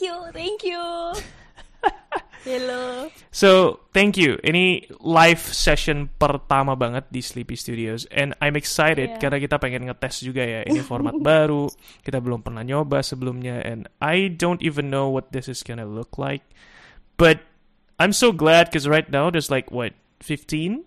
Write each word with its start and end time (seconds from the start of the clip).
Thank 0.00 0.16
you, 0.16 0.32
thank 0.32 0.60
you. 0.64 0.84
Hello. 2.48 3.12
So, 3.28 3.80
thank 3.92 4.16
you. 4.16 4.40
Ini 4.40 4.88
live 5.04 5.44
session 5.44 6.08
pertama 6.16 6.72
banget 6.72 7.12
di 7.12 7.20
Sleepy 7.20 7.52
Studios 7.52 8.08
and 8.08 8.32
I'm 8.40 8.56
excited 8.56 9.12
Yeah. 9.12 9.20
karena 9.20 9.36
kita 9.36 9.60
pengen 9.60 9.84
ngetes 9.92 10.24
juga 10.24 10.40
ya. 10.40 10.64
Ini 10.64 10.80
format 10.80 11.20
baru. 11.28 11.68
Kita 12.00 12.16
belum 12.24 12.40
pernah 12.40 12.64
nyoba 12.64 13.04
sebelumnya 13.04 13.60
and 13.60 13.92
I 14.00 14.32
don't 14.32 14.64
even 14.64 14.88
know 14.88 15.12
what 15.12 15.36
this 15.36 15.52
is 15.52 15.60
gonna 15.60 15.84
look 15.84 16.16
like. 16.16 16.48
But 17.20 17.44
I'm 18.00 18.16
so 18.16 18.32
glad 18.32 18.72
because 18.72 18.88
right 18.88 19.04
now 19.12 19.28
there's 19.28 19.52
like 19.52 19.68
what 19.68 19.92
15 20.24 20.80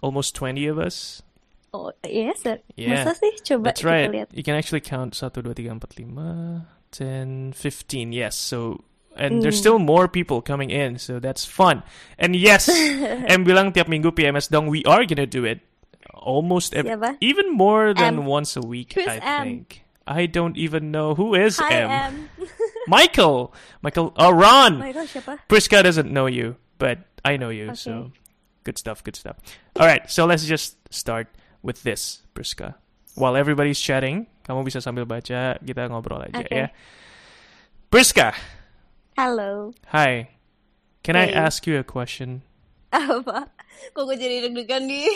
almost 0.00 0.32
20 0.32 0.64
of 0.72 0.80
us. 0.80 1.20
Oh, 1.76 1.92
yes. 2.08 2.40
Yeah. 2.72 3.04
Masa 3.04 3.20
sih? 3.20 3.36
Coba 3.44 3.68
That's 3.68 3.84
right. 3.84 4.08
lihat. 4.08 4.32
You 4.32 4.40
can 4.40 4.56
actually 4.56 4.80
count 4.80 5.12
1, 5.12 5.44
2, 5.44 5.44
3, 5.44 5.76
4, 5.76 5.76
5, 5.76 6.75
10, 6.92 7.52
15. 7.52 8.12
Yes. 8.12 8.36
So, 8.36 8.84
and 9.16 9.42
there's 9.42 9.56
Mm. 9.56 9.64
still 9.64 9.78
more 9.78 10.08
people 10.08 10.40
coming 10.42 10.70
in. 10.70 10.98
So 10.98 11.18
that's 11.18 11.44
fun. 11.44 11.82
And 12.18 12.36
yes, 12.36 12.68
M 13.30 13.44
bilang 13.44 13.72
tiap 13.72 13.88
minggu 13.88 14.12
PMS 14.12 14.48
dong. 14.50 14.66
We 14.68 14.84
are 14.84 15.04
gonna 15.04 15.26
do 15.26 15.44
it. 15.44 15.60
Almost 16.14 16.74
ev- 16.74 16.86
Siapa? 16.86 17.16
even 17.20 17.52
more 17.52 17.94
than 17.94 18.22
M. 18.22 18.26
once 18.26 18.56
a 18.56 18.62
week, 18.62 18.94
Who's 18.94 19.06
I 19.08 19.18
M? 19.22 19.42
think. 19.44 19.82
I 20.06 20.26
don't 20.26 20.54
even 20.56 20.90
know 20.94 21.14
who 21.18 21.34
is 21.34 21.58
Hi, 21.58 21.82
M. 21.82 21.90
Em. 21.90 22.14
Michael. 22.86 23.50
Michael. 23.82 24.14
Oh, 24.16 24.30
Ron. 24.30 24.78
Michael 24.78 25.06
siapa? 25.10 25.38
Priska 25.50 25.82
doesn't 25.82 26.10
know 26.10 26.26
you, 26.30 26.54
but 26.78 27.02
I 27.26 27.36
know 27.36 27.50
you. 27.50 27.74
So 27.74 28.12
good 28.62 28.78
stuff, 28.78 29.02
good 29.02 29.16
stuff. 29.18 29.34
All 29.74 29.86
right, 29.86 30.06
so 30.10 30.26
let's 30.26 30.46
just 30.46 30.78
start 30.94 31.26
with 31.62 31.82
this, 31.82 32.22
Priska. 32.38 32.74
While 33.18 33.34
everybody's 33.34 33.80
chatting, 33.82 34.26
kamu 34.46 34.62
bisa 34.62 34.78
sambil 34.78 35.02
baca, 35.02 35.58
kita 35.58 35.82
ngobrol 35.90 36.22
aja 36.22 36.38
Okay. 36.38 36.64
ya. 36.64 36.68
Priska, 37.86 38.30
Halo. 39.14 39.74
hi. 39.90 40.30
Can 41.02 41.14
I 41.14 41.30
Hey. 41.30 41.38
ask 41.38 41.66
you 41.66 41.78
a 41.78 41.86
question? 41.86 42.42
Apa? 42.90 43.50
Kok 43.92 44.02
gue 44.06 44.16
jadi 44.16 44.46
deg-degan 44.46 44.86
di? 44.86 45.06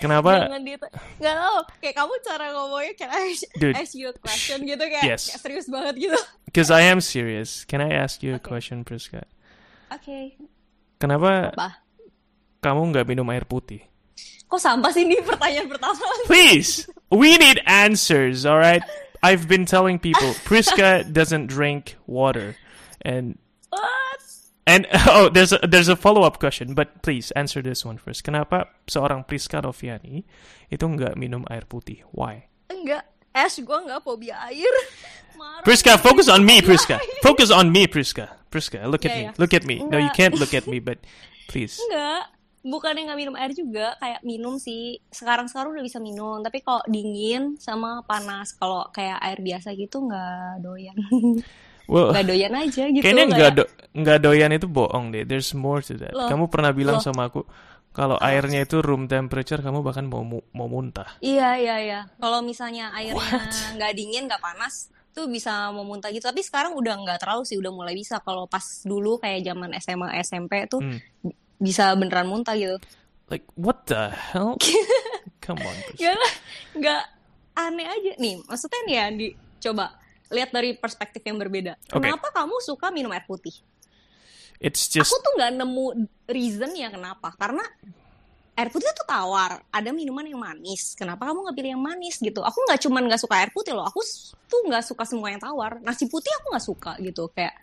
Kenapa? 0.00 0.48
Jangan 0.48 0.62
di 0.64 0.72
Gak 1.20 1.34
tau 1.36 1.60
Kayak 1.76 1.96
kamu 2.00 2.14
cara 2.24 2.44
ngomongnya 2.56 2.92
Can 2.96 3.10
I 3.12 3.36
Dude, 3.58 3.76
ask 3.76 3.92
you 3.92 4.08
a 4.08 4.16
question 4.16 4.64
gitu 4.64 4.80
Kayak, 4.80 5.04
yes. 5.04 5.28
kayak 5.28 5.40
serius 5.44 5.66
banget 5.68 6.08
gitu 6.08 6.16
Because 6.48 6.72
I 6.72 6.88
am 6.88 7.04
serious. 7.04 7.68
Can 7.68 7.84
I 7.84 7.92
ask 7.92 8.24
you 8.24 8.32
a 8.32 8.40
Okay. 8.40 8.48
question, 8.48 8.80
Priska? 8.80 9.28
Oke 9.92 10.40
Kenapa 10.96 11.52
Apa? 11.52 11.68
kamu 12.64 12.96
nggak 12.96 13.06
minum 13.12 13.28
air 13.28 13.44
putih? 13.44 13.84
Kok 14.50 14.58
sampah 14.58 14.90
sih 14.90 15.06
ini 15.06 15.22
pertanyaan 15.22 15.70
pertama 15.70 16.02
Please, 16.30 16.90
we 17.08 17.38
need 17.38 17.62
answers, 17.64 18.42
all 18.42 18.58
right? 18.58 18.82
I've 19.22 19.46
been 19.46 19.62
telling 19.62 20.02
people 20.02 20.34
Priska 20.48 21.06
doesn't 21.06 21.46
drink 21.46 21.94
water, 22.10 22.58
and 23.06 23.38
What? 23.70 24.18
And 24.66 24.86
oh, 25.06 25.30
there's 25.30 25.54
a, 25.54 25.62
there's 25.62 25.86
a 25.86 25.94
follow 25.94 26.22
up 26.26 26.38
question, 26.42 26.74
but 26.74 27.02
please 27.06 27.30
answer 27.38 27.62
this 27.62 27.86
one 27.86 27.98
first. 27.98 28.26
Kenapa 28.26 28.66
seorang 28.90 29.22
Priska 29.22 29.62
Roviani 29.62 30.26
itu 30.66 30.82
nggak 30.82 31.14
minum 31.14 31.46
air 31.46 31.62
putih? 31.62 32.02
Why? 32.10 32.50
Enggak 32.66 33.06
Ash 33.30 33.62
gue 33.62 33.78
enggak 33.86 34.02
fobia 34.02 34.34
air 34.50 34.74
Marah 35.38 35.62
Priska, 35.62 35.94
focus 35.94 36.26
on 36.26 36.42
me, 36.42 36.58
Priska. 36.58 36.98
air. 36.98 37.22
Focus 37.22 37.54
on 37.54 37.70
me, 37.70 37.86
Priska. 37.86 38.26
Priska, 38.50 38.82
look 38.90 39.06
at 39.06 39.14
Yeah, 39.14 39.18
me. 39.18 39.22
yeah. 39.30 39.34
Look 39.38 39.54
at 39.54 39.62
me. 39.62 39.78
No, 39.86 39.94
you 39.94 40.10
Enggak. 40.10 40.18
can't 40.18 40.36
look 40.42 40.50
at 40.58 40.66
me, 40.66 40.82
but 40.82 40.98
please. 41.46 41.78
Enggak 41.78 42.26
Bukannya 42.60 43.08
nggak 43.08 43.20
minum 43.20 43.36
air 43.40 43.52
juga 43.56 43.96
Kayak 43.96 44.20
minum 44.20 44.60
sih 44.60 45.00
Sekarang-sekarang 45.08 45.72
udah 45.72 45.84
bisa 45.84 45.96
minum 45.96 46.44
Tapi 46.44 46.60
kalau 46.60 46.84
dingin 46.84 47.56
sama 47.56 48.04
panas 48.04 48.52
Kalau 48.52 48.84
kayak 48.92 49.16
air 49.24 49.40
biasa 49.40 49.72
gitu 49.72 50.04
nggak 50.04 50.60
doyan 50.60 50.96
Well, 51.90 52.14
Nggak 52.14 52.26
doyan 52.30 52.54
aja 52.54 52.84
gitu 52.86 53.02
kayaknya 53.02 53.24
nggak 53.34 53.52
do 53.58 53.64
nggak 53.90 54.18
doyan 54.22 54.54
itu 54.54 54.70
bohong 54.70 55.10
deh. 55.10 55.26
There's 55.26 55.50
more 55.58 55.82
to 55.82 55.98
that. 55.98 56.14
Loh. 56.14 56.30
Kamu 56.30 56.46
pernah 56.46 56.70
bilang 56.70 57.02
Loh. 57.02 57.04
sama 57.04 57.26
aku 57.26 57.42
kalau 57.90 58.14
airnya 58.22 58.62
itu 58.62 58.78
room 58.78 59.10
temperature, 59.10 59.58
kamu 59.58 59.82
bahkan 59.82 60.06
mau 60.06 60.22
mau 60.54 60.68
muntah. 60.70 61.18
Iya 61.18 61.58
iya 61.58 61.76
iya. 61.82 62.00
Kalau 62.22 62.38
misalnya 62.46 62.94
airnya 62.94 63.18
nggak 63.76 63.92
dingin 63.98 64.30
nggak 64.30 64.38
panas 64.38 64.94
tuh 65.10 65.26
bisa 65.26 65.74
mau 65.74 65.82
muntah 65.82 66.14
gitu. 66.14 66.22
Tapi 66.22 66.38
sekarang 66.46 66.78
udah 66.78 66.94
nggak 67.02 67.18
terlalu 67.26 67.42
sih, 67.42 67.58
udah 67.58 67.74
mulai 67.74 67.98
bisa. 67.98 68.22
Kalau 68.22 68.46
pas 68.46 68.62
dulu 68.86 69.18
kayak 69.18 69.42
zaman 69.42 69.74
SMA 69.82 70.08
SMP 70.22 70.70
tuh 70.70 70.78
Hmm. 70.78 70.98
Bisa 71.60 71.92
beneran 71.94 72.26
muntah 72.26 72.56
gitu. 72.56 72.80
Like 73.28 73.46
what 73.54 73.86
the 73.86 74.10
hell? 74.10 74.58
Come 75.44 75.62
on. 75.62 75.76
Lah, 76.00 76.34
nggak 76.74 77.02
aneh 77.54 77.86
aja 77.86 78.12
nih. 78.18 78.34
Maksudnya 78.48 78.80
nih 78.88 78.94
ya, 78.96 79.06
di 79.12 79.26
coba 79.60 79.94
lihat 80.32 80.50
dari 80.50 80.74
perspektif 80.74 81.20
yang 81.22 81.36
berbeda. 81.36 81.76
Oke. 81.92 82.02
Kenapa 82.02 82.32
kamu 82.32 82.58
suka 82.64 82.88
minum 82.90 83.12
air 83.12 83.22
putih? 83.28 83.52
It's 84.60 84.92
just 84.92 85.08
Aku 85.08 85.16
tuh 85.24 85.32
nggak 85.40 85.52
nemu 85.56 85.86
reason 86.28 86.70
ya 86.76 86.88
kenapa. 86.92 87.32
Karena 87.36 87.64
air 88.54 88.68
putih 88.68 88.92
tuh 88.92 89.08
tawar. 89.08 89.64
Ada 89.72 89.90
minuman 89.90 90.26
yang 90.26 90.40
manis. 90.40 90.94
Kenapa 90.94 91.26
kamu 91.28 91.48
nggak 91.48 91.56
pilih 91.56 91.70
yang 91.76 91.84
manis 91.84 92.16
gitu? 92.20 92.40
Aku 92.44 92.58
nggak 92.68 92.80
cuman 92.84 93.02
nggak 93.08 93.20
suka 93.20 93.34
air 93.40 93.50
putih 93.50 93.72
loh. 93.72 93.86
Aku 93.88 94.00
tuh 94.46 94.60
nggak 94.68 94.84
suka 94.84 95.02
semua 95.08 95.32
yang 95.32 95.40
tawar. 95.40 95.80
Nasi 95.80 96.06
putih 96.06 96.30
aku 96.40 96.46
nggak 96.54 96.66
suka 96.66 96.92
gitu. 97.00 97.32
Kayak, 97.32 97.56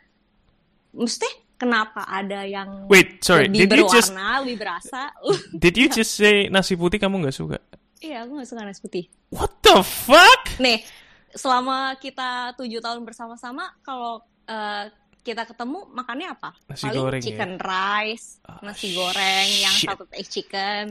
mesti 0.98 1.30
kenapa 1.58 2.06
ada 2.06 2.42
yang 2.42 2.86
Wait, 2.86 3.20
sorry. 3.20 3.46
lebih 3.46 3.66
Did 3.66 3.72
you 3.74 3.86
just 3.90 4.10
berwarna, 4.10 4.30
lebih 4.42 4.58
berasa? 4.58 5.02
Did 5.64 5.76
you 5.76 5.88
just 5.88 6.12
say 6.14 6.48
nasi 6.48 6.74
putih 6.74 6.98
kamu 6.98 7.20
nggak 7.20 7.36
suka? 7.36 7.58
iya, 7.98 8.22
aku 8.22 8.38
nggak 8.38 8.46
suka 8.48 8.62
nasi 8.62 8.80
putih. 8.80 9.06
What 9.28 9.58
the 9.60 9.82
fuck? 9.82 10.54
Nih, 10.58 10.86
selama 11.30 11.98
kita 11.98 12.54
tujuh 12.54 12.78
tahun 12.78 13.02
bersama-sama, 13.02 13.74
kalau 13.82 14.22
eh, 14.46 14.86
kita 15.20 15.44
ketemu 15.44 15.90
makannya 15.92 16.32
apa? 16.32 16.54
Nasi 16.68 16.86
Paling 16.86 17.02
goreng 17.02 17.20
ya? 17.20 17.26
chicken 17.26 17.52
rice, 17.58 18.40
Ah, 18.44 18.62
nasi 18.62 18.94
goreng, 18.94 19.50
yang 19.60 19.76
shit. 19.76 19.90
satu 19.90 20.06
egg 20.14 20.30
chicken, 20.30 20.86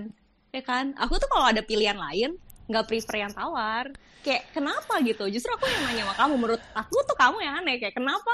ya 0.50 0.60
kan? 0.60 0.92
Aku 0.98 1.16
tuh 1.16 1.24
kalau 1.26 1.46
ada 1.46 1.62
pilihan 1.62 1.96
lain, 1.96 2.34
nggak 2.66 2.84
prefer 2.84 3.22
yang 3.22 3.32
tawar. 3.32 3.86
Kayak 4.20 4.50
kenapa 4.50 4.98
gitu? 5.00 5.30
Justru 5.30 5.54
aku 5.54 5.64
yang 5.64 5.82
nanya 5.86 6.02
sama 6.04 6.14
kamu. 6.18 6.34
Menurut 6.36 6.62
aku 6.74 6.96
tuh 7.06 7.14
kamu 7.14 7.38
yang 7.38 7.54
aneh. 7.56 7.78
Kayak 7.78 7.94
kenapa 7.94 8.32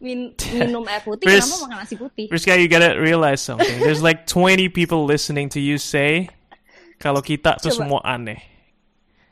min- 0.00 0.34
minum 0.56 0.84
air 0.88 1.04
putih, 1.04 1.28
Pris- 1.28 1.44
kenapa 1.44 1.64
makan 1.68 1.76
nasi 1.84 1.94
putih? 1.96 2.26
Rizka, 2.32 2.56
you 2.56 2.68
gotta 2.68 2.96
realize 2.98 3.40
something. 3.40 3.80
There's 3.80 4.02
like 4.02 4.26
20 4.26 4.68
people 4.72 5.04
listening 5.04 5.48
to 5.54 5.60
you 5.60 5.76
say 5.78 6.32
kalau 7.00 7.20
kita 7.24 7.60
tuh 7.60 7.70
Coba. 7.72 7.78
semua 7.78 8.00
aneh. 8.04 8.40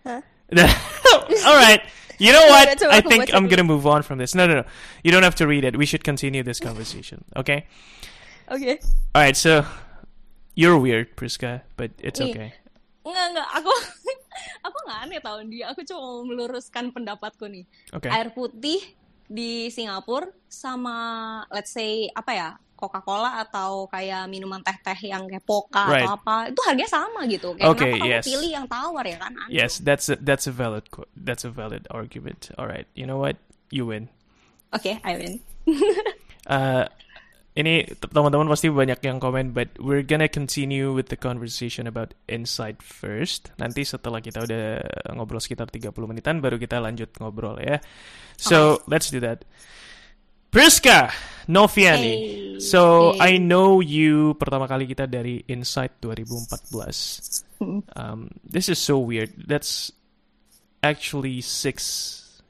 Hah? 0.05 0.21
All 1.49 1.59
right. 1.59 1.83
You 2.19 2.33
know 2.35 2.47
what? 2.51 2.83
I 2.91 3.01
think 3.01 3.31
I'm 3.31 3.47
gonna 3.47 3.67
move 3.67 3.87
on 3.87 4.03
from 4.03 4.19
this. 4.19 4.35
No, 4.35 4.47
no, 4.47 4.63
no. 4.63 4.67
You 5.07 5.13
don't 5.15 5.23
have 5.23 5.39
to 5.39 5.47
read 5.47 5.63
it. 5.63 5.79
We 5.79 5.87
should 5.87 6.03
continue 6.03 6.43
this 6.43 6.59
conversation. 6.59 7.25
Okay? 7.37 7.67
Oke. 8.51 8.83
All 9.15 9.23
right. 9.23 9.37
So 9.37 9.63
you're 10.59 10.75
weird, 10.77 11.15
Priska, 11.15 11.63
but 11.79 11.93
it's 12.03 12.19
okay. 12.19 12.59
Enggak, 13.07 13.27
enggak. 13.31 13.49
Aku 13.63 13.73
aku 14.67 14.79
nggak 14.89 14.99
aneh 15.07 15.21
tahun 15.23 15.45
dia. 15.53 15.65
Aku 15.71 15.87
cuma 15.87 16.27
meluruskan 16.27 16.91
pendapatku 16.91 17.47
nih. 17.47 17.65
Okay. 17.95 18.11
Air 18.11 18.35
putih 18.35 18.83
di 19.29 19.69
Singapura 19.69 20.27
sama 20.49 20.97
let's 21.53 21.71
say 21.71 22.09
apa 22.17 22.33
ya? 22.35 22.51
Coca-Cola 22.79 23.43
atau 23.43 23.91
kayak 23.91 24.31
minuman 24.31 24.63
teh-teh 24.63 25.11
yang 25.11 25.27
kayak 25.27 25.43
Poca 25.43 25.91
Right. 25.91 26.07
atau 26.07 26.15
apa, 26.15 26.47
itu 26.55 26.63
harganya 26.63 26.87
sama 26.87 27.27
gitu. 27.27 27.51
Kayak 27.59 27.75
Okay, 27.75 27.91
kenapa 27.91 27.99
kamu 28.07 28.15
yes. 28.15 28.25
pilih 28.31 28.51
yang 28.55 28.67
tawar 28.71 29.03
ya 29.03 29.19
kan? 29.19 29.33
Aneh 29.35 29.51
Yes, 29.51 29.73
that's 29.83 30.07
a, 30.07 30.15
that's 30.15 30.47
a 30.47 30.55
valid 30.55 30.87
that's 31.19 31.43
a 31.43 31.51
valid 31.51 31.91
argument. 31.91 32.55
All 32.55 32.71
right. 32.71 32.87
You 32.95 33.11
know 33.11 33.19
what? 33.19 33.35
You 33.75 33.91
win. 33.91 34.15
Oke, 34.71 35.03
I 35.03 35.13
win. 35.19 35.35
Uh, 36.49 36.89
ini 37.59 37.83
teman-teman 37.99 38.47
pasti 38.47 38.71
banyak 38.71 39.03
yang 39.03 39.19
komen, 39.19 39.51
but 39.51 39.75
we're 39.83 40.07
gonna 40.07 40.31
continue 40.31 40.95
with 40.95 41.11
the 41.11 41.19
conversation 41.19 41.91
about 41.91 42.15
insight 42.31 42.79
first. 42.79 43.51
Nanti 43.59 43.83
setelah 43.83 44.23
kita 44.23 44.47
udah 44.47 44.79
ngobrol 45.19 45.43
sekitar 45.43 45.67
30 45.67 45.91
menitan, 46.07 46.39
baru 46.39 46.55
kita 46.55 46.79
lanjut 46.79 47.11
ngobrol 47.19 47.59
ya. 47.59 47.83
So 48.39 48.79
let's 48.87 49.11
do 49.11 49.19
that. 49.27 49.43
Priska 50.49 51.11
Noviani. 51.51 52.15
Hey. 52.15 52.61
So 52.63 53.13
I 53.19 53.37
Hey. 53.37 53.43
know 53.43 53.83
you 53.83 54.39
pertama 54.39 54.65
kali 54.71 54.87
kita 54.87 55.11
dari 55.11 55.43
Insight 55.51 55.99
2014. 56.01 57.43
Mm. 57.59 57.83
Um, 57.99 58.31
this 58.47 58.71
is 58.71 58.79
so 58.79 59.03
weird. 59.03 59.35
That's 59.51 59.91
actually 60.79 61.43
six 61.43 61.83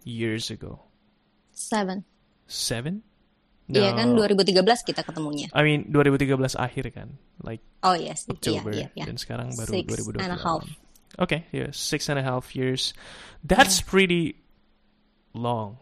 years 0.05 0.53
ago. 0.53 0.85
Seven. 1.57 2.05
Seven? 2.45 3.08
Iya 3.69 3.93
kan 3.93 4.17
No. 4.17 4.25
2013 4.25 4.65
kita 4.83 5.05
ketemunya. 5.05 5.53
I 5.53 5.61
mean 5.61 5.93
2013 5.93 6.57
akhir 6.57 6.89
kan, 6.91 7.09
like 7.45 7.61
Oh 7.81 7.93
yes, 7.93 8.25
October, 8.25 8.73
iya, 8.73 8.89
iya, 8.89 9.05
iya. 9.05 9.05
dan 9.05 9.21
sekarang 9.21 9.53
baru 9.53 9.73
Six 9.77 9.85
2020. 10.17 10.25
and 10.25 10.33
a 10.33 10.41
half. 10.41 10.65
Okay, 11.19 11.45
yeah, 11.51 11.69
six 11.69 12.09
and 12.09 12.17
a 12.17 12.25
half 12.25 12.57
years. 12.57 12.97
That's 13.41 13.81
pretty 13.81 14.39
long, 15.33 15.77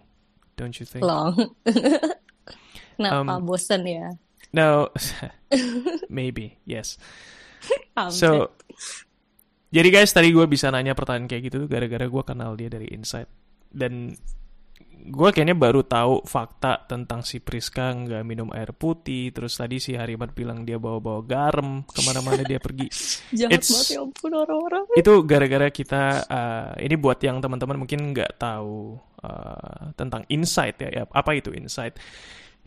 don't 0.54 0.74
you 0.74 0.82
think? 0.82 1.04
Long. 1.04 1.54
Kenapa 2.96 3.36
Um, 3.36 3.44
bosen 3.44 3.84
ya? 3.84 4.16
No, 4.50 4.88
maybe 6.08 6.56
yes. 6.64 6.96
So, 8.12 8.54
jadi 9.68 9.88
guys 9.90 10.10
tadi 10.10 10.30
gue 10.30 10.46
bisa 10.46 10.70
nanya 10.70 10.94
pertanyaan 10.94 11.26
kayak 11.26 11.50
gitu 11.50 11.66
tuh 11.66 11.68
gara-gara 11.68 12.06
gue 12.06 12.22
kenal 12.22 12.54
dia 12.54 12.70
dari 12.70 12.86
Insight 12.88 13.26
dan 13.68 14.14
gue 15.06 15.28
kayaknya 15.30 15.54
baru 15.54 15.86
tahu 15.86 16.26
fakta 16.26 16.88
tentang 16.90 17.22
si 17.22 17.38
Priska 17.38 17.94
nggak 17.94 18.22
minum 18.26 18.48
air 18.50 18.74
putih. 18.74 19.30
Terus 19.30 19.54
tadi 19.54 19.78
si 19.78 19.94
Harimat 19.94 20.34
bilang 20.34 20.66
dia 20.66 20.80
bawa-bawa 20.80 21.22
garam 21.22 21.84
ke 21.86 22.00
mana-mana 22.02 22.42
dia 22.42 22.58
pergi. 22.58 22.88
Jahat 23.38 23.52
It's- 23.54 23.70
banget 23.70 23.88
ya 23.94 23.98
ampun 24.02 24.32
orang-orang. 24.34 24.84
Itu 24.98 25.12
gara-gara 25.22 25.68
kita 25.70 26.02
uh, 26.26 26.70
ini 26.82 26.94
buat 26.98 27.22
yang 27.22 27.38
teman-teman 27.38 27.78
mungkin 27.78 28.16
nggak 28.16 28.40
tahu 28.40 28.98
uh, 29.22 29.94
tentang 29.94 30.26
insight 30.32 30.80
ya. 30.82 30.90
ya. 30.90 31.04
Apa 31.10 31.38
itu 31.38 31.54
insight? 31.54 31.96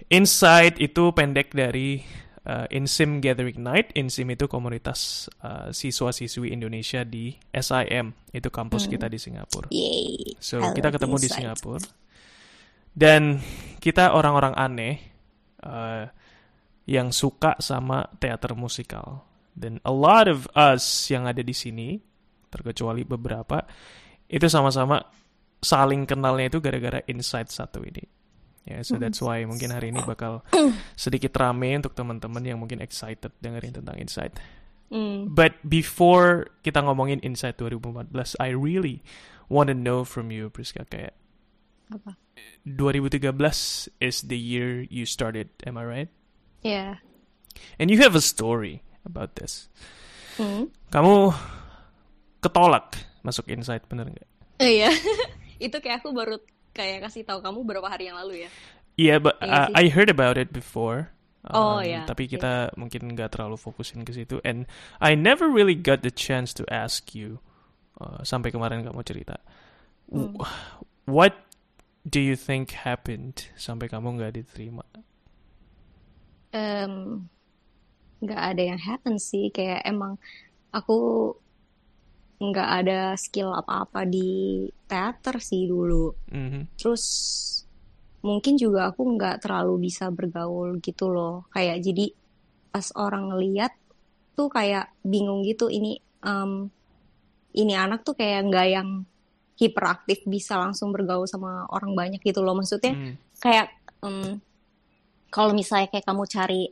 Insight 0.08 0.80
itu 0.80 1.12
pendek 1.12 1.52
dari 1.52 2.00
uh, 2.48 2.66
Insim 2.72 3.20
Gathering 3.20 3.60
Night. 3.60 3.92
Insim 4.00 4.32
itu 4.32 4.48
komunitas 4.48 5.28
uh, 5.44 5.70
siswa-siswi 5.76 6.56
Indonesia 6.56 7.04
di 7.04 7.36
SIM. 7.52 8.16
Itu 8.32 8.50
kampus 8.50 8.88
kita 8.88 9.12
di 9.12 9.20
Singapura. 9.20 9.68
Yay. 9.74 10.40
So, 10.40 10.64
I 10.64 10.72
kita 10.72 10.96
ketemu 10.96 11.16
di 11.20 11.28
insight. 11.28 11.36
Singapura. 11.44 11.82
Dan 13.00 13.40
kita 13.80 14.12
orang-orang 14.12 14.54
aneh 14.60 14.96
uh, 15.64 16.04
yang 16.84 17.16
suka 17.16 17.56
sama 17.64 18.04
teater 18.20 18.52
musikal. 18.60 19.24
Dan 19.56 19.80
a 19.88 19.94
lot 19.96 20.28
of 20.28 20.52
us 20.52 21.08
yang 21.08 21.24
ada 21.24 21.40
di 21.40 21.56
sini, 21.56 21.96
terkecuali 22.52 23.08
beberapa, 23.08 23.64
itu 24.28 24.52
sama-sama 24.52 25.00
saling 25.64 26.04
kenalnya 26.04 26.52
itu 26.52 26.60
gara-gara 26.60 27.00
insight 27.08 27.48
satu 27.48 27.84
ini. 27.88 28.04
Ya, 28.68 28.84
so 28.84 29.00
that's 29.02 29.24
why 29.24 29.42
mungkin 29.48 29.72
hari 29.72 29.96
ini 29.96 30.04
bakal 30.04 30.44
sedikit 31.00 31.34
rame 31.40 31.80
untuk 31.80 31.96
teman-teman 31.96 32.44
yang 32.44 32.60
mungkin 32.60 32.84
excited 32.84 33.32
dengerin 33.40 33.80
tentang 33.80 33.96
insight. 33.96 34.36
Hmm. 34.90 35.30
But 35.30 35.62
before 35.66 36.50
kita 36.66 36.82
ngomongin 36.82 37.22
Insight 37.22 37.62
2014, 37.62 38.34
I 38.42 38.58
really 38.58 39.06
want 39.46 39.70
to 39.70 39.78
know 39.78 40.02
from 40.02 40.34
you, 40.34 40.50
Priska, 40.50 40.86
kayak 40.90 41.14
Apa? 41.90 42.18
2013 42.66 43.90
is 44.00 44.22
the 44.28 44.38
year 44.38 44.86
you 44.88 45.06
started, 45.06 45.50
am 45.66 45.78
I 45.78 45.86
right? 45.86 46.12
Ya. 46.62 47.00
And 47.80 47.90
you 47.90 48.00
have 48.04 48.16
a 48.16 48.24
story 48.24 48.84
about 49.08 49.36
this. 49.40 49.72
Hmm. 50.40 50.72
Kamu 50.92 51.34
ketolak 52.40 52.96
masuk 53.24 53.52
Insight, 53.52 53.88
bener 53.88 54.12
nggak? 54.12 54.30
Iya. 54.60 54.92
Itu 55.66 55.84
kayak 55.84 56.04
aku 56.04 56.16
baru 56.16 56.40
kayak 56.72 57.08
kasih 57.10 57.28
tahu 57.28 57.44
kamu 57.44 57.64
berapa 57.68 57.88
hari 57.88 58.08
yang 58.12 58.20
lalu 58.20 58.48
ya. 58.48 58.50
Iya, 59.00 59.16
but 59.20 59.36
Iya 59.40 59.72
uh. 59.72 59.76
I 59.76 59.88
heard 59.92 60.12
about 60.12 60.36
it 60.36 60.52
before. 60.52 61.12
Oh, 61.48 61.80
Um, 61.80 61.88
iya. 61.88 62.04
Tapi 62.04 62.28
kita 62.28 62.76
mungkin 62.76 63.16
nggak 63.16 63.40
terlalu 63.40 63.56
fokusin 63.56 64.04
ke 64.04 64.12
situ. 64.12 64.44
And 64.44 64.68
I 65.00 65.16
never 65.16 65.48
really 65.48 65.76
got 65.76 66.04
the 66.04 66.12
chance 66.12 66.52
to 66.60 66.68
ask 66.68 67.16
you 67.16 67.40
uh, 68.00 68.24
sampai 68.28 68.52
kemarin 68.52 68.84
kamu 68.84 69.00
cerita. 69.08 69.40
Hmm. 70.12 70.36
What 71.08 71.49
do 72.10 72.20
you 72.20 72.34
think 72.34 72.74
happened? 72.74 73.54
Sampai 73.54 73.86
kamu 73.86 74.18
nggak 74.18 74.34
diterima? 74.42 74.86
Em, 76.50 77.26
nggak 78.20 78.42
ada 78.54 78.62
yang 78.74 78.82
happen 78.82 79.22
sih. 79.22 79.54
Kayak 79.54 79.86
emang 79.86 80.18
aku 80.74 81.32
nggak 82.40 82.70
ada 82.84 83.00
skill 83.20 83.54
apa-apa 83.54 84.08
di 84.10 84.66
teater 84.90 85.38
sih 85.44 85.70
dulu. 85.70 86.16
Mhm. 86.32 86.80
terus 86.80 87.06
mungkin 88.20 88.60
juga 88.60 88.92
aku 88.92 89.16
nggak 89.16 89.44
terlalu 89.44 89.88
bisa 89.92 90.10
bergaul 90.10 90.82
gitu 90.82 91.14
loh. 91.14 91.46
Kayak 91.54 91.86
jadi 91.86 92.06
pas 92.74 92.90
orang 92.98 93.30
ngeliat 93.30 93.72
tuh 94.34 94.50
kayak 94.50 94.90
bingung 95.06 95.46
gitu. 95.46 95.70
Ini 95.70 96.02
em, 96.26 96.74
ini 97.54 97.74
anak 97.78 98.02
tuh 98.08 98.16
kayak 98.18 98.50
nggak 98.50 98.68
yang 98.72 98.90
hiperaktif 99.60 100.24
bisa 100.24 100.56
langsung 100.56 100.90
bergaul 100.90 101.28
sama 101.28 101.68
orang 101.70 101.92
banyak 101.94 102.24
gitu 102.24 102.40
loh 102.40 102.56
maksudnya 102.56 102.96
Mm. 102.96 103.14
kayak 103.38 103.68
em, 104.02 104.40
kalau 105.30 105.52
misalnya 105.52 105.92
kayak 105.92 106.08
kamu 106.08 106.24
cari 106.26 106.64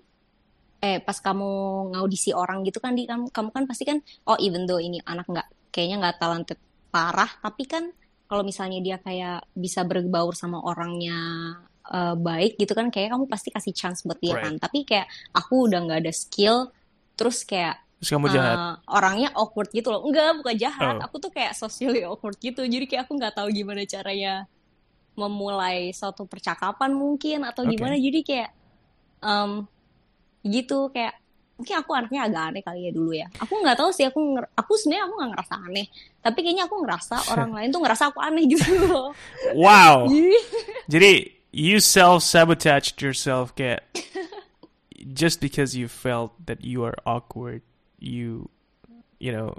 eh 0.78 1.02
pas 1.02 1.18
kamu 1.18 1.50
ngaudisi 1.94 2.32
orang 2.32 2.62
gitu 2.64 2.78
kan 2.78 2.94
di 2.94 3.04
kamu 3.04 3.28
kamu 3.30 3.50
kan 3.50 3.64
pasti 3.66 3.84
kan 3.84 3.98
oh 4.26 4.38
even 4.38 4.64
though 4.64 4.78
ini 4.78 5.02
anak 5.04 5.26
nggak 5.26 5.48
kayaknya 5.70 5.96
nggak 6.00 6.18
talented 6.18 6.60
parah 6.88 7.28
tapi 7.42 7.66
kan 7.66 7.90
kalau 8.28 8.44
misalnya 8.44 8.78
dia 8.80 8.98
kayak 8.98 9.48
bisa 9.52 9.82
berbaur 9.84 10.38
sama 10.38 10.62
orangnya 10.62 11.18
eh, 11.88 12.16
baik 12.16 12.56
gitu 12.56 12.78
kan 12.78 12.94
kayak 12.94 13.10
kamu 13.10 13.26
pasti 13.26 13.50
kasih 13.50 13.74
chance 13.74 14.06
buat 14.06 14.22
dia 14.22 14.38
Right. 14.38 14.44
kan 14.46 14.54
tapi 14.62 14.86
kayak 14.86 15.08
aku 15.34 15.66
udah 15.66 15.80
nggak 15.82 16.00
ada 16.06 16.14
skill 16.14 16.70
terus 17.18 17.42
kayak 17.42 17.82
Terus 17.98 18.10
kamu 18.12 18.30
jahat. 18.30 18.58
eh, 18.58 18.74
orangnya 18.88 19.30
awkward 19.34 19.70
gitu 19.70 19.90
loh 19.90 20.02
enggak 20.02 20.38
bukan 20.38 20.56
jahat 20.56 20.96
Oh. 20.96 21.04
aku 21.04 21.18
tuh 21.18 21.30
kayak 21.30 21.54
socially 21.54 22.02
awkward 22.02 22.38
gitu 22.38 22.62
jadi 22.62 22.86
kayak 22.86 23.02
aku 23.04 23.16
nggak 23.16 23.34
tahu 23.34 23.50
gimana 23.50 23.82
caranya 23.84 24.46
memulai 25.14 25.90
suatu 25.92 26.24
percakapan 26.24 26.94
mungkin 26.94 27.42
atau 27.42 27.66
Oke. 27.66 27.74
gimana 27.74 27.98
jadi 27.98 28.20
kayak 28.22 28.50
em, 29.20 29.66
gitu 30.44 30.90
kayak 30.90 31.18
mungkin 31.58 31.74
aku 31.76 31.90
anaknya 31.92 32.22
agak 32.24 32.44
aneh 32.48 32.62
kali 32.62 32.80
ya 32.86 32.92
dulu 32.94 33.12
ya 33.12 33.26
aku 33.36 33.54
nggak 33.58 33.74
tahu 33.76 33.90
sih 33.90 34.06
aku 34.06 34.22
aku 34.54 34.78
sebenarnya 34.78 35.04
aku 35.04 35.14
nggak 35.18 35.32
ngerasa 35.34 35.56
aneh 35.58 35.86
tapi 36.22 36.40
kayaknya 36.46 36.64
aku 36.70 36.76
ngerasa 36.78 37.16
orang 37.34 37.50
lain 37.50 37.70
tuh 37.74 37.82
ngerasa 37.82 38.04
aku 38.14 38.20
aneh 38.22 38.46
gitu 38.46 38.70
loh 38.86 39.10
Wow. 39.58 40.06
jadi 40.14 40.38
Jadi 40.86 41.12
you 41.50 41.82
self 41.82 42.22
sabotaged 42.22 43.02
yourself 43.02 43.58
kayak 43.58 43.82
just 45.18 45.42
because 45.42 45.74
you 45.74 45.90
felt 45.90 46.38
that 46.46 46.62
you 46.62 46.86
are 46.86 46.94
awkward, 47.04 47.66
you 47.98 48.50
you 49.18 49.32
know. 49.32 49.58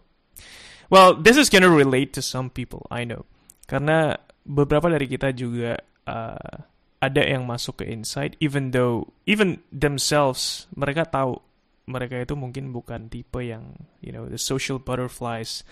Well, 0.88 1.12
this 1.12 1.36
is 1.36 1.52
gonna 1.52 1.68
relate 1.68 2.16
to 2.16 2.22
some 2.24 2.48
people, 2.48 2.88
I 2.88 3.04
know. 3.04 3.28
Karena 3.68 4.16
beberapa 4.48 4.88
dari 4.88 5.04
kita 5.04 5.36
juga 5.36 5.76
uh, 6.08 6.56
ada 6.98 7.22
yang 7.22 7.44
masuk 7.44 7.84
ke 7.84 7.84
insight 7.92 8.34
even 8.40 8.72
though 8.72 9.06
even 9.28 9.60
themselves 9.70 10.64
mereka 10.72 11.04
tahu 11.04 11.36
mereka 11.84 12.16
itu 12.24 12.32
mungkin 12.34 12.72
bukan 12.72 13.06
tipe 13.12 13.38
yang 13.44 13.76
you 14.00 14.08
know 14.10 14.24
the 14.26 14.40
social 14.40 14.80
butterflies 14.80 15.62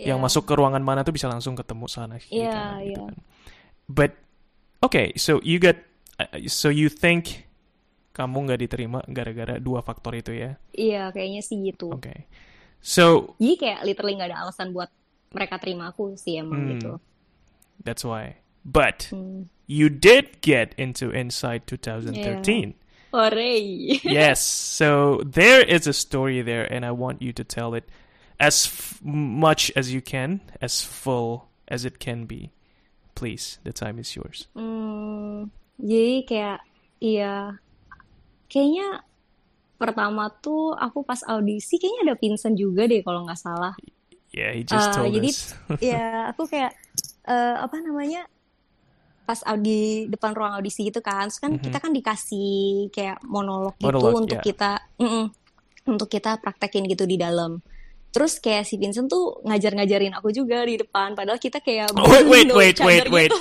yang 0.00 0.18
Ya. 0.18 0.24
masuk 0.24 0.48
ke 0.48 0.56
ruangan 0.56 0.80
mana 0.82 1.04
tuh 1.04 1.12
bisa 1.14 1.28
langsung 1.30 1.54
ketemu 1.54 1.86
sana 1.86 2.16
kiri 2.18 2.42
Iya, 2.42 2.50
kanan 2.50 2.80
gitu 2.82 2.88
iya. 2.88 3.06
kan. 3.06 3.16
But 3.86 4.12
okay, 4.82 5.06
so 5.14 5.38
you 5.44 5.60
get 5.60 5.84
uh, 6.18 6.48
so 6.48 6.72
you 6.72 6.88
think 6.88 7.46
kamu 8.12 8.36
nggak 8.48 8.60
diterima 8.60 8.98
gara-gara 9.08 9.56
dua 9.56 9.80
faktor 9.80 10.12
itu 10.16 10.32
ya? 10.36 10.60
iya 10.76 11.08
kayaknya 11.12 11.40
sih 11.40 11.56
gitu 11.64 11.92
Oke. 11.96 12.28
So 12.82 13.34
jadi 13.40 13.54
kayak 13.56 13.80
literally 13.88 14.14
nggak 14.20 14.30
ada 14.32 14.38
alasan 14.46 14.70
buat 14.76 14.92
mereka 15.32 15.56
terima 15.56 15.88
aku 15.90 16.12
sih 16.20 16.38
emang 16.40 16.60
Hmm. 16.60 16.70
gitu 16.76 16.92
that's 17.82 18.04
why. 18.04 18.38
But 18.64 19.10
hmm. 19.10 19.50
you 19.66 19.88
did 19.90 20.38
get 20.40 20.74
into 20.78 21.10
Inside 21.10 21.66
2013. 21.66 22.74
Hooray. 23.12 24.00
yes. 24.06 24.40
So 24.40 25.20
there 25.26 25.60
is 25.60 25.86
a 25.86 25.92
story 25.92 26.40
there, 26.42 26.64
and 26.64 26.86
I 26.86 26.92
want 26.92 27.20
you 27.20 27.32
to 27.34 27.44
tell 27.44 27.74
it 27.74 27.90
as 28.38 28.70
much 29.02 29.70
as 29.76 29.92
you 29.92 30.00
can, 30.00 30.40
as 30.62 30.82
full 30.82 31.50
as 31.68 31.84
it 31.84 31.98
can 31.98 32.24
be. 32.24 32.50
Please, 33.14 33.58
the 33.64 33.72
time 33.72 33.98
is 33.98 34.14
yours. 34.16 34.48
Hmm, 34.56 35.52
jadi 35.76 36.24
kayak 36.24 36.58
iya 37.04 37.60
kayaknya 38.52 39.00
pertama 39.80 40.28
tuh 40.44 40.76
aku 40.76 41.02
pas 41.02 41.18
audisi 41.26 41.80
kayaknya 41.80 42.12
ada 42.12 42.14
Vincent 42.20 42.54
juga 42.54 42.86
deh 42.86 43.00
kalau 43.02 43.24
nggak 43.26 43.40
salah. 43.40 43.74
Yeah, 44.32 44.52
he 44.54 44.62
just 44.62 44.92
Uh, 44.92 44.96
told 45.02 45.12
jadi 45.16 45.30
us. 45.32 45.40
ya 45.92 46.04
aku 46.30 46.46
kayak 46.46 46.72
eh, 47.26 47.56
apa 47.58 47.76
namanya 47.82 48.28
pas 49.22 49.38
audi 49.46 50.10
depan 50.10 50.34
ruang 50.34 50.58
audisi 50.58 50.82
gitu 50.90 50.98
kan, 50.98 51.30
terus 51.30 51.38
kan 51.40 51.52
Mhm. 51.54 51.62
kita 51.62 51.78
kan 51.78 51.92
dikasih 51.94 52.50
kayak 52.90 53.22
monolog 53.22 53.74
gitu 53.78 53.86
Monolog, 53.86 54.22
untuk 54.26 54.38
ya. 54.38 54.42
kita 54.44 54.70
mm-mm, 54.98 55.24
untuk 55.94 56.08
kita 56.10 56.38
praktekin 56.42 56.84
gitu 56.90 57.06
di 57.06 57.16
dalam. 57.16 57.58
Terus 58.12 58.36
kayak 58.44 58.68
si 58.68 58.76
Vincent 58.76 59.08
tuh 59.08 59.40
ngajar-ngajarin 59.46 60.12
aku 60.12 60.28
juga 60.36 60.66
di 60.68 60.76
depan, 60.76 61.16
padahal 61.16 61.40
kita 61.40 61.64
kayak 61.64 61.96
Oh, 61.96 62.04
wait, 62.28 62.28
wait, 62.28 62.50
wait, 62.52 62.76
wait, 62.82 63.06
wait. 63.08 63.32
gitu. 63.32 63.40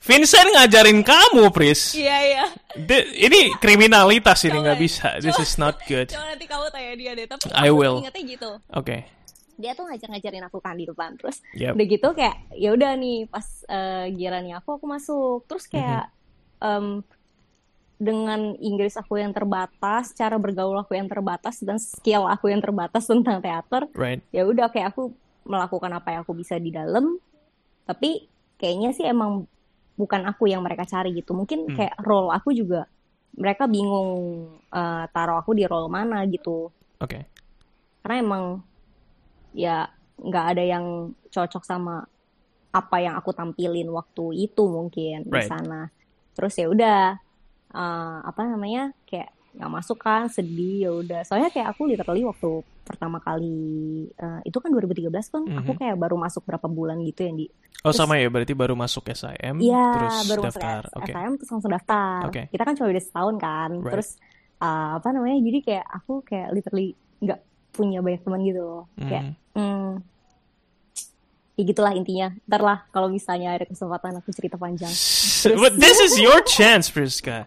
Vincent 0.00 0.48
ngajarin 0.50 1.04
kamu, 1.04 1.52
Pris. 1.52 1.92
Iya 1.92 2.18
iya. 2.24 2.44
Di- 2.72 3.08
ini 3.20 3.52
kriminalitas 3.54 4.40
ini 4.42 4.56
nggak 4.58 4.80
bisa. 4.80 5.20
This 5.20 5.36
coba. 5.36 5.44
is 5.44 5.54
not 5.56 5.76
good. 5.84 6.08
Coba 6.08 6.32
nanti 6.32 6.44
kamu 6.44 6.66
tanya 6.68 6.92
dia 6.96 7.12
deh. 7.12 7.26
Tapi 7.28 7.52
I 7.52 7.68
aku 7.68 7.76
will. 7.76 7.96
ingetnya 8.00 8.22
gitu. 8.26 8.50
Oke. 8.72 8.96
Dia 9.54 9.76
tuh 9.76 9.84
ngajar-ngajarin 9.84 10.40
aku 10.42 10.58
kan 10.58 10.72
di 10.72 10.88
depan. 10.88 11.20
Terus 11.20 11.44
Yep. 11.52 11.72
udah 11.76 11.86
gitu 11.86 12.08
kayak 12.14 12.36
ya 12.56 12.70
udah 12.72 12.90
nih 12.96 13.28
pas 13.28 13.44
eh, 13.68 14.08
gilirannya 14.10 14.56
aku 14.56 14.80
aku 14.80 14.86
masuk. 14.88 15.44
Terus 15.44 15.68
kayak 15.68 16.08
em, 16.58 17.04
dengan 18.00 18.56
Inggris 18.56 18.96
aku 18.96 19.20
yang 19.20 19.36
terbatas, 19.36 20.16
cara 20.16 20.40
bergaul 20.40 20.80
aku 20.80 20.96
yang 20.96 21.04
terbatas 21.06 21.60
dan 21.60 21.76
skill 21.76 22.24
aku 22.24 22.48
yang 22.48 22.64
terbatas 22.64 23.04
tentang 23.04 23.44
teater, 23.44 23.84
Right. 23.92 24.24
ya 24.32 24.48
udah 24.48 24.72
kayak 24.72 24.96
aku 24.96 25.12
melakukan 25.44 25.92
apa 25.92 26.08
yang 26.08 26.20
aku 26.24 26.32
bisa 26.32 26.56
di 26.56 26.72
dalam. 26.72 27.20
Tapi 27.84 28.24
kayaknya 28.56 28.96
sih 28.96 29.04
emang 29.04 29.44
bukan 30.00 30.22
aku 30.30 30.48
yang 30.52 30.64
mereka 30.64 30.84
cari 30.88 31.12
gitu. 31.12 31.36
Mungkin 31.36 31.68
Hmm. 31.68 31.76
kayak 31.76 31.94
role 32.00 32.32
aku 32.32 32.50
juga 32.56 32.88
mereka 33.36 33.64
bingung 33.68 34.10
eh, 34.72 35.04
taruh 35.14 35.36
aku 35.42 35.50
di 35.58 35.64
role 35.68 35.88
mana 35.92 36.24
gitu. 36.26 36.72
Oke. 37.04 37.18
Karena 38.00 38.16
emang 38.24 38.44
ya 39.52 39.84
nggak 40.20 40.46
ada 40.56 40.62
yang 40.64 40.84
cocok 41.28 41.62
sama 41.66 42.04
apa 42.70 42.96
yang 43.02 43.18
aku 43.18 43.34
tampilin 43.34 43.88
waktu 43.90 44.46
itu 44.46 44.62
mungkin 44.70 45.26
di 45.26 45.42
Right. 45.42 45.50
sana 45.50 45.90
terus 46.38 46.54
ya 46.54 46.70
udah 46.70 47.18
eh, 47.74 48.18
apa 48.30 48.40
namanya 48.46 48.94
kayak 49.08 49.30
nggak 49.50 49.70
masuk 49.72 49.98
kan 49.98 50.26
sedih 50.26 50.76
ya 50.80 50.90
udah 50.92 51.20
soalnya 51.22 51.48
kayak 51.48 51.74
aku 51.74 51.84
literally 51.84 52.22
waktu 52.22 52.50
pertama 52.80 53.18
kali 53.18 53.58
eh, 54.08 54.40
itu 54.44 54.56
kan 54.56 54.70
2013 54.70 55.10
kan 55.26 55.42
aku 55.44 55.72
Mhm. 55.72 55.78
kayak 55.78 55.96
baru 55.96 56.14
masuk 56.14 56.42
berapa 56.44 56.66
bulan 56.66 57.02
gitu 57.02 57.22
yang 57.22 57.34
di 57.34 57.46
Oh 57.80 57.88
Terus- 57.88 57.96
sama 57.96 58.14
ya, 58.14 58.28
berarti 58.28 58.52
baru 58.52 58.76
masuk 58.76 59.08
SIM, 59.08 59.56
Iya, 59.56 59.88
terus 59.96 60.28
baru 60.28 60.40
daftar. 60.44 60.84
masuk 60.84 61.00
Oke. 61.00 61.10
SIM 61.10 61.32
terus 61.34 61.50
langsung 61.50 61.72
daftar. 61.72 62.20
Oke. 62.28 62.42
Kita 62.46 62.62
kan 62.62 62.74
cuma 62.76 62.86
beda 62.86 63.00
setahun 63.00 63.34
kan. 63.36 63.70
Right. 63.72 63.88
Terus 63.88 64.08
uh, 64.60 64.90
apa 64.94 65.08
namanya? 65.10 65.40
Jadi 65.40 65.58
kayak 65.62 65.86
aku 65.88 66.20
kayak 66.20 66.48
literally 66.52 66.92
nggak 67.18 67.40
punya 67.72 68.04
banyak 68.04 68.20
teman 68.20 68.40
gitu 68.44 68.60
loh. 68.60 68.84
Kayak 68.98 69.32
Mhm. 69.56 69.90
Ya 71.60 71.64
gitulah 71.68 71.92
intinya. 71.92 72.32
Ntar 72.48 72.62
lah 72.64 72.78
kalau 72.88 73.12
misalnya 73.12 73.60
ada 73.60 73.68
kesempatan 73.68 74.16
aku 74.16 74.32
cerita 74.32 74.56
panjang. 74.56 74.88
But 75.60 75.76
this 75.76 76.00
is 76.00 76.16
your 76.16 76.40
chance, 76.48 76.88
Priska. 76.88 77.44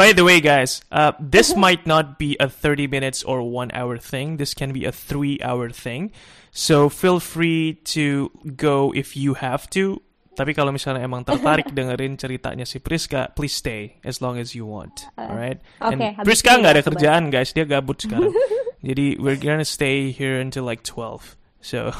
By 0.00 0.16
the 0.16 0.24
way, 0.24 0.40
guys, 0.40 0.80
uh, 0.88 1.12
this 1.20 1.52
might 1.64 1.84
not 1.84 2.16
be 2.16 2.40
a 2.40 2.48
30 2.48 2.88
minutes 2.88 3.20
or 3.20 3.44
one 3.44 3.68
hour 3.76 4.00
thing. 4.00 4.40
This 4.40 4.56
can 4.56 4.72
be 4.72 4.88
a 4.88 4.92
three 4.92 5.36
hour 5.44 5.68
thing. 5.68 6.12
So 6.50 6.88
feel 6.88 7.20
free 7.20 7.78
to 7.94 8.32
go 8.56 8.92
if 8.96 9.16
you 9.16 9.36
have 9.36 9.68
to. 9.76 10.00
Tapi 10.30 10.56
kalau 10.56 10.72
misalnya 10.72 11.04
emang 11.04 11.20
tertarik 11.20 11.68
dengerin 11.76 12.16
ceritanya 12.16 12.64
si 12.64 12.80
Priska, 12.80 13.28
please 13.36 13.52
stay 13.52 14.00
as 14.00 14.24
long 14.24 14.40
as 14.40 14.56
you 14.56 14.64
want. 14.64 15.04
Alright? 15.20 15.60
oke, 15.84 16.00
And 16.00 16.24
Priska 16.24 16.56
nggak 16.56 16.80
ada 16.80 16.82
kerjaan, 16.86 17.28
guys. 17.28 17.52
Dia 17.52 17.68
gabut 17.68 18.00
sekarang. 18.00 18.32
Jadi 18.88 19.20
we're 19.20 19.36
gonna 19.36 19.68
stay 19.68 20.08
here 20.08 20.40
until 20.40 20.64
like 20.64 20.80
12. 20.80 21.36
So 21.60 21.92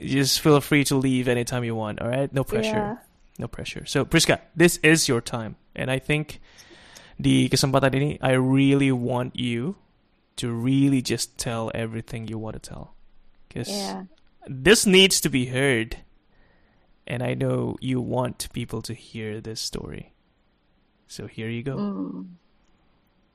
just 0.00 0.40
feel 0.40 0.60
free 0.60 0.84
to 0.84 0.96
leave 0.96 1.28
anytime 1.28 1.64
you 1.64 1.74
want. 1.74 2.00
Alright? 2.00 2.32
No 2.32 2.44
pressure. 2.44 2.98
Iya. 2.98 2.98
No 3.38 3.48
pressure. 3.48 3.84
So 3.86 4.04
Priska, 4.04 4.38
this 4.54 4.78
is 4.82 5.08
your 5.08 5.20
time, 5.20 5.56
and 5.74 5.90
I 5.90 5.98
think 5.98 6.38
di 7.18 7.48
kesempatan 7.50 7.90
ini, 7.94 8.10
I 8.22 8.38
really 8.38 8.94
want 8.94 9.34
you 9.34 9.74
to 10.38 10.50
really 10.54 11.02
just 11.02 11.34
tell 11.38 11.70
everything 11.74 12.26
you 12.30 12.38
want 12.38 12.54
to 12.54 12.62
tell, 12.62 12.94
because 13.50 13.66
Iya. 13.70 14.06
this 14.46 14.86
needs 14.86 15.18
to 15.18 15.26
be 15.30 15.50
heard, 15.50 16.02
and 17.10 17.22
I 17.26 17.34
know 17.34 17.74
you 17.82 17.98
want 17.98 18.46
people 18.54 18.82
to 18.86 18.94
hear 18.94 19.42
this 19.42 19.58
story. 19.58 20.14
So 21.10 21.26
here 21.26 21.50
you 21.50 21.62
go. 21.66 21.74
Hmm. 21.74 22.38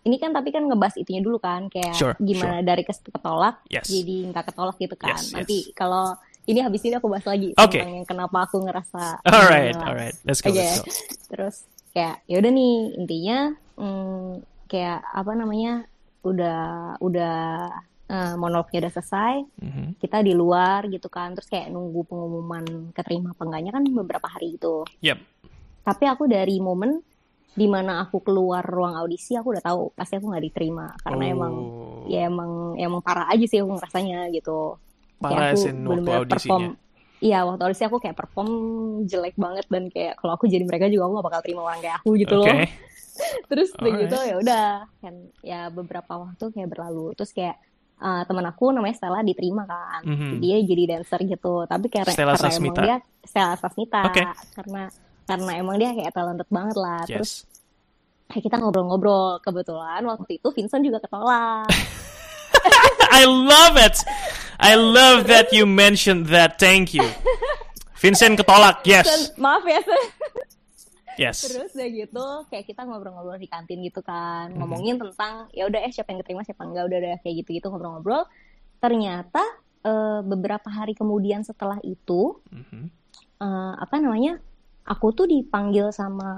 Ini 0.08 0.16
kan 0.16 0.32
tapi 0.32 0.56
kan 0.56 0.63
ngebahas 0.63 0.96
itunya 0.96 1.20
dulu 1.20 1.44
kan 1.44 1.68
kayak 1.68 1.92
Sure, 1.92 2.16
gimana 2.24 2.63
dari 2.63 2.88
kes 2.88 3.04
ketolak 3.04 3.60
Yes. 3.68 3.92
jadi 3.92 4.32
nggak 4.32 4.48
ketolak 4.51 4.80
gitu 4.80 4.96
kan. 4.96 5.12
Yes, 5.20 5.36
Nanti 5.36 5.68
yes. 5.68 5.75
kalau 5.75 6.16
ini 6.50 6.60
habis 6.60 6.82
ini 6.82 6.98
aku 6.98 7.06
bahas 7.06 7.24
lagi 7.24 7.53
Oke. 7.53 7.77
tentang 7.77 7.94
yang 7.94 8.08
kenapa 8.08 8.38
aku 8.44 8.58
ngerasa 8.60 9.22
Alright, 9.22 9.77
alright. 9.77 10.15
Let's 10.24 10.41
go. 10.41 10.50
Oke. 10.50 10.58
Let's 10.58 10.82
go. 10.82 10.91
Terus 11.29 11.56
kayak 11.89 12.25
ya 12.25 12.36
udah 12.38 12.51
nih 12.51 12.74
intinya 12.98 13.39
hmm, 13.75 14.29
kayak 14.65 15.00
apa 15.03 15.32
namanya 15.32 15.74
udah 16.22 16.62
udah 17.00 17.38
eh, 18.06 18.34
monolognya 18.36 18.84
udah 18.84 18.94
selesai 18.94 19.36
Mhm. 19.58 19.86
kita 19.98 20.20
di 20.20 20.34
luar 20.34 20.86
gitu 20.86 21.08
kan 21.08 21.32
terus 21.32 21.46
kayak 21.46 21.70
nunggu 21.70 22.03
pengumuman 22.03 22.65
keterima 22.91 23.32
apa 23.32 23.41
enggaknya 23.44 23.72
kan 23.72 23.84
beberapa 23.86 24.27
hari 24.27 24.58
itu 24.58 24.84
Yep. 25.00 25.18
tapi 25.82 26.03
aku 26.06 26.25
dari 26.25 26.58
momen 26.58 27.01
di 27.50 27.65
mana 27.65 28.01
aku 28.01 28.22
keluar 28.22 28.62
ruang 28.62 28.94
audisi 28.94 29.34
aku 29.34 29.51
udah 29.51 29.63
tahu 29.63 29.82
pasti 29.91 30.15
aku 30.15 30.25
nggak 30.27 30.46
diterima 30.46 30.86
karena 31.00 31.24
emang 31.27 31.53
Oh. 31.56 32.06
ya 32.06 32.25
emang 32.25 32.51
emang 32.75 33.01
parah 33.01 33.27
aja 33.27 33.46
sih 33.46 33.58
aku 33.58 33.74
ngerasanya 33.74 34.29
gitu 34.32 34.77
Parah 35.22 35.36
kayak 35.46 35.52
aku 35.52 35.60
waktu 35.60 35.78
bener-bener 35.78 36.18
audisinya. 36.18 36.32
perform 36.32 36.64
iya 37.20 37.40
waktu 37.44 37.62
audisi 37.62 37.84
aku 37.84 37.98
kayak 37.98 38.16
perform 38.16 38.50
jelek 39.04 39.36
banget 39.36 39.66
dan 39.68 39.84
kayak 39.88 40.14
kalau 40.16 40.32
aku 40.34 40.46
jadi 40.46 40.64
mereka 40.64 40.88
juga 40.88 41.04
aku 41.04 41.14
gak 41.14 41.28
bakal 41.28 41.42
terima 41.42 41.62
orang 41.64 41.80
kayak 41.80 41.96
aku 41.98 42.10
gitu 42.16 42.36
Oke. 42.38 42.48
loh 42.48 42.58
terus 43.52 43.70
begitu 43.76 44.16
ya 44.18 44.36
udah 44.38 44.68
kan 44.98 45.14
ya 45.42 45.68
beberapa 45.68 46.14
waktu 46.18 46.44
kayak 46.50 46.70
berlalu 46.70 47.12
terus 47.14 47.30
kayak 47.30 47.60
uh, 47.98 48.24
teman 48.24 48.46
aku 48.46 48.72
namanya 48.72 48.96
Stella 48.96 49.20
diterima 49.22 49.64
kan 49.64 50.02
Mhm. 50.02 50.40
dia 50.40 50.56
jadi 50.62 50.84
dancer 50.90 51.20
gitu 51.22 51.64
tapi 51.66 51.86
kayak 51.88 52.08
Stella 52.10 52.34
karena 52.34 52.48
Sasmita. 52.48 52.72
emang 52.74 52.86
dia 52.86 52.98
Stella 53.22 53.54
Sasmita 53.54 54.02
Oke. 54.06 54.24
karena 54.56 54.84
karena 55.26 55.52
emang 55.54 55.76
dia 55.76 55.92
kayak 55.92 56.12
talented 56.12 56.48
banget 56.50 56.76
lah 56.76 57.04
terus 57.04 57.44
Yes. 57.44 57.52
kayak 58.30 58.44
kita 58.46 58.56
ngobrol-ngobrol 58.58 59.42
kebetulan 59.42 60.00
waktu 60.02 60.40
itu 60.40 60.48
Vincent 60.50 60.82
juga 60.82 60.98
ketolak 60.98 61.68
I 63.20 63.24
love 63.25 63.75
it. 63.75 63.96
I 64.60 64.75
love 64.75 65.28
that 65.28 65.51
you 65.51 65.63
mentioned 65.63 66.28
that. 66.30 66.60
Thank 66.60 66.92
you. 66.94 67.08
Vincent 67.98 68.36
ketolak. 68.36 68.84
Yes. 68.84 69.32
maaf 69.36 69.63
ya. 69.63 69.80
Yes. 71.20 71.44
terus 71.44 71.75
udah 71.75 71.89
gitu 71.92 72.25
kayak 72.48 72.63
kita 72.63 72.88
ngobrol-ngobrol 72.88 73.36
di 73.36 73.51
kantin 73.51 73.84
gitu 73.84 74.00
kan 74.00 74.51
Mhm. 74.51 74.56
ngomongin 74.56 74.96
tentang 74.96 75.51
ya 75.51 75.68
udah 75.68 75.84
eh 75.84 75.92
siapa 75.92 76.16
yang 76.16 76.24
keterima 76.24 76.48
siapa 76.48 76.63
enggak 76.63 76.88
udah 76.88 76.96
udah 76.96 77.16
kayak 77.20 77.44
gitu-gitu 77.44 77.68
ngobrol-ngobrol 77.68 78.24
ternyata 78.80 79.44
eh, 79.80 80.20
beberapa 80.24 80.72
hari 80.72 80.96
kemudian 80.96 81.44
setelah 81.44 81.75
itu 81.84 82.39
Mhm. 82.48 82.88
eh, 83.36 83.74
apa 83.75 83.96
namanya 84.00 84.39
aku 84.88 85.12
tuh 85.12 85.28
dipanggil 85.28 85.92
sama 85.92 86.32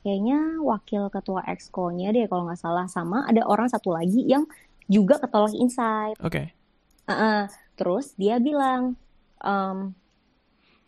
kayaknya 0.00 0.58
wakil 0.60 1.08
ketua 1.08 1.44
exco-nya 1.44 2.08
deh 2.10 2.24
kalau 2.24 2.44
nggak 2.44 2.56
salah 2.56 2.86
sama 2.86 3.24
ada 3.24 3.44
orang 3.44 3.66
satu 3.66 3.92
lagi 3.92 4.24
yang 4.24 4.48
juga 4.86 5.16
ketolak 5.16 5.52
insight 5.52 6.16
Oke. 6.18 6.50
Heeh. 7.04 7.40
terus 7.74 8.12
dia 8.14 8.36
bilang 8.36 8.96
em, 9.40 9.92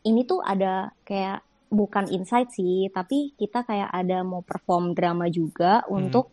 ini 0.03 0.23
tuh 0.23 0.41
ada 0.41 0.91
kayak 1.03 1.41
bukan 1.69 2.05
insight 2.07 2.51
sih 2.51 2.89
tapi 2.89 3.33
kita 3.33 3.63
kayak 3.63 3.89
ada 3.89 4.21
mau 4.21 4.41
perform 4.41 4.93
drama 4.93 5.25
juga 5.27 5.81
untuk 5.89 6.29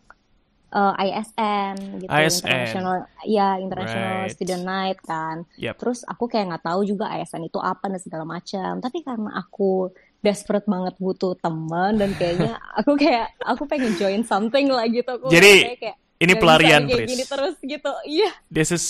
eh, 0.70 0.94
ISN 1.02 1.74
gitu 1.98 2.10
ISN. 2.10 2.44
international 2.44 2.96
ya 3.24 3.48
international 3.56 4.18
Right. 4.20 4.32
student 4.32 4.62
night 4.62 4.98
kan 5.00 5.42
Yep. 5.56 5.74
terus 5.76 6.04
aku 6.04 6.26
kayak 6.26 6.46
nggak 6.48 6.64
tahu 6.64 6.80
juga 6.84 7.08
ISN 7.10 7.42
itu 7.42 7.56
apa 7.56 7.88
dan 7.88 7.98
segala 7.98 8.22
macam 8.24 8.78
tapi 8.78 9.00
karena 9.00 9.34
aku 9.34 9.90
desperate 10.20 10.64
banget 10.64 10.94
butuh 10.96 11.32
teman 11.34 11.96
dan 11.96 12.12
kayaknya 12.12 12.56
aku 12.78 12.94
kayak 12.94 13.28
aku 13.40 13.64
pengen 13.64 13.92
join 13.94 14.22
something 14.22 14.68
lah 14.68 14.84
gitu 14.84 15.08
aku 15.10 15.28
Jadi, 15.28 15.52
kayak, 15.64 15.78
kayak 15.80 15.96
Ini 16.18 16.30
bisa 16.30 16.38
pelarian, 16.38 16.82
kayak 16.84 16.96
Pris. 16.98 17.08
gini 17.08 17.24
terus 17.26 17.54
gitu 17.58 17.92
iya 18.04 18.30
This 18.46 18.70
is 18.70 18.84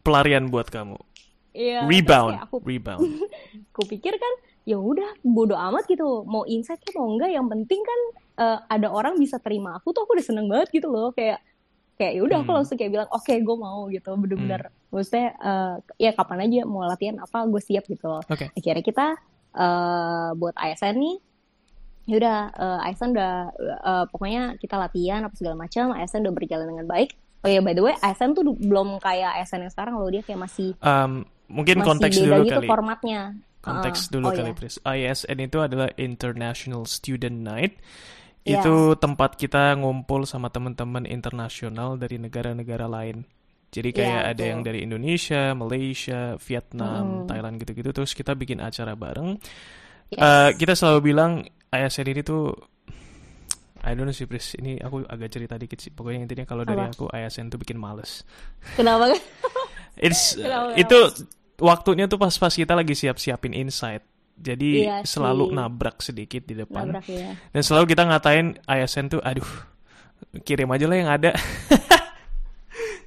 pelarian 0.00 0.48
buat 0.48 0.66
kamu. 0.66 0.98
iya 1.52 1.84
Rebound. 1.84 2.34
aku 2.40 2.58
Rebound. 2.60 3.06
aku 3.70 3.82
pikir 3.86 4.14
kan 4.14 4.32
ya 4.62 4.74
udah 4.74 5.18
bodo 5.20 5.54
amat 5.54 5.84
gitu 5.84 6.22
mau 6.24 6.42
insight 6.44 6.78
kan 6.80 6.94
mau 6.96 7.08
enggak 7.08 7.30
yang 7.30 7.46
penting 7.46 7.80
kan 7.80 8.00
eh, 8.38 8.58
ada 8.68 8.88
orang 8.88 9.14
bisa 9.16 9.36
terima 9.36 9.74
aku 9.74 9.90
tuh 9.90 10.02
aku 10.02 10.14
udah 10.14 10.24
seneng 10.24 10.46
banget 10.46 10.70
gitu 10.72 10.86
loh 10.86 11.10
kayak 11.10 11.42
kayak 11.94 12.12
ya 12.14 12.22
udah 12.22 12.36
aku 12.40 12.48
Hmm. 12.48 12.58
langsung 12.58 12.76
kayak 12.76 12.90
bilang 12.90 13.08
oke 13.08 13.30
gue 13.32 13.56
mau 13.56 13.86
gitu 13.86 14.10
bener-bener 14.16 14.62
maksudnya 14.88 15.28
eh, 15.36 15.74
ya 16.00 16.10
kapan 16.10 16.38
aja 16.42 16.60
mau 16.64 16.82
latihan 16.82 17.14
apa 17.16 17.44
gue 17.44 17.60
siap 17.60 17.84
gitu 17.84 18.06
loh 18.08 18.22
Oke. 18.24 18.50
akhirnya 18.50 18.82
kita 18.82 19.06
eh, 19.54 20.30
buat 20.36 20.54
ASN 20.56 20.96
nih 20.98 21.16
yaudah 22.10 22.38
eh, 22.52 22.86
ASN 22.90 23.14
udah 23.14 23.34
eh, 23.60 24.04
pokoknya 24.10 24.42
kita 24.58 24.74
latihan 24.80 25.22
apa 25.22 25.34
segala 25.38 25.56
macam 25.56 25.94
ASN 25.94 26.26
udah 26.26 26.34
berjalan 26.34 26.66
dengan 26.66 26.86
baik 26.90 27.14
oh 27.42 27.48
ya 27.48 27.60
by 27.62 27.72
the 27.76 27.82
way 27.82 27.94
ASN 28.00 28.34
tuh 28.34 28.44
belum 28.58 28.98
kayak 28.98 29.42
ASN 29.42 29.68
yang 29.68 29.72
sekarang 29.72 29.94
loh 29.98 30.10
dia 30.10 30.22
kayak 30.24 30.40
masih 30.46 30.74
Um, 30.82 31.26
mungkin 31.46 31.80
masih 31.80 31.88
konteks 31.88 32.14
beda 32.18 32.26
dulu 32.26 32.44
gitu 32.48 32.60
kali. 32.60 32.68
formatnya 32.68 33.20
Konteks 33.62 34.10
Ah, 34.10 34.18
dulu 34.18 34.26
oh 34.26 34.34
kali, 34.34 34.50
iya. 34.50 34.58
Pris. 34.58 34.76
ISN 34.82 35.38
itu 35.38 35.58
adalah 35.62 35.88
International 35.94 36.82
Student 36.82 37.38
Night. 37.46 37.78
Itu 38.42 38.98
tempat 38.98 39.38
kita 39.38 39.78
ngumpul 39.78 40.26
sama 40.26 40.50
teman-teman 40.50 41.06
internasional 41.06 41.94
dari 41.94 42.18
negara-negara 42.18 42.90
lain. 42.90 43.22
Jadi 43.72 43.88
kayak 43.90 44.20
Iya, 44.20 44.30
ada 44.36 44.42
yang 44.44 44.60
dari 44.60 44.84
Indonesia, 44.84 45.56
Malaysia, 45.56 46.36
Vietnam, 46.36 47.24
Mm. 47.24 47.26
Thailand 47.32 47.54
gitu-gitu. 47.56 47.90
Terus 47.90 48.12
kita 48.12 48.36
bikin 48.36 48.60
acara 48.60 48.92
bareng. 48.92 49.40
Yes. 50.12 50.20
Eh, 50.20 50.50
kita 50.60 50.76
selalu 50.76 51.00
bilang 51.08 51.40
ISN 51.72 52.12
ini 52.12 52.20
tuh 52.20 52.52
I 53.82 53.98
don't 53.98 54.06
know 54.06 54.14
sih 54.14 54.30
Pris, 54.30 54.54
ini 54.60 54.78
aku 54.78 55.02
agak 55.08 55.32
cerita 55.32 55.58
dikit 55.58 55.80
sih. 55.80 55.90
Pokoknya 55.90 56.22
intinya 56.22 56.44
kalau 56.46 56.62
dari 56.62 56.84
aku 56.84 57.10
ISN 57.10 57.50
tuh 57.50 57.58
bikin 57.58 57.80
males. 57.80 58.22
Kenapa? 58.78 59.10
It's 59.98 60.38
Kenapa, 60.38 60.76
itu 60.78 60.98
waktunya 61.58 62.06
tuh 62.06 62.20
pas-pas 62.20 62.52
kita 62.52 62.76
lagi 62.78 62.94
siap-siapin 62.94 63.56
insight. 63.56 64.04
Jadi 64.38 64.84
Iya 64.86 65.02
selalu 65.02 65.50
nabrak 65.50 65.98
sedikit 65.98 66.44
di 66.46 66.54
depan. 66.54 66.92
Nabrak 66.94 67.08
ya. 67.08 67.34
Dan 67.50 67.62
selalu 67.64 67.84
kita 67.90 68.04
ngatain 68.06 68.46
ASN 68.68 69.06
tuh 69.10 69.20
aduh 69.24 69.48
kirim 70.44 70.70
aja 70.70 70.86
lah 70.86 70.96
yang 70.96 71.10
ada. 71.10 71.30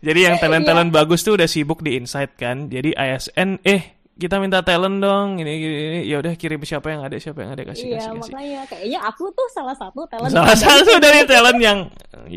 Jadi 0.06 0.20
yang 0.22 0.36
talent-talent 0.38 0.90
Iya. 0.90 0.96
bagus 0.96 1.20
tuh 1.20 1.34
udah 1.34 1.46
sibuk 1.46 1.82
di 1.82 1.98
insight 1.98 2.36
kan. 2.36 2.70
Jadi 2.70 2.94
ASN 2.94 3.58
eh 3.60 3.82
kita 4.16 4.38
minta 4.38 4.62
talent 4.62 4.98
dong 4.98 5.36
ini 5.36 5.52
gini, 5.58 5.76
ini 5.84 6.00
ya 6.06 6.18
udah 6.18 6.34
kirim 6.34 6.62
siapa 6.62 6.88
yang 6.88 7.04
ada 7.04 7.18
siapa 7.18 7.36
yang 7.38 7.52
ada 7.52 7.66
kasih 7.66 7.84
Iya, 7.86 7.98
kasih 7.98 8.10
kasih. 8.14 8.32
makanya 8.32 8.62
kayaknya 8.66 9.00
aku 9.04 9.28
tuh 9.30 9.48
salah 9.50 9.76
satu 9.76 10.08
talent 10.08 10.32
Salah 10.32 10.56
satu 10.56 10.94
dari 11.04 11.26
talent 11.26 11.60
yang 11.60 11.80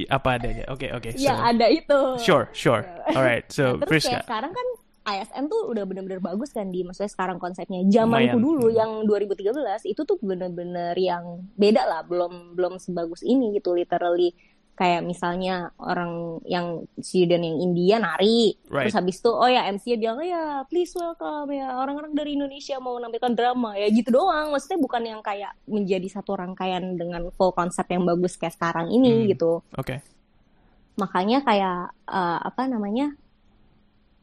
apa 0.08 0.28
adanya. 0.32 0.64
Oke 0.66 0.90
oke. 0.90 1.14
Yang 1.14 1.36
so- 1.36 1.46
ada 1.46 1.66
itu. 1.68 2.00
Sure, 2.18 2.44
sure. 2.50 2.82
Alright, 3.08 3.46
so 3.48 3.76
Nah, 3.76 3.84
terus 3.84 4.04
kayak 4.04 4.24
sekarang 4.24 4.50
kan 4.50 4.66
ASN 5.08 5.46
tuh 5.46 5.64
udah 5.66 5.84
bener-bener 5.84 6.18
bagus 6.18 6.50
kan 6.50 6.68
di 6.68 6.82
maksudnya 6.82 7.08
sekarang 7.08 7.38
konsepnya. 7.38 7.80
Zamanku 7.86 8.36
dulu 8.36 8.68
Hmm. 8.68 8.74
yang 8.74 8.90
2013 9.04 9.80
itu 9.84 10.02
tuh 10.02 10.18
bener-bener 10.18 10.92
yang 10.94 11.24
beda 11.54 11.80
lah, 11.82 12.02
belum 12.02 12.52
belum 12.52 12.76
sebagus 12.76 13.22
ini 13.22 13.54
gitu 13.54 13.72
literally 13.72 14.34
kayak 14.78 15.02
misalnya 15.02 15.74
orang 15.76 16.38
yang 16.46 16.66
student 16.96 17.42
yang 17.42 17.58
India 17.58 17.98
nari 17.98 18.54
Right. 18.70 18.86
terus 18.86 18.94
habis 18.94 19.18
itu 19.18 19.26
oh 19.26 19.44
ya 19.44 19.66
MC-nya 19.66 19.98
bilang 19.98 20.16
oh 20.16 20.24
ya 20.24 20.42
please 20.64 20.94
welcome 20.94 21.50
ya 21.50 21.74
orang-orang 21.74 22.14
dari 22.14 22.38
Indonesia 22.38 22.78
mau 22.78 22.94
menampilkan 22.94 23.34
drama 23.34 23.74
ya 23.74 23.90
gitu 23.90 24.14
doang 24.14 24.54
maksudnya 24.54 24.78
bukan 24.78 25.02
yang 25.02 25.20
kayak 25.20 25.50
menjadi 25.66 26.06
satu 26.08 26.38
rangkaian 26.38 26.94
dengan 26.94 27.26
full 27.34 27.50
konsep 27.50 27.84
yang 27.88 28.06
bagus 28.06 28.38
kayak 28.38 28.54
sekarang 28.54 28.86
ini 28.88 29.10
Hmm. 29.10 29.26
gitu 29.28 29.52
Oke. 29.74 29.98
makanya 30.94 31.42
kayak 31.42 31.78
eh, 32.06 32.38
apa 32.42 32.62
namanya 32.66 33.18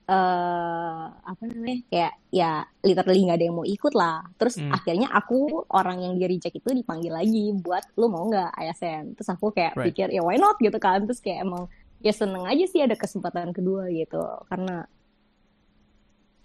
eh 0.06 1.04
apa 1.10 1.42
namanya 1.50 1.82
kayak 1.90 2.14
ya 2.30 2.52
literally 2.86 3.26
nggak 3.26 3.38
ada 3.42 3.46
yang 3.50 3.58
mau 3.58 3.66
ikut 3.66 3.94
lah. 3.94 4.22
Terus 4.38 4.62
Hmm. 4.62 4.70
akhirnya 4.70 5.10
aku 5.10 5.66
orang 5.74 5.98
yang 6.00 6.14
di 6.14 6.30
reject 6.30 6.54
itu 6.56 6.70
dipanggil 6.72 7.10
lagi 7.10 7.50
buat 7.58 7.82
lu 7.98 8.06
mau 8.08 8.30
nggak 8.30 8.54
ASN 8.54 9.18
terus 9.18 9.30
aku 9.30 9.50
kayak 9.50 9.74
Right. 9.74 9.90
pikir 9.90 10.14
ya 10.14 10.22
why 10.22 10.38
not? 10.38 10.62
gitu 10.62 10.78
kan. 10.78 11.10
Terus 11.10 11.18
kayak 11.20 11.42
emang 11.42 11.66
ya 12.00 12.14
seneng 12.14 12.46
aja 12.46 12.66
sih 12.70 12.86
ada 12.86 12.94
kesempatan 12.94 13.50
kedua 13.50 13.90
gitu. 13.90 14.22
Karena 14.46 14.86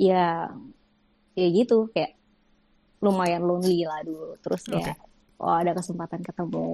ya 0.00 0.48
ya 1.36 1.46
gitu 1.52 1.92
kayak 1.92 2.16
lumayan 3.00 3.44
lonely 3.44 3.84
lah 3.84 4.00
dulu. 4.00 4.40
Terus 4.40 4.64
kayak 4.64 4.96
oh 5.36 5.52
ada 5.52 5.72
kesempatan 5.72 6.20
ketemu 6.20 6.68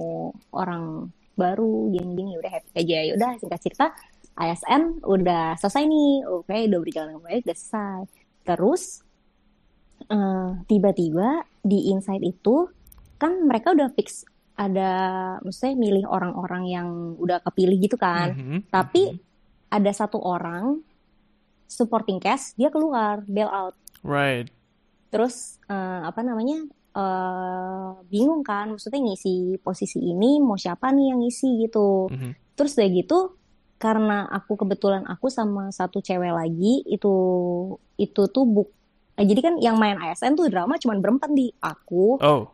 orang 0.51 1.11
baru 1.35 1.91
gini-gini 1.91 2.39
udah 2.39 2.49
happy 2.49 2.71
aja. 2.75 2.97
Ya 3.03 3.13
udah 3.13 3.29
singkat 3.37 3.59
cerita 3.59 3.91
ASN 4.37 5.01
udah 5.01 5.57
selesai 5.57 5.83
nih 5.83 6.11
oke 6.23 6.45
udah 6.47 6.79
berjalan 6.79 7.07
dengan 7.11 7.23
baik 7.23 7.43
udah 7.43 7.57
selesai 7.57 8.01
terus 8.43 9.01
eh, 10.07 10.49
tiba-tiba 10.65 11.27
di 11.59 11.89
inside 11.89 12.23
itu 12.23 12.69
kan 13.17 13.43
mereka 13.43 13.73
udah 13.73 13.89
fix 13.91 14.23
ada 14.53 14.89
maksudnya 15.41 15.73
milih 15.75 16.05
orang-orang 16.05 16.63
yang 16.65 16.87
udah 17.15 17.41
kepilih 17.41 17.77
gitu 17.79 17.97
kan 17.97 18.33
Mhm, 18.33 18.57
tapi 18.69 19.13
mhm. 19.13 19.19
ada 19.69 19.91
satu 19.91 20.17
orang 20.17 20.81
supporting 21.65 22.17
cast 22.17 22.55
dia 22.55 22.69
keluar 22.69 23.21
bail 23.27 23.49
out 23.49 23.75
Right. 24.01 24.49
terus 25.09 25.57
eh, 25.65 26.01
apa 26.03 26.21
namanya 26.21 26.61
eh 26.93 27.89
bingung 28.07 28.41
kan 28.41 28.73
maksudnya 28.73 28.97
ngisi 28.99 29.57
posisi 29.59 30.01
ini 30.01 30.41
mau 30.41 30.57
siapa 30.57 30.89
nih 30.89 31.13
yang 31.13 31.19
ngisi 31.21 31.61
gitu 31.61 32.09
Mhm. 32.09 32.31
terus 32.53 32.73
udah 32.73 32.89
gitu 32.89 33.19
karena 33.77 34.25
aku 34.27 34.57
kebetulan 34.57 35.05
aku 35.05 35.29
sama 35.29 35.69
satu 35.69 36.01
cewek 36.01 36.33
lagi 36.33 36.81
itu 36.85 37.13
itu 37.95 38.21
tuh 38.27 38.45
buk 38.45 38.69
eh, 39.15 39.25
jadi 39.25 39.41
kan 39.41 39.53
yang 39.61 39.77
main 39.77 39.97
ASN 39.97 40.33
tuh 40.33 40.49
drama 40.49 40.77
cuman 40.77 40.97
berempat 40.97 41.29
di 41.29 41.53
aku 41.61 42.17
Oh, 42.17 42.49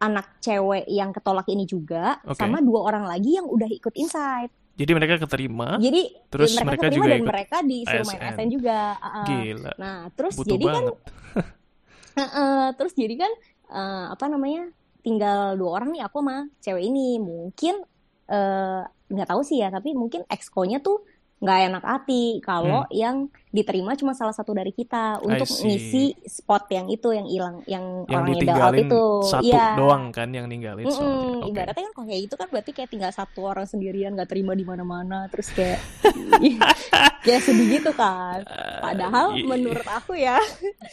anak 0.00 0.40
cewek 0.40 0.88
yang 0.88 1.12
ketolak 1.12 1.44
ini 1.48 1.64
juga 1.64 2.16
Oke. 2.24 2.40
sama 2.40 2.60
dua 2.60 2.80
orang 2.84 3.04
lagi 3.04 3.36
yang 3.36 3.44
udah 3.44 3.68
ikut 3.68 3.92
inside 3.94 4.48
jadi 4.74 4.90
mereka 4.90 5.22
keterima. 5.22 5.78
jadi 5.78 6.02
Terus 6.34 6.50
mereka, 6.58 6.66
mereka 6.66 6.82
keterima 6.82 6.96
juga 6.98 7.06
dan 7.06 7.20
ikut 7.22 7.30
mereka 7.30 7.56
disuruh 7.62 8.06
main 8.10 8.18
ASN. 8.18 8.34
ASN 8.34 8.48
juga 8.50 8.78
ah. 8.98 9.26
Gila. 9.28 9.72
nah 9.78 9.98
terus 10.10 10.34
Butuh 10.34 10.50
jadi 10.50 10.64
kan 10.66 10.74
banget. 10.74 10.96
Heeh, 12.18 12.64
terus 12.78 12.92
jadi 12.94 13.14
kan 13.18 13.32
eh, 13.70 14.04
apa 14.10 14.24
namanya 14.26 14.62
tinggal 15.04 15.54
dua 15.54 15.70
orang 15.78 15.94
nih 15.94 16.02
aku 16.02 16.16
sama 16.22 16.36
cewek 16.58 16.84
ini 16.90 17.18
mungkin 17.20 17.74
eh, 18.26 18.82
nggak 19.14 19.28
tahu 19.28 19.40
sih 19.40 19.58
ya 19.58 19.68
tapi 19.68 19.92
mungkin 19.92 20.26
exco-nya 20.26 20.78
tuh 20.78 21.02
nggak 21.36 21.60
enak 21.68 21.84
hati 21.84 22.24
kalau 22.40 22.88
yang 22.88 23.16
diterima 23.48 23.92
cuma 23.92 24.12
salah 24.12 24.32
satu 24.32 24.50
dari 24.50 24.70
kita 24.70 25.20
untuk 25.20 25.44
Hmm. 25.44 25.66
ngisi 25.66 26.04
spot 26.24 26.66
yang 26.68 26.86
itu 26.88 27.10
yang 27.10 27.26
hilang 27.26 27.56
yang, 27.66 27.84
Yang 28.02 28.16
orangnya 28.16 28.24
bail 28.24 28.24
out 28.24 28.40
ditinggalin 28.40 28.86
itu 28.86 29.04
satu 29.26 29.44
Iya. 29.44 29.66
doang 29.74 30.04
kan 30.08 30.28
yang 30.30 30.46
ninggalin 30.46 30.82
Mm-mm, 30.82 30.94
soalnya. 30.94 31.28
Oke. 31.36 31.50
ibaratnya 31.50 31.82
kan 31.82 31.92
kalau 31.92 32.06
kayak 32.06 32.22
gitu 32.22 32.34
kan 32.34 32.48
berarti 32.48 32.70
kayak 32.72 32.88
tinggal 32.88 33.12
satu 33.12 33.40
orang 33.44 33.66
sendirian 33.66 34.10
nggak 34.12 34.26
terima 34.26 34.52
di 34.52 34.64
mana-mana 34.64 35.28
terus 35.28 35.48
kayak 35.50 35.78
ya 37.24 37.38
sedih 37.38 37.68
gitu 37.74 37.90
kan 37.92 38.40
padahal 38.80 39.32
i- 39.32 39.44
menurut 39.44 39.86
aku 39.86 40.14
ya 40.14 40.38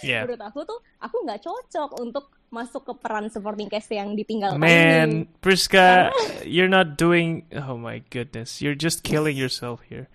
Yeah. 0.01 0.23
menurut 0.23 0.41
aku 0.41 0.63
tuh 0.63 0.79
aku 0.97 1.15
nggak 1.21 1.39
cocok 1.39 1.89
untuk 1.97 2.25
masuk 2.51 2.83
ke 2.83 2.93
peran 2.99 3.31
supporting 3.31 3.71
cast 3.71 3.87
yang 3.89 4.11
ditinggalkan 4.11 4.59
Man, 4.59 5.09
ini. 5.23 5.39
Priska, 5.39 6.11
you're 6.43 6.67
not 6.67 6.99
doing. 6.99 7.47
Oh 7.55 7.79
my 7.79 8.03
goodness, 8.11 8.59
you're 8.59 8.75
just 8.77 9.07
killing 9.07 9.39
yourself 9.39 9.79
here. 9.87 10.11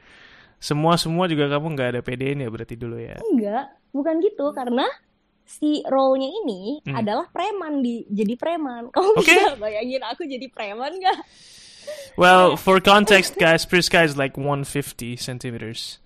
Semua 0.60 1.00
semua 1.00 1.28
juga 1.28 1.48
kamu 1.48 1.72
nggak 1.72 1.88
ada 1.96 2.00
PDN 2.04 2.44
ya 2.44 2.48
berarti 2.52 2.76
dulu 2.76 3.00
ya. 3.00 3.16
Enggak, 3.32 3.72
bukan 3.88 4.20
gitu 4.20 4.52
karena 4.52 4.84
si 5.48 5.80
role-nya 5.88 6.28
ini 6.44 6.84
Hmm. 6.84 7.00
adalah 7.00 7.24
preman 7.32 7.80
di 7.80 8.04
jadi 8.12 8.36
preman. 8.36 8.90
Kamu 8.94 9.10
Oke. 9.16 9.32
bisa 9.32 9.56
bayangin 9.56 10.02
aku 10.04 10.28
jadi 10.28 10.46
preman 10.52 10.92
nggak? 10.92 11.18
Well, 12.18 12.58
for 12.58 12.82
context, 12.82 13.38
guys, 13.38 13.62
Priska 13.64 14.02
is 14.02 14.18
like 14.18 14.34
150 14.34 15.14
centimeters. 15.16 16.02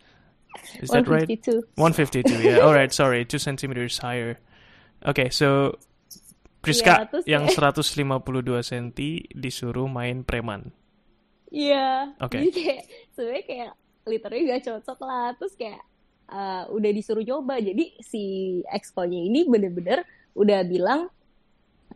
Is 0.78 0.92
that 0.92 1.08
right? 1.08 1.24
152. 1.24 1.72
152, 1.74 2.42
yeah. 2.44 2.58
All 2.60 2.74
right, 2.76 2.92
sorry, 2.92 3.24
2 3.24 3.38
centimeters 3.40 3.96
higher. 3.98 4.36
Okay, 5.00 5.32
so 5.32 5.78
Priska 6.60 7.08
terus 7.08 7.24
yang 7.24 7.44
kayak- 7.44 7.74
152 7.76 8.60
cm 8.60 8.86
disuruh 9.32 9.88
main 9.88 10.20
preman. 10.20 10.72
Iya. 11.48 12.14
Oke. 12.20 12.38
Jadi 12.38 12.50
kayak 12.52 12.80
sebenarnya 13.10 13.44
kayak 13.44 13.70
literally 14.04 14.44
gak 14.46 14.62
cocok 14.62 14.98
lah. 15.00 15.26
Terus 15.34 15.54
kayak 15.54 15.82
eh, 16.30 16.64
udah 16.68 16.90
disuruh 16.92 17.24
coba. 17.24 17.58
Jadi 17.58 17.98
si 17.98 18.22
exco-nya 18.64 19.18
ini 19.18 19.42
bener-bener 19.44 20.06
udah 20.32 20.62
bilang 20.62 21.10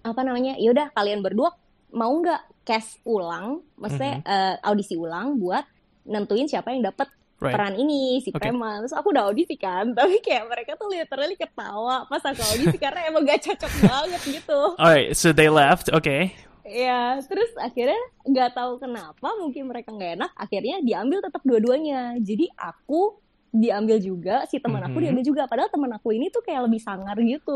apa 0.02 0.20
namanya? 0.20 0.58
Ya 0.58 0.74
udah 0.74 0.90
kalian 0.90 1.22
berdua 1.22 1.54
mau 1.94 2.10
nggak 2.10 2.66
cast 2.66 2.98
ulang, 3.04 3.62
maksudnya 3.78 4.18
Mhm. 4.18 4.26
eh, 4.26 4.54
audisi 4.60 4.98
ulang 4.98 5.38
buat 5.38 5.62
nentuin 6.02 6.50
siapa 6.50 6.74
yang 6.74 6.82
dapat 6.82 7.06
Right. 7.44 7.54
peran 7.54 7.74
ini 7.74 8.18
si 8.18 8.30
Oke. 8.30 8.40
preman. 8.40 8.80
Terus 8.80 8.96
aku 8.96 9.12
udah 9.12 9.28
audisi 9.28 9.54
kan, 9.54 9.92
tapi 9.98 10.18
kayak 10.18 10.48
mereka 10.48 10.74
tuh 10.74 10.88
literally 10.88 11.36
ketawa 11.36 12.08
pas 12.08 12.22
aku 12.22 12.40
audisi 12.42 12.74
karena 12.74 13.04
emang 13.06 13.22
gak 13.22 13.44
cocok 13.44 13.72
banget 13.84 14.22
gitu. 14.24 14.60
Alright, 14.76 15.12
so 15.12 15.30
they 15.30 15.46
left. 15.46 15.86
Okay. 15.88 16.32
Ya, 16.64 17.20
terus 17.20 17.52
akhirnya 17.54 18.00
nggak 18.24 18.56
tahu 18.56 18.80
kenapa, 18.80 19.28
mungkin 19.36 19.68
mereka 19.68 19.92
nggak 19.92 20.16
enak, 20.16 20.30
akhirnya 20.32 20.80
diambil 20.80 21.20
tetap 21.20 21.44
dua-duanya. 21.44 22.16
Jadi 22.16 22.48
aku 22.50 23.20
diambil 23.50 24.00
juga, 24.00 24.48
si 24.48 24.58
teman 24.58 24.80
aku 24.80 24.96
Mhm. 24.96 25.04
diambil 25.04 25.24
juga. 25.24 25.42
Padahal 25.44 25.68
teman 25.68 25.92
aku 25.92 26.10
ini 26.10 26.26
tuh 26.26 26.40
kayak 26.40 26.64
lebih 26.64 26.80
sangar 26.80 27.20
gitu 27.20 27.54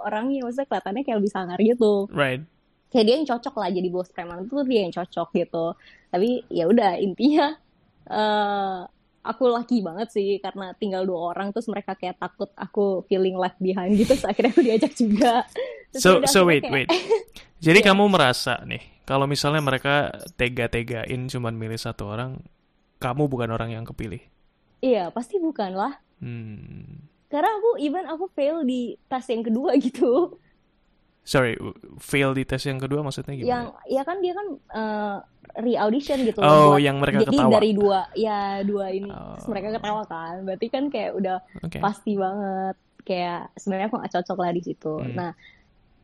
orangnya, 0.00 0.42
maksudnya 0.42 0.66
kelihatannya 0.66 1.02
kayak 1.04 1.18
lebih 1.20 1.30
sangar 1.30 1.58
gitu. 1.60 2.08
Right. 2.08 2.42
Kayak 2.88 3.04
dia 3.04 3.14
yang 3.14 3.28
cocok 3.28 3.54
lah 3.54 3.68
jadi 3.68 3.88
bos 3.92 4.08
preman 4.08 4.40
itu 4.40 4.50
tuh 4.50 4.64
dia 4.64 4.80
yang 4.82 4.94
cocok 4.94 5.28
gitu. 5.36 5.64
Tapi 6.08 6.28
ya 6.48 6.64
udah 6.64 6.90
intinya 6.96 7.46
eh 8.06 8.78
aku 9.26 9.46
lucky 9.46 9.82
banget 9.82 10.08
sih 10.08 10.38
karena 10.38 10.70
tinggal 10.72 11.02
dua 11.02 11.34
orang 11.34 11.50
terus 11.50 11.66
mereka 11.66 11.92
kayak 11.92 12.16
takut 12.16 12.48
aku 12.54 13.02
feeling 13.04 13.34
left 13.34 13.58
behind 13.58 13.94
gitu. 13.94 14.14
Terus 14.14 14.24
akhirnya 14.24 14.50
aku 14.50 14.62
diajak 14.62 14.92
juga. 14.94 15.42
Terus 15.90 16.02
So 16.02 16.10
so 16.24 16.38
wait 16.42 16.62
kayak- 16.62 16.72
wait. 16.72 16.88
Jadi 17.66 17.80
Iya. 17.80 17.88
kamu 17.88 18.04
merasa 18.06 18.60
nih, 18.62 18.84
kalau 19.02 19.24
misalnya 19.24 19.60
mereka 19.60 20.12
tega-tegain 20.36 21.24
cuman 21.26 21.56
milih 21.56 21.76
satu 21.76 22.06
orang, 22.06 22.38
kamu 22.96 23.26
bukan 23.26 23.48
orang 23.48 23.72
yang 23.72 23.82
kepilih. 23.82 24.20
Iya, 24.78 25.08
pasti 25.08 25.36
bukan 25.36 25.72
lah. 25.72 25.96
Hmm. 26.20 27.08
Karena 27.26 27.48
aku 27.50 27.80
even 27.80 28.04
aku 28.06 28.28
fail 28.30 28.60
di 28.62 28.94
tes 29.08 29.24
yang 29.26 29.42
kedua 29.42 29.72
gitu. 29.80 30.36
Sorry, 31.26 31.58
fail 31.98 32.30
di 32.30 32.42
tes 32.42 32.62
yang 32.62 32.78
kedua 32.78 33.02
maksudnya 33.02 33.34
Yang 33.34 33.42
gimana? 33.74 33.82
ya 33.84 34.02
kan 34.02 34.16
dia 34.20 34.32
kan 34.32 34.46
eh, 34.54 35.16
re-audition 35.58 36.18
gitu 36.22 36.38
loh 36.38 36.46
Oh, 36.46 36.62
buat- 36.70 36.80
yang 36.80 36.96
mereka 36.96 37.18
jadi 37.20 37.34
ketawa. 37.34 37.50
dari 37.50 37.70
dua 37.72 37.98
ya 38.14 38.38
dua 38.62 38.86
ini 38.88 39.10
terus 39.10 39.42
Oh. 39.42 39.50
mereka 39.50 39.68
ketawa 39.74 40.02
kan. 40.04 40.34
Berarti 40.40 40.66
kan 40.68 40.84
kayak 40.86 41.10
udah 41.12 41.36
Oke. 41.60 41.78
pasti 41.78 42.14
banget 42.14 42.76
kayak 43.02 43.50
sebenarnya 43.54 43.86
aku 43.86 43.96
gak 43.98 44.14
cocok 44.14 44.38
lah 44.38 44.50
di 44.50 44.62
situ. 44.62 44.94
Hmm. 44.96 45.14
Nah, 45.14 45.30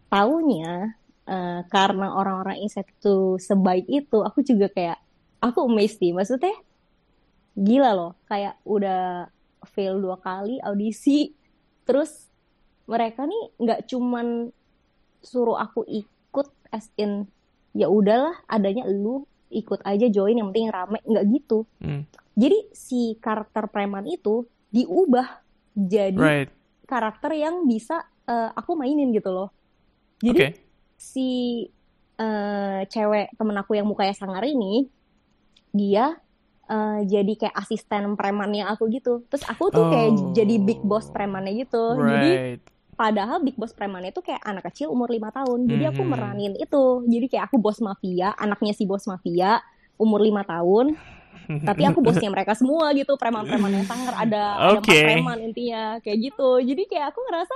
taunya 0.09 0.99
eh, 1.23 1.61
karena 1.67 2.11
orang-orang 2.13 2.59
inside 2.59 2.91
itu 2.91 3.17
sebaik 3.39 3.87
itu, 3.87 4.19
aku 4.19 4.43
juga 4.43 4.67
kayak 4.67 4.99
aku 5.39 5.65
amazed 5.65 5.97
sih. 5.97 6.11
Maksudnya 6.11 6.51
gila 7.55 7.91
loh, 7.93 8.13
kayak 8.25 8.59
udah 8.65 9.31
fail 9.65 9.99
dua 9.99 10.19
kali 10.19 10.59
audisi, 10.59 11.31
terus 11.83 12.27
mereka 12.85 13.23
nih 13.23 13.43
nggak 13.57 13.81
cuman 13.87 14.51
suruh 15.23 15.57
aku 15.57 15.87
ikut 15.87 16.49
as 16.69 16.91
in 16.99 17.25
ya 17.73 17.89
udahlah 17.89 18.37
adanya 18.47 18.85
lu 18.85 19.25
ikut 19.49 19.81
aja 19.83 20.09
join 20.09 20.35
yang 20.35 20.51
penting 20.51 20.69
rame 20.69 20.99
nggak 21.03 21.25
gitu. 21.31 21.65
Hmm. 21.79 22.05
Jadi 22.33 22.73
si 22.73 23.17
karakter 23.17 23.69
preman 23.69 24.05
itu 24.05 24.45
diubah 24.69 25.41
jadi 25.73 26.17
Right. 26.17 26.51
karakter 26.85 27.33
yang 27.33 27.65
bisa 27.65 28.01
eh, 28.23 28.51
aku 28.51 28.73
mainin 28.75 29.11
gitu 29.11 29.29
loh. 29.29 29.49
Jadi 30.19 30.39
Oke. 30.39 30.49
si 30.97 31.29
eh, 32.15 32.81
cewek 32.87 33.35
temen 33.35 33.57
aku 33.57 33.75
yang 33.75 33.85
mukanya 33.85 34.15
sangar 34.15 34.45
ini, 34.45 34.87
dia 35.69 36.17
eh, 36.65 37.01
jadi 37.05 37.33
kayak 37.37 37.57
asisten 37.59 38.15
premannya 38.15 38.65
aku 38.65 38.89
gitu. 38.89 39.27
Terus 39.29 39.45
aku 39.45 39.69
tuh 39.69 39.91
kayak 39.91 40.11
Oh. 40.13 40.33
jadi 40.33 40.55
big 40.57 40.81
boss 40.81 41.11
premannya 41.11 41.53
gitu. 41.59 41.99
Jadi 41.99 42.31
Right. 42.33 42.63
Padahal 43.03 43.43
big 43.43 43.59
boss 43.59 43.75
premannya 43.75 44.15
itu 44.15 44.23
kayak 44.23 44.39
anak 44.47 44.71
kecil 44.71 44.95
umur 44.95 45.11
lima 45.11 45.35
tahun. 45.35 45.67
Jadi 45.67 45.91
aku 45.91 46.03
Mhm. 46.07 46.11
meranin 46.15 46.53
itu. 46.55 46.85
Jadi 47.11 47.27
kayak 47.27 47.51
aku 47.51 47.59
bos 47.59 47.83
mafia, 47.83 48.31
anaknya 48.39 48.71
si 48.79 48.87
bos 48.87 49.03
mafia 49.11 49.59
umur 49.99 50.23
lima 50.23 50.47
tahun. 50.47 50.95
Tapi 51.69 51.83
aku 51.83 51.99
bosnya 51.99 52.31
mereka 52.31 52.55
semua 52.55 52.95
gitu, 52.95 53.19
preman-preman 53.19 53.83
yang 53.83 53.87
sangar 53.91 54.15
ada 54.15 54.63
ada 54.63 54.79
empat 54.79 54.95
Oke. 54.95 55.03
preman 55.03 55.39
intinya 55.43 55.83
kayak 55.99 56.19
gitu. 56.31 56.51
Jadi 56.63 56.83
kayak 56.87 57.11
aku 57.11 57.21
ngerasa 57.27 57.55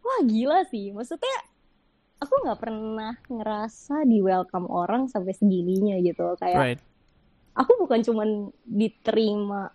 wah 0.00 0.20
gila 0.24 0.58
sih. 0.72 0.96
Maksudnya 0.96 1.36
aku 2.18 2.34
nggak 2.48 2.58
pernah 2.58 3.12
ngerasa 3.28 4.08
di 4.08 4.18
welcome 4.24 4.66
orang 4.72 5.06
sampai 5.12 5.36
segininya 5.36 6.00
gitu. 6.00 6.32
Kayak 6.40 6.60
Right. 6.64 6.80
aku 7.52 7.72
bukan 7.84 8.00
cuman 8.00 8.28
diterima 8.64 9.68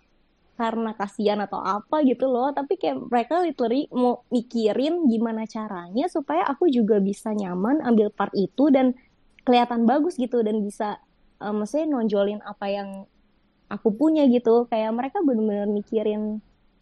karena 0.60 0.90
kasihan 0.94 1.38
atau 1.46 1.58
apa 1.62 1.96
gitu 2.06 2.30
loh, 2.30 2.54
tapi 2.54 2.78
kayak 2.78 3.10
mereka 3.10 3.42
literally 3.42 3.90
mau 3.90 4.22
mikirin 4.30 4.94
gimana 5.12 5.42
caranya 5.50 6.06
supaya 6.06 6.46
aku 6.46 6.70
juga 6.70 6.96
bisa 7.02 7.34
nyaman 7.34 7.82
ambil 7.82 8.08
part 8.14 8.30
itu 8.38 8.70
dan 8.70 8.94
kelihatan 9.46 9.82
bagus 9.90 10.14
gitu 10.16 10.40
dan 10.46 10.62
bisa 10.66 10.88
eh, 11.42 11.54
maksudnya 11.54 11.86
nonjolin 11.90 12.40
apa 12.46 12.66
yang 12.70 12.88
aku 13.74 13.88
punya 13.98 14.22
gitu. 14.30 14.66
Kayak 14.70 14.92
mereka 14.98 15.18
bener-bener 15.26 15.66
mikirin 15.70 16.22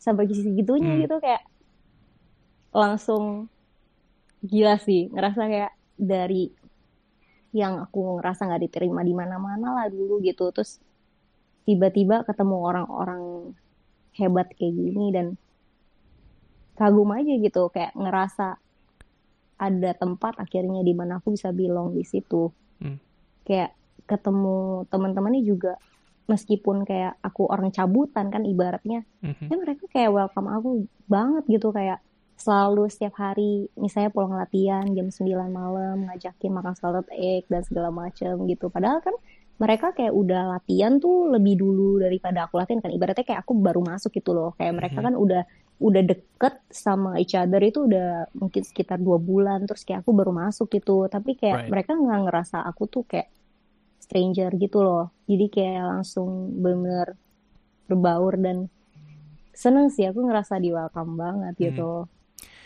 sampai 0.04 0.24
segitunya 0.30 0.92
Hmm. 0.94 1.02
gitu 1.04 1.16
kayak 1.24 1.42
langsung 2.72 3.48
gila 4.50 4.74
sih 4.86 5.00
ngerasa 5.14 5.42
kayak 5.52 5.72
dari 6.10 6.50
yang 7.52 7.74
aku 7.84 8.18
ngerasa 8.18 8.48
nggak 8.48 8.62
diterima 8.66 9.00
di 9.04 9.12
mana-mana 9.20 9.66
lah 9.76 9.86
dulu 9.92 10.18
gitu 10.24 10.48
terus 10.54 10.80
tiba-tiba 11.68 12.24
ketemu 12.28 12.56
orang-orang 12.70 13.22
hebat 14.14 14.52
kayak 14.52 14.72
gini 14.72 15.10
dan 15.10 15.26
kagum 16.74 17.12
aja 17.12 17.32
gitu 17.36 17.68
kayak 17.68 17.92
ngerasa 17.94 18.56
ada 19.56 19.90
tempat 19.94 20.34
akhirnya 20.36 20.82
di 20.82 20.92
mana 20.92 21.18
aku 21.18 21.32
bisa 21.32 21.50
belong 21.50 21.94
di 21.94 22.02
situ 22.02 22.50
Hmm. 22.76 22.98
kayak 23.46 23.70
ketemu 24.04 24.82
teman-temannya 24.90 25.46
juga 25.46 25.78
meskipun 26.26 26.82
kayak 26.82 27.14
aku 27.20 27.46
orang 27.46 27.70
cabutan 27.70 28.26
kan 28.26 28.42
ibaratnya 28.42 29.06
Mhm. 29.22 29.46
ya 29.46 29.56
mereka 29.56 29.86
kayak 29.86 30.10
welcome 30.10 30.50
aku 30.50 30.70
banget 31.06 31.46
gitu 31.46 31.70
kayak 31.70 32.02
selalu 32.34 32.90
setiap 32.90 33.14
hari 33.14 33.70
misalnya 33.78 34.10
pulang 34.10 34.34
latihan 34.34 34.82
jam 34.90 35.14
9 35.14 35.46
malam 35.46 36.10
ngajakin 36.10 36.50
makan 36.50 36.74
salad 36.74 37.06
egg 37.14 37.46
dan 37.46 37.62
segala 37.62 37.94
macem 37.94 38.34
gitu 38.50 38.66
padahal 38.66 38.98
kan 38.98 39.14
mereka 39.60 39.92
kayak 39.92 40.10
udah 40.12 40.58
latihan 40.58 40.96
tuh 40.98 41.30
lebih 41.30 41.60
dulu 41.60 42.00
daripada 42.02 42.48
aku 42.48 42.58
latihan 42.58 42.80
kan. 42.80 42.90
Ibaratnya 42.90 43.24
kayak 43.24 43.40
aku 43.46 43.52
baru 43.56 43.80
masuk 43.80 44.10
gitu 44.12 44.32
loh. 44.32 44.50
Kayak 44.58 44.74
mereka 44.78 44.98
Mhm. 45.00 45.06
kan 45.10 45.14
udah 45.16 45.42
udah 45.82 46.02
deket 46.06 46.54
sama 46.70 47.18
each 47.18 47.34
other 47.34 47.58
itu 47.58 47.90
udah 47.90 48.30
mungkin 48.38 48.62
sekitar 48.62 49.02
dua 49.02 49.18
bulan. 49.18 49.66
Terus 49.66 49.82
kayak 49.82 50.06
aku 50.06 50.10
baru 50.14 50.30
masuk 50.30 50.70
gitu. 50.70 51.06
Tapi 51.06 51.34
kayak 51.34 51.66
Right. 51.66 51.70
mereka 51.70 51.92
nggak 51.98 52.20
ngerasa 52.28 52.62
aku 52.62 52.86
tuh 52.86 53.04
kayak 53.06 53.28
stranger 53.98 54.50
gitu 54.56 54.78
loh. 54.82 55.10
Jadi 55.26 55.46
kayak 55.48 55.82
langsung 55.88 56.54
bener 56.58 57.14
berbaur 57.86 58.38
dan 58.38 58.66
seneng 59.52 59.90
sih. 59.90 60.06
Aku 60.06 60.22
ngerasa 60.22 60.58
di 60.58 60.70
welcome 60.70 61.14
banget 61.14 61.54
Hmm. 61.54 61.64
gitu. 61.70 61.90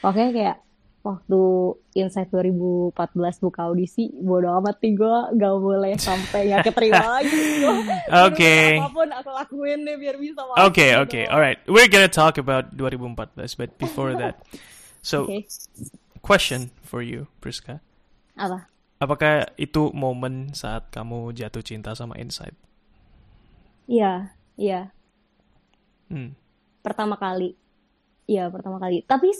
Oke 0.00 0.22
kayak 0.32 0.60
waktu 1.06 1.40
Insight 1.94 2.34
2014 2.34 2.90
buka 3.38 3.70
audisi 3.70 4.10
bodo 4.18 4.50
amat 4.58 4.82
nih 4.82 4.98
gue 4.98 5.16
gak 5.38 5.54
boleh 5.62 5.94
sampai 5.94 6.50
gak 6.50 6.66
keterima 6.66 7.06
lagi 7.22 7.38
Oke. 8.26 8.82
apa 8.82 8.88
pun 8.90 9.08
aku 9.14 9.30
lakuin 9.30 9.86
deh 9.86 9.94
biar 9.94 10.18
bisa 10.18 10.42
Okay, 10.58 10.90
gitu. 10.98 11.02
okay, 11.06 11.24
all 11.30 11.38
right. 11.38 11.62
We're 11.70 11.86
gonna 11.86 12.10
talk 12.10 12.36
about 12.42 12.74
2014, 12.74 13.54
but 13.54 13.70
before 13.78 14.12
that, 14.20 14.42
so 15.00 15.30
Oke. 15.30 15.46
question 16.20 16.74
for 16.82 17.00
you, 17.06 17.30
Priska. 17.38 17.78
apa 18.34 18.66
Apakah 18.96 19.52
itu 19.60 19.92
momen 19.94 20.56
saat 20.56 20.88
kamu 20.90 21.30
jatuh 21.36 21.60
cinta 21.60 21.92
sama 21.94 22.16
Insight? 22.18 22.56
Iya 23.86 24.34
iya 24.58 24.90
Hmm. 26.06 26.38
pertama 26.86 27.18
kali 27.18 27.58
Iya 28.26 28.50
pertama 28.50 28.78
kali 28.82 29.02
tapi 29.06 29.30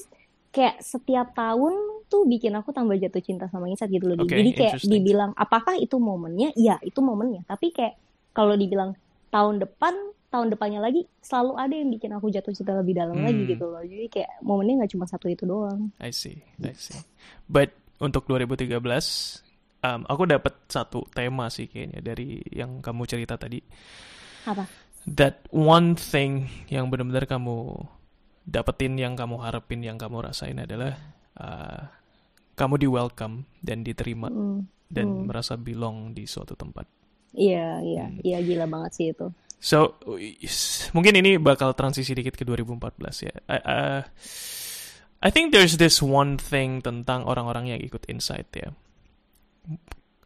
kayak 0.57 0.81
setiap 0.81 1.37
tahun 1.37 1.77
tuh 2.09 2.25
bikin 2.25 2.57
aku 2.57 2.73
tambah 2.73 2.97
jatuh 2.97 3.21
cinta 3.21 3.45
sama 3.53 3.69
Insight 3.69 3.93
gitu 3.93 4.09
loh. 4.09 4.17
Oke, 4.17 4.33
jadi 4.33 4.51
kayak 4.57 4.73
dibilang 4.81 5.37
apakah 5.37 5.77
itu 5.77 6.01
momennya 6.01 6.57
iya 6.57 6.81
itu 6.81 7.05
momennya 7.05 7.45
tapi 7.45 7.77
kayak 7.77 7.99
kalau 8.33 8.57
dibilang 8.57 8.97
tahun 9.29 9.61
depan 9.61 9.93
tahun 10.27 10.55
depannya 10.55 10.81
lagi 10.81 11.05
selalu 11.21 11.53
ada 11.59 11.75
yang 11.77 11.91
bikin 11.93 12.11
aku 12.15 12.31
jatuh 12.31 12.55
cinta 12.57 12.73
lebih 12.73 12.97
dalam 12.97 13.21
lagi 13.21 13.43
Hmm. 13.45 13.51
gitu 13.53 13.65
loh 13.69 13.83
jadi 13.85 14.07
kayak 14.09 14.31
momennya 14.41 14.75
nggak 14.81 14.93
cuma 14.97 15.05
satu 15.05 15.27
itu 15.29 15.45
doang 15.45 15.93
I 16.01 16.09
see, 16.11 16.41
I 16.63 16.73
see. 16.73 16.97
But 17.47 17.75
untuk 17.99 18.25
2013, 18.29 18.71
um, 19.81 20.01
aku 20.05 20.23
dapat 20.25 20.55
satu 20.69 21.05
tema 21.11 21.49
sih 21.49 21.67
kayaknya 21.67 22.01
dari 22.05 22.39
yang 22.53 22.81
kamu 22.81 23.03
cerita 23.05 23.35
tadi. 23.37 23.59
apa 24.47 24.65
That 25.07 25.47
one 25.55 25.95
thing 25.95 26.51
yang 26.67 26.91
benar-benar 26.91 27.31
kamu 27.31 27.87
dapetin, 28.47 28.95
yang 28.97 29.19
kamu 29.19 29.43
harapin, 29.43 29.83
yang 29.83 29.99
kamu 29.99 30.23
rasain 30.23 30.57
adalah 30.63 30.95
uh, 31.37 31.91
kamu 32.55 32.75
di 32.81 32.89
welcome 32.89 33.45
dan 33.61 33.83
diterima 33.83 34.31
Hmm, 34.31 34.65
dan 34.87 35.07
hmm. 35.11 35.27
merasa 35.29 35.59
belong 35.59 36.15
di 36.15 36.25
suatu 36.25 36.55
tempat. 36.55 36.87
iya 37.37 37.83
iya 37.85 38.07
Hmm. 38.09 38.23
iya 38.25 38.39
gila 38.41 38.65
banget 38.65 38.93
sih 38.97 39.07
itu 39.13 39.29
So 39.57 39.97
mungkin 40.97 41.17
ini 41.17 41.41
bakal 41.41 41.73
transisi 41.73 42.13
dikit 42.13 42.37
ke 42.37 42.45
2014 42.45 43.25
ya. 43.25 43.35
I, 43.49 43.59
uh, 43.65 44.01
I 45.25 45.29
think 45.33 45.51
there's 45.51 45.81
this 45.81 46.05
one 46.05 46.37
thing 46.37 46.85
tentang 46.85 47.25
orang-orang 47.25 47.73
yang 47.73 47.81
ikut 47.81 48.05
Insight 48.07 48.53
ya. 48.53 48.71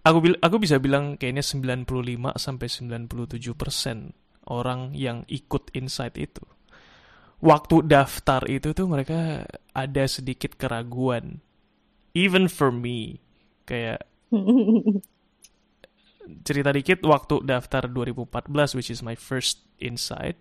Aku 0.02 0.18
bil 0.18 0.35
aku 0.42 0.59
bisa 0.59 0.83
bilang 0.83 1.14
kayaknya 1.14 1.44
95 1.46 1.87
sampai 2.37 2.66
97 2.68 3.54
persen 3.54 4.12
orang 4.50 4.92
yang 4.98 5.22
ikut 5.30 5.70
Insight 5.78 6.18
itu. 6.18 6.42
Waktu 7.40 7.88
daftar 7.88 8.44
itu 8.48 8.76
tuh 8.76 8.85
mereka 8.85 9.48
ada 9.72 10.05
sedikit 10.05 10.61
keraguan. 10.61 11.40
Even 12.12 12.53
for 12.53 12.68
me. 12.68 13.16
Kayak 13.64 14.05
cerita 16.46 16.70
dikit 16.70 17.03
waktu 17.03 17.42
daftar 17.42 17.90
2014 17.90 18.79
which 18.79 18.92
is 18.92 19.03
my 19.03 19.18
first 19.18 19.66
insight 19.83 20.38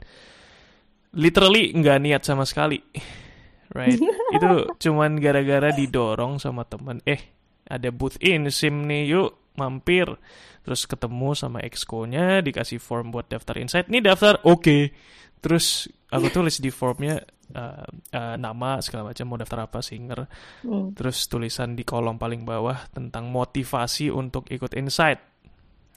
literally 1.15 1.73
nggak 1.73 1.97
niat 2.01 2.21
sama 2.25 2.45
sekali. 2.45 2.81
Right? 3.69 4.01
Itu 4.33 4.65
cuman 4.81 5.21
gara-gara 5.21 5.69
didorong 5.69 6.41
sama 6.41 6.65
temen. 6.65 7.05
Eh 7.05 7.21
ada 7.69 7.93
booth 7.93 8.17
in 8.17 8.49
sim 8.49 8.89
nih 8.89 9.13
yuk 9.13 9.38
mampir. 9.62 10.09
Terus 10.65 10.89
ketemu 10.89 11.38
sama 11.38 11.62
exco-nya 11.62 12.41
dikasih 12.41 12.81
form 12.81 13.13
buat 13.13 13.29
daftar 13.29 13.62
insight. 13.62 13.85
Nih 13.93 14.01
daftar 14.01 14.41
oke 14.41 14.89
terus 15.39 15.88
aku 16.10 16.28
tulis 16.30 16.60
di 16.60 16.67
formnya 16.69 17.19
uh, 17.56 17.86
uh, 18.12 18.36
nama 18.36 18.80
segala 18.80 19.10
macam 19.12 19.25
mau 19.25 19.39
daftar 19.39 19.65
apa 19.65 19.80
singer 19.80 20.28
Hmm. 20.62 20.91
Terus 20.93 21.25
tulisan 21.25 21.73
di 21.73 21.84
kolom 21.84 22.19
paling 22.19 22.43
bawah 22.43 22.91
tentang 22.91 23.32
motivasi 23.32 24.12
untuk 24.12 24.52
ikut 24.52 24.75
insight. 24.75 25.19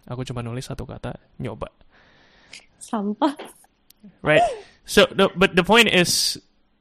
Aku 0.07 0.23
cuma 0.23 0.43
nulis 0.43 0.67
satu 0.67 0.83
kata, 0.83 1.15
nyoba. 1.39 1.71
sampah 2.79 3.35
Right? 4.19 4.43
So, 4.83 5.07
the, 5.07 5.31
but 5.35 5.55
the 5.55 5.63
point 5.63 5.87
is, 5.87 6.35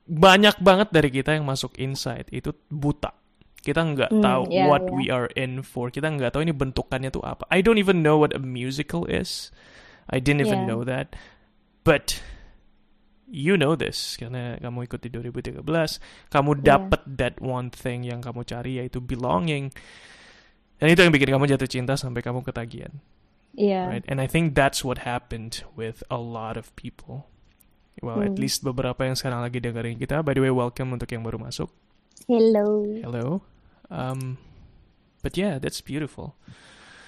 banyak 0.06 0.58
banget 0.58 0.90
dari 0.90 1.14
kita 1.14 1.38
yang 1.38 1.46
masuk 1.46 1.78
insight 1.78 2.26
itu 2.34 2.50
buta. 2.68 3.14
Kita 3.62 3.78
nggak 3.78 4.10
Hmm, 4.10 4.26
tahu 4.26 4.44
yeah, 4.50 4.66
what 4.66 4.82
yeah. 4.82 4.94
we 4.98 5.04
are 5.14 5.30
in 5.38 5.62
for. 5.62 5.94
Kita 5.94 6.10
nggak 6.10 6.34
tahu 6.34 6.42
ini 6.42 6.50
bentukannya 6.50 7.14
tuh 7.14 7.22
apa. 7.22 7.46
I 7.54 7.62
don't 7.62 7.78
even 7.78 8.02
know 8.02 8.18
what 8.18 8.34
a 8.34 8.42
musical 8.42 9.06
is. 9.06 9.54
I 10.10 10.18
didn't 10.18 10.42
even 10.42 10.66
Yeah. 10.66 10.70
know 10.74 10.82
that. 10.82 11.14
But 11.86 12.18
you 13.32 13.56
know 13.56 13.74
this 13.74 14.20
karena 14.20 14.60
kamu 14.60 14.86
ikut 14.86 15.00
di 15.00 15.10
2013. 15.10 15.64
Kamu 16.28 16.52
Yeah. 16.60 16.76
dapet 16.76 17.02
that 17.08 17.36
one 17.40 17.72
thing 17.72 18.04
yang 18.04 18.20
kamu 18.20 18.44
cari 18.44 18.78
yaitu 18.78 19.00
belonging. 19.00 19.72
Dan 20.78 20.92
itu 20.92 21.00
yang 21.00 21.16
bikin 21.16 21.32
kamu 21.32 21.48
jatuh 21.48 21.70
cinta 21.70 21.96
sampai 21.96 22.20
kamu 22.20 22.44
ketagihan. 22.44 22.92
iya 23.56 23.88
Right? 23.88 24.04
And 24.12 24.20
I 24.20 24.28
think 24.28 24.52
that's 24.54 24.84
what 24.84 25.08
happened 25.08 25.64
with 25.74 26.04
a 26.12 26.20
lot 26.20 26.60
of 26.60 26.70
people. 26.76 27.32
Well, 28.02 28.20
at 28.20 28.34
Hmm. 28.34 28.42
least 28.42 28.66
beberapa 28.66 29.06
yang 29.06 29.14
sekarang 29.14 29.46
lagi 29.46 29.62
dengerin 29.62 29.96
kita. 29.96 30.26
By 30.26 30.34
the 30.34 30.42
way, 30.42 30.50
welcome 30.50 30.92
untuk 30.92 31.08
yang 31.08 31.22
baru 31.22 31.38
masuk. 31.38 31.70
hello 32.26 32.86
Hello. 33.04 33.26
Um, 33.92 34.40
but 35.22 35.36
yeah, 35.36 35.60
that's 35.60 35.84
beautiful. 35.84 36.34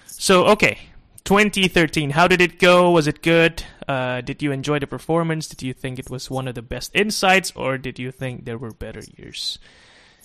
So, 0.06 0.46
okay. 0.52 0.93
2013, 1.24 2.12
how 2.12 2.28
did 2.28 2.42
it 2.42 2.60
go? 2.60 2.92
Was 2.92 3.08
it 3.08 3.22
good? 3.24 3.64
Uh, 3.88 4.20
did 4.22 4.42
you 4.44 4.52
enjoy 4.52 4.80
the 4.80 4.88
performance? 4.88 5.48
Did 5.48 5.64
you 5.64 5.74
think 5.74 6.00
it 6.00 6.10
was 6.10 6.30
one 6.30 6.48
of 6.48 6.56
the 6.56 6.62
best 6.62 6.92
insights? 6.94 7.52
Or 7.56 7.78
did 7.78 7.98
you 8.00 8.12
think 8.12 8.44
there 8.44 8.58
were 8.58 8.72
better 8.72 9.02
years? 9.16 9.60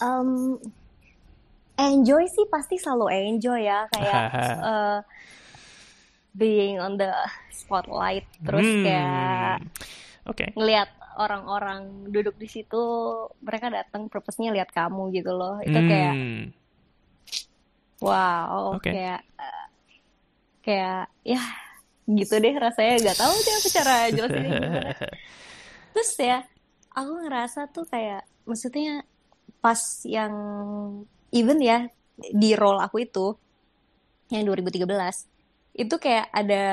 Um, 0.02 0.58
enjoy 1.78 2.26
sih 2.26 2.46
pasti 2.50 2.78
selalu 2.78 3.14
enjoy 3.38 3.66
ya 3.66 3.86
kayak 3.94 4.22
eh, 4.34 4.98
being 6.38 6.82
on 6.82 6.98
the 6.98 7.10
spotlight 7.54 8.26
terus 8.42 8.66
Hmm. 8.66 8.82
kayak 8.86 9.58
Oke. 10.26 10.46
ngelihat 10.58 10.90
orang-orang 11.18 12.10
duduk 12.10 12.34
di 12.38 12.46
situ 12.46 12.78
mereka 13.42 13.70
datang 13.70 14.06
purpose-nya 14.10 14.54
lihat 14.54 14.70
kamu 14.70 15.10
gitu 15.14 15.34
loh 15.34 15.58
itu 15.62 15.78
kayak 15.78 16.14
Hmm. 16.14 16.42
wow 18.02 18.74
Oke. 18.78 18.90
kayak 18.90 19.22
eh, 19.38 19.66
kayak 20.68 21.08
ya 21.24 21.40
gitu 22.04 22.36
deh 22.36 22.52
rasanya. 22.52 22.94
Nggak 23.00 23.18
tahu 23.24 23.34
deh 23.40 23.54
aku 23.56 23.68
cara 23.72 23.94
jelasinnya 24.12 24.50
gimana. 24.52 24.92
Terus 25.96 26.10
ya 26.20 26.38
aku 26.92 27.10
ngerasa 27.24 27.60
tuh 27.72 27.88
kayak 27.88 28.28
maksudnya 28.44 29.08
pas 29.64 29.80
yang 30.04 30.32
even 31.32 31.58
ya 31.64 31.88
di 32.18 32.52
role 32.52 32.84
aku 32.84 33.08
itu 33.08 33.32
yang 34.28 34.44
2013 34.44 34.84
itu 35.78 35.94
kayak 35.94 36.26
ada 36.28 36.64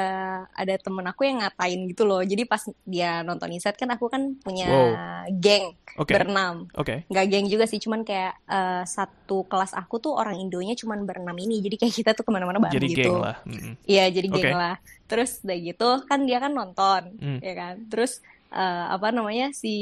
ada 0.50 0.76
temen 0.76 1.06
aku 1.06 1.22
yang 1.24 1.38
ngatain 1.38 1.86
gitu 1.86 2.04
loh 2.04 2.20
jadi 2.20 2.41
pas 2.44 2.58
dia 2.84 3.22
nonton 3.22 3.54
Inside 3.54 3.78
kan 3.78 3.94
aku 3.94 4.10
kan 4.10 4.34
punya 4.36 4.65
Wow. 4.65 4.89
geng 5.32 5.78
Oke. 5.96 6.10
berenam 6.10 6.65
Oke. 6.74 7.06
nggak 7.06 7.26
geng 7.28 7.46
juga 7.46 7.63
sih 7.63 7.78
cuman 7.78 8.02
kayak 8.02 8.34
eh, 8.44 8.84
satu 8.84 9.46
kelas 9.46 9.72
aku 9.72 10.02
tuh 10.02 10.12
orang 10.12 10.36
Indonya 10.36 10.74
cuman 10.74 11.06
berenam 11.06 11.38
ini 11.38 11.62
jadi 11.62 11.78
kayak 11.78 11.94
kita 11.96 12.12
tuh 12.12 12.26
ke 12.26 12.32
mana-mana 12.34 12.58
bareng 12.58 12.76
Jadi 12.76 12.88
gitu 12.89 13.02
geng 13.06 13.18
lah. 13.22 13.38
Mm-mm. 13.46 13.74
Iya 13.86 14.06
jadi 14.10 14.28
geng 14.28 14.50
Oke. 14.50 14.58
lah. 14.58 14.76
Terus 15.06 15.32
udah 15.39 15.58
gitu 15.60 15.89
kan 16.04 16.20
dia 16.24 16.38
kan 16.38 16.52
nonton, 16.52 17.02
Hmm. 17.15 17.38
ya 17.39 17.54
kan. 17.54 17.76
Terus 17.86 18.26
eh, 18.50 18.86
apa 18.89 19.08
namanya 19.10 19.54
si 19.54 19.76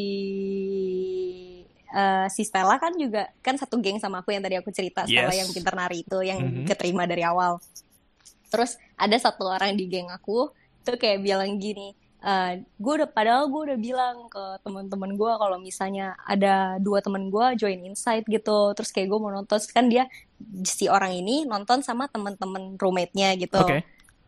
eh, 1.88 2.28
si 2.28 2.42
Stella 2.42 2.76
kan 2.76 2.92
juga 2.94 3.30
kan 3.40 3.54
satu 3.54 3.78
geng 3.78 3.98
sama 3.98 4.20
aku 4.20 4.34
yang 4.34 4.42
tadi 4.42 4.58
aku 4.58 4.70
cerita 4.70 5.06
Stella 5.06 5.30
Yes. 5.30 5.40
yang 5.40 5.50
pintar 5.54 5.74
nari 5.74 6.02
itu 6.02 6.18
yang 6.20 6.40
Mhm. 6.42 6.66
keterima 6.66 7.06
dari 7.06 7.22
awal. 7.22 7.62
Terus 8.54 8.78
ada 8.94 9.18
satu 9.18 9.50
orang 9.50 9.74
di 9.74 9.90
geng 9.90 10.14
aku 10.14 10.54
tuh 10.86 10.96
kayak 11.02 11.26
bilang 11.26 11.58
gini, 11.58 11.98
gue 12.78 12.94
udah 13.02 13.10
padahal 13.10 13.50
gue 13.50 13.62
udah 13.74 13.80
bilang 13.82 14.30
ke 14.30 14.62
teman-teman 14.62 15.18
gue 15.18 15.32
kalau 15.42 15.58
misalnya 15.58 16.14
ada 16.22 16.78
dua 16.78 17.02
teman 17.02 17.34
gue 17.34 17.46
join 17.58 17.82
Insight 17.82 18.30
gitu, 18.30 18.78
terus 18.78 18.94
kayak 18.94 19.10
gue 19.10 19.20
mau 19.20 19.34
nonton, 19.34 19.58
kan 19.74 19.90
dia 19.90 20.06
si 20.62 20.86
orang 20.86 21.18
ini 21.18 21.50
nonton 21.50 21.82
sama 21.82 22.06
teman-teman 22.06 22.78
roommate-nya 22.78 23.34
gitu. 23.42 23.58
Oke. 23.58 23.82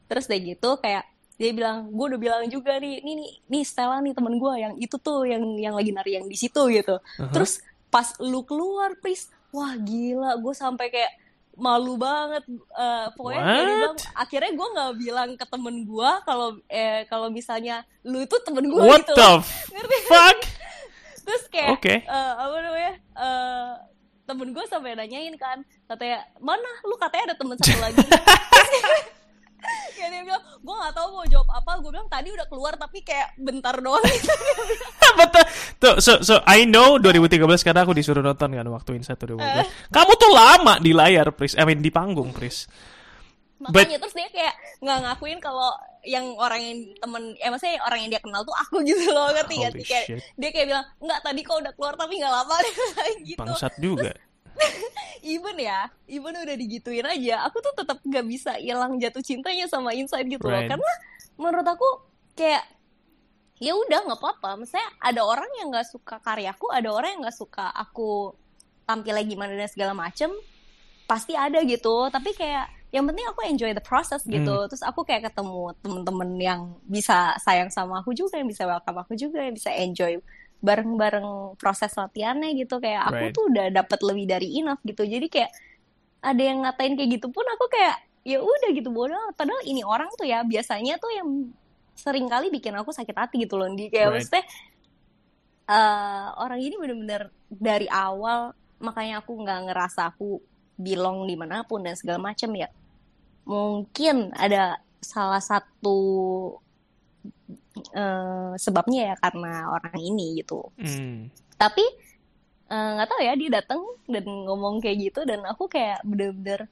Terus 0.09 0.25
udah 0.25 0.39
gitu 0.41 0.69
kayak 0.81 1.05
dia 1.35 1.51
bilang, 1.51 1.91
gue 1.91 2.05
udah 2.15 2.19
bilang 2.19 2.43
juga 2.47 2.79
nih, 2.79 3.03
nih 3.03 3.15
nih, 3.19 3.31
nih 3.51 3.63
Stella 3.67 3.99
nih 3.99 4.15
temen 4.15 4.39
gue 4.39 4.53
yang 4.55 4.73
itu 4.79 4.95
tuh 4.95 5.27
yang 5.27 5.43
yang 5.59 5.75
lagi 5.75 5.91
nari 5.91 6.15
yang 6.17 6.25
di 6.25 6.39
situ 6.39 6.71
gitu. 6.71 6.97
Uh-huh. 6.97 7.29
Terus 7.29 7.59
pas 7.91 8.15
lu 8.23 8.47
keluar, 8.47 8.95
please, 9.03 9.27
wah 9.51 9.75
gila, 9.75 10.39
gue 10.39 10.53
sampai 10.55 10.87
kayak 10.87 11.11
malu 11.55 11.95
banget. 11.95 12.43
Eh, 12.51 13.07
pokoknya 13.15 13.41
dia 13.41 13.63
bilang, 13.65 13.97
akhirnya 14.13 14.51
gue 14.51 14.67
nggak 14.75 14.91
bilang 14.95 15.29
ke 15.33 15.45
temen 15.47 15.75
gue 15.83 16.11
kalau 16.23 16.47
eh 16.67 17.03
kalau 17.07 17.27
misalnya 17.27 17.81
lu 18.03 18.19
itu 18.19 18.35
temen 18.43 18.67
gue 18.67 18.79
What 18.79 19.03
gitu. 19.03 19.15
the 19.15 19.31
fuck? 20.11 20.39
Terus 21.25 21.43
kayak 21.49 21.71
Oke. 21.73 21.95
eh, 22.03 22.33
apa 22.37 22.55
namanya? 22.61 22.93
eh, 22.99 23.71
temen 24.25 24.49
gue 24.51 24.65
sampai 24.65 24.97
nanyain 24.97 25.37
kan, 25.37 25.61
katanya 25.85 26.25
mana 26.37 26.65
lu 26.83 26.97
katanya 26.97 27.33
ada 27.33 27.35
temen 27.37 27.55
satu 27.57 27.77
lagi. 27.77 28.01
kayak 29.95 30.09
dia 30.11 30.21
bilang, 30.25 30.43
gue 30.61 30.75
gak 30.75 30.93
tahu 30.95 31.07
mau 31.13 31.25
jawab 31.27 31.49
apa. 31.53 31.71
Gue 31.81 31.91
bilang 31.91 32.09
tadi 32.09 32.27
udah 32.31 32.47
keluar 32.47 32.73
tapi 32.75 32.99
kayak 33.01 33.37
bentar 33.39 33.75
doang. 33.79 34.03
Betul. 35.19 35.45
Tuh, 35.79 35.95
so, 35.99 36.11
so 36.21 36.39
I 36.45 36.63
know 36.67 36.97
2013 36.97 37.41
karena 37.65 37.81
aku 37.83 37.93
disuruh 37.93 38.23
nonton 38.23 38.51
kan 38.51 38.67
waktu 38.67 38.97
Inside 38.97 39.19
2013. 39.19 39.41
Eh. 39.41 39.67
Kamu 39.91 40.11
tuh 40.17 40.31
lama 40.31 40.73
di 40.79 40.91
layar, 40.91 41.31
Pris. 41.33 41.55
I 41.55 41.63
mean 41.63 41.79
di 41.79 41.91
panggung, 41.91 42.31
Pris. 42.35 42.67
Makanya 43.55 43.97
terus 44.03 44.13
dia 44.13 44.27
kayak 44.29 44.55
nggak 44.83 44.99
ngakuin 45.07 45.39
kalau 45.39 45.71
yang 46.05 46.37
orang 46.37 46.61
yang 46.61 46.77
temen, 47.01 47.33
eh 47.41 47.49
maksudnya 47.49 47.81
orang 47.81 47.99
yang 48.05 48.09
dia 48.13 48.21
kenal 48.21 48.45
tuh 48.45 48.53
aku 48.53 48.83
gitu 48.85 49.09
loh, 49.09 49.33
ngerti 49.33 49.55
sih? 49.57 49.85
Kayak 49.87 50.05
shit. 50.05 50.21
dia 50.37 50.49
kayak 50.53 50.67
bilang, 50.69 50.85
enggak 51.01 51.19
tadi 51.25 51.41
kok 51.41 51.57
udah 51.65 51.73
keluar 51.73 51.93
tapi 51.97 52.13
nggak 52.21 52.33
lama 52.33 52.55
gitu. 53.29 53.39
Bangsat 53.41 53.73
juga. 53.81 54.11
even 55.35 55.57
ya, 55.57 55.89
even 56.05 56.33
udah 56.35 56.55
digituin 56.55 57.05
aja, 57.05 57.45
aku 57.47 57.59
tuh 57.61 57.73
tetap 57.73 57.99
gak 58.05 58.25
bisa 58.25 58.55
hilang 58.61 58.97
jatuh 59.01 59.23
cintanya 59.23 59.65
sama 59.65 59.91
Inside 59.95 60.27
gitu 60.29 60.45
loh. 60.47 60.59
Right. 60.59 60.69
Karena 60.69 60.93
menurut 61.35 61.67
aku 61.67 61.89
kayak 62.35 62.63
ya 63.59 63.71
udah 63.75 63.99
nggak 64.07 64.19
apa-apa. 64.19 64.59
Misalnya 64.59 64.89
ada 64.99 65.21
orang 65.23 65.47
yang 65.59 65.71
nggak 65.71 65.87
suka 65.87 66.19
karyaku, 66.19 66.67
ada 66.71 66.89
orang 66.91 67.09
yang 67.15 67.21
nggak 67.27 67.39
suka 67.39 67.71
aku 67.71 68.35
tampilnya 68.85 69.25
gimana 69.25 69.53
dan 69.55 69.69
segala 69.71 69.93
macem, 69.95 70.29
pasti 71.07 71.33
ada 71.33 71.63
gitu. 71.63 72.11
Tapi 72.11 72.35
kayak 72.35 72.91
yang 72.93 73.03
penting 73.11 73.27
aku 73.27 73.41
enjoy 73.47 73.71
the 73.75 73.83
process 73.83 74.23
gitu. 74.23 74.55
Hmm. 74.55 74.67
Terus 74.71 74.83
aku 74.83 75.03
kayak 75.03 75.31
ketemu 75.31 75.75
temen-temen 75.83 76.29
yang 76.39 76.61
bisa 76.87 77.35
sayang 77.43 77.71
sama 77.71 77.99
aku 78.03 78.15
juga, 78.15 78.39
yang 78.39 78.47
bisa 78.47 78.63
welcome 78.67 78.99
aku 79.01 79.13
juga, 79.15 79.43
yang 79.43 79.55
bisa 79.55 79.71
enjoy 79.71 80.19
bareng-bareng 80.61 81.57
proses 81.59 81.91
latihannya 81.95 82.55
gitu. 82.59 82.79
Kayak 82.79 83.11
aku 83.11 83.23
Right. 83.29 83.33
tuh 83.35 83.43
udah 83.51 83.65
dapat 83.73 83.99
lebih 84.03 84.25
dari 84.29 84.47
enough 84.59 84.81
gitu. 84.83 85.03
Jadi 85.03 85.27
kayak 85.31 85.51
ada 86.25 86.41
yang 86.41 86.63
ngatain 86.65 86.93
kayak 86.97 87.09
gitu 87.21 87.27
pun 87.29 87.45
aku 87.45 87.65
kayak 87.69 87.97
ya 88.25 88.41
udah 88.41 88.69
gitu. 88.73 88.89
Bodoh 88.89 89.19
padahal 89.37 89.61
ini 89.65 89.81
orang 89.85 90.09
tuh 90.17 90.25
ya 90.25 90.41
biasanya 90.41 90.97
tuh 90.97 91.11
yang 91.13 91.29
sering 91.95 92.27
kali 92.27 92.51
bikin 92.51 92.75
aku 92.75 92.91
sakit 92.91 93.15
hati 93.15 93.47
gitu 93.47 93.55
loh 93.55 93.71
di 93.71 93.87
kayak 93.87 94.09
Right. 94.11 94.15
maksudnya 94.27 94.43
eh, 95.65 96.27
orang 96.37 96.59
ini 96.61 96.75
bener-bener 96.77 97.21
dari 97.49 97.87
awal 97.89 98.53
makanya 98.77 99.23
aku 99.23 99.33
nggak 99.39 99.71
ngerasa 99.71 100.13
aku 100.13 100.37
belong 100.75 101.23
di 101.25 101.39
mana 101.39 101.63
pun 101.63 101.81
dan 101.81 101.95
segala 101.95 102.19
macam 102.19 102.51
ya. 102.53 102.67
Mungkin 103.47 104.35
ada 104.35 104.77
salah 104.99 105.39
satu 105.39 105.97
eh, 107.87 108.51
sebabnya 108.55 109.01
ya 109.09 109.15
karena 109.17 109.51
orang 109.69 109.99
ini 109.99 110.39
gitu 110.39 110.71
Hmm. 110.75 111.29
tapi 111.55 111.85
eh, 112.65 112.89
nggak 112.93 113.07
tahu 113.07 113.21
ya 113.21 113.33
dia 113.33 113.49
datang 113.53 113.81
dan 114.05 114.25
ngomong 114.25 114.79
kayak 114.79 114.97
gitu 115.03 115.21
dan 115.23 115.43
aku 115.43 115.65
kayak 115.65 116.01
bener-bener 116.01 116.65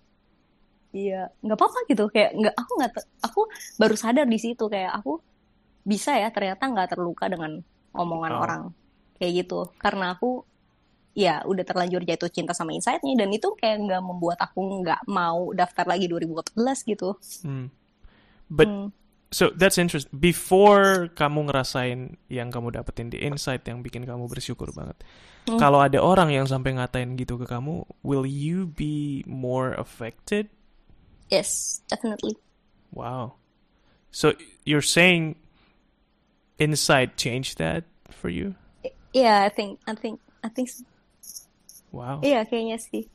iya 0.91 1.29
nggak 1.39 1.57
apa-apa 1.57 1.79
gitu 1.85 2.05
kayak 2.07 2.31
nggak 2.33 2.55
aku 2.55 2.71
nggak 2.77 2.91
aku 3.19 3.41
baru 3.75 3.95
sadar 3.95 4.25
di 4.25 4.37
situ 4.37 4.65
kayak 4.65 4.93
aku 4.93 5.17
bisa 5.83 6.13
ya 6.13 6.29
ternyata 6.29 6.63
nggak 6.63 6.89
terluka 6.89 7.25
dengan 7.27 7.59
omongan 7.91 8.31
Oh. 8.31 8.41
orang 8.41 8.61
kayak 9.15 9.43
gitu 9.43 9.69
karena 9.75 10.13
aku 10.13 10.45
ya 11.13 11.45
udah 11.45 11.61
terlanjur 11.61 12.01
jatuh 12.01 12.25
cinta 12.27 12.51
sama 12.51 12.73
insight-nya 12.73 13.13
dan 13.15 13.29
itu 13.29 13.53
kayak 13.53 13.77
nggak 13.81 14.01
membuat 14.01 14.37
aku 14.39 14.81
nggak 14.81 15.05
mau 15.05 15.53
daftar 15.53 15.85
lagi 15.85 16.09
2014 16.09 16.57
gitu 16.83 17.13
Hmm. 17.41 17.69
But 18.47 18.65
Hmm. 18.65 18.89
So 19.33 19.49
that's 19.51 19.81
interesting. 19.81 20.13
Before 20.13 21.09
kamu 21.17 21.49
ngerasain 21.49 22.15
yang 22.29 22.53
kamu 22.53 22.77
dapetin 22.77 23.09
di 23.09 23.17
Inside 23.25 23.65
yang 23.65 23.81
bikin 23.81 24.05
kamu 24.05 24.29
bersyukur 24.29 24.69
banget. 24.71 25.01
Hmm. 25.49 25.57
Kalau 25.57 25.81
ada 25.81 25.97
orang 25.99 26.29
yang 26.31 26.45
sampai 26.45 26.77
ngatain 26.77 27.17
gitu 27.17 27.35
ke 27.41 27.49
kamu, 27.49 27.83
will 28.05 28.23
you 28.23 28.69
be 28.69 29.25
more 29.25 29.73
affected? 29.73 30.53
yes 31.33 31.81
definitely 31.89 32.37
Wow. 32.93 33.41
So 34.13 34.37
you're 34.69 34.85
saying 34.85 35.41
Inside 36.61 37.17
changed 37.17 37.57
that 37.57 37.89
for 38.13 38.29
you? 38.29 38.53
yeah 39.17 39.41
I 39.41 39.49
think 39.49 39.81
I 39.89 39.97
think 39.97 40.21
I 40.45 40.49
think 40.53 40.69
so. 40.69 40.85
Wow. 41.89 42.21
iya 42.21 42.45
kayaknya 42.45 42.77
sih 42.77 43.09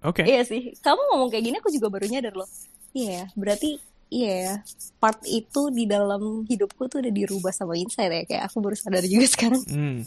Okay. 0.00 0.24
Iya 0.24 0.48
sih, 0.48 0.72
kamu 0.80 0.96
ngomong 1.12 1.28
kayak 1.28 1.44
gini 1.44 1.56
aku 1.60 1.68
juga 1.68 1.92
baru 1.92 2.08
nyadar 2.08 2.32
loh. 2.32 2.48
Iya, 2.96 3.28
berarti 3.36 3.76
iya 4.10 4.34
ya, 4.34 4.54
part 4.98 5.22
itu 5.24 5.70
di 5.70 5.86
dalam 5.86 6.44
hidupku 6.44 6.90
tuh 6.90 6.98
udah 7.00 7.14
dirubah 7.14 7.54
sama 7.54 7.78
insight 7.78 8.10
ya. 8.10 8.22
Kayak 8.26 8.42
aku 8.50 8.58
baru 8.58 8.76
sadar 8.76 9.06
juga 9.06 9.26
sekarang. 9.34 9.62
Mm. 9.70 10.00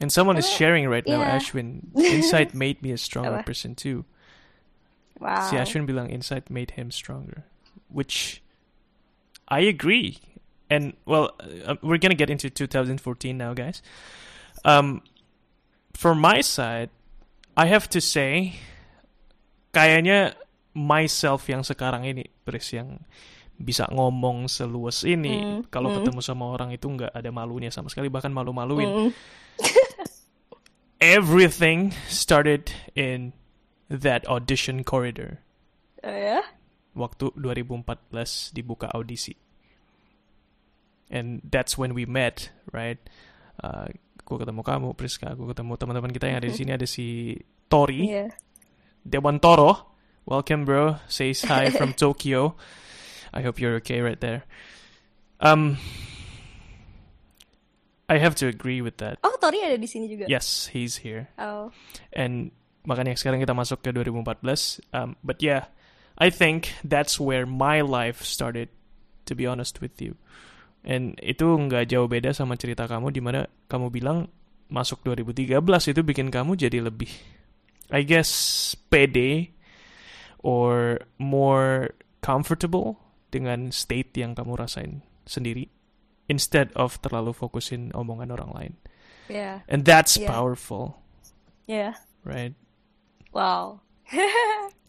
And 0.00 0.10
someone 0.10 0.36
is 0.36 0.48
sharing 0.50 0.88
right 0.88 1.06
now, 1.06 1.22
yeah. 1.22 1.38
Ashwin. 1.38 1.94
Insight 1.94 2.52
made 2.62 2.82
me 2.82 2.90
a 2.90 2.98
stronger 2.98 3.42
person 3.46 3.74
too. 3.74 4.04
Wow. 5.20 5.48
Si 5.48 5.56
Ashwin 5.56 5.86
bilang 5.86 6.10
insight 6.10 6.50
made 6.50 6.72
him 6.72 6.90
stronger, 6.90 7.44
which 7.88 8.42
I 9.48 9.60
agree. 9.60 10.18
And 10.68 10.94
well, 11.06 11.30
uh, 11.40 11.76
we're 11.82 11.98
gonna 11.98 12.18
get 12.18 12.28
into 12.28 12.50
2014 12.50 13.38
now, 13.38 13.54
guys. 13.54 13.82
Um, 14.64 15.02
for 15.94 16.14
my 16.14 16.40
side, 16.40 16.90
I 17.56 17.66
have 17.66 17.88
to 17.90 18.00
say, 18.00 18.58
kayaknya 19.72 20.34
myself 20.74 21.46
yang 21.48 21.62
sekarang 21.62 22.04
ini, 22.04 22.26
Pris 22.42 22.74
yang 22.74 22.98
bisa 23.54 23.86
ngomong 23.94 24.50
seluas 24.50 25.06
ini, 25.06 25.62
Mm, 25.62 25.70
kalau 25.70 25.94
mm. 25.94 25.96
ketemu 26.02 26.20
sama 26.20 26.50
orang 26.50 26.74
itu 26.74 26.90
nggak 26.90 27.14
ada 27.14 27.30
malunya 27.30 27.70
sama 27.70 27.86
sekali, 27.86 28.10
bahkan 28.10 28.34
malu-maluin. 28.34 28.90
Mm. 28.90 29.10
Everything 30.98 31.94
started 32.10 32.74
in 32.98 33.30
that 33.86 34.26
audition 34.26 34.82
corridor. 34.82 35.38
Oh, 36.02 36.10
ya? 36.10 36.42
waktu 36.94 37.34
2014 37.34 38.54
dibuka 38.54 38.88
audisi. 38.94 39.34
And 41.10 41.42
that's 41.44 41.76
when 41.76 41.92
we 41.92 42.08
met, 42.08 42.50
right? 42.72 42.98
Uh, 43.60 43.90
aku 44.24 44.40
ketemu 44.40 44.62
kamu, 44.64 44.88
Priska, 44.96 45.36
aku 45.36 45.52
ketemu 45.52 45.76
teman-teman 45.76 46.10
kita 46.14 46.26
yang 46.30 46.38
ada 46.40 46.48
di 46.48 46.56
sini 46.56 46.70
ada 46.74 46.86
si 46.88 47.36
Tori, 47.68 48.08
Iya. 48.08 48.32
Dewan 49.04 49.36
Toro, 49.36 49.93
welcome, 50.26 50.64
bro. 50.64 50.96
Says 51.08 51.42
hi 51.44 51.70
from 51.70 51.92
Tokyo. 51.96 52.56
I 53.32 53.42
hope 53.42 53.60
you're 53.60 53.76
okay 53.76 54.00
right 54.00 54.20
there. 54.20 54.44
Um, 55.40 55.76
I 58.08 58.18
have 58.18 58.34
to 58.36 58.46
agree 58.46 58.80
with 58.80 58.98
that. 58.98 59.18
Oh, 59.24 59.36
Tori 59.40 59.60
ada 59.64 59.76
di 59.76 59.88
sini 59.88 60.08
juga. 60.08 60.28
Yes, 60.28 60.68
he's 60.72 61.00
here. 61.00 61.28
Oh. 61.38 61.72
And 62.12 62.52
makanya 62.84 63.16
sekarang 63.16 63.40
kita 63.40 63.56
masuk 63.56 63.80
ke 63.82 63.90
2014. 63.92 64.80
Um, 64.92 65.16
but 65.24 65.40
yeah, 65.40 65.72
I 66.16 66.30
think 66.30 66.72
that's 66.84 67.18
where 67.18 67.44
my 67.44 67.80
life 67.80 68.22
started. 68.22 68.68
To 69.24 69.32
be 69.32 69.48
honest 69.48 69.80
with 69.80 69.96
you. 70.04 70.20
And 70.84 71.16
itu 71.24 71.48
nggak 71.48 71.88
jauh 71.88 72.04
beda 72.04 72.36
sama 72.36 72.60
cerita 72.60 72.84
kamu 72.84 73.08
di 73.08 73.24
mana 73.24 73.48
kamu 73.72 73.88
bilang 73.88 74.28
masuk 74.68 75.00
2013 75.00 75.64
itu 75.96 76.00
bikin 76.04 76.28
kamu 76.28 76.60
jadi 76.60 76.84
lebih, 76.84 77.08
I 77.88 78.04
guess, 78.04 78.28
pede 78.92 79.53
or 80.44 81.00
more 81.16 81.96
comfortable 82.20 83.00
dengan 83.32 83.72
state 83.72 84.12
yang 84.14 84.36
kamu 84.36 84.60
rasain 84.60 85.00
sendiri 85.24 85.72
instead 86.28 86.68
of 86.76 87.00
terlalu 87.00 87.32
fokusin 87.32 87.88
omongan 87.96 88.28
orang 88.28 88.52
lain. 88.52 88.72
Yeah. 89.32 89.64
And 89.66 89.88
that's 89.88 90.20
Yeah. 90.20 90.28
powerful, 90.28 91.00
Yeah. 91.64 91.96
right? 92.22 92.52
Wow. 93.32 93.80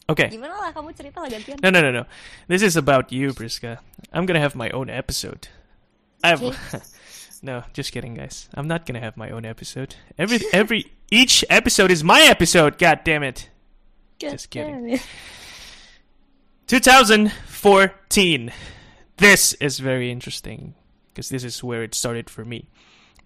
Okay. 0.06 0.30
Gimana 0.30 0.54
lah 0.54 0.70
kamu 0.70 0.94
cerita 0.94 1.18
lah 1.18 1.26
gantian. 1.26 1.58
No, 1.66 1.66
no, 1.74 1.82
no, 1.82 1.90
no. 1.90 2.04
This 2.46 2.62
is 2.62 2.78
about 2.78 3.10
you, 3.10 3.34
Priska. 3.34 3.82
I'm 4.14 4.22
gonna 4.22 4.38
have 4.38 4.54
my 4.54 4.70
own 4.70 4.86
episode. 4.86 5.50
I've 6.22 6.38
no, 7.42 7.66
just 7.74 7.90
kidding, 7.90 8.14
guys. 8.14 8.46
I'm 8.54 8.70
not 8.70 8.86
gonna 8.86 9.02
have 9.02 9.18
my 9.18 9.34
own 9.34 9.42
episode. 9.42 9.98
Every 10.14 10.38
every 10.54 10.94
each 11.10 11.42
episode 11.50 11.90
is 11.90 12.06
my 12.06 12.22
episode. 12.22 12.78
God 12.84 13.02
damn 13.02 13.26
it. 13.26 13.50
Just 14.22 14.54
kidding. 14.54 15.02
2014. 16.66 18.52
This 19.16 19.54
is 19.62 19.78
very 19.78 20.10
interesting 20.10 20.74
because 21.10 21.30
this 21.30 21.44
is 21.44 21.64
where 21.64 21.82
it 21.82 21.94
started 21.94 22.28
for 22.28 22.44
me. 22.44 22.68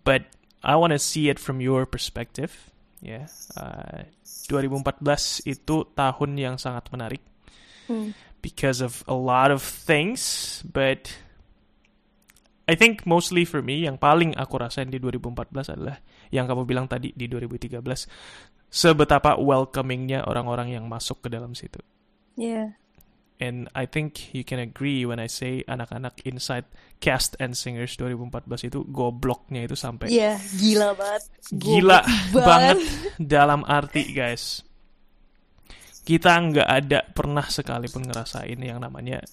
But 0.05 0.31
I 0.63 0.77
want 0.77 0.93
to 0.93 1.01
see 1.01 1.29
it 1.29 1.41
from 1.41 1.61
your 1.61 1.85
perspective. 1.89 2.71
Ya, 3.01 3.25
uh, 3.57 4.05
2014 4.53 5.49
itu 5.49 5.89
tahun 5.97 6.37
yang 6.37 6.61
sangat 6.61 6.93
menarik 6.93 7.25
Hmm. 7.91 8.15
because 8.39 8.79
of 8.79 9.03
a 9.11 9.17
lot 9.17 9.51
of 9.51 9.65
things, 9.65 10.63
but 10.63 11.11
I 12.71 12.79
think 12.79 13.03
mostly 13.03 13.43
for 13.43 13.65
me 13.67 13.83
yang 13.83 13.99
paling 13.99 14.39
aku 14.39 14.63
rasain 14.63 14.95
di 14.95 15.03
2014 15.03 15.75
adalah 15.75 15.99
yang 16.31 16.47
kamu 16.47 16.71
bilang 16.71 16.87
tadi 16.87 17.11
di 17.19 17.27
2013 17.27 17.83
sebetapa 18.71 19.35
welcomingnya 19.43 20.23
orang-orang 20.23 20.71
yang 20.79 20.87
masuk 20.87 21.27
ke 21.27 21.29
dalam 21.35 21.59
situ. 21.59 21.83
Yeah. 22.39 22.79
And 23.41 23.73
I 23.73 23.89
think 23.89 24.37
you 24.37 24.45
can 24.45 24.61
agree 24.61 25.09
when 25.09 25.17
I 25.17 25.25
say 25.25 25.65
anak-anak 25.65 26.21
inside 26.29 26.69
cast 27.01 27.41
and 27.41 27.57
singers 27.57 27.97
2014 27.97 28.69
itu 28.69 28.85
gobloknya 28.93 29.65
itu 29.65 29.73
sampai 29.73 30.13
Iya, 30.13 30.37
gila 30.61 30.93
banget. 30.93 31.23
gila 31.49 31.99
Goblok 32.05 32.45
banget 32.53 32.79
dalam 33.17 33.65
arti 33.65 34.13
guys. 34.13 34.61
Kita 36.05 36.37
nggak 36.37 36.69
ada 36.69 37.01
pernah 37.17 37.49
sekalipun 37.49 38.05
ngerasain 38.13 38.61
yang 38.61 38.77
namanya 38.77 39.25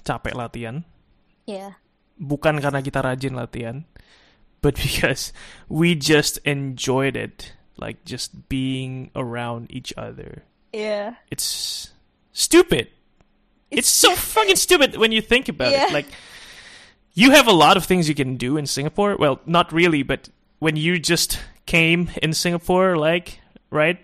capek 0.00 0.32
latihan. 0.32 0.80
Iya. 1.44 1.76
Bukan 2.16 2.56
karena 2.64 2.80
kita 2.80 3.04
rajin 3.04 3.36
latihan, 3.36 3.84
but 4.64 4.80
because 4.80 5.36
we 5.68 5.92
just 5.92 6.40
enjoyed 6.48 7.20
it, 7.20 7.52
like 7.76 8.00
just 8.08 8.48
being 8.48 9.12
around 9.12 9.68
each 9.68 9.92
other. 10.00 10.40
Iya. 10.72 11.20
It's 11.28 11.92
stupid. 12.32 12.95
It's 13.70 13.88
so 13.88 14.14
fucking 14.14 14.56
stupid 14.56 14.96
when 14.96 15.10
you 15.12 15.20
think 15.20 15.48
about 15.48 15.72
Yeah. 15.72 15.88
it. 15.88 15.92
Like, 15.92 16.06
you 17.14 17.32
have 17.32 17.46
a 17.48 17.52
lot 17.56 17.76
of 17.76 17.84
things 17.84 18.08
you 18.08 18.14
can 18.14 18.36
do 18.36 18.56
in 18.56 18.66
Singapore. 18.66 19.16
Well, 19.16 19.40
not 19.46 19.72
really, 19.72 20.02
but 20.02 20.28
when 20.58 20.76
you 20.76 20.98
just 20.98 21.40
came 21.66 22.10
in 22.22 22.32
Singapore, 22.32 22.96
like, 22.96 23.40
right? 23.70 23.98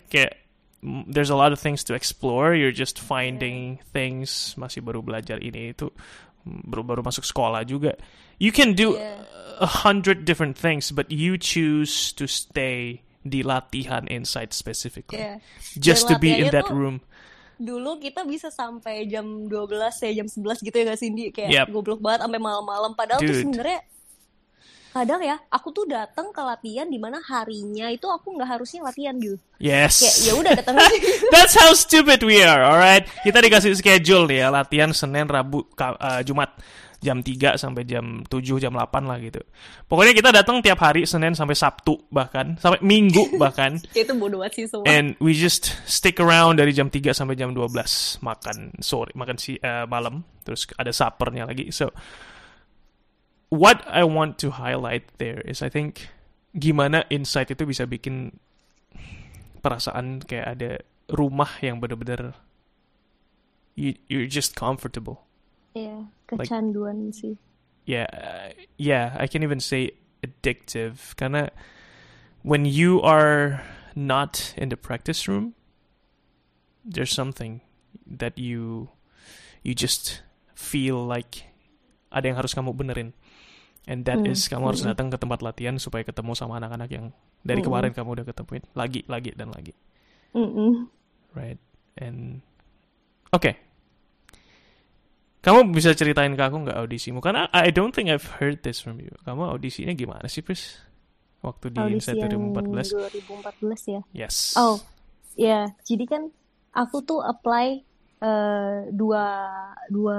Mm, 0.82 1.06
there's 1.06 1.30
a 1.30 1.36
lot 1.38 1.52
of 1.52 1.60
things 1.60 1.84
to 1.84 1.94
explore. 1.94 2.54
You're 2.54 2.74
just 2.74 2.98
finding 2.98 3.78
things. 3.94 4.54
Masih 4.58 4.82
baru 4.82 4.98
belajar 5.02 5.38
ini 5.38 5.70
itu. 5.70 5.94
Baru 6.42 6.82
baru 6.82 7.06
masuk 7.06 7.22
sekolah 7.22 7.62
juga. 7.62 7.94
You 8.42 8.50
can 8.50 8.74
do 8.74 8.98
Yeah. 8.98 9.22
a 9.62 9.86
hundred 9.86 10.26
different 10.26 10.58
things, 10.58 10.90
but 10.90 11.06
you 11.14 11.38
choose 11.38 12.10
to 12.18 12.26
stay 12.26 13.06
di 13.22 13.46
latihan 13.46 14.10
inside 14.10 14.50
specifically, 14.50 15.22
Iya. 15.22 15.38
just 15.78 16.10
to 16.10 16.18
be 16.18 16.34
in 16.34 16.50
that 16.50 16.66
room. 16.66 16.98
Dulu 17.62 18.02
kita 18.02 18.26
bisa 18.26 18.50
sampai 18.50 19.06
jam 19.06 19.22
12 19.46 20.02
ya, 20.02 20.10
jam 20.18 20.26
11 20.26 20.58
gitu 20.60 20.74
ya 20.74 20.84
gak 20.90 20.98
Cindy? 20.98 21.30
Kayak 21.30 21.50
Yep. 21.54 21.66
goblok 21.70 22.00
banget 22.02 22.26
sampai 22.26 22.40
malam-malam. 22.42 22.92
Padahal 22.92 23.22
tuh 23.22 23.30
Dude. 23.30 23.42
sebenarnya 23.46 23.80
kadang 24.92 25.24
ya, 25.24 25.40
aku 25.48 25.72
tuh 25.72 25.88
datang 25.88 26.34
ke 26.34 26.42
latihan 26.44 26.84
di 26.84 27.00
mana 27.00 27.16
harinya 27.24 27.88
itu 27.88 28.04
aku 28.04 28.36
nggak 28.36 28.44
harusnya 28.44 28.84
latihan 28.84 29.16
gitu. 29.16 29.40
Yes. 29.56 30.04
Kayak 30.04 30.16
ya 30.20 30.32
udah 30.36 30.52
datang 30.52 30.76
aja. 30.76 30.98
That's 31.32 31.56
how 31.56 31.72
stupid 31.72 32.20
we 32.20 32.44
are, 32.44 32.60
alright? 32.60 33.08
Kita 33.24 33.40
dikasih 33.40 33.72
schedule 33.72 34.28
nih 34.28 34.44
ya, 34.44 34.48
latihan 34.52 34.92
Senin, 34.92 35.24
Rabu, 35.24 35.64
eh, 35.64 36.20
Jumat 36.28 36.52
jam 37.02 37.18
3 37.18 37.58
sampai 37.58 37.82
jam 37.82 38.22
7, 38.24 38.62
jam 38.62 38.72
8 38.72 39.10
lah 39.10 39.18
gitu. 39.18 39.42
Pokoknya 39.90 40.14
kita 40.14 40.30
datang 40.30 40.62
tiap 40.62 40.78
hari 40.78 41.02
Senin 41.02 41.34
sampai 41.34 41.58
Sabtu 41.58 42.06
bahkan, 42.08 42.54
sampai 42.56 42.78
Minggu 42.80 43.34
bahkan. 43.42 43.76
Itu 43.90 44.14
bodoh 44.14 44.40
banget 44.40 44.62
sih 44.62 44.64
semua. 44.70 44.86
And 44.86 45.18
we 45.18 45.34
just 45.34 45.74
stick 45.84 46.22
around 46.22 46.62
dari 46.62 46.70
jam 46.70 46.88
3 46.88 47.10
sampai 47.10 47.34
jam 47.34 47.50
12 47.50 48.22
makan 48.22 48.78
sore, 48.78 49.10
makan 49.18 49.36
si 49.36 49.58
eh, 49.58 49.84
malam, 49.90 50.22
terus 50.46 50.70
ada 50.78 50.94
suppernya 50.94 51.44
lagi. 51.44 51.74
So 51.74 51.90
what 53.50 53.82
I 53.90 54.06
want 54.06 54.38
to 54.46 54.54
highlight 54.54 55.10
there 55.18 55.42
is 55.42 55.60
I 55.60 55.68
think 55.68 56.06
gimana 56.54 57.02
insight 57.10 57.50
itu 57.50 57.66
bisa 57.66 57.84
bikin 57.84 58.38
perasaan 59.58 60.22
kayak 60.22 60.46
ada 60.58 60.70
rumah 61.10 61.50
yang 61.60 61.82
bener-bener 61.82 62.38
you, 63.74 63.94
you're 64.08 64.30
just 64.30 64.54
comfortable. 64.54 65.24
Iya, 65.80 65.96
kecanduan 66.28 66.98
sih. 67.18 67.34
Yeah, 67.84 68.06
uh, 68.14 68.54
yeah, 68.78 69.16
I 69.18 69.26
can 69.26 69.42
even 69.42 69.58
say 69.58 69.98
addictive 70.22 71.18
karena 71.18 71.50
when 72.46 72.62
you 72.64 73.02
are 73.02 73.62
not 73.98 74.54
in 74.56 74.70
the 74.70 74.78
practice 74.78 75.26
room, 75.26 75.54
there's 76.84 77.10
something 77.12 77.60
that 78.06 78.38
you 78.38 78.88
you 79.66 79.74
just 79.74 80.22
feel 80.54 81.02
like 81.02 81.50
ada 82.14 82.30
yang 82.30 82.38
harus 82.38 82.54
kamu 82.54 82.70
benerin. 82.76 83.12
And 83.82 84.06
that 84.06 84.22
Hmm, 84.22 84.24
is 84.26 84.46
kamu 84.46 84.70
harus 84.70 84.82
hmm. 84.82 84.86
datang 84.86 85.10
ke 85.10 85.18
tempat 85.18 85.42
latihan 85.42 85.74
supaya 85.74 86.06
ketemu 86.06 86.38
sama 86.38 86.62
anak-anak 86.62 86.90
yang 86.94 87.10
dari 87.42 87.58
Hmm. 87.58 87.66
kemarin 87.66 87.90
kamu 87.90 88.22
udah 88.22 88.26
ketemuin 88.30 88.62
lagi, 88.78 89.02
lagi 89.10 89.34
dan 89.34 89.50
lagi, 89.50 89.74
Mm-mm. 90.34 90.88
right? 91.34 91.58
And 91.98 92.40
oke, 93.32 93.52
kamu 95.42 95.74
bisa 95.74 95.90
ceritain 95.98 96.30
ke 96.38 96.42
aku 96.42 96.62
nggak 96.62 96.78
audisimu? 96.78 97.18
Karena 97.18 97.50
I 97.50 97.74
don't 97.74 97.90
think 97.90 98.06
I've 98.06 98.38
heard 98.38 98.62
this 98.62 98.78
from 98.78 99.02
you. 99.02 99.10
Kamu 99.26 99.50
audisinya 99.50 99.90
gimana 99.90 100.30
sih, 100.30 100.38
Pris? 100.38 100.78
Waktu 101.42 101.74
di 101.74 101.78
Audisi 101.82 102.14
Insight 102.14 102.30
yang 102.30 102.54
2014? 102.54 103.58
2014 103.58 103.94
ya. 103.98 104.00
Yes. 104.14 104.54
Oh, 104.54 104.78
ya. 105.34 105.66
Jadi 105.82 106.06
kan 106.06 106.30
aku 106.70 107.02
tuh 107.02 107.18
apply 107.18 107.82
eh, 108.22 108.78
dua 108.94 109.26
dua 109.90 110.18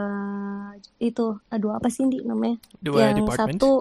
itu 0.99 1.39
eh, 1.47 1.59
dua 1.63 1.79
apa 1.79 1.88
sih 1.88 2.03
Ndi 2.03 2.27
namanya? 2.27 2.59
Dua 2.83 3.07
yang 3.07 3.23
department? 3.23 3.55
satu 3.63 3.71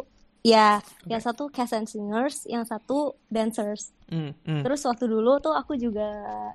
ya, 0.46 0.78
yang 1.10 1.22
satu 1.22 1.50
cast 1.50 1.74
and 1.74 1.90
singers, 1.90 2.46
yang 2.46 2.62
satu 2.62 3.18
dancers. 3.26 3.90
Mm, 4.06 4.38
mm. 4.46 4.62
Terus 4.62 4.86
waktu 4.86 5.10
dulu 5.10 5.42
tuh 5.42 5.58
aku 5.58 5.74
juga 5.74 6.06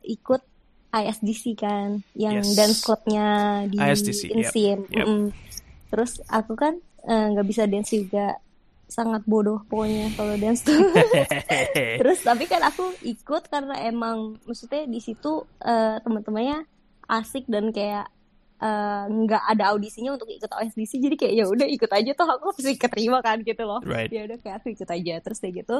ikut 0.08 0.40
ISDC 0.90 1.44
kan, 1.54 2.00
yang 2.14 2.40
Yes. 2.40 2.54
dance 2.54 2.80
clubnya 2.80 3.28
di 3.66 3.76
ISDC, 3.76 4.32
yep, 4.32 4.54
yep. 4.54 5.06
Mm-mm. 5.06 5.30
Terus 5.88 6.20
aku 6.26 6.54
kan 6.54 6.76
eh, 7.04 7.26
nggak 7.32 7.48
bisa 7.48 7.64
dance 7.64 7.92
juga, 7.92 8.36
sangat 8.86 9.24
bodoh 9.24 9.64
pokoknya 9.66 10.12
kalau 10.12 10.36
dance 10.36 10.62
tuh. 10.62 10.76
Terus 12.00 12.20
tapi 12.22 12.46
kan 12.46 12.62
aku 12.62 12.84
ikut 13.00 13.44
karena 13.48 13.76
emang 13.84 14.40
maksudnya 14.44 14.84
di 14.84 15.00
situ 15.00 15.44
eh, 15.60 16.00
teman-temannya 16.00 16.64
asik 17.08 17.48
dan 17.48 17.72
kayak 17.72 18.08
eh, 18.58 19.04
nggak 19.08 19.44
ada 19.46 19.72
audisinya 19.72 20.12
untuk 20.12 20.28
ikut 20.28 20.50
OSDC 20.50 21.00
jadi 21.00 21.16
kayak 21.16 21.34
ya 21.36 21.46
udah 21.46 21.68
ikut 21.68 21.88
aja 21.88 22.12
tuh 22.12 22.28
aku 22.28 22.52
pasti 22.52 22.76
keterima 22.76 23.20
kan 23.22 23.40
gitu 23.40 23.64
loh 23.64 23.80
Right. 23.84 24.10
ya 24.10 24.26
udah 24.26 24.38
kayak 24.38 24.56
aku 24.60 24.74
ikut 24.74 24.90
aja 24.90 25.14
terus 25.22 25.38
kayak 25.38 25.64
gitu 25.64 25.78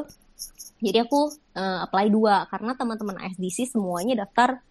jadi 0.80 1.04
aku 1.04 1.20
eh, 1.58 1.80
apply 1.84 2.08
dua 2.08 2.46
karena 2.48 2.72
teman-teman 2.76 3.18
OSDC 3.20 3.74
semuanya 3.74 4.24
daftar 4.24 4.62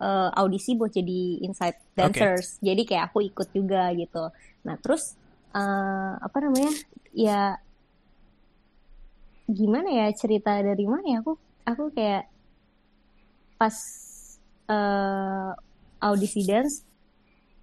eh, 0.00 0.30
audisi 0.36 0.74
buat 0.76 0.92
jadi 0.92 1.44
inside 1.44 1.78
dancers. 1.96 2.60
Jadi 2.60 2.82
kayak 2.84 3.12
aku 3.12 3.24
ikut 3.26 3.48
juga 3.52 3.92
gitu. 3.96 4.30
Nah 4.64 4.76
terus 4.80 5.16
eh, 5.54 6.12
apa 6.20 6.36
namanya? 6.42 6.72
Ya 7.16 7.56
gimana 9.46 9.88
ya 9.88 10.06
cerita 10.12 10.58
dari 10.58 10.84
mana 10.84 11.06
ya? 11.06 11.18
Aku 11.22 11.38
aku 11.64 11.84
kayak 11.94 12.28
pas 13.56 13.76
eh 14.66 15.52
audisi 16.02 16.44
dance 16.44 16.84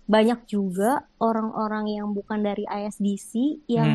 banyak 0.04 0.44
juga 0.52 1.08
orang-orang 1.20 1.96
yang 1.96 2.12
bukan 2.12 2.44
dari 2.44 2.68
ISDC 2.68 3.64
yang 3.72 3.92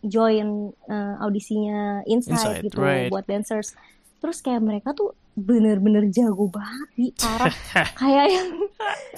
join 0.00 0.72
uh, 0.88 1.14
audisinya 1.20 2.00
Inside, 2.08 2.32
Inside, 2.32 2.64
gitu 2.64 2.80
right. 2.80 3.12
buat 3.12 3.28
dancers. 3.28 3.76
Terus 4.22 4.40
kayak 4.40 4.64
mereka 4.64 4.96
tuh 4.96 5.12
bener-bener 5.36 6.08
jago 6.08 6.48
banget 6.48 6.88
di 6.96 7.06
parah 7.12 7.52
kayak 8.00 8.26
yang 8.32 8.48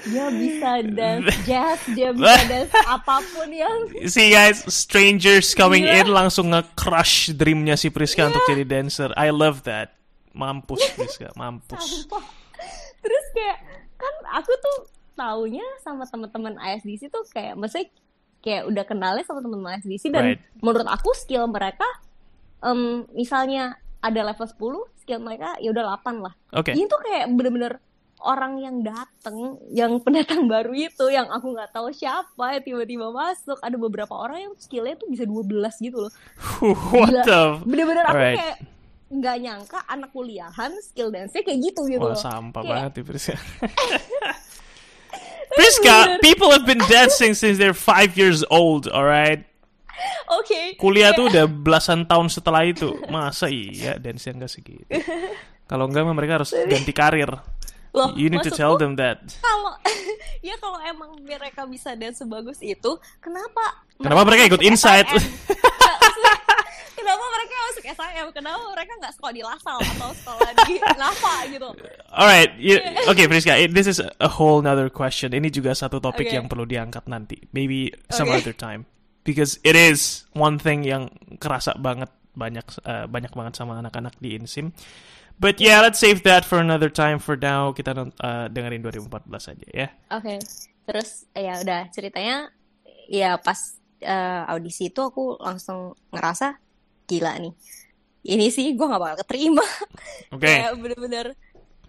dia 0.02 0.26
bisa 0.34 0.70
dance 0.84 1.30
jazz, 1.48 1.78
dia 1.94 2.10
bisa 2.10 2.42
dance 2.44 2.74
apa 2.98 3.22
pun 3.30 3.46
yang 3.48 3.86
See 4.04 4.28
guys, 4.28 4.66
strangers 4.66 5.54
coming 5.54 5.86
Gila. 5.86 5.94
in 5.96 6.06
langsung 6.10 6.50
nge-crush 6.50 7.32
dreamnya 7.32 7.74
si 7.74 7.88
Priska 7.88 8.26
untuk 8.26 8.42
jadi 8.44 8.66
dancer. 8.66 9.14
I 9.14 9.30
love 9.30 9.62
that. 9.64 9.94
Mampus 10.34 10.82
Priska, 10.92 11.30
mampus. 11.34 11.78
sampah. 11.78 12.24
Terus 12.98 13.26
kayak 13.30 13.58
kan 13.94 14.14
aku 14.34 14.52
tuh 14.54 14.76
taunya 15.14 15.66
sama 15.80 16.02
teman-teman 16.02 16.58
ISDC 16.58 17.10
tuh 17.10 17.22
kayak 17.28 17.54
maksudnya 17.54 17.90
kayak 18.38 18.66
udah 18.66 18.84
kenalnya 18.86 19.22
sama 19.22 19.38
teman-teman 19.38 19.78
ISDC 19.78 20.10
dan 20.10 20.34
Right. 20.34 20.40
menurut 20.58 20.86
aku 20.86 21.10
skill 21.14 21.46
mereka 21.46 21.86
em, 22.58 23.02
misalnya 23.10 23.78
ada 23.98 24.22
level 24.22 24.46
10, 24.46 24.97
skill 25.09 25.24
mereka 25.24 25.56
ya 25.56 25.72
udah 25.72 25.96
8 25.96 26.20
lah. 26.20 26.36
Oke. 26.52 26.76
Ini 26.76 26.84
tuh 26.84 27.00
kayak 27.00 27.32
bener-bener 27.32 27.80
orang 28.20 28.61
yang 28.61 28.84
dateng, 28.84 29.56
yang 29.72 29.96
pendatang 30.04 30.44
baru 30.44 30.76
itu, 30.76 31.09
yang 31.09 31.32
aku 31.32 31.56
nggak 31.56 31.72
tahu 31.72 31.88
siapa, 31.88 32.52
ya 32.52 32.61
tiba-tiba 32.61 33.09
masuk. 33.09 33.56
Ada 33.64 33.80
beberapa 33.80 34.12
orang 34.12 34.44
yang 34.44 34.52
skillnya 34.61 35.00
tuh 35.00 35.09
bisa 35.09 35.24
12 35.24 35.48
gitu 35.80 36.04
loh. 36.04 36.12
What 36.92 37.09
Gila. 37.09 37.24
the? 37.24 37.42
Bener-bener 37.64 38.04
aku 38.04 38.12
Alright. 38.12 38.36
kayak 38.36 38.59
nggak 39.09 39.36
nyangka 39.40 39.78
anak 39.88 40.12
kuliahan 40.12 40.68
skill 40.84 41.09
dance-nya 41.09 41.40
kayak 41.40 41.72
gitu 41.72 41.88
gitu 41.88 42.04
Wah 42.04 42.12
loh. 42.12 42.20
sampah 42.20 42.61
Kayak- 42.61 42.68
banget 42.76 42.92
nih 42.92 43.04
Priska. 43.09 43.34
Priska, 45.48 46.20
people 46.20 46.52
have 46.52 46.68
been 46.68 46.78
dancing 46.86 47.32
since 47.32 47.56
they're 47.56 47.72
five 47.72 48.20
years 48.20 48.44
old, 48.52 48.84
alright? 48.86 49.48
Oke. 50.38 50.76
Kuliah 50.76 51.12
tuh 51.12 51.28
udah 51.30 51.44
belasan 51.46 52.05
tahun 52.05 52.28
setelah 52.28 52.62
itu. 52.64 52.94
Masa 53.09 53.49
iya 53.49 53.96
dance 53.99 54.26
nggak 54.26 54.51
segitu? 54.51 54.84
Kalau 55.70 55.84
enggak 55.84 56.05
mah 56.09 56.16
mereka 56.16 56.40
harus 56.40 56.53
ganti 56.66 56.92
karir. 56.92 57.28
Loh, 57.96 58.12
You 58.16 58.28
need 58.28 58.44
to 58.44 58.53
tell 58.53 58.76
them 58.76 59.01
that. 59.01 59.16
kalau 59.40 59.72
ya 60.49 60.53
kalau 60.61 60.76
emang 60.84 61.16
mereka 61.24 61.64
bisa 61.64 61.96
dance 61.96 62.20
sebagus 62.20 62.61
itu, 62.61 63.01
kenapa 63.18 63.80
Kenapa 63.96 64.28
mereka 64.28 64.44
ikut 64.44 64.61
maksudnya, 64.61 65.09
kenapa 66.94 67.24
mereka 67.32 67.55
masuk 67.64 67.84
SIM? 67.88 68.26
Kenapa 68.30 68.62
mereka 68.70 68.92
nggak 69.01 69.12
sekolah 69.16 69.32
di 69.32 69.42
Lasal 69.42 69.78
atau 69.80 70.11
sekolah 70.14 70.51
di 70.68 70.74
Nafa 71.01 71.34
gitu? 71.49 71.68
Alright, 72.12 72.51
oke 73.09 73.22
Priska, 73.24 73.57
it- 73.57 73.72
this 73.72 73.88
is 73.88 73.99
a 73.99 74.30
whole 74.30 74.61
nother 74.61 74.92
question. 74.92 75.32
Ini 75.32 75.49
juga 75.49 75.72
satu 75.72 75.96
topik 75.99 76.28
Oke. 76.28 76.36
yang 76.36 76.46
perlu 76.46 76.68
diangkat 76.68 77.09
nanti. 77.09 77.40
Maybe 77.57 77.88
some 78.12 78.28
Oke. 78.28 78.44
other 78.44 78.53
time. 78.55 78.84
Because 79.29 79.61
it 79.61 79.76
is 79.76 80.24
one 80.33 80.57
thing 80.57 80.89
yang 80.89 81.12
kerasa 81.37 81.76
banget 81.76 82.09
banyak 82.33 82.64
uh, 82.89 83.05
banyak 83.05 83.29
banget 83.37 83.61
sama 83.61 83.76
anak-anak 83.76 84.16
di 84.16 84.41
Insim. 84.41 84.72
But 85.37 85.61
yeah, 85.61 85.85
let's 85.85 86.01
save 86.01 86.24
that 86.24 86.49
for 86.49 86.57
another 86.59 86.89
time. 86.89 87.20
For 87.20 87.37
now, 87.37 87.76
kita 87.76 87.93
uh, 87.93 88.49
dengerin 88.49 88.81
2014 88.81 89.53
aja 89.55 89.66
ya. 89.70 89.89
Oke, 90.11 90.41
terus 90.89 91.29
ya 91.37 91.61
udah 91.61 91.93
ceritanya 91.93 92.51
ya 93.07 93.37
pas 93.39 93.79
eh, 94.03 94.43
audisi 94.51 94.91
itu 94.91 94.99
aku 94.99 95.39
langsung 95.39 95.95
ngerasa 96.11 96.59
gila 97.07 97.39
nih. 97.39 97.55
Ini 98.29 98.47
sih 98.51 98.74
gue 98.74 98.87
gak 98.87 98.99
bakal 98.99 99.16
keterima. 99.24 99.62
Oke. 100.35 100.51
Kayak 100.51 100.74
bener-bener 100.74 101.26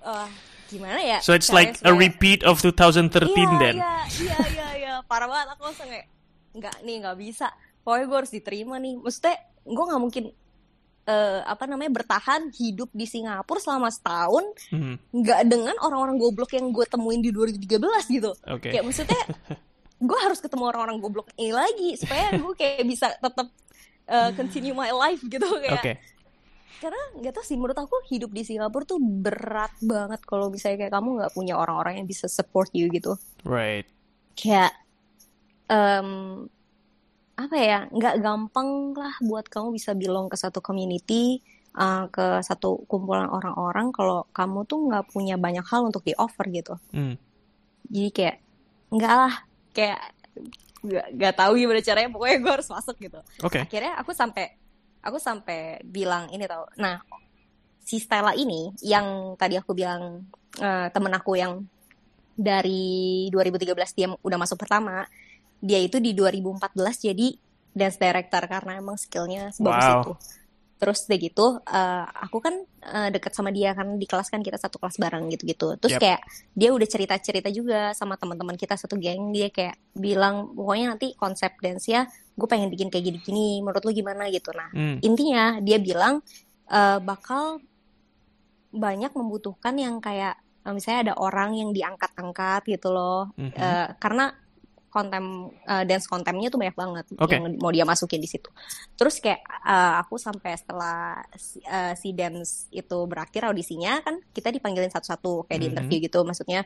wah, 0.06 0.30
gimana 0.70 1.02
ya? 1.02 1.18
So 1.26 1.34
it's 1.34 1.50
like 1.50 1.82
a 1.82 1.90
supaya- 1.90 2.00
repeat 2.00 2.46
of 2.46 2.62
2013 2.62 3.34
iya, 3.34 3.48
then. 3.58 3.76
Iya, 3.82 3.96
iya, 4.22 4.38
iya, 4.46 4.68
iya, 4.78 4.94
parah 5.10 5.26
banget. 5.26 5.58
Aku 5.58 5.62
langsung 5.68 5.90
kayak, 5.90 6.06
nggak 6.52 6.76
nih, 6.82 6.96
nggak 7.02 7.18
bisa. 7.18 7.48
Pokoknya 7.82 8.06
gue 8.06 8.18
harus 8.18 8.34
diterima 8.34 8.76
nih. 8.78 8.94
Maksudnya, 8.98 9.36
gue 9.64 9.86
nggak 9.86 10.02
mungkin 10.02 10.24
eh, 11.06 11.42
apa 11.42 11.64
namanya 11.66 11.90
bertahan 11.90 12.54
hidup 12.54 12.94
di 12.94 13.06
Singapura 13.06 13.58
selama 13.58 13.90
setahun 13.90 14.46
Hmm, 14.70 14.96
nggak 15.10 15.42
dengan 15.50 15.76
orang-orang 15.82 16.22
goblok 16.22 16.54
yang 16.54 16.70
gue 16.70 16.86
temuin 16.86 17.22
di 17.22 17.34
2013 17.34 17.66
gitu. 18.14 18.32
Oke. 18.46 18.70
Kayak 18.70 18.86
maksudnya, 18.86 19.22
gue 20.10 20.20
harus 20.22 20.38
ketemu 20.38 20.64
orang-orang 20.70 20.98
goblok 21.02 21.34
ini 21.36 21.50
lagi 21.50 21.98
supaya 21.98 22.30
gue 22.38 22.54
kayak 22.54 22.86
bisa 22.86 23.10
tetap 23.12 23.48
eh, 24.06 24.30
continue 24.38 24.74
my 24.74 24.94
life 24.94 25.22
gitu 25.26 25.50
kayak. 25.60 25.82
Oke. 25.82 25.94
Karena 26.80 27.02
nggak 27.20 27.34
tahu 27.36 27.44
sih 27.44 27.60
menurut 27.60 27.76
aku 27.76 28.00
hidup 28.08 28.32
di 28.32 28.48
Singapura 28.48 28.88
tuh 28.88 29.04
berat 29.04 29.76
banget 29.84 30.24
kalau 30.24 30.48
misalnya 30.48 30.88
kayak 30.88 30.94
kamu 30.96 31.20
nggak 31.20 31.34
punya 31.36 31.60
orang-orang 31.60 32.00
yang 32.00 32.08
bisa 32.08 32.32
support 32.32 32.72
you 32.72 32.88
gitu 32.88 33.20
Right. 33.44 33.84
kayak 34.32 34.72
em, 35.70 36.10
apa 37.36 37.56
ya 37.56 37.88
nggak 37.88 38.20
gampang 38.20 38.92
lah 38.92 39.16
buat 39.24 39.48
kamu 39.48 39.72
bisa 39.72 39.96
belong 39.96 40.28
ke 40.28 40.36
satu 40.36 40.60
community 40.60 41.40
uh, 41.72 42.12
ke 42.12 42.44
satu 42.44 42.84
kumpulan 42.84 43.32
orang-orang 43.32 43.96
kalau 43.96 44.28
kamu 44.36 44.68
tuh 44.68 44.92
nggak 44.92 45.08
punya 45.08 45.40
banyak 45.40 45.64
hal 45.64 45.88
untuk 45.88 46.04
di 46.04 46.12
offer 46.20 46.44
gitu 46.52 46.76
Hmm. 46.92 47.16
jadi 47.88 48.10
kayak 48.12 48.38
nggak 48.92 49.14
lah 49.14 49.34
kayak 49.72 50.02
nggak 50.84 51.08
nggak 51.16 51.34
tahu 51.36 51.52
gimana 51.56 51.80
caranya 51.80 52.10
pokoknya 52.12 52.38
gue 52.40 52.52
harus 52.60 52.70
masuk 52.72 52.96
gitu 53.00 53.20
Oke. 53.40 53.64
akhirnya 53.64 53.96
aku 53.96 54.12
sampai 54.12 54.56
aku 55.00 55.16
sampai 55.16 55.80
bilang 55.88 56.28
ini 56.32 56.44
tau 56.44 56.68
nah 56.76 57.00
si 57.80 58.04
Stella 58.04 58.36
ini 58.36 58.76
yang 58.84 59.40
tadi 59.40 59.56
aku 59.56 59.72
bilang 59.72 60.28
eh, 60.60 60.88
temen 60.92 61.14
aku 61.16 61.40
yang 61.40 61.64
dari 62.36 63.28
2013 63.32 63.76
dia 63.96 64.08
udah 64.12 64.38
masuk 64.40 64.56
pertama 64.56 65.04
dia 65.60 65.78
itu 65.78 65.98
di 65.98 66.12
2014 66.12 66.60
jadi 67.04 67.28
dance 67.70 67.96
director 67.96 68.44
karena 68.44 68.76
emang 68.76 68.96
skillnya 68.96 69.50
sebagus 69.50 69.86
Wow. 69.86 70.02
itu 70.02 70.14
terus 70.80 71.04
udah 71.04 71.20
gitu 71.20 71.46
eh, 71.62 72.06
aku 72.08 72.38
kan 72.40 72.56
eh, 72.64 73.10
deket 73.10 73.32
sama 73.32 73.52
dia 73.52 73.72
kan 73.74 73.94
di 73.94 74.06
kelas 74.06 74.28
kan 74.28 74.40
kita 74.40 74.56
satu 74.56 74.80
kelas 74.80 74.96
bareng 74.96 75.28
gitu-gitu 75.30 75.76
terus 75.76 75.92
Yep. 75.92 76.00
kayak 76.00 76.22
dia 76.54 76.70
udah 76.72 76.88
cerita-cerita 76.88 77.50
juga 77.50 77.92
sama 77.92 78.16
teman-teman 78.16 78.56
kita 78.56 78.74
satu 78.74 78.96
geng 78.96 79.30
dia 79.30 79.48
kayak 79.50 79.76
bilang 79.92 80.50
pokoknya 80.50 80.86
nanti 80.90 81.12
konsep 81.14 81.52
dance 81.58 81.84
ya 81.86 82.08
gue 82.34 82.48
pengen 82.48 82.68
bikin 82.70 82.88
kayak 82.88 83.04
gini-gini 83.06 83.60
menurut 83.60 83.84
lu 83.84 83.92
gimana 83.92 84.28
gitu 84.30 84.52
nah 84.52 84.72
Hmm. 84.72 84.98
intinya 85.02 85.60
dia 85.60 85.78
bilang 85.78 86.24
eh, 86.66 87.00
bakal 87.02 87.60
banyak 88.72 89.12
membutuhkan 89.12 89.76
yang 89.76 89.98
kayak 90.00 90.38
misalnya 90.66 91.12
ada 91.12 91.16
orang 91.18 91.58
yang 91.58 91.70
diangkat-angkat 91.72 92.62
gitu 92.70 92.88
loh 92.90 93.34
Mhm. 93.36 93.52
Eh, 93.52 93.88
karena 93.98 94.32
kontem 94.90 95.24
eh, 95.64 95.84
dance 95.84 96.06
kontemnya 96.06 96.50
tuh 96.50 96.58
banyak 96.58 96.74
banget 96.74 97.06
Oke. 97.16 97.32
yang 97.32 97.46
mau 97.56 97.70
dia 97.70 97.82
masukin 97.84 98.18
di 98.18 98.26
situ 98.26 98.50
terus 98.94 99.18
kayak 99.18 99.40
eh, 99.46 99.94
aku 99.98 100.18
sampai 100.18 100.54
setelah 100.54 100.98
si, 101.34 101.62
eh, 101.62 101.94
si 101.94 102.10
dance 102.12 102.68
itu 102.70 102.98
berakhir 103.06 103.46
audisinya 103.46 104.02
kan 104.02 104.18
kita 104.28 104.50
dipanggilin 104.50 104.90
satu-satu 104.90 105.46
kayak 105.46 105.58
di 105.58 105.66
Mhm. 105.66 105.72
interview 105.72 105.98
gitu 106.02 106.20
maksudnya 106.22 106.66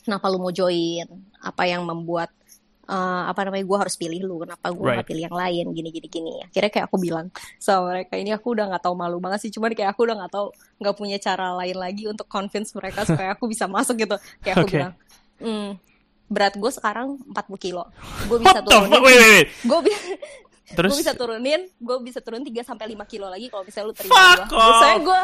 kenapa 0.00 0.28
lu 0.28 0.38
mau 0.38 0.52
join 0.52 1.06
apa 1.40 1.64
yang 1.64 1.82
membuat 1.82 2.28
eh, 2.84 2.92
apa 3.24 3.40
namanya 3.42 3.64
gue 3.64 3.78
harus 3.80 3.96
pilih 3.96 4.20
lu 4.22 4.36
kenapa 4.38 4.68
gue 4.68 4.84
Right. 4.84 5.08
pilih 5.08 5.24
yang 5.24 5.32
lain 5.34 5.64
gini 5.72 5.88
gini 5.88 6.04
gini 6.06 6.32
akhirnya 6.44 6.68
kayak 6.68 6.86
aku 6.86 7.00
bilang 7.00 7.32
sama 7.56 7.88
mereka 7.90 8.14
ini 8.14 8.28
aku 8.28 8.52
udah 8.52 8.68
nggak 8.68 8.84
tahu 8.84 8.92
malu 8.92 9.16
banget 9.16 9.40
sih 9.40 9.50
cuman 9.50 9.72
kayak 9.72 9.96
aku 9.96 10.04
udah 10.04 10.20
nggak 10.20 10.28
tahu 10.28 10.52
nggak 10.76 10.92
punya 10.94 11.16
cara 11.16 11.56
lain 11.56 11.72
lagi 11.74 12.04
untuk 12.04 12.28
convince 12.28 12.76
mereka 12.76 13.08
supaya 13.08 13.32
aku 13.32 13.48
bisa 13.48 13.64
masuk 13.66 13.96
gitu 13.96 14.12
kayak 14.38 14.60
aku 14.60 14.66
Oke. 14.68 14.76
bilang 14.76 14.92
hmm, 15.40 15.70
berat 16.28 16.54
gue 16.56 16.70
sekarang 16.72 17.20
40 17.30 17.64
kilo. 17.64 17.84
Gue 18.26 18.38
bisa 18.40 18.60
turunin. 18.64 19.44
gue 19.44 19.80
bisa 19.84 19.98
Terus? 20.64 20.96
gue 20.96 20.98
bisa 21.04 21.12
turunin 21.12 21.60
gue 21.76 21.96
bisa 22.00 22.24
turun 22.24 22.40
3 22.40 22.48
sampai 22.64 22.96
5 22.96 23.04
kilo 23.04 23.28
lagi 23.28 23.52
kalau 23.52 23.68
misalnya 23.68 23.92
lu 23.92 23.94
terima 23.94 24.16
gue 24.48 24.56
off. 24.56 24.96
gue 24.96 25.20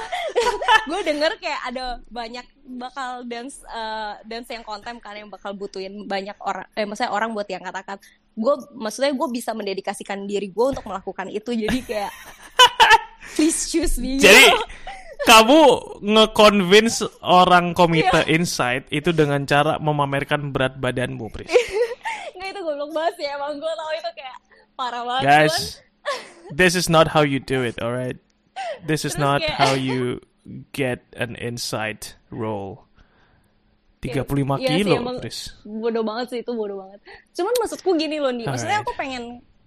gue 0.84 1.00
denger 1.08 1.32
kayak 1.40 1.60
ada 1.64 1.84
banyak 2.12 2.44
bakal 2.76 3.24
dance 3.24 3.64
eh, 3.64 4.20
dance 4.28 4.52
yang 4.52 4.60
kontem 4.60 5.00
kan 5.00 5.16
yang 5.16 5.32
bakal 5.32 5.56
butuhin 5.56 6.04
banyak 6.04 6.36
orang 6.44 6.68
eh 6.76 6.84
maksudnya 6.84 7.08
orang 7.16 7.32
buat 7.32 7.48
yang 7.48 7.64
katakan. 7.64 7.96
Gue 8.36 8.54
maksudnya 8.76 9.16
gue 9.16 9.28
bisa 9.32 9.56
mendedikasikan 9.56 10.28
diri 10.28 10.52
gue 10.52 10.66
untuk 10.76 10.84
melakukan 10.84 11.32
itu. 11.32 11.56
Jadi 11.56 11.78
kayak 11.88 12.12
please 13.34 13.72
choose 13.72 13.96
me 13.96 14.20
Jadi 14.20 14.44
kamu 15.22 15.60
nge-convince 16.00 16.96
orang 17.20 17.72
komite 17.72 18.24
Iya. 18.24 18.32
Insight 18.32 18.84
itu 18.88 19.10
dengan 19.10 19.44
cara 19.44 19.76
memamerkan 19.76 20.48
berat 20.48 20.76
badanmu, 20.76 21.28
Pris. 21.28 21.50
nggak 22.36 22.48
itu 22.48 22.60
goblok 22.60 22.90
banget 22.90 23.14
sih 23.16 23.26
emang 23.28 23.52
gue 23.56 23.68
tau 23.70 23.90
itu 23.92 24.10
kayak 24.14 24.36
parah 24.72 25.02
banget 25.04 25.24
Guys, 25.24 25.56
this 26.58 26.72
is 26.72 26.86
not 26.86 27.06
how 27.06 27.20
you 27.20 27.36
do 27.36 27.60
it, 27.60 27.76
alright? 27.78 28.16
This 28.82 29.04
is 29.04 29.12
Terus 29.12 29.20
not 29.20 29.40
kayak- 29.40 29.56
how 29.56 29.72
you 29.88 30.24
get 30.72 31.04
an 31.14 31.36
Insight 31.36 32.16
role. 32.28 32.88
35 34.00 34.24
Iya 34.32 34.56
sih, 34.56 34.68
kilo, 34.80 34.96
emang 34.96 35.20
Pris. 35.20 35.52
bodoh 35.60 36.00
banget 36.00 36.26
sih 36.32 36.38
itu 36.40 36.56
bodoh 36.56 36.80
banget 36.80 37.04
cuman 37.36 37.52
maksudku 37.60 37.90
gini 37.94 38.16
loh 38.16 38.32
nih 38.32 38.48
maksudnya 38.48 38.80
Alright. 38.80 38.88
aku 38.88 38.96
pengen 38.96 39.24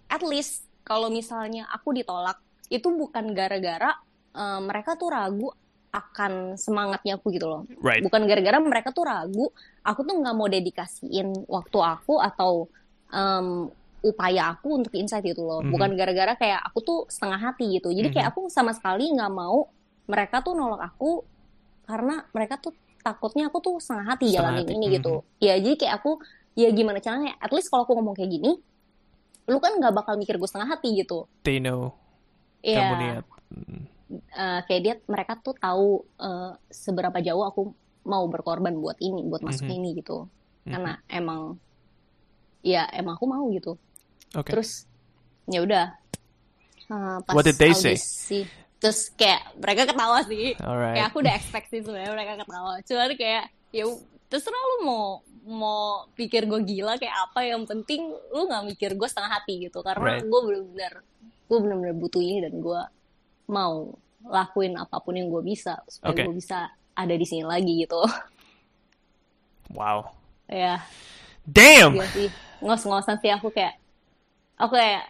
at 0.10 0.26
least 0.26 0.66
kalau 0.82 1.06
misalnya 1.06 1.70
aku 1.70 1.93
ditolak 1.93 2.41
itu 2.66 2.89
bukan 2.89 3.30
gara-gara 3.32 3.93
eh, 4.34 4.60
mereka 4.60 4.94
tuh 4.94 5.10
ragu 5.10 5.50
akan 5.94 6.58
semangatnya 6.58 7.22
aku 7.22 7.30
gitu 7.30 7.46
loh. 7.46 7.70
Right. 7.78 8.02
Bukan 8.02 8.26
gara-gara 8.26 8.58
mereka 8.58 8.90
tuh 8.90 9.06
ragu, 9.06 9.54
aku 9.86 10.02
tuh 10.02 10.16
nggak 10.18 10.34
mau 10.34 10.50
dedikasiin 10.50 11.46
waktu 11.46 11.78
aku 11.78 12.18
atau 12.18 12.66
em, 13.14 13.70
upaya 14.02 14.58
aku 14.58 14.82
untuk 14.82 14.90
insight 14.98 15.22
gitu 15.22 15.46
loh. 15.46 15.62
Mhm. 15.62 15.70
Bukan 15.70 15.90
gara-gara 15.94 16.34
kayak 16.34 16.66
aku 16.66 16.82
tuh 16.82 17.00
setengah 17.08 17.38
hati 17.38 17.78
gitu. 17.78 17.94
Jadi 17.94 18.10
kayak 18.10 18.26
Mhm. 18.26 18.34
aku 18.34 18.42
sama 18.50 18.74
sekali 18.74 19.06
nggak 19.14 19.32
mau 19.32 19.70
mereka 20.10 20.42
tuh 20.42 20.58
nolak 20.58 20.82
aku 20.82 21.22
karena 21.86 22.26
mereka 22.34 22.58
tuh 22.58 22.74
takutnya 23.00 23.48
aku 23.48 23.62
tuh 23.62 23.76
setengah 23.78 24.18
hati 24.18 24.34
Setengah 24.34 24.50
jalanin 24.50 24.66
hati, 24.66 24.74
ini 24.74 24.88
mhm. 24.90 24.96
gitu. 24.98 25.14
Ya 25.38 25.54
jadi 25.62 25.76
kayak 25.78 25.94
aku 26.02 26.12
ya 26.58 26.74
gimana 26.74 26.98
caranya? 27.06 27.38
At 27.38 27.54
least 27.54 27.70
kalau 27.70 27.86
aku 27.86 27.94
ngomong 27.94 28.18
kayak 28.18 28.34
gini, 28.34 28.58
lu 29.46 29.58
kan 29.62 29.78
nggak 29.78 29.94
bakal 29.94 30.18
mikir 30.18 30.42
gue 30.42 30.50
setengah 30.50 30.74
hati 30.74 30.90
gitu. 30.98 31.30
They 31.46 31.62
know 31.62 31.94
Iya. 32.66 32.82
kamu 32.82 32.96
niat. 32.98 33.26
Mm. 34.14 34.20
eh, 34.22 34.59
kayak 34.64 34.82
dia 34.82 34.95
mereka 35.05 35.34
tuh 35.38 35.55
tahu 35.55 35.89
eh, 36.18 36.51
seberapa 36.68 37.18
jauh 37.18 37.41
aku 37.41 37.61
mau 38.03 38.28
berkorban 38.28 38.76
buat 38.76 38.99
ini, 38.99 39.24
buat 39.24 39.41
masuk 39.41 39.66
Mhm. 39.66 39.76
ini 39.76 39.89
gitu. 39.95 40.28
Mhm. 40.64 40.70
Karena 40.70 40.93
emang 41.07 41.41
ya 42.61 42.88
emang 42.89 43.16
aku 43.16 43.26
mau 43.26 43.45
gitu. 43.49 43.76
Oke. 44.34 44.49
Terus 44.49 44.86
ya 45.45 45.59
udah 45.59 45.86
eh, 46.86 47.18
pas 47.22 47.34
What 47.34 47.43
did 47.43 47.57
they 47.57 47.72
say? 47.72 47.95
audisi, 47.95 48.43
terus 48.78 49.07
kayak 49.14 49.55
mereka 49.55 49.88
ketawa 49.88 50.20
sih. 50.24 50.51
Alright. 50.57 50.95
Kayak 50.95 51.07
aku 51.09 51.18
udah 51.20 51.34
expect 51.34 51.68
sih 51.70 51.80
sebenarnya 51.80 52.11
mereka 52.11 52.34
ketawa. 52.39 52.72
Cuman 52.82 53.11
kayak 53.14 53.43
ya 53.72 53.84
terserah 54.28 54.57
lu 54.57 54.78
mau 54.84 55.05
mau 55.43 55.84
pikir 56.14 56.43
gue 56.43 56.61
gila 56.61 56.95
kayak 56.95 57.11
apa 57.22 57.43
yang 57.43 57.64
penting 57.64 57.99
lu 58.32 58.41
nggak 58.43 58.64
mikir 58.66 58.89
gue 58.93 59.05
setengah 59.05 59.32
hati 59.34 59.59
gitu 59.61 59.80
karena 59.80 60.16
Right. 60.16 60.24
gue 60.24 60.39
bener-bener 60.41 60.93
gue 61.43 61.57
bener-bener 61.59 61.93
butuh 61.93 62.18
ini 62.18 62.39
dan 62.39 62.55
gue 62.55 62.82
mau 63.46 63.91
lakuin 64.24 64.76
apa 64.76 64.98
pun 65.00 65.14
yang 65.14 65.28
gue 65.28 65.44
bisa 65.44 65.84
supaya 65.86 66.16
Oke. 66.16 66.24
gue 66.24 66.36
bisa 66.38 66.68
ada 66.94 67.14
di 67.14 67.26
sini 67.26 67.44
lagi 67.44 67.84
gitu 67.84 68.00
Wow. 69.74 70.14
ya 70.46 70.80
Damn. 71.44 71.98
iya 71.98 72.08
sih 72.14 72.30
ngos-ngosan 72.64 73.20
sih 73.20 73.32
aku 73.34 73.52
kayak 73.52 73.76
aku 74.56 74.78
kayak 74.78 75.04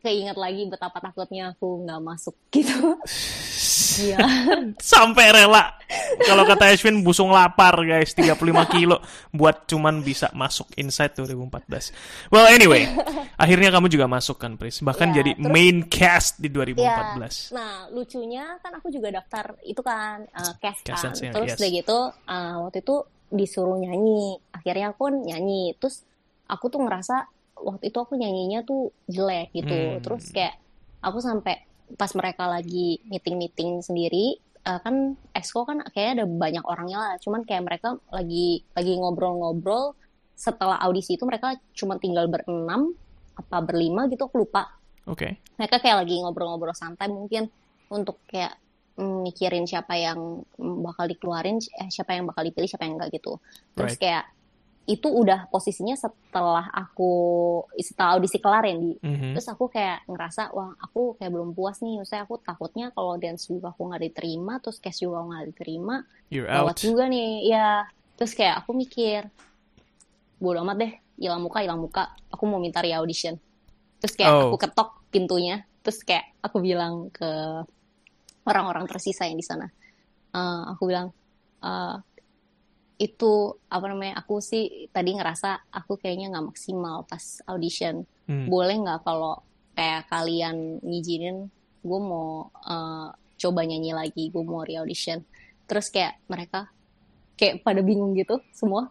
keinget 0.00 0.34
lagi 0.34 0.66
betapa 0.66 0.98
takutnya 0.98 1.52
aku 1.52 1.84
nggak 1.84 2.00
masuk 2.02 2.34
gitu 2.50 2.98
iya 4.00 4.18
Sampai 4.92 5.30
rela. 5.30 5.74
Kalau 6.20 6.44
kata 6.44 6.68
Ashwin 6.68 7.00
busung 7.00 7.32
lapar 7.32 7.72
guys, 7.80 8.12
35 8.12 8.36
kilo 8.76 9.00
buat 9.32 9.64
cuman 9.64 10.04
bisa 10.04 10.28
masuk 10.36 10.68
Inside 10.76 11.16
2014. 11.16 12.28
Well 12.28 12.44
anyway, 12.44 12.84
akhirnya 13.40 13.72
kamu 13.72 13.88
juga 13.88 14.04
masuk 14.04 14.36
kan 14.36 14.60
Pris. 14.60 14.84
Bahkan 14.84 15.08
Iya, 15.10 15.16
jadi 15.24 15.30
terus- 15.40 15.48
main 15.48 15.76
cast 15.88 16.36
di 16.36 16.52
Iya. 16.52 17.16
2014. 17.16 17.56
Nah, 17.56 17.88
lucunya 17.88 18.44
kan 18.60 18.72
aku 18.76 18.92
juga 18.92 19.08
daftar 19.16 19.56
itu 19.64 19.80
kan 19.80 20.28
uh, 20.28 20.54
cast 20.60 20.84
Cast 20.84 21.02
kan. 21.08 21.12
Terus 21.16 21.56
yes. 21.56 21.58
udah 21.58 21.70
gitu 21.72 21.98
uh, 22.28 22.54
waktu 22.68 22.78
itu 22.84 22.96
disuruh 23.28 23.76
nyanyi. 23.80 24.36
Akhirnya 24.52 24.92
aku 24.92 25.08
nyanyi. 25.08 25.72
Terus 25.80 26.04
aku 26.44 26.68
tuh 26.68 26.84
ngerasa 26.84 27.28
waktu 27.64 27.88
itu 27.88 27.98
aku 27.98 28.12
nyanyinya 28.12 28.60
tuh 28.60 28.92
jelek 29.08 29.56
gitu. 29.56 29.72
Hmm. 29.72 30.00
Terus 30.04 30.24
kayak 30.36 30.60
aku 31.00 31.18
sampai 31.24 31.67
pas 31.96 32.10
mereka 32.12 32.44
lagi 32.50 33.00
meeting-meeting 33.08 33.80
sendiri 33.80 34.36
uh, 34.68 34.80
kan 34.82 35.16
exco 35.32 35.64
kan 35.64 35.80
kayaknya 35.94 36.22
ada 36.22 36.26
banyak 36.26 36.64
orangnya 36.66 36.98
lah. 36.98 37.12
Cuman 37.22 37.46
kayak 37.48 37.64
mereka 37.64 37.96
lagi 38.12 38.66
lagi 38.76 38.92
ngobrol-ngobrol 39.00 39.96
setelah 40.38 40.78
audisi 40.84 41.18
itu 41.18 41.26
mereka 41.26 41.58
cuma 41.74 41.98
tinggal 41.98 42.30
berenam 42.30 42.94
apa 43.34 43.58
berlima 43.62 44.06
gitu 44.10 44.26
aku 44.26 44.46
lupa 44.46 44.66
Oke. 45.06 45.38
mereka 45.58 45.78
kayak 45.82 46.06
lagi 46.06 46.14
ngobrol-ngobrol 46.22 46.74
santai 46.74 47.10
mungkin 47.10 47.50
untuk 47.90 48.22
kayak 48.30 48.54
mm, 48.98 49.18
mikirin 49.24 49.64
siapa 49.64 49.96
yang 49.96 50.42
bakal 50.58 51.08
dikeluarin, 51.08 51.58
eh, 51.58 51.88
siapa 51.88 52.18
yang 52.18 52.28
bakal 52.28 52.44
dipilih, 52.44 52.68
siapa 52.68 52.84
yang 52.84 53.00
enggak 53.00 53.16
gitu. 53.16 53.40
Terus 53.72 53.94
Right. 53.96 54.02
kayak 54.02 54.24
itu 54.88 55.04
udah 55.04 55.52
posisinya 55.52 55.92
setelah 55.94 56.64
aku 56.72 57.12
setelah 57.76 58.16
audisi 58.16 58.40
kelar 58.40 58.64
ya 58.64 58.74
di 58.74 58.96
Mhm. 58.96 59.36
terus 59.36 59.44
aku 59.46 59.68
kayak 59.68 60.08
ngerasa 60.08 60.48
wah 60.56 60.72
aku 60.80 61.12
kayak 61.20 61.28
belum 61.28 61.52
puas 61.52 61.84
nih 61.84 62.00
saya 62.08 62.24
aku 62.24 62.40
takutnya 62.40 62.88
kalau 62.96 63.20
dance 63.20 63.52
juga 63.52 63.68
aku 63.70 63.84
nggak 63.84 64.02
diterima 64.08 64.56
terus 64.64 64.80
cast 64.80 65.04
juga 65.04 65.20
aku 65.20 65.28
nggak 65.28 65.46
diterima 65.52 65.96
out. 66.48 66.80
juga 66.80 67.04
nih 67.04 67.52
ya 67.52 67.84
terus 68.16 68.32
kayak 68.32 68.64
aku 68.64 68.72
mikir 68.72 69.28
bodo 70.40 70.64
amat 70.64 70.76
deh 70.80 70.92
hilang 71.20 71.44
muka 71.44 71.60
hilang 71.60 71.78
muka 71.78 72.08
aku 72.32 72.42
mau 72.48 72.56
minta 72.56 72.80
re 72.80 72.96
audition 72.96 73.36
terus 74.00 74.16
kayak 74.16 74.32
Oh. 74.32 74.56
aku 74.56 74.56
ketok 74.64 74.88
pintunya 75.12 75.68
terus 75.84 76.00
kayak 76.00 76.32
aku 76.40 76.64
bilang 76.64 77.12
ke 77.12 77.28
orang-orang 78.48 78.88
tersisa 78.88 79.28
yang 79.28 79.36
di 79.36 79.44
sana 79.44 79.68
Eh, 80.28 80.62
aku 80.68 80.84
bilang 80.84 81.08
eh, 81.64 81.96
itu 82.98 83.32
apa 83.70 83.86
namanya 83.86 84.18
aku 84.18 84.42
sih 84.42 84.90
tadi 84.90 85.14
ngerasa 85.14 85.70
aku 85.70 85.94
kayaknya 85.96 86.34
nggak 86.34 86.46
maksimal 86.54 87.06
pas 87.06 87.38
audition. 87.46 88.02
Hmm. 88.28 88.44
boleh 88.44 88.76
nggak 88.76 89.08
kalau 89.08 89.40
kayak 89.72 90.04
kalian 90.12 90.84
ngizinin 90.84 91.48
gue 91.80 92.00
mau 92.02 92.52
eh, 92.66 93.08
coba 93.38 93.60
nyanyi 93.64 93.94
lagi 93.96 94.28
gue 94.28 94.42
mau 94.44 94.66
re-audition. 94.66 95.22
Terus 95.64 95.88
kayak 95.88 96.18
mereka 96.26 96.68
kayak 97.38 97.62
pada 97.62 97.80
bingung 97.80 98.12
gitu 98.12 98.42
semua. 98.52 98.90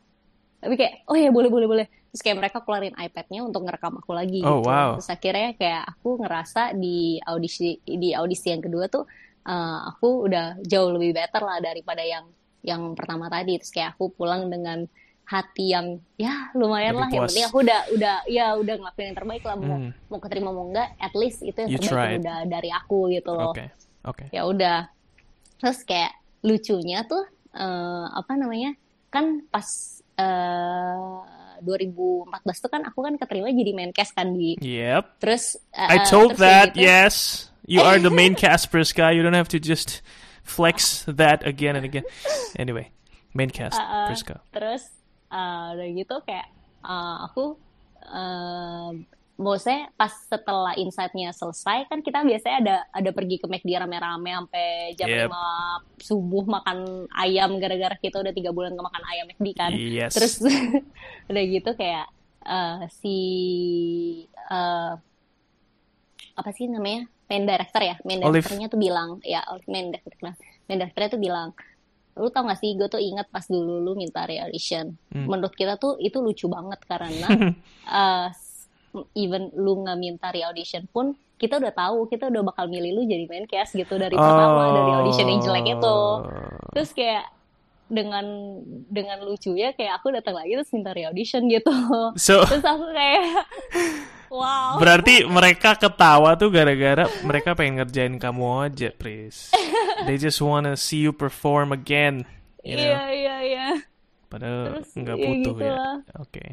Tapi 0.58 0.74
kayak 0.74 1.06
oh 1.06 1.14
ya 1.14 1.30
boleh 1.30 1.52
boleh 1.52 1.68
boleh. 1.68 1.88
Terus 2.10 2.22
kayak 2.24 2.38
mereka 2.40 2.58
keluarin 2.66 2.96
iPad-nya 2.98 3.44
untuk 3.46 3.68
ngerekam 3.68 4.00
aku 4.00 4.16
lagi 4.16 4.42
Oh, 4.42 4.64
gitu. 4.64 4.72
wow. 4.72 4.98
terus 4.98 5.12
akhirnya 5.12 5.52
kayak 5.54 5.84
aku 5.86 6.10
ngerasa 6.24 6.74
di 6.74 7.20
audisi 7.22 7.78
di 7.84 8.10
audisi 8.16 8.48
yang 8.50 8.64
kedua 8.64 8.88
tuh 8.90 9.06
eh, 9.46 9.80
aku 9.92 10.26
udah 10.26 10.64
jauh 10.66 10.96
lebih 10.96 11.14
better 11.14 11.44
lah 11.44 11.60
daripada 11.62 12.02
yang 12.02 12.26
yang 12.68 12.92
pertama 12.94 13.26
tadi 13.28 13.56
terus 13.56 13.72
kayak 13.72 13.96
aku 13.96 14.12
pulang 14.12 14.52
dengan 14.52 14.84
hati 15.24 15.72
yang 15.72 15.88
ya 16.16 16.52
lumayan 16.52 16.96
Lebih 16.96 17.00
lah 17.00 17.10
yang 17.10 17.24
penting 17.26 17.46
aku 17.46 17.58
udah 17.60 17.80
udah 17.92 18.16
ya 18.28 18.46
udah 18.56 18.76
ngelakuin 18.76 19.06
yang 19.06 19.18
terbaik 19.18 19.44
lah 19.44 19.56
mau 19.56 19.76
Hmm. 19.78 19.92
mau 20.08 20.20
keterima 20.20 20.50
mau 20.52 20.66
enggak 20.66 20.90
at 20.98 21.14
least 21.14 21.40
itu 21.42 21.58
yang 21.58 21.70
You 21.70 21.80
terbaik 21.80 21.92
tried. 21.92 22.20
udah 22.22 22.38
dari 22.46 22.70
aku 22.70 23.00
gitu 23.10 23.32
loh 23.32 23.52
Oke. 23.52 23.66
Oke. 24.04 24.26
ya 24.30 24.44
udah 24.44 24.88
terus 25.58 25.84
kayak 25.84 26.12
lucunya 26.42 27.04
tuh 27.04 27.24
eh, 27.52 28.06
apa 28.10 28.32
namanya 28.36 28.72
kan 29.08 29.44
pas 29.48 29.68
eh 30.18 31.02
2014 31.58 32.30
tuh 32.60 32.70
kan 32.70 32.82
aku 32.86 33.00
kan 33.02 33.14
keterima 33.16 33.50
jadi 33.50 33.72
main 33.74 33.90
cast 33.90 34.14
kan 34.14 34.30
di 34.30 34.56
Yep. 34.60 35.04
terus 35.18 35.58
eh, 35.72 35.90
I 35.90 36.06
told 36.06 36.38
terus 36.38 36.42
that, 36.42 36.68
gitu, 36.72 36.86
yes. 36.86 37.16
You 37.66 37.84
are 37.84 38.00
the 38.00 38.08
main 38.08 38.32
cast, 38.40 38.72
Priska. 38.72 39.12
You 39.12 39.20
don't 39.20 39.36
have 39.36 39.52
to 39.52 39.60
just 39.60 40.00
flex 40.48 41.04
that 41.06 41.44
again 41.44 41.76
and 41.76 41.84
again. 41.84 42.08
Anyway, 42.56 42.88
main 43.32 43.52
cast, 43.52 43.76
Uh, 43.76 43.84
uh. 43.84 44.08
Priska. 44.08 44.40
terus 44.50 44.88
eh, 45.28 45.66
udah 45.76 45.88
gitu 45.94 46.16
kayak 46.24 46.48
eh, 46.82 47.16
aku 47.28 47.60
eh 48.02 48.90
maksudnya 49.38 49.94
pas 49.94 50.10
setelah 50.10 50.74
insight-nya 50.74 51.30
selesai 51.30 51.86
kan 51.86 52.02
kita 52.02 52.26
biasanya 52.26 52.58
ada 52.58 52.76
ada 52.90 53.10
pergi 53.12 53.38
ke 53.38 53.46
McD 53.46 53.70
rame-rame 53.70 54.34
sampai 54.34 54.68
jam 54.98 55.06
Yep. 55.06 55.30
5 55.30 56.02
subuh 56.02 56.44
makan 56.48 56.78
ayam 57.14 57.62
gara-gara 57.62 57.94
kita 57.96 58.18
udah 58.18 58.34
tiga 58.34 58.50
bulan 58.50 58.74
gak 58.74 58.88
makan 58.88 59.04
ayam 59.06 59.26
McD 59.30 59.48
kan 59.54 59.72
Yes. 59.78 60.18
terus 60.18 60.42
udah 61.30 61.44
gitu 61.46 61.70
kayak 61.78 62.10
eh, 62.42 62.80
si 62.90 63.18
eh, 64.26 64.94
apa 66.34 66.50
sih 66.50 66.66
namanya 66.66 67.06
main 67.28 67.44
director 67.44 67.82
ya 67.82 67.96
main 68.02 68.20
directornya 68.22 68.68
tuh 68.68 68.78
bilang 68.78 69.10
ya 69.22 69.40
main 69.66 69.88
director 69.90 70.32
main 70.66 70.78
directornya 70.78 71.10
tuh 71.10 71.22
bilang 71.22 71.50
lu 72.14 72.28
tau 72.28 72.44
gak 72.44 72.58
sih 72.58 72.74
gue 72.74 72.88
tuh 72.88 72.98
ingat 72.98 73.28
pas 73.28 73.46
dulu 73.46 73.78
lu 73.80 73.94
minta 73.94 74.24
re-audition 74.24 74.98
Hmm. 75.08 75.28
menurut 75.28 75.54
kita 75.54 75.76
tuh 75.76 75.96
itu 75.98 76.18
lucu 76.18 76.48
banget 76.48 76.80
karena 76.84 77.30
eh, 77.94 78.28
even 79.14 79.54
lu 79.54 79.80
nggak 79.80 79.98
minta 79.98 80.28
re-audition 80.28 80.88
pun 80.88 81.14
kita 81.36 81.56
udah 81.56 81.70
tahu 81.70 82.08
kita 82.08 82.28
udah 82.28 82.42
bakal 82.44 82.66
milih 82.66 82.92
lu 82.92 83.02
jadi 83.04 83.24
main 83.26 83.46
cast 83.46 83.72
gitu 83.72 83.94
dari 83.96 84.18
pertama 84.18 84.74
dari 84.74 84.92
audition 84.96 85.28
yang 85.28 85.40
jelek 85.40 85.68
itu 85.70 85.86
Oh. 85.86 86.26
terus 86.74 86.90
kayak 86.92 87.30
dengan 87.88 88.26
dengan 88.90 89.22
lucunya 89.22 89.72
kayak 89.72 90.02
aku 90.02 90.12
datang 90.12 90.36
lagi 90.36 90.52
terus 90.54 90.74
minta 90.74 90.92
re-audition 90.92 91.46
gitu 91.46 91.72
So, 92.18 92.42
terus 92.44 92.66
aku 92.66 92.90
kayak 92.90 93.46
wow 94.30 94.76
berarti 94.78 95.24
mereka 95.24 95.76
ketawa 95.76 96.36
tuh 96.36 96.50
gara-gara 96.50 97.06
mereka 97.22 97.54
pengen 97.54 97.80
ngerjain 97.80 98.16
kamu 98.18 98.46
aja, 98.66 98.90
Pris. 98.92 99.52
They 100.06 100.16
just 100.16 100.38
wanna 100.40 100.76
see 100.76 101.02
you 101.02 101.12
perform 101.12 101.72
again. 101.72 102.24
Iya 102.62 103.02
iya 103.10 103.36
iya 103.42 103.68
Padahal 104.28 104.84
Terus, 104.84 104.90
nggak 104.94 105.16
ya 105.16 105.24
butuh 105.24 105.54
gitu 105.56 105.64
ya. 105.64 105.80
Oke. 106.20 106.46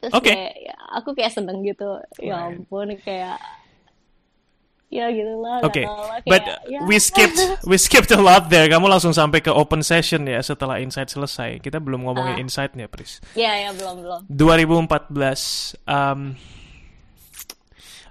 terus 0.00 0.12
Oke. 0.16 0.32
kayak 0.32 0.54
ya, 0.56 0.76
aku 0.96 1.08
kayak 1.12 1.32
seneng 1.32 1.60
gitu 1.60 1.88
ya 2.16 2.48
Right. 2.48 2.56
ampun 2.56 2.88
kayak 2.98 3.36
ya 4.90 5.06
gitu 5.08 5.38
lah 5.38 5.62
Oke, 5.62 5.86
lah, 5.86 6.18
but 6.26 6.42
ya. 6.66 6.82
we 6.82 6.98
skipped 6.98 7.38
we 7.62 7.78
skipped 7.78 8.10
a 8.10 8.18
lot 8.18 8.50
there. 8.50 8.66
Kamu 8.66 8.90
langsung 8.90 9.14
sampai 9.14 9.38
ke 9.38 9.48
open 9.48 9.80
session 9.80 10.26
ya 10.26 10.42
setelah 10.42 10.82
insight 10.82 11.06
selesai. 11.06 11.62
Kita 11.62 11.78
belum 11.78 12.02
ngomongin 12.04 12.36
Ah. 12.36 12.42
insightnya, 12.42 12.90
Pris. 12.90 13.22
ya 13.32 13.54
ya 13.54 13.70
belum 13.70 14.02
belum 14.02 14.20
2014, 14.26 15.78
um, 15.86 16.34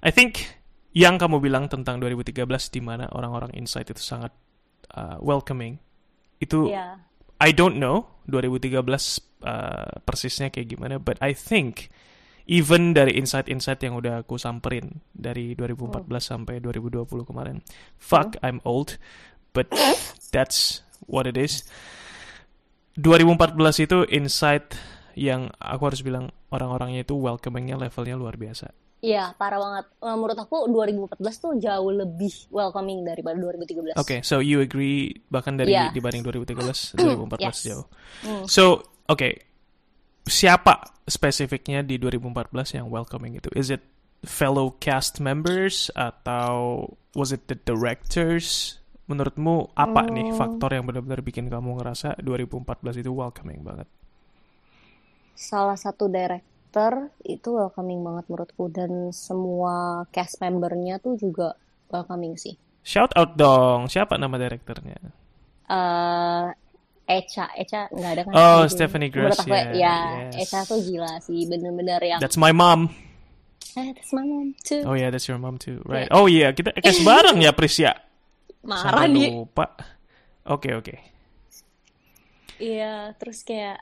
I 0.03 0.11
think 0.11 0.59
yang 0.95 1.21
kamu 1.21 1.43
bilang 1.43 1.69
tentang 1.69 2.01
2013 2.01 2.47
di 2.73 2.81
mana 2.81 3.05
orang-orang 3.13 3.53
insight 3.53 3.93
itu 3.93 4.01
sangat 4.01 4.33
uh, 4.95 5.19
welcoming 5.21 5.77
Itu 6.39 6.71
Iya. 6.71 6.97
I 7.39 7.51
don't 7.55 7.79
know 7.79 8.19
2013 8.27 8.83
uh, 9.43 10.03
persisnya 10.03 10.51
kayak 10.51 10.75
gimana, 10.75 10.99
but 10.99 11.15
I 11.23 11.31
think 11.31 11.87
even 12.49 12.91
dari 12.91 13.15
insight-insight 13.15 13.79
yang 13.79 13.95
udah 13.95 14.27
aku 14.27 14.35
samperin 14.35 14.99
dari 15.15 15.55
2014 15.55 16.09
sampai 16.19 16.59
2020 16.59 17.07
kemarin, 17.23 17.63
fuck 17.95 18.35
I'm 18.43 18.59
old, 18.67 18.99
but 19.55 19.71
that's 20.35 20.83
what 21.07 21.25
it 21.25 21.39
is. 21.39 21.63
2014 22.99 23.55
itu 23.87 23.97
insight 24.11 24.75
yang 25.15 25.47
aku 25.63 25.93
harus 25.93 26.03
bilang 26.03 26.35
orang-orangnya 26.51 27.07
itu 27.07 27.15
welcomingnya 27.15 27.79
levelnya 27.79 28.19
luar 28.19 28.35
biasa. 28.35 28.75
Iya, 28.99 29.31
parah 29.33 29.55
banget. 29.57 29.85
Eh, 29.97 30.11
Menurut 30.11 30.35
aku 30.35 30.67
2014 30.67 31.15
tuh 31.39 31.55
jauh 31.55 31.87
lebih 31.89 32.51
welcoming 32.51 33.07
daripada 33.07 33.39
2013. 33.39 33.95
Oke, 33.95 34.19
so 34.21 34.43
you 34.43 34.59
agree 34.59 35.15
bahkan 35.27 35.55
dari 35.55 35.71
Iya. 35.71 35.87
dibanding 35.89 36.19
2013, 36.19 36.91
2014 36.93 37.39
Yes. 37.47 37.59
jauh. 37.63 37.85
Hmm. 38.21 38.43
So, 38.43 38.63
oke, 39.07 39.39
siapa 40.23 40.99
spesifiknya 41.07 41.79
di 41.79 41.95
2014 41.95 42.75
yang 42.75 42.91
welcoming 42.91 43.39
itu? 43.39 43.47
Is 43.55 43.71
it 43.71 43.79
fellow 44.19 44.75
cast 44.77 45.23
members 45.23 45.87
atau 45.95 46.83
was 47.15 47.31
it 47.31 47.47
the 47.47 47.55
directors? 47.55 48.75
Menurutmu 49.07 49.73
apa 49.73 50.05
nih 50.05 50.29
Hmm. 50.29 50.37
faktor 50.37 50.75
yang 50.75 50.83
benar-benar 50.83 51.23
bikin 51.23 51.47
kamu 51.47 51.79
ngerasa 51.79 52.19
2014 52.19 52.99
itu 52.99 53.09
welcoming 53.09 53.63
banget? 53.63 53.87
Salah 55.33 55.79
satu 55.79 56.11
director 56.69 57.09
itu 57.25 57.49
welcoming 57.57 58.05
banget 58.05 58.29
menurutku 58.29 58.69
dan 58.69 59.09
semua 59.09 60.05
cast 60.13 60.37
membernya 60.37 61.01
tuh 61.01 61.17
juga 61.17 61.57
welcoming 61.89 62.37
sih. 62.37 62.53
Shout 62.85 63.09
out 63.17 63.33
dong, 63.33 63.89
siapa 63.89 64.21
nama 64.21 64.37
direkturnya? 64.37 64.97
eh 65.69 66.47
Echa, 67.09 67.49
Echa 67.57 67.89
nggak 67.89 68.11
ada 68.13 68.21
kan? 68.21 68.33
Oh. 68.37 68.61
Stephanie 68.69 69.09
Menurut 69.09 69.33
Grace, 69.33 69.41
aku 69.41 69.49
ya, 69.49 69.73
ya, 69.73 69.97
yes. 70.29 70.45
Echa 70.45 70.61
tuh 70.65 70.77
gila 70.85 71.17
sih, 71.25 71.49
bener-bener 71.49 72.01
yang 72.05 72.21
That's 72.21 72.37
my 72.37 72.53
mom. 72.53 72.93
eh 73.73 73.89
that's 73.93 74.13
my 74.13 74.21
mom 74.25 74.53
too. 74.61 74.81
Oh 74.85 74.93
yeah, 74.93 75.09
that's 75.09 75.25
your 75.25 75.41
mom 75.41 75.57
too, 75.57 75.81
right? 75.89 76.09
Oh 76.13 76.29
iya, 76.29 76.53
kita 76.53 76.69
cast 76.77 77.01
bareng 77.09 77.41
ya, 77.41 77.49
Pris 77.53 77.81
ya. 77.81 77.97
Marah 78.61 79.09
Sampai 79.09 79.09
dia. 79.09 79.29
lupa. 79.33 79.73
Oke 80.45 80.73
oke. 80.77 80.93
Iya, 82.61 83.13
terus 83.17 83.41
kayak 83.41 83.79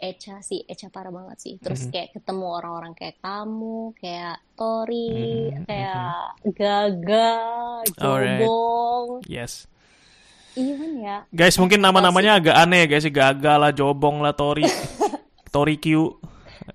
Echa 0.00 0.40
sih, 0.40 0.64
Echa 0.64 0.88
parah 0.88 1.12
banget 1.12 1.38
sih. 1.38 1.54
Terus 1.60 1.86
Mhm. 1.86 1.90
kayak 1.92 2.08
ketemu 2.16 2.46
orang-orang 2.48 2.92
kayak 2.96 3.16
kamu, 3.20 3.92
kayak 4.00 4.36
Tori, 4.56 5.12
Mhm, 5.52 5.64
kayak 5.68 5.96
Gaga, 6.56 7.32
Alright. 8.00 8.40
Jobong, 8.40 9.08
Yes. 9.28 9.68
even 10.56 11.04
ya. 11.04 11.24
Guys, 11.30 11.60
mungkin 11.60 11.84
nama-namanya 11.84 12.40
agak 12.40 12.56
aneh 12.56 12.84
ya 12.84 12.86
guys. 12.90 13.06
Gagal 13.06 13.56
lah, 13.60 13.72
Jobong 13.72 14.24
lah, 14.24 14.32
Tori. 14.32 14.64
Tori 15.54 15.76
Q 15.76 16.16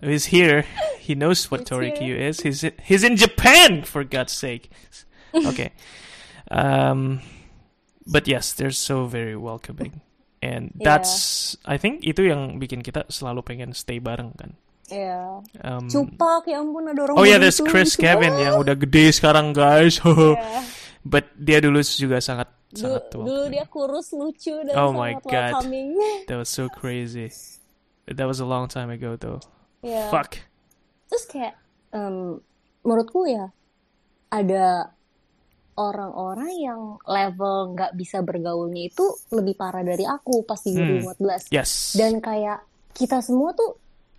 is 0.05 0.29
here. 0.29 0.63
He 1.01 1.13
knows 1.13 1.49
what 1.49 1.65
He's 1.65 1.69
Tori 1.69 1.89
here. 1.93 2.17
Q 2.17 2.25
is. 2.29 2.35
He's 2.41 2.61
he's 2.85 3.03
in 3.05 3.15
Japan 3.17 3.81
for 3.85 4.05
God's 4.05 4.33
sake. 4.33 4.69
Okay. 5.33 5.73
Um, 6.45 7.25
but 8.05 8.29
yes, 8.29 8.53
they're 8.53 8.69
so 8.69 9.09
very 9.09 9.33
welcoming. 9.33 10.04
And 10.45 10.69
Yeah. 10.77 10.85
that's 11.01 11.13
I 11.65 11.81
think 11.81 12.05
itu 12.05 12.21
yang 12.21 12.61
bikin 12.61 12.85
kita 12.85 13.09
selalu 13.09 13.41
pengen 13.41 13.73
stay 13.73 13.97
bareng 13.97 14.29
kan. 14.37 14.53
Iya. 14.85 15.41
Um, 15.65 15.89
Cupak, 15.89 16.45
ya 16.45 16.61
ampun 16.61 16.85
ada 16.85 17.01
orang 17.01 17.17
Oh 17.17 17.25
yeah, 17.25 17.41
baru 17.41 17.49
there's 17.49 17.57
itu, 17.57 17.65
Chris 17.65 17.97
lucu 17.97 18.05
Kevin 18.05 18.37
yang 18.37 18.61
udah 18.61 18.77
gede 18.77 19.09
sekarang 19.09 19.49
guys. 19.49 19.97
Iya. 19.97 20.61
But 21.05 21.33
dia 21.33 21.57
dulu 21.57 21.81
juga 21.81 22.17
sangat 22.17 22.49
Dulu, 22.69 22.77
sangat 22.77 23.03
dulu 23.09 23.25
welcoming. 23.25 23.49
dia 23.49 23.65
kurus, 23.65 24.07
lucu, 24.11 24.55
dan 24.61 24.73
Oh 24.75 24.89
sangat 24.89 24.97
my 24.97 25.11
God. 25.15 25.25
welcoming. 25.25 25.89
That 26.29 26.37
was 26.37 26.49
so 26.49 26.65
crazy. 26.67 27.29
That 28.05 28.25
was 28.25 28.37
a 28.37 28.45
long 28.45 28.69
time 28.69 28.89
ago 28.89 29.17
though. 29.17 29.41
Iya. 29.81 30.09
Fuck. 30.09 30.37
Terus 31.05 31.25
kayak 31.25 31.53
em, 31.89 32.37
menurutku 32.81 33.25
ya 33.25 33.49
ada 34.29 34.93
orang-orang 35.75 36.51
yang 36.55 36.81
level 37.03 37.73
nggak 37.73 37.93
bisa 37.93 38.19
bergaulnya 38.19 38.87
itu 38.87 39.03
lebih 39.29 39.53
parah 39.53 39.83
dari 39.83 40.03
aku 40.03 40.41
pas 40.41 40.57
di 40.57 40.71
Hmm. 40.71 41.03
2014. 41.03 41.51
Yes. 41.51 41.93
Dan 41.93 42.19
kayak 42.19 42.63
kita 42.91 43.19
semua 43.19 43.51
tuh 43.51 43.75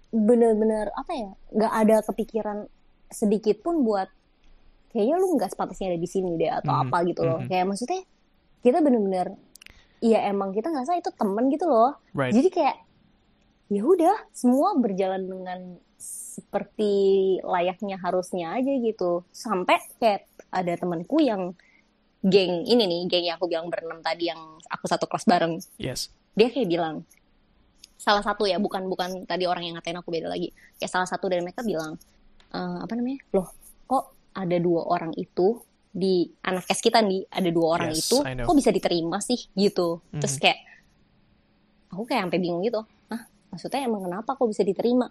bener-bener 0.09 0.93
apa 0.93 1.13
ya 1.13 1.31
nggak 1.51 1.73
ada 1.75 1.97
kepikiran 2.05 2.59
sedikit 3.07 3.61
pun 3.61 3.83
buat 3.83 4.09
kayaknya 4.89 5.17
lu 5.17 5.37
nggak 5.37 5.51
sepatutnya 5.51 5.93
ada 5.93 5.99
di 5.99 6.09
sini 6.09 6.31
deh 6.35 6.51
atau 6.51 6.73
Mhm, 6.73 6.83
apa 6.87 6.97
gitu 7.05 7.21
loh. 7.23 7.39
mhm. 7.41 7.49
Kayak 7.49 7.65
maksudnya 7.67 8.01
kita 8.61 8.79
bener-bener 8.81 9.27
ya 9.99 10.29
emang 10.29 10.53
kita 10.53 10.69
nggak 10.69 10.93
itu 10.95 11.11
temen 11.13 11.45
gitu 11.49 11.67
loh. 11.67 11.97
right. 12.13 12.33
Jadi 12.33 12.49
kayak 12.49 12.77
ya 13.67 13.83
udah 13.83 14.17
semua 14.31 14.77
berjalan 14.77 15.25
dengan 15.25 15.61
seperti 15.97 16.93
layaknya 17.41 17.97
harusnya 17.97 18.53
aja 18.53 18.73
gitu. 18.77 19.25
Sampai 19.33 19.81
kayak 19.97 20.29
ada 20.51 20.73
temanku 20.77 21.21
yang 21.21 21.53
geng 22.23 22.67
ini 22.67 22.85
nih, 22.87 23.01
geng 23.07 23.25
yang 23.29 23.37
aku 23.39 23.47
bilang 23.47 23.71
berenam 23.71 24.03
tadi 24.03 24.31
yang 24.31 24.41
aku 24.67 24.85
satu 24.89 25.07
kelas 25.07 25.27
bareng. 25.27 25.55
Yes. 25.79 26.11
Dia 26.35 26.51
kayak 26.51 26.69
bilang 26.69 27.07
salah 27.97 28.23
satu 28.23 28.45
ya, 28.47 28.59
bukan 28.61 28.87
bukan 28.87 29.25
tadi 29.27 29.47
orang 29.47 29.67
yang 29.67 29.75
ngatain 29.79 29.99
aku 29.99 30.11
beda 30.11 30.29
lagi. 30.31 30.53
Kayak 30.79 30.93
salah 30.93 31.09
satu 31.09 31.27
dari 31.31 31.43
mereka 31.43 31.63
bilang 31.63 31.97
"Eh, 32.53 32.77
apa 32.83 32.93
namanya? 32.95 33.21
Loh, 33.35 33.49
kok 33.87 34.05
ada 34.37 34.57
dua 34.61 34.85
orang 34.87 35.17
itu 35.17 35.63
di 35.97 36.29
anak 36.45 36.69
kes 36.69 36.85
kita 36.85 37.01
nih, 37.01 37.25
ada 37.33 37.49
dua 37.49 37.81
orang 37.81 37.91
Yes, 37.97 38.05
itu 38.05 38.21
kok 38.21 38.57
bisa 38.57 38.69
diterima 38.69 39.17
sih 39.25 39.49
gitu. 39.57 40.05
Terus 40.13 40.37
Mhm. 40.37 40.43
kayak 40.45 40.59
aku 41.89 42.03
kayak 42.05 42.29
sampai 42.29 42.41
bingung 42.43 42.61
gitu. 42.61 42.85
Hah, 43.09 43.23
maksudnya 43.49 43.81
emang 43.89 44.05
kenapa 44.05 44.37
kok 44.37 44.49
bisa 44.51 44.61
diterima? 44.61 45.09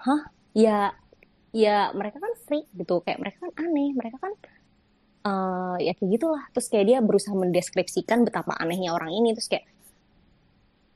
Hah? 0.00 0.32
Ya 0.56 0.96
ya 1.50 1.90
mereka 1.92 2.18
kan 2.18 2.32
freak 2.46 2.66
gitu. 2.72 3.02
Kayak 3.02 3.18
mereka 3.20 3.38
kan 3.46 3.52
aneh, 3.66 3.90
mereka 3.92 4.18
kan 4.18 4.32
eh 5.20 5.76
ya 5.84 5.92
kayak 5.92 6.10
gitulah. 6.16 6.42
Terus 6.54 6.66
kayak 6.68 6.86
dia 6.86 6.98
berusaha 7.00 7.34
mendeskripsikan 7.34 8.24
betapa 8.24 8.56
anehnya 8.56 8.94
orang 8.94 9.12
ini. 9.12 9.34
Terus 9.36 9.48
kayak 9.48 9.66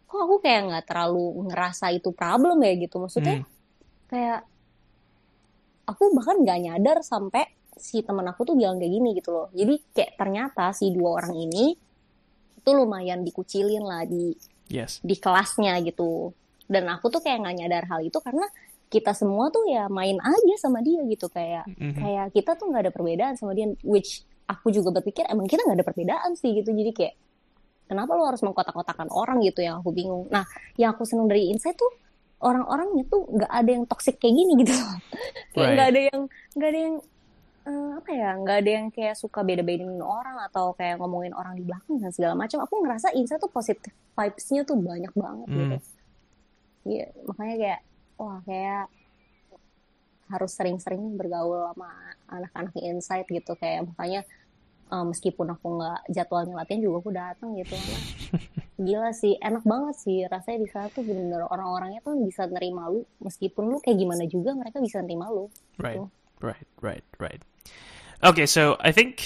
kok 0.06 0.20
aku 0.20 0.38
kayak 0.40 0.60
nggak 0.70 0.84
terlalu 0.86 1.50
ngerasa 1.50 1.90
itu 1.90 2.14
problem 2.14 2.62
ya 2.62 2.72
gitu. 2.78 2.96
Maksudnya 2.98 3.42
Hmm. 3.42 3.48
kayak 4.08 4.40
aku 5.84 6.02
bahkan 6.16 6.40
nggak 6.40 6.58
nyadar 6.60 6.98
sampai 7.04 7.44
si 7.74 8.00
teman 8.00 8.24
aku 8.30 8.46
tuh 8.46 8.54
bilang 8.54 8.78
kayak 8.78 8.92
gini 8.92 9.10
gitu 9.18 9.30
loh. 9.34 9.48
Jadi 9.52 9.74
kayak 9.92 10.12
ternyata 10.16 10.70
si 10.72 10.94
dua 10.94 11.20
orang 11.20 11.34
ini 11.34 11.74
itu 12.54 12.70
lumayan 12.72 13.20
dikucilin 13.20 13.84
lah 13.84 14.06
di 14.06 14.32
Yes. 14.72 15.04
di 15.04 15.18
kelasnya 15.20 15.76
gitu. 15.84 16.32
Dan 16.64 16.88
aku 16.88 17.12
tuh 17.12 17.20
kayak 17.20 17.44
nggak 17.44 17.56
nyadar 17.60 17.84
hal 17.84 18.00
itu 18.00 18.16
karena 18.16 18.48
kita 18.94 19.10
semua 19.10 19.50
tuh 19.50 19.66
ya 19.66 19.90
main 19.90 20.14
aja 20.16 20.54
sama 20.56 20.78
dia 20.78 21.02
gitu 21.04 21.26
kayak 21.26 21.66
Mhm. 21.66 21.98
kayak 21.98 22.26
kita 22.30 22.54
tuh 22.54 22.70
nggak 22.70 22.82
ada 22.84 22.92
perbedaan 22.92 23.34
sama 23.34 23.50
dia 23.52 23.66
which 23.82 24.22
aku 24.44 24.70
juga 24.70 24.94
berpikir 24.94 25.26
emang 25.26 25.44
kita 25.44 25.60
nggak 25.60 25.78
ada 25.78 25.86
perbedaan 25.86 26.30
sih 26.34 26.54
gitu 26.54 26.70
jadi 26.70 26.90
kayak 26.90 27.14
kenapa 27.84 28.14
lo 28.14 28.24
harus 28.24 28.40
mengkotak-kotakan 28.40 29.10
orang 29.10 29.42
gitu 29.42 29.60
yang 29.60 29.80
aku 29.80 29.90
bingung 29.90 30.30
nah 30.30 30.46
yang 30.74 30.94
aku 30.94 31.02
seneng 31.02 31.26
dari 31.26 31.50
Insight 31.50 31.74
tuh 31.74 31.90
orang-orangnya 32.38 33.02
tuh 33.04 33.26
nggak 33.26 33.50
ada 33.50 33.70
yang 33.72 33.84
toxic 33.84 34.14
kayak 34.16 34.30
gini 34.32 34.52
gitu 34.60 34.72
loh 34.72 34.94
kayak 35.52 35.58
Right. 35.58 35.74
nggak 35.74 35.88
ada 35.88 36.00
yang 36.04 36.20
nggak 36.54 36.70
ada 36.70 36.80
yang 36.80 36.94
eh, 37.64 37.90
apa 37.96 38.10
ya 38.12 38.30
nggak 38.36 38.56
ada 38.60 38.70
yang 38.70 38.86
kayak 38.88 39.14
suka 39.14 39.40
beda-bedain 39.40 39.88
orang 39.98 40.36
atau 40.44 40.72
kayak 40.72 41.00
ngomongin 41.00 41.32
orang 41.32 41.56
di 41.56 41.64
belakang 41.64 41.96
dan 41.96 42.08
segala 42.08 42.34
macam 42.34 42.60
aku 42.60 42.74
ngerasa 42.78 43.10
Insight 43.12 43.38
tuh 43.38 43.48
positive 43.48 43.88
vibes-nya 44.12 44.62
tuh 44.62 44.76
banyak 44.76 45.10
banget 45.10 45.48
Hmm. 45.48 45.58
gitu 45.58 45.76
Iya, 46.84 47.08
makanya 47.24 47.56
kayak 47.56 47.80
wah 48.18 48.38
kayak 48.46 48.86
harus 50.32 50.52
sering-sering 50.56 51.20
bergaul 51.20 51.68
sama 51.74 51.90
anak-anak 52.32 52.74
insight 52.80 53.28
gitu 53.28 53.52
kayak 53.60 53.84
makanya 53.84 54.24
eh, 54.88 55.04
meskipun 55.04 55.52
aku 55.52 55.66
nggak 55.76 56.00
jadwalnya 56.08 56.54
latihan 56.56 56.80
juga 56.80 56.96
aku 57.04 57.10
datang 57.12 57.50
gitu 57.60 57.76
gila 58.86 59.14
sih 59.14 59.38
enak 59.38 59.62
banget 59.62 59.96
sih 60.02 60.26
rasanya 60.26 60.58
di 60.64 60.68
sana 60.72 60.90
tuh 60.90 61.06
bener-bener 61.06 61.46
orang-orangnya 61.46 62.02
tuh 62.02 62.18
bisa 62.18 62.50
nerima 62.50 62.90
lu 62.90 63.06
meskipun 63.22 63.70
lu 63.70 63.78
kayak 63.78 64.02
gimana 64.02 64.26
juga 64.26 64.50
mereka 64.58 64.82
bisa 64.82 64.98
nerima 64.98 65.30
lu 65.30 65.46
Right. 65.78 65.98
Gitu. 65.98 66.10
Right. 66.42 66.68
Right. 66.82 67.04
Right. 67.18 67.42
Okay, 68.24 68.46
so 68.46 68.76
I 68.80 68.92
think 68.92 69.20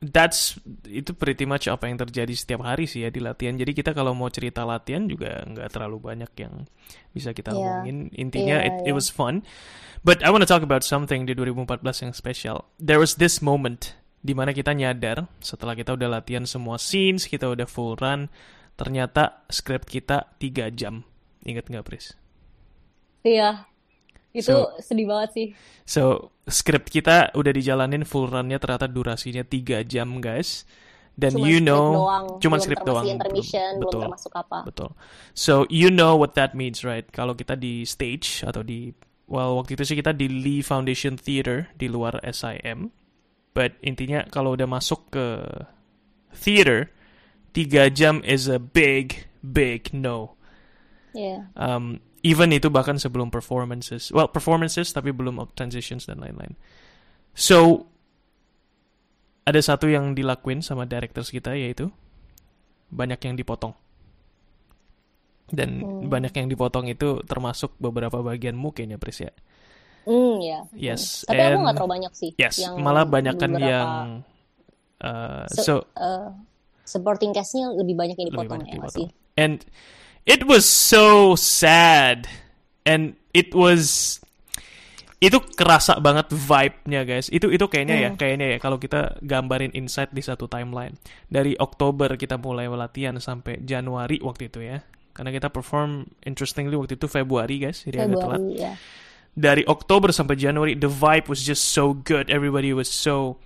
that's 0.00 0.56
itu 0.88 1.12
pretty 1.12 1.44
much 1.44 1.68
apa 1.68 1.84
yang 1.84 2.00
terjadi 2.00 2.32
setiap 2.32 2.64
hari 2.64 2.88
sih 2.88 3.04
ya 3.04 3.12
di 3.12 3.20
latihan. 3.20 3.54
Jadi 3.54 3.76
kita 3.76 3.92
kalau 3.92 4.16
mau 4.16 4.32
cerita 4.32 4.64
latihan 4.64 5.04
juga 5.04 5.44
nggak 5.44 5.68
terlalu 5.70 6.00
banyak 6.00 6.32
yang 6.40 6.64
bisa 7.12 7.36
kita 7.36 7.52
Iya. 7.52 7.60
omongin. 7.60 8.08
Intinya 8.16 8.64
Iya, 8.64 8.68
it, 8.68 8.74
it 8.88 8.92
iya. 8.92 8.96
was 8.96 9.12
fun. 9.12 9.44
But 10.00 10.24
I 10.24 10.32
want 10.32 10.40
to 10.40 10.48
talk 10.48 10.64
about 10.64 10.80
something 10.80 11.28
di 11.28 11.36
2014 11.36 11.84
yang 12.00 12.12
spesial. 12.16 12.64
There 12.80 12.96
was 12.96 13.20
this 13.20 13.44
moment 13.44 13.92
di 14.24 14.32
mana 14.32 14.56
kita 14.56 14.72
nyadar 14.72 15.28
setelah 15.44 15.76
kita 15.76 15.92
udah 15.92 16.08
latihan 16.08 16.48
semua 16.48 16.80
scenes, 16.80 17.28
kita 17.28 17.52
udah 17.52 17.68
full 17.68 18.00
run, 18.00 18.32
ternyata 18.80 19.44
script 19.52 19.92
kita 19.92 20.32
3 20.40 20.72
jam. 20.72 21.04
Ingat 21.44 21.68
nggak, 21.68 21.84
Pris? 21.84 22.16
iya 23.20 23.68
itu 24.30 24.50
So- 24.50 24.70
sedih 24.78 25.10
banget 25.10 25.30
sih. 25.34 25.46
So, 25.82 26.30
script 26.46 26.90
kita 26.94 27.34
udah 27.34 27.52
dijalanin 27.54 28.06
full 28.06 28.30
runnya 28.30 28.62
ternyata 28.62 28.86
durasinya 28.86 29.42
3 29.42 29.82
jam, 29.82 30.22
guys. 30.22 30.64
dan 31.20 31.36
you 31.36 31.60
know 31.60 32.00
doang, 32.00 32.26
cuma 32.40 32.56
belum 32.56 32.64
script 32.64 32.84
doang. 32.88 33.04
intermission, 33.04 33.76
belum 33.76 33.92
betul. 33.92 34.02
termasuk 34.08 34.32
apa. 34.32 34.58
betul. 34.64 34.90
So 35.36 35.68
you 35.68 35.92
know 35.92 36.16
what 36.16 36.32
that 36.32 36.56
means 36.56 36.80
right? 36.80 37.04
Kalau 37.12 37.36
kita 37.36 37.60
di 37.60 37.84
stage 37.84 38.40
atau 38.40 38.64
di 38.64 38.96
well 39.28 39.60
waktu 39.60 39.76
itu 39.76 39.84
sih 39.84 39.96
kita 40.00 40.16
di 40.16 40.32
Lee 40.32 40.64
Foundation 40.64 41.20
Theater 41.20 41.68
di 41.76 41.92
luar 41.92 42.16
SIM 42.24 42.88
but 43.52 43.76
intinya 43.84 44.24
kalau 44.32 44.56
udah 44.56 44.64
masuk 44.64 45.12
ke 45.12 45.44
theater 46.32 46.88
tiga 47.52 47.92
jam 47.92 48.24
is 48.24 48.48
a 48.48 48.56
big 48.56 49.28
big 49.44 49.92
no 49.92 50.39
Iya. 51.12 51.48
um, 51.54 51.96
even 52.20 52.50
itu 52.50 52.68
bahkan 52.68 52.94
sebelum 52.94 53.28
performances 53.28 54.10
well 54.10 54.26
performances 54.26 54.90
tapi 54.90 55.10
belum 55.10 55.40
transitions 55.52 56.04
dan 56.04 56.18
lain-lain 56.18 56.54
so 57.32 57.88
ada 59.42 59.58
satu 59.58 59.86
yang 59.86 60.12
dilakuin 60.12 60.60
sama 60.60 60.84
directors 60.84 61.28
kita 61.28 61.52
yaitu 61.52 61.88
banyak 62.88 63.18
yang 63.20 63.34
dipotong 63.34 63.74
dan 65.50 65.82
Hmm. 65.82 66.06
banyak 66.06 66.30
yang 66.32 66.46
dipotong 66.46 66.86
itu 66.86 67.18
termasuk 67.24 67.74
beberapa 67.76 68.20
bagian 68.20 68.54
mungkin 68.54 68.90
ya 68.90 68.98
Pris 68.98 69.20
ya 69.20 69.32
Hmm, 70.00 70.40
ya. 70.40 70.64
Yes, 70.72 71.22
Hmm. 71.22 71.26
Tapi 71.28 71.38
aku 71.38 71.46
and- 71.52 71.60
nggak 71.60 71.74
terlalu 71.76 71.92
banyak 71.92 72.12
sih. 72.16 72.30
yes 72.34 72.56
Yang 72.56 72.74
malah 72.80 73.04
banyak 73.04 73.34
kan 73.36 73.50
beberapa, 73.52 73.68
yang 73.68 73.90
uh, 74.98 75.44
Se- 75.46 75.60
so 75.62 75.74
eh, 75.92 76.28
supporting 76.84 77.30
cast-nya 77.30 77.68
lebih 77.70 77.94
banyak 77.94 78.16
yang 78.16 78.28
lebih 78.28 78.40
dipotong 78.40 78.60
banyak 78.60 78.68
ya 78.70 78.76
dipotong. 78.80 78.96
sih? 78.96 79.06
And 79.36 79.60
it 80.26 80.44
was 80.44 80.64
so 80.64 81.34
sad. 81.36 82.26
And 82.84 83.14
it 83.30 83.52
was 83.52 84.18
itu 85.20 85.36
kerasa 85.36 86.00
banget 86.00 86.32
vibe-nya 86.32 87.04
guys. 87.04 87.28
Itu 87.28 87.52
itu 87.52 87.68
kayaknya 87.68 87.96
ya, 88.00 88.10
Hmm. 88.10 88.16
kayaknya 88.16 88.46
ya 88.56 88.58
kalau 88.58 88.80
kita 88.80 89.20
gambarin 89.20 89.68
insight 89.76 90.08
di 90.16 90.24
satu 90.24 90.48
timeline. 90.48 90.96
Dari 91.28 91.52
Oktober 91.60 92.16
kita 92.16 92.40
mulai 92.40 92.72
latihan 92.72 93.20
sampai 93.20 93.60
Januari 93.60 94.16
waktu 94.24 94.48
itu 94.48 94.64
ya. 94.64 94.80
Karena 95.12 95.28
kita 95.28 95.52
perform 95.52 96.08
interestingly 96.24 96.72
waktu 96.72 96.96
itu 96.96 97.04
Februari 97.04 97.60
guys, 97.60 97.84
jadi 97.84 98.08
agak 98.08 98.16
telat. 98.16 98.40
Februari 98.40 98.64
ya. 98.64 98.72
Dari 99.36 99.62
Oktober 99.68 100.08
sampai 100.10 100.40
Januari 100.40 100.72
the 100.72 100.88
vibe 100.88 101.28
was 101.28 101.44
just 101.44 101.68
so 101.68 101.92
good. 101.92 102.32
Everybody 102.32 102.72
was 102.72 102.88
so 102.88 103.36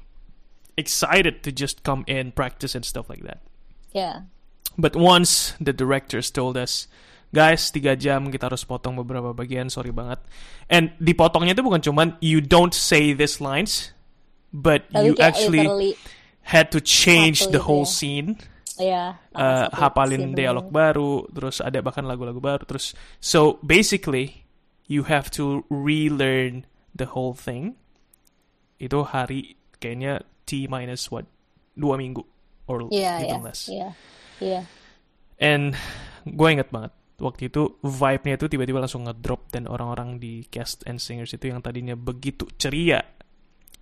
excited 0.78 1.42
to 1.42 1.50
just 1.50 1.82
come 1.82 2.06
in, 2.06 2.30
practice 2.30 2.78
and 2.78 2.86
stuff 2.86 3.10
like 3.10 3.26
that. 3.26 3.42
Ya. 3.90 4.30
But 4.74 4.98
once 4.98 5.54
the 5.62 5.70
directors 5.70 6.34
told 6.34 6.58
us, 6.58 6.90
guys, 7.30 7.70
tiga 7.70 7.94
jam 7.98 8.30
kita 8.30 8.50
harus 8.50 8.66
potong 8.66 8.98
beberapa 8.98 9.34
bagian, 9.34 9.70
sorry 9.70 9.94
banget. 9.94 10.22
And 10.70 10.94
dipotongnya 10.98 11.54
itu 11.54 11.62
bukan 11.62 11.82
cuman 11.82 12.08
you 12.18 12.42
don't 12.42 12.74
say 12.74 13.14
these 13.14 13.38
lines, 13.42 13.94
but 14.54 14.86
Tapi 14.90 15.06
you 15.06 15.12
actually 15.18 15.98
had 16.46 16.70
to 16.74 16.78
change 16.82 17.46
the 17.50 17.58
itu 17.58 17.66
whole 17.66 17.88
ya. 17.88 17.94
scene. 17.94 18.30
ya 18.74 19.14
Uh, 19.30 19.70
hafalin 19.70 20.34
dialog 20.34 20.66
doang. 20.66 20.74
baru, 20.74 21.12
terus 21.30 21.62
ada 21.62 21.78
bahkan 21.78 22.02
lagu-lagu 22.02 22.42
baru, 22.42 22.66
terus 22.66 22.90
so 23.22 23.62
basically 23.62 24.46
you 24.90 25.06
have 25.06 25.30
to 25.30 25.62
relearn 25.70 26.66
the 26.90 27.06
whole 27.14 27.34
thing. 27.34 27.78
Itu 28.82 29.06
hari 29.06 29.54
kayaknya 29.78 30.26
T 30.42 30.66
minus 30.66 31.06
what 31.10 31.30
dua 31.78 31.98
minggu 31.98 32.26
or 32.66 32.90
iya, 32.90 33.22
even 33.22 33.46
less. 33.46 33.70
Iya. 34.40 34.60
Iya. 34.60 34.62
And 35.38 35.74
gue 36.24 36.48
inget 36.48 36.70
banget 36.70 36.90
waktu 37.18 37.46
itu 37.46 37.78
vibe-nya 37.80 38.34
itu 38.34 38.46
tiba-tiba 38.50 38.82
langsung 38.82 39.06
ngedrop 39.06 39.46
dan 39.54 39.70
orang-orang 39.70 40.18
di 40.18 40.42
cast 40.50 40.82
and 40.86 40.98
singers 40.98 41.30
itu 41.30 41.46
yang 41.46 41.62
tadinya 41.62 41.94
begitu 41.94 42.46
ceria 42.58 43.06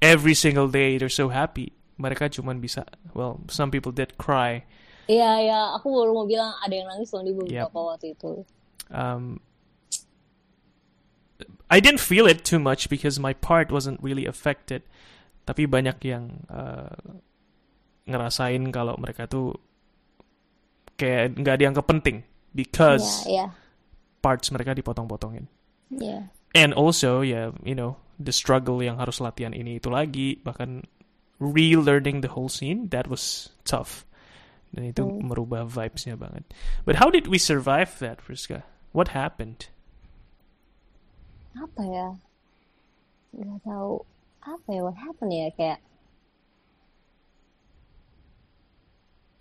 every 0.05 0.36
single 0.36 0.68
day 0.68 1.00
they're 1.00 1.12
so 1.12 1.32
happy 1.32 1.72
mereka 1.96 2.28
cuman 2.28 2.61
bisa 2.61 2.84
well 3.16 3.40
some 3.48 3.72
people 3.72 3.92
did 3.94 4.16
cry 4.20 4.61
Iya, 5.11 5.30
iya, 5.42 5.61
aku 5.74 5.90
baru 5.90 6.14
mau 6.14 6.26
bilang 6.30 6.55
ada 6.62 6.70
yang 6.72 6.86
nangis 6.86 7.11
loh 7.11 7.26
di 7.26 7.34
beberapa 7.34 7.74
Yep. 7.74 7.88
waktu 7.90 8.07
itu. 8.14 8.32
um, 8.94 9.42
I 11.66 11.80
didn't 11.82 11.98
feel 12.05 12.28
it 12.30 12.44
too 12.46 12.61
much 12.62 12.86
because 12.86 13.18
my 13.18 13.34
part 13.34 13.72
wasn't 13.72 13.98
really 14.05 14.28
affected 14.28 14.84
tapi 15.42 15.66
banyak 15.66 15.98
yang 16.07 16.46
uh, 16.46 17.18
ngerasain 18.07 18.62
kalau 18.70 18.94
mereka 19.00 19.26
tuh 19.26 19.59
kayak 21.03 21.34
nggak 21.34 21.59
dianggap 21.59 21.82
penting 21.84 22.22
because 22.55 23.26
Iya, 23.26 23.26
iya, 23.26 23.46
parts 24.22 24.55
mereka 24.55 24.70
dipotong-potongin. 24.72 25.50
Iya. 25.90 26.30
and 26.55 26.70
also 26.72 27.20
ya 27.20 27.50
you 27.64 27.74
know 27.74 27.96
the 28.20 28.30
struggle 28.30 28.78
yang 28.78 28.96
harus 28.96 29.18
latihan 29.18 29.50
ini 29.50 29.82
itu 29.82 29.90
lagi 29.90 30.38
bahkan 30.40 30.84
relearning 31.42 32.22
the 32.22 32.30
whole 32.30 32.46
scene 32.46 32.86
that 32.94 33.11
was 33.11 33.50
tough. 33.66 34.07
Dan 34.70 34.88
itu 34.88 35.03
Hmm. 35.05 35.26
merubah 35.28 35.66
vibesnya 35.66 36.14
banget. 36.14 36.46
But 36.86 36.96
how 36.96 37.11
did 37.11 37.26
we 37.26 37.36
survive 37.36 37.92
that 37.98 38.22
Friska 38.22 38.62
what 38.94 39.11
happened? 39.12 39.68
Apa 41.53 41.82
ya? 41.84 42.09
Gak 43.36 43.61
tahu. 43.64 44.00
Apa 44.40 44.68
ya? 44.68 44.80
What 44.80 44.96
happened 44.96 45.32
ya? 45.32 45.48
Kayak 45.53 45.78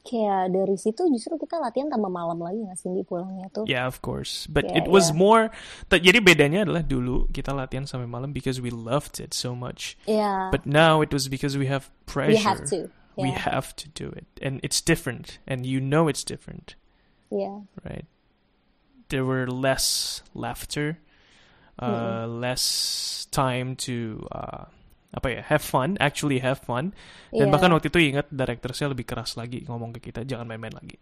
kayak 0.01 0.49
dari 0.49 0.75
situ 0.77 1.05
justru 1.13 1.37
kita 1.37 1.61
latihan 1.61 1.89
tambah 1.89 2.09
malam 2.09 2.41
lagi 2.41 2.61
nggak 2.65 2.77
sih 2.77 2.89
di 2.89 3.05
pulangnya 3.05 3.47
tuh? 3.53 3.65
Yeah 3.69 3.85
of 3.85 4.01
course. 4.01 4.49
But 4.49 4.65
Yeah, 4.65 4.83
it 4.83 4.85
was 4.89 5.13
yeah. 5.13 5.21
more 5.21 5.43
jadi 5.89 6.19
bedanya 6.21 6.65
adalah 6.65 6.81
dulu 6.81 7.29
kita 7.29 7.53
latihan 7.53 7.85
sampai 7.85 8.09
malam 8.09 8.33
because 8.33 8.57
we 8.57 8.73
loved 8.73 9.21
it 9.21 9.33
so 9.37 9.53
much. 9.53 9.97
Ya 10.09 10.49
but 10.49 10.65
now 10.65 11.05
it 11.05 11.13
was 11.13 11.29
because 11.29 11.53
we 11.57 11.69
have 11.69 11.93
pressure 12.09 12.33
we 12.33 12.41
have 12.41 12.65
to 12.65 12.89
we 13.17 13.29
ya 13.29 13.37
have 13.45 13.77
to 13.77 13.85
do 13.93 14.09
it. 14.09 14.25
And 14.41 14.57
it's 14.65 14.81
different. 14.81 15.37
And 15.45 15.65
you 15.65 15.77
know 15.77 16.09
it's 16.09 16.25
different. 16.25 16.73
Ya 17.29 17.65
right? 17.85 18.09
There 19.11 19.27
were 19.27 19.45
less 19.45 20.23
laughter, 20.31 21.03
uh, 21.75 22.23
less 22.31 23.27
time 23.27 23.75
to 23.83 24.23
uh, 24.31 24.71
apa 25.11 25.27
ya, 25.27 25.41
have 25.43 25.63
fun, 25.63 25.99
actually 25.99 26.39
have 26.39 26.59
fun. 26.59 26.95
Dan 27.29 27.47
Iya. 27.47 27.51
bahkan 27.51 27.71
waktu 27.71 27.91
itu 27.91 27.99
ingat 27.99 28.31
directorsnya 28.31 28.91
lebih 28.91 29.03
keras 29.03 29.35
lagi 29.35 29.63
ngomong 29.67 29.91
ke 29.99 30.11
kita, 30.11 30.23
jangan 30.23 30.47
main-main 30.47 30.71
lagi, 30.71 30.95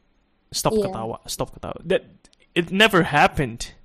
stop 0.50 0.74
Iya. 0.74 0.90
ketawa, 0.90 1.18
stop 1.30 1.54
ketawa. 1.54 1.78
That 1.86 2.06
it 2.58 2.74
never 2.74 3.06
happened 3.14 3.78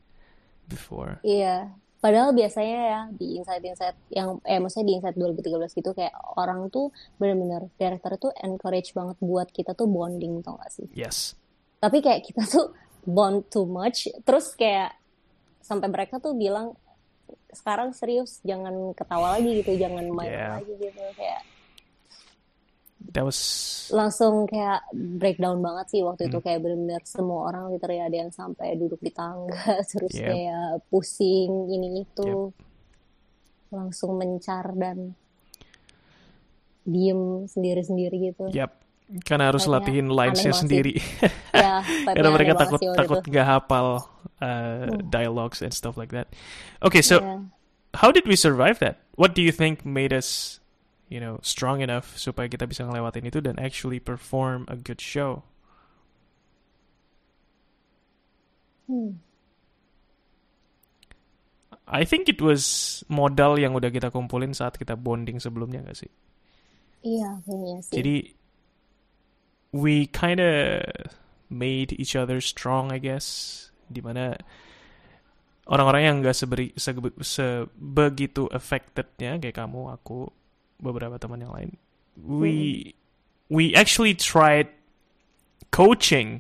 before. 0.64 1.20
Iya, 1.20 1.77
padahal 2.01 2.33
biasanya 2.33 2.79
ya 2.81 3.01
di 3.12 3.37
insight-insight 3.37 3.97
yang 4.12 4.41
eh 4.45 4.57
maksudnya 4.57 4.87
di 4.89 4.95
insight 4.97 5.16
2013 5.16 5.77
gitu 5.77 5.93
kayak 5.93 6.12
orang 6.37 6.72
tuh 6.72 6.89
benar-benar 7.20 7.68
director 7.77 8.16
tuh 8.16 8.33
encourage 8.41 8.97
banget 8.97 9.16
buat 9.20 9.49
kita 9.53 9.77
tuh 9.77 9.85
bonding 9.89 10.41
tau 10.41 10.57
gak 10.57 10.72
sih? 10.72 10.89
Yes, 10.97 11.37
Tapi 11.81 12.01
kayak 12.01 12.25
kita 12.25 12.49
tuh 12.49 12.72
bond 13.05 13.45
too 13.53 13.68
much, 13.68 14.09
terus 14.25 14.57
kayak 14.57 14.97
sampai 15.61 15.89
mereka 15.93 16.16
tuh 16.16 16.33
bilang 16.33 16.72
sekarang 17.51 17.93
serius 17.93 18.43
jangan 18.43 18.93
ketawa 18.93 19.39
lagi 19.39 19.62
gitu, 19.62 19.77
jangan 19.77 20.05
main 20.11 20.29
Yeah. 20.29 20.59
lagi 20.59 20.72
gitu 20.75 21.01
kayak 21.14 21.43
that 23.12 23.22
was 23.22 23.39
langsung 23.93 24.49
kayak 24.49 24.81
breakdown 24.93 25.61
banget 25.61 25.87
sih 25.89 26.01
waktu 26.01 26.27
Hmm. 26.27 26.31
itu 26.33 26.39
kayak 26.41 26.61
bener-bener 26.61 27.03
semua 27.05 27.53
orang 27.53 27.68
literally 27.70 28.01
ada 28.01 28.16
yang 28.16 28.33
sampai 28.33 28.75
duduk 28.75 28.99
di 28.99 29.12
tangga 29.12 29.55
terus 29.93 30.12
Yep. 30.12 30.25
kayak 30.27 30.66
pusing 30.89 31.53
ini 31.68 32.03
itu 32.03 32.51
langsung 33.68 34.16
mencar 34.16 34.72
dan 34.75 35.12
diem 36.85 37.45
sendiri-sendiri 37.47 38.16
gitu 38.31 38.49
yep. 38.51 38.77
Karena 39.05 39.52
harus 39.52 39.68
Kayaknya 39.68 39.76
latihin 39.84 40.07
lines-nya 40.09 40.52
sendiri. 40.57 40.94
ya 41.52 41.84
Karena 42.09 42.32
vibe-nya 42.32 42.34
mereka 42.34 42.52
takut 42.57 42.80
takut 42.96 43.18
itu. 43.20 43.28
nggak 43.30 43.46
hafal 43.46 43.86
uh, 44.40 44.88
dialogues 45.07 45.61
and 45.61 45.76
stuff 45.76 46.00
like 46.00 46.11
that. 46.11 46.32
Okay, 46.80 47.05
so 47.05 47.20
Iya. 47.20 47.44
how 48.00 48.09
did 48.09 48.24
we 48.24 48.34
survive 48.34 48.80
that? 48.80 49.05
What 49.14 49.36
do 49.36 49.44
you 49.44 49.52
think 49.52 49.84
made 49.84 50.11
us, 50.11 50.59
you 51.12 51.20
know, 51.20 51.36
strong 51.44 51.84
enough 51.84 52.16
supaya 52.16 52.48
kita 52.48 52.64
bisa 52.64 52.82
ngelewatin 52.82 53.28
itu 53.28 53.44
dan 53.44 53.61
actually 53.61 54.00
perform 54.00 54.64
a 54.72 54.74
good 54.74 54.98
show? 54.98 55.44
Hmm. 58.86 59.20
I 61.84 62.09
think 62.09 62.32
it 62.32 62.40
was 62.40 62.64
modal 63.12 63.61
yang 63.61 63.76
udah 63.76 63.92
kita 63.92 64.09
kumpulin 64.09 64.57
saat 64.57 64.80
kita 64.80 64.96
bonding 64.96 65.36
sebelumnya 65.36 65.84
gak 65.84 66.00
sih? 66.00 66.12
iya 67.05 67.36
kayaknya 67.44 67.76
sih 67.84 67.92
Jadi 68.00 68.14
we 69.75 70.07
kinda 70.07 70.79
made 71.51 71.91
each 71.99 72.14
other 72.14 72.39
strong, 72.39 72.95
I 72.95 73.03
guess. 73.03 73.27
Di 73.91 73.99
mana 73.99 74.39
orang-orang 75.66 76.03
yang 76.05 76.16
gak 76.22 76.37
seberi, 76.37 76.70
sebe- 76.79 77.18
sebegitu 77.18 78.47
affectednya 78.49 79.43
kayak 79.43 79.59
kamu, 79.59 79.91
aku, 79.91 80.31
beberapa 80.79 81.18
teman 81.18 81.43
yang 81.43 81.51
lain. 81.51 81.70
We 82.14 82.95
we 83.51 83.75
actually 83.75 84.14
tried 84.14 84.70
coaching 85.70 86.39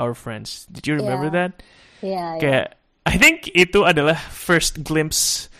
our 0.00 0.16
friends. 0.16 0.64
Did 0.72 0.88
you 0.88 0.96
remember 0.96 1.28
Yeah. 1.28 1.36
that? 1.36 1.52
iya 2.00 2.26
Kayak 2.40 2.66
I 3.04 3.14
think 3.20 3.52
itu 3.52 3.84
adalah 3.84 4.16
first 4.32 4.80
glimpse 4.80 5.52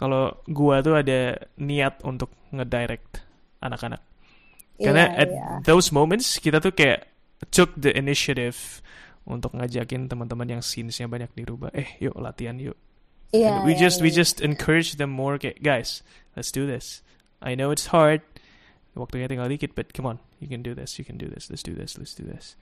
kalau 0.00 0.40
gua 0.48 0.80
tuh 0.80 0.96
ada 0.96 1.44
niat 1.60 2.00
untuk 2.00 2.32
ngedirect 2.48 3.20
anak-anak. 3.60 4.00
Karena 4.76 5.08
Iya, 5.08 5.20
at 5.20 5.28
iya. 5.32 5.48
those 5.64 5.88
moments 5.88 6.36
kita 6.36 6.60
tuh 6.60 6.72
kayak 6.72 7.08
took 7.48 7.72
the 7.76 7.92
initiative 7.92 8.84
untuk 9.24 9.56
ngajakin 9.56 10.06
teman-teman 10.06 10.58
yang 10.58 10.62
scenes-nya 10.62 11.08
banyak 11.08 11.32
dirubah. 11.32 11.72
Eh, 11.74 11.96
yuk 11.98 12.14
latihan 12.16 12.60
yuk. 12.60 12.76
And 13.34 13.66
we 13.66 13.74
iya, 13.74 13.88
just 13.88 13.98
we 13.98 14.08
iya. 14.08 14.22
just 14.22 14.38
encourage 14.38 14.96
them 14.96 15.10
more 15.10 15.36
kayak 15.36 15.60
guys, 15.60 16.00
let's 16.38 16.54
do 16.54 16.64
this. 16.64 17.02
I 17.42 17.56
know 17.56 17.72
it's 17.72 17.90
hard. 17.90 18.22
Waktunya 18.96 19.28
tinggal 19.28 19.52
dikit, 19.52 19.76
but 19.76 19.92
come 19.92 20.08
on, 20.08 20.24
you 20.40 20.48
can 20.48 20.64
do 20.64 20.72
this, 20.72 20.96
you 20.96 21.04
can 21.04 21.20
do 21.20 21.28
this, 21.28 21.52
let's 21.52 21.60
do 21.60 21.76
this, 21.76 22.00
let's 22.00 22.16
do 22.16 22.24
this. 22.24 22.56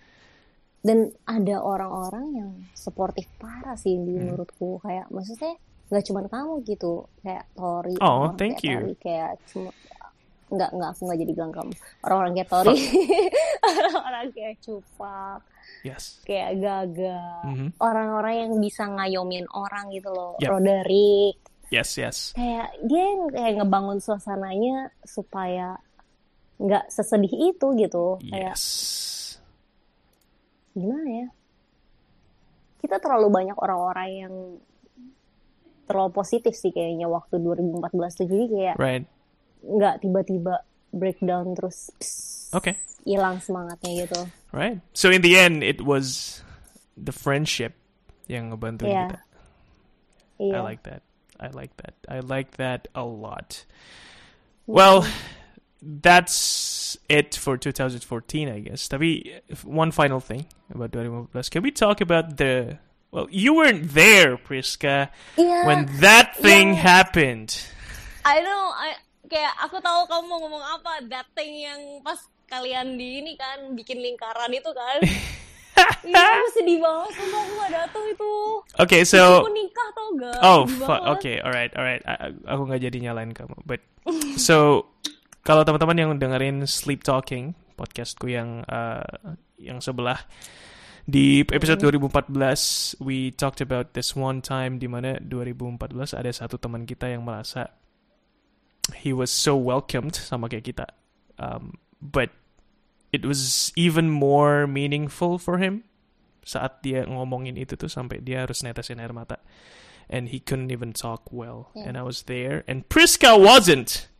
dan 0.84 1.16
ada 1.24 1.64
orang-orang 1.64 2.26
yang 2.36 2.50
suportif 2.76 3.24
parah 3.40 3.72
sih 3.72 3.96
di 3.96 4.20
Hmm. 4.20 4.36
menurutku 4.36 4.84
kayak 4.84 5.08
maksudnya 5.08 5.56
nggak 5.88 6.04
cuma 6.04 6.20
kamu 6.28 6.60
gitu 6.68 7.08
kayak 7.24 7.48
Tori 7.56 7.96
Oh, 8.04 8.36
thank 8.36 8.60
kayak 8.60 8.68
you. 8.68 8.76
Tori 8.84 8.94
kayak 9.00 9.32
cuma 9.48 9.72
nggak 10.47 10.70
nggak 10.70 10.90
aku 10.90 11.01
nggak 11.05 11.18
jadi 11.18 11.32
bilang 11.32 11.53
kamu 11.53 11.72
orang-orang 12.03 12.32
kayak 12.34 12.49
Tori 12.49 12.78
orang-orang 13.68 14.26
kayak 14.30 14.57
Cupak 14.61 15.40
Yes. 15.80 16.20
kayak 16.22 16.51
Gaga 16.59 17.22
Mhm. 17.45 17.68
orang-orang 17.78 18.34
yang 18.38 18.53
bisa 18.59 18.84
ngayomin 18.84 19.45
orang 19.51 19.88
gitu 19.90 20.09
loh 20.09 20.36
Yep. 20.38 20.51
Roderick 20.51 21.36
Yes, 21.68 21.97
yes. 21.97 22.18
kayak 22.32 22.76
dia 22.84 23.03
yang 23.03 23.22
kayak 23.28 23.53
ngebangun 23.59 23.99
suasananya 23.99 24.92
supaya 25.01 25.80
nggak 26.57 26.86
sesedih 26.86 27.32
itu 27.51 27.66
gitu 27.74 28.20
kayak 28.22 28.55
Yes. 28.55 28.64
gimana 30.72 31.09
ya 31.09 31.28
kita 32.78 33.01
terlalu 33.01 33.32
banyak 33.32 33.57
orang-orang 33.57 34.09
yang 34.12 34.34
terlalu 35.84 36.11
positif 36.12 36.53
sih 36.53 36.68
kayaknya 36.68 37.07
waktu 37.07 37.36
2014 37.38 37.80
tuh 38.14 38.26
jadi 38.26 38.45
kayak 38.47 38.76
Right. 38.76 39.05
Nggak 39.64 40.04
tiba-tiba 40.04 40.60
breakdown 40.92 41.56
terus 41.56 41.90
pss, 41.98 42.52
Okay. 42.54 42.76
hilang 43.04 43.40
semangatnya 43.40 44.06
gitu 44.06 44.20
Right. 44.54 44.78
So 44.94 45.10
in 45.10 45.22
the 45.26 45.34
end, 45.34 45.66
it 45.66 45.82
was 45.82 46.38
the 46.94 47.10
friendship 47.10 47.74
yang 48.30 48.54
ngebantuin 48.54 48.86
Iya. 48.86 49.02
kita. 49.10 49.20
iya 50.38 50.54
I 50.54 50.60
like 50.62 50.82
that. 50.86 51.02
I 51.42 51.48
like 51.50 51.74
that. 51.82 51.94
I 52.06 52.22
like 52.22 52.54
that 52.62 52.86
a 52.94 53.02
lot. 53.02 53.66
Mm-hmm. 53.66 54.78
Well, 54.78 55.02
that's 55.82 56.96
it 57.10 57.34
for 57.34 57.58
2014, 57.58 58.48
I 58.48 58.60
guess. 58.60 58.86
Tapi 58.88 59.42
one 59.66 59.90
final 59.90 60.20
thing 60.22 60.46
about 60.70 60.92
2015. 60.94 61.50
Can 61.50 61.62
we 61.66 61.70
talk 61.74 62.00
about 62.00 62.36
the? 62.38 62.78
Well, 63.10 63.26
you 63.30 63.54
weren't 63.54 63.90
there, 63.94 64.38
Priska, 64.38 65.10
iya 65.38 65.66
when 65.66 65.86
that 65.98 66.34
thing 66.38 66.74
yeah. 66.74 66.82
happened. 66.82 67.58
I 68.24 68.38
know 68.42 68.62
I, 68.74 68.94
kayak 69.26 69.54
aku 69.60 69.80
tahu 69.80 70.04
kamu 70.04 70.24
mau 70.26 70.38
ngomong 70.44 70.64
apa 70.64 70.92
that 71.08 71.28
thing 71.32 71.64
yang 71.64 71.80
pas 72.04 72.20
kalian 72.44 72.94
di 72.94 73.24
ini 73.24 73.32
kan 73.34 73.72
bikin 73.72 73.98
lingkaran 73.98 74.52
itu 74.52 74.68
kan 74.70 75.00
iya 76.06 76.22
aku 76.38 76.48
sedih 76.54 76.78
banget 76.78 77.10
sumpah 77.16 77.40
aku 77.40 77.52
gak 77.56 77.72
datang 77.72 78.04
itu 78.06 78.32
Okay, 78.74 79.00
aku 79.02 79.10
so 79.16 79.22
nikah 79.50 79.88
tau 79.96 80.08
gak 80.18 80.38
oh, 80.40 80.60
Sedih 80.68 80.76
fu- 80.76 80.92
banget. 80.92 81.12
okay, 81.16 81.36
alright, 81.40 81.72
alright. 81.74 82.02
Aku 82.44 82.62
nggak 82.68 82.82
jadi 82.84 82.98
nyalain 83.00 83.32
kamu, 83.32 83.56
but 83.64 83.80
so 84.46 84.86
kalau 85.42 85.64
teman-teman 85.64 85.96
yang 85.96 86.10
dengerin 86.16 86.68
Sleep 86.68 87.00
Talking 87.02 87.54
podcastku 87.74 88.30
yang 88.30 88.62
uh, 88.70 89.02
yang 89.58 89.82
sebelah 89.82 90.18
di 91.04 91.44
episode 91.44 91.82
2014 91.84 92.32
we 93.04 93.28
talked 93.34 93.60
about 93.60 93.92
this 93.92 94.16
one 94.16 94.40
time 94.40 94.80
di 94.80 94.88
mana 94.88 95.20
2014 95.20 96.16
ada 96.16 96.30
satu 96.32 96.56
teman 96.56 96.88
kita 96.88 97.12
yang 97.12 97.26
merasa 97.26 97.68
he 98.93 99.12
was 99.12 99.32
so 99.32 99.57
welcomed 99.57 100.12
sama 100.16 100.49
kayak 100.49 100.68
kita. 100.68 100.87
Um, 101.41 101.78
but 101.99 102.30
it 103.11 103.24
was 103.24 103.72
even 103.78 104.11
more 104.11 104.66
meaningful 104.66 105.39
for 105.39 105.59
him 105.59 105.87
saat 106.45 106.85
dia 106.85 107.09
ngomongin 107.09 107.57
itu 107.57 107.72
tuh 107.72 107.89
sampai 107.89 108.20
dia 108.20 108.45
harus 108.45 108.61
netesin 108.61 109.01
air 109.01 109.14
mata. 109.14 109.41
And 110.05 110.28
he 110.28 110.37
couldn't 110.37 110.68
even 110.68 110.93
talk 110.93 111.32
well. 111.32 111.72
Yeah. 111.72 111.89
and 111.89 111.95
I 111.97 112.05
was 112.05 112.28
there. 112.28 112.61
And 112.68 112.85
Priska 112.93 113.41
wasn't. 113.41 114.12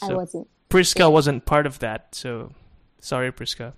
I 0.00 0.08
so 0.08 0.16
wasn't. 0.16 0.46
Priska 0.72 1.12
wasn't 1.12 1.44
part 1.44 1.68
of 1.68 1.84
that. 1.84 2.16
So 2.16 2.56
sorry 3.04 3.28
Priska. 3.28 3.76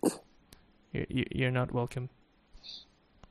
You're, 0.94 1.10
you- 1.10 1.30
you're 1.34 1.54
not 1.54 1.74
welcome. 1.74 2.10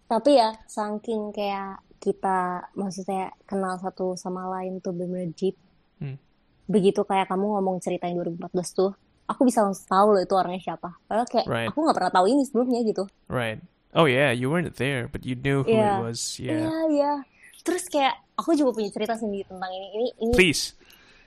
Tapi 0.10 0.42
ya, 0.42 0.58
saking 0.68 1.32
kayak 1.32 1.80
kita 2.02 2.66
maksudnya 2.74 3.30
kenal 3.46 3.78
satu 3.78 4.18
sama 4.18 4.48
lain 4.50 4.82
tuh 4.82 4.92
bener 4.92 5.30
deep. 5.38 5.56
Hmm. 6.00 6.18
Begitu 6.66 7.02
kayak 7.02 7.28
kamu 7.28 7.46
ngomong 7.56 7.78
cerita 7.80 8.06
yang 8.06 8.22
2014 8.24 8.50
tuh, 8.72 8.92
aku 9.26 9.42
bisa 9.44 9.62
langsung 9.62 9.86
tahu 9.86 10.08
loh 10.14 10.22
itu 10.22 10.34
orangnya 10.34 10.62
siapa. 10.64 10.96
Padahal 11.06 11.26
kayak 11.26 11.46
Right. 11.46 11.68
aku 11.68 11.80
nggak 11.80 11.96
pernah 11.96 12.12
tahu 12.12 12.26
ini 12.28 12.42
sebelumnya 12.44 12.80
gitu. 12.82 13.04
right 13.28 13.60
oh 13.90 14.06
yeah 14.06 14.30
you 14.30 14.46
weren't 14.48 14.70
there 14.78 15.06
but 15.06 15.26
you 15.26 15.34
knew 15.34 15.62
who 15.62 15.74
Yeah. 15.74 15.98
it 15.98 16.06
was 16.06 16.38
yeah 16.38 16.62
Iya, 16.62 16.74
iya. 16.90 17.14
Terus 17.60 17.86
kayak 17.86 18.22
aku 18.34 18.54
juga 18.54 18.72
punya 18.72 18.88
cerita 18.88 19.14
sendiri 19.14 19.44
tentang 19.44 19.66
ini. 19.68 19.88
Ini 19.92 20.08
ini 20.22 20.32
please 20.32 20.78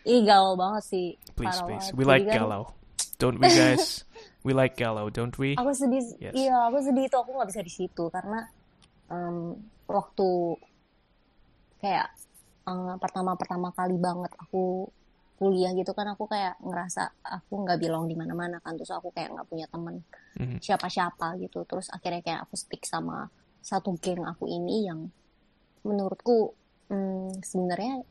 ini 0.03 0.23
galau 0.23 0.55
banget 0.55 0.83
sih. 0.85 1.07
please 1.35 1.59
please 1.61 1.91
banget. 1.91 1.95
we 1.95 2.03
Jadi 2.03 2.11
like 2.15 2.25
kan, 2.25 2.37
galau 2.39 2.63
don't 3.21 3.37
we 3.37 3.47
guys 3.49 4.07
we 4.41 4.51
like 4.51 4.75
galau 4.75 5.07
don't 5.09 5.35
we 5.37 5.55
Aku 5.55 5.71
sedih. 5.71 6.07
Yes. 6.17 6.35
Iya, 6.35 6.71
aku 6.71 6.79
sedih 6.81 7.07
itu 7.07 7.17
aku 7.17 7.31
nggak 7.35 7.51
bisa 7.51 7.61
di 7.61 7.73
situ 7.73 8.05
karena 8.09 8.47
em, 9.09 9.59
waktu 9.85 10.29
kayak 11.79 12.07
eh, 12.63 12.95
pertama-pertama 13.03 13.69
kali 13.75 13.97
banget 13.99 14.33
aku 14.39 14.89
kuliah 15.39 15.75
gitu 15.75 15.91
kan 15.91 16.07
aku 16.15 16.31
kayak 16.31 16.55
ngerasa 16.63 17.03
aku 17.27 17.67
nggak 17.67 17.79
belong 17.83 18.07
di 18.07 18.15
mana-mana 18.15 18.63
kan 18.63 18.79
terus 18.79 18.95
aku 18.95 19.11
kayak 19.11 19.35
nggak 19.35 19.47
punya 19.51 19.67
teman 19.67 20.07
Mhm. 20.39 20.59
siapa-siapa 20.63 21.37
gitu 21.43 21.67
terus 21.67 21.91
akhirnya 21.91 22.23
kayak 22.23 22.41
aku 22.47 22.55
stick 22.55 22.87
sama 22.87 23.27
satu 23.59 23.99
geng 23.99 24.23
aku 24.23 24.47
ini 24.47 24.87
yang 24.87 25.11
menurutku 25.83 26.55
hmm, 26.89 27.43
sebenarnya 27.43 28.07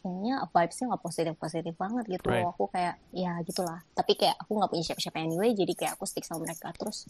kayaknya 0.00 0.34
vibesnya 0.48 0.84
nggak 0.88 1.02
positif 1.04 1.34
positif 1.36 1.74
banget 1.76 2.04
gitu 2.08 2.28
Right. 2.30 2.46
aku 2.48 2.64
kayak 2.72 2.96
ya 3.12 3.36
gitulah 3.44 3.84
tapi 3.92 4.16
kayak 4.16 4.36
aku 4.40 4.56
nggak 4.56 4.70
punya 4.72 4.84
siapa-siapa 4.86 5.18
anyway 5.20 5.52
jadi 5.52 5.72
kayak 5.76 5.92
aku 6.00 6.04
stick 6.08 6.24
sama 6.24 6.48
mereka 6.48 6.72
terus 6.72 7.04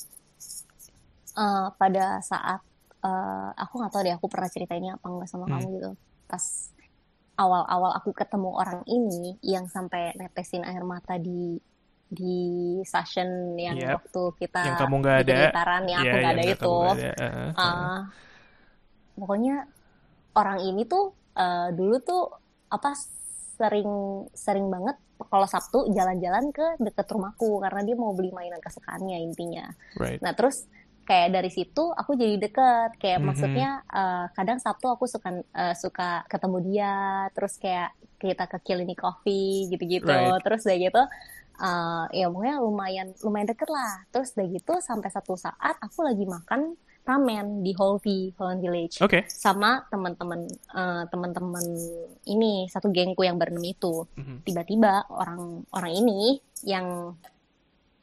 eh, 1.38 1.66
pada 1.78 2.18
saat 2.20 2.60
eh, 3.04 3.50
aku 3.54 3.74
nggak 3.78 3.92
tahu 3.94 4.02
deh 4.02 4.14
aku 4.18 4.26
pernah 4.26 4.50
cerita 4.50 4.74
ini 4.74 4.90
apa 4.90 5.06
enggak 5.06 5.28
sama 5.30 5.46
Hmm. 5.46 5.54
kamu 5.54 5.68
gitu 5.78 5.90
pas 6.26 6.44
awal-awal 7.36 7.92
aku 8.00 8.10
ketemu 8.16 8.50
orang 8.56 8.80
ini 8.88 9.36
yang 9.44 9.68
sampai 9.68 10.16
netesin 10.16 10.64
air 10.64 10.82
mata 10.82 11.20
di 11.20 11.60
di 12.06 12.78
session 12.86 13.58
yang 13.58 13.74
Yep. 13.76 13.94
waktu 13.98 14.22
kita 14.46 14.60
yang 14.62 14.78
kamu 14.78 14.94
nggak 15.02 15.16
ada 15.26 15.36
lingkaran 15.50 15.84
yang 15.90 16.00
Iya, 16.00 16.10
aku 16.10 16.16
nggak 16.16 16.32
ada 16.32 16.42
yang 16.42 16.54
itu 16.54 16.74
nggak 16.78 16.94
ada. 16.94 17.12
Uh, 17.26 17.50
uh, 17.58 17.98
pokoknya 19.18 19.56
orang 20.36 20.58
ini 20.62 20.82
tuh 20.86 21.04
eh, 21.36 21.68
dulu 21.74 21.96
tuh 22.00 22.24
apa 22.70 22.94
sering 23.56 23.90
sering 24.36 24.68
banget 24.68 24.96
kalau 25.16 25.48
Sabtu 25.48 25.88
jalan-jalan 25.96 26.52
ke 26.52 26.76
deket 26.76 27.08
rumahku 27.08 27.58
karena 27.64 27.80
dia 27.82 27.96
mau 27.96 28.12
beli 28.12 28.30
mainan 28.36 28.60
kesukaannya 28.60 29.16
intinya. 29.24 29.72
right 29.96 30.20
Nah 30.20 30.36
terus 30.36 30.68
kayak 31.06 31.32
dari 31.32 31.48
situ 31.48 31.88
aku 31.90 32.12
jadi 32.12 32.36
deket. 32.36 32.98
Kayak 32.98 33.18
Mhm. 33.22 33.26
maksudnya 33.26 33.70
eh, 33.88 34.24
kadang 34.34 34.58
Sabtu 34.58 34.90
aku 34.90 35.06
suka 35.06 35.30
eh, 35.32 35.74
suka 35.74 36.26
ketemu 36.26 36.56
dia 36.66 36.94
terus 37.32 37.56
kayak 37.56 37.94
kita 38.18 38.44
ke 38.44 38.58
Kilini 38.60 38.92
Coffee 38.92 39.70
gitu-gitu. 39.70 40.08
Right. 40.08 40.42
terus 40.42 40.66
udah 40.66 40.76
gitu 40.76 41.02
eh, 41.56 42.04
ya 42.12 42.26
pokoknya 42.28 42.56
lumayan 42.60 43.06
lumayan 43.22 43.48
deket 43.48 43.70
lah. 43.70 44.04
Terus 44.10 44.34
udah 44.34 44.46
gitu 44.50 44.74
sampai 44.82 45.08
satu 45.08 45.38
saat 45.38 45.78
aku 45.80 46.04
lagi 46.04 46.26
makan 46.26 46.74
ramen 47.06 47.62
di 47.62 47.70
Holvi 47.70 48.34
Holland 48.34 48.58
Village. 48.58 48.98
Okay. 48.98 49.22
Sama 49.30 49.86
teman-teman 49.86 50.42
eh, 50.50 51.04
teman-teman 51.06 51.64
ini 52.26 52.66
satu 52.66 52.90
gengku 52.90 53.22
yang 53.22 53.38
berenam 53.38 53.62
itu. 53.62 54.04
Mhm. 54.18 54.42
tiba-tiba 54.42 55.06
orang 55.08 55.62
orang 55.70 55.92
ini 55.94 56.42
yang 56.66 57.14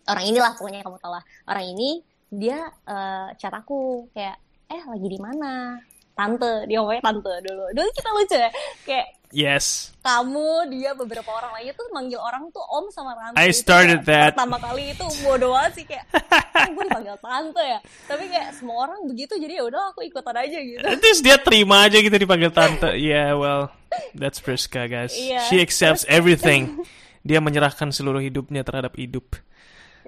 orang 0.04 0.24
inilah 0.24 0.56
pokoknya 0.56 0.84
kamu 0.84 1.00
tahu 1.00 1.14
lah. 1.14 1.24
Orang 1.46 1.66
ini 1.68 2.00
dia 2.34 2.66
eh, 2.90 3.28
chat 3.38 3.54
aku 3.54 4.10
kayak 4.10 4.38
eh 4.70 4.82
lagi 4.90 5.08
di 5.08 5.20
mana 5.22 5.78
tante 6.14 6.66
dia 6.70 6.82
ngomongnya 6.82 7.04
tante 7.06 7.34
dulu 7.46 7.66
dulu 7.74 7.90
kita 7.94 8.10
lucu 8.14 8.38
ya 8.38 8.50
kayak 8.86 9.08
yes 9.34 9.94
kamu 10.06 10.70
dia 10.70 10.94
beberapa 10.94 11.30
orang 11.34 11.58
lainnya 11.58 11.74
tuh 11.74 11.90
manggil 11.90 12.22
orang 12.22 12.50
tuh 12.54 12.62
om 12.70 12.86
sama 12.94 13.18
tante 13.18 13.38
I 13.38 13.50
Itu 13.50 13.66
started 13.66 14.00
kayak 14.06 14.10
that. 14.10 14.32
pertama 14.38 14.58
kali 14.62 14.94
itu 14.94 15.06
bodoh 15.26 15.58
banget 15.58 15.72
sih 15.82 15.86
kayak 15.90 16.06
oh, 16.14 16.70
gue 16.70 16.84
dipanggil 16.86 17.18
tante 17.18 17.64
ya 17.66 17.80
tapi 18.06 18.24
kayak 18.30 18.50
semua 18.54 18.78
orang 18.86 19.00
begitu 19.10 19.34
jadi 19.42 19.54
ya 19.58 19.64
udah 19.66 19.82
aku 19.90 20.06
ikutan 20.06 20.38
aja 20.38 20.58
gitu 20.62 20.86
least 21.14 21.22
dia 21.22 21.38
terima 21.38 21.86
aja 21.86 22.02
gitu 22.02 22.18
dipanggil 22.18 22.50
tante. 22.50 22.90
Yeah, 22.98 23.38
well, 23.38 23.70
that's 24.18 24.42
Priska, 24.42 24.90
guys. 24.90 25.14
Iya. 25.14 25.46
She 25.46 25.62
accepts 25.62 26.10
everything. 26.10 26.82
Dia 27.22 27.38
menyerahkan 27.38 27.94
seluruh 27.94 28.18
hidupnya 28.18 28.66
terhadap 28.66 28.98
hidup. 28.98 29.38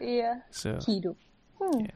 iya 0.01 0.41
So, 0.49 0.81
hidup. 0.83 1.13
Hmm. 1.61 1.85
Iya. 1.85 1.95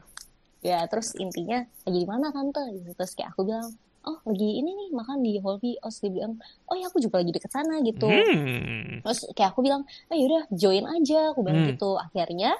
Ya 0.60 0.84
terus 0.86 1.16
intinya 1.16 1.64
lagi 1.82 1.98
di 1.98 2.08
mana 2.08 2.28
tante? 2.30 2.60
Gitu. 2.70 2.92
Terus 2.92 3.12
kayak 3.14 3.32
aku 3.32 3.44
bilang 3.44 3.68
oh 4.00 4.16
lagi 4.24 4.48
ini 4.56 4.72
nih 4.72 4.88
makan 4.96 5.20
di 5.20 5.36
Holby 5.36 5.76
oh 5.76 5.92
dia 5.92 6.08
bilang 6.08 6.40
oh 6.64 6.74
ya 6.74 6.88
aku 6.88 6.98
juga 6.98 7.20
lagi 7.20 7.36
deket 7.36 7.52
sana 7.52 7.84
gitu 7.84 8.08
Hmm. 8.08 9.04
terus 9.04 9.28
kayak 9.36 9.52
aku 9.52 9.60
bilang 9.60 9.84
oh 10.08 10.16
yaudah 10.16 10.48
join 10.50 10.88
aja 10.88 11.36
aku 11.36 11.44
bilang 11.44 11.68
Hmm. 11.68 11.76
gitu 11.76 12.00
akhirnya 12.00 12.56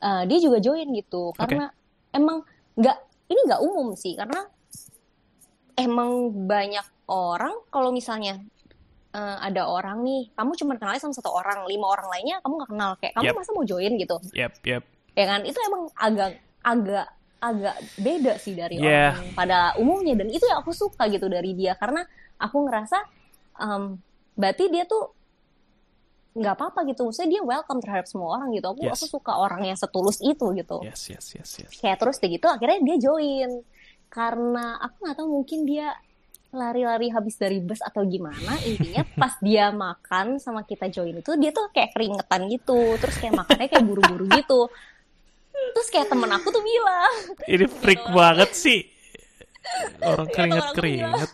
eh, 0.00 0.22
dia 0.24 0.38
juga 0.40 0.56
join 0.58 0.88
gitu 0.96 1.36
karena 1.36 1.68
emang 2.08 2.40
nggak 2.72 2.96
ini 3.28 3.40
nggak 3.44 3.60
umum 3.60 3.92
sih 3.92 4.16
karena 4.16 4.48
emang 5.76 6.10
banyak 6.48 6.84
orang 7.04 7.52
kalau 7.68 7.92
misalnya 7.92 8.40
eh, 9.12 9.36
ada 9.40 9.68
orang 9.68 10.00
nih 10.00 10.32
kamu 10.32 10.56
cuma 10.56 10.72
kenalnya 10.76 11.00
sama 11.00 11.12
satu 11.12 11.28
orang 11.28 11.64
lima 11.64 11.84
orang 11.84 12.08
lainnya 12.08 12.40
kamu 12.40 12.54
nggak 12.56 12.70
kenal 12.72 12.90
kayak 12.96 13.12
kamu 13.12 13.28
Yep. 13.28 13.36
masa 13.36 13.50
mau 13.52 13.64
join 13.64 13.92
gitu 13.92 14.16
Yep, 14.32 14.52
yep. 14.64 14.82
ya 15.12 15.24
kan 15.26 15.40
itu 15.44 15.58
emang 15.68 15.92
agak 16.00 16.32
agak 16.64 17.06
agak 17.38 17.78
beda 17.96 18.34
sih 18.36 18.52
dari 18.52 18.82
Yeah. 18.82 19.14
orang 19.14 19.26
pada 19.32 19.58
umumnya. 19.78 20.18
Dan 20.18 20.28
itu 20.28 20.42
yang 20.42 20.62
aku 20.62 20.74
suka 20.74 21.06
gitu 21.06 21.30
dari 21.30 21.54
dia. 21.54 21.78
Karena 21.78 22.02
aku 22.36 22.66
ngerasa 22.66 22.98
em, 23.58 23.94
berarti 24.34 24.66
dia 24.70 24.84
tuh 24.84 25.14
nggak 26.34 26.54
apa-apa 26.54 26.86
gitu. 26.86 27.06
Maksudnya 27.06 27.38
dia 27.38 27.42
welcome 27.42 27.78
terhadap 27.78 28.06
semua 28.06 28.38
orang 28.38 28.54
gitu. 28.54 28.66
Aku 28.70 28.82
Yes. 28.82 28.98
aku 28.98 29.06
suka 29.18 29.32
orang 29.34 29.62
yang 29.66 29.78
setulus 29.78 30.18
itu 30.18 30.46
gitu. 30.54 30.78
Yes, 30.82 31.10
yes, 31.10 31.26
yes, 31.34 31.50
yes. 31.62 31.70
kayak 31.78 31.98
terus 31.98 32.18
gitu 32.18 32.46
akhirnya 32.46 32.78
dia 32.82 32.96
join. 32.98 33.50
Karena 34.08 34.78
aku 34.78 34.96
nggak 35.06 35.16
tahu 35.18 35.28
mungkin 35.30 35.62
dia 35.62 35.94
lari-lari 36.48 37.12
habis 37.12 37.36
dari 37.36 37.60
bus 37.60 37.82
atau 37.84 38.02
gimana. 38.02 38.56
Intinya 38.64 39.04
pas 39.20 39.34
dia 39.38 39.68
makan 39.70 40.40
sama 40.40 40.64
kita 40.64 40.88
join 40.88 41.12
itu 41.18 41.32
dia 41.36 41.50
tuh 41.50 41.70
kayak 41.70 41.94
keringetan 41.94 42.50
gitu. 42.50 42.96
Terus 42.98 43.14
kayak 43.18 43.34
makannya 43.36 43.68
kayak 43.68 43.84
buru-buru 43.86 44.26
gitu 44.32 44.66
terus 45.74 45.88
kayak 45.88 46.08
temen 46.10 46.30
aku 46.30 46.48
tuh 46.50 46.62
bilang. 46.62 47.12
Ini 47.46 47.66
freak 47.68 48.04
banget 48.10 48.50
sih. 48.54 48.80
Orang 50.00 50.00
Iya, 50.00 50.08
teman 50.08 50.20
aku 50.22 50.34
keringet-keringet. 50.34 51.30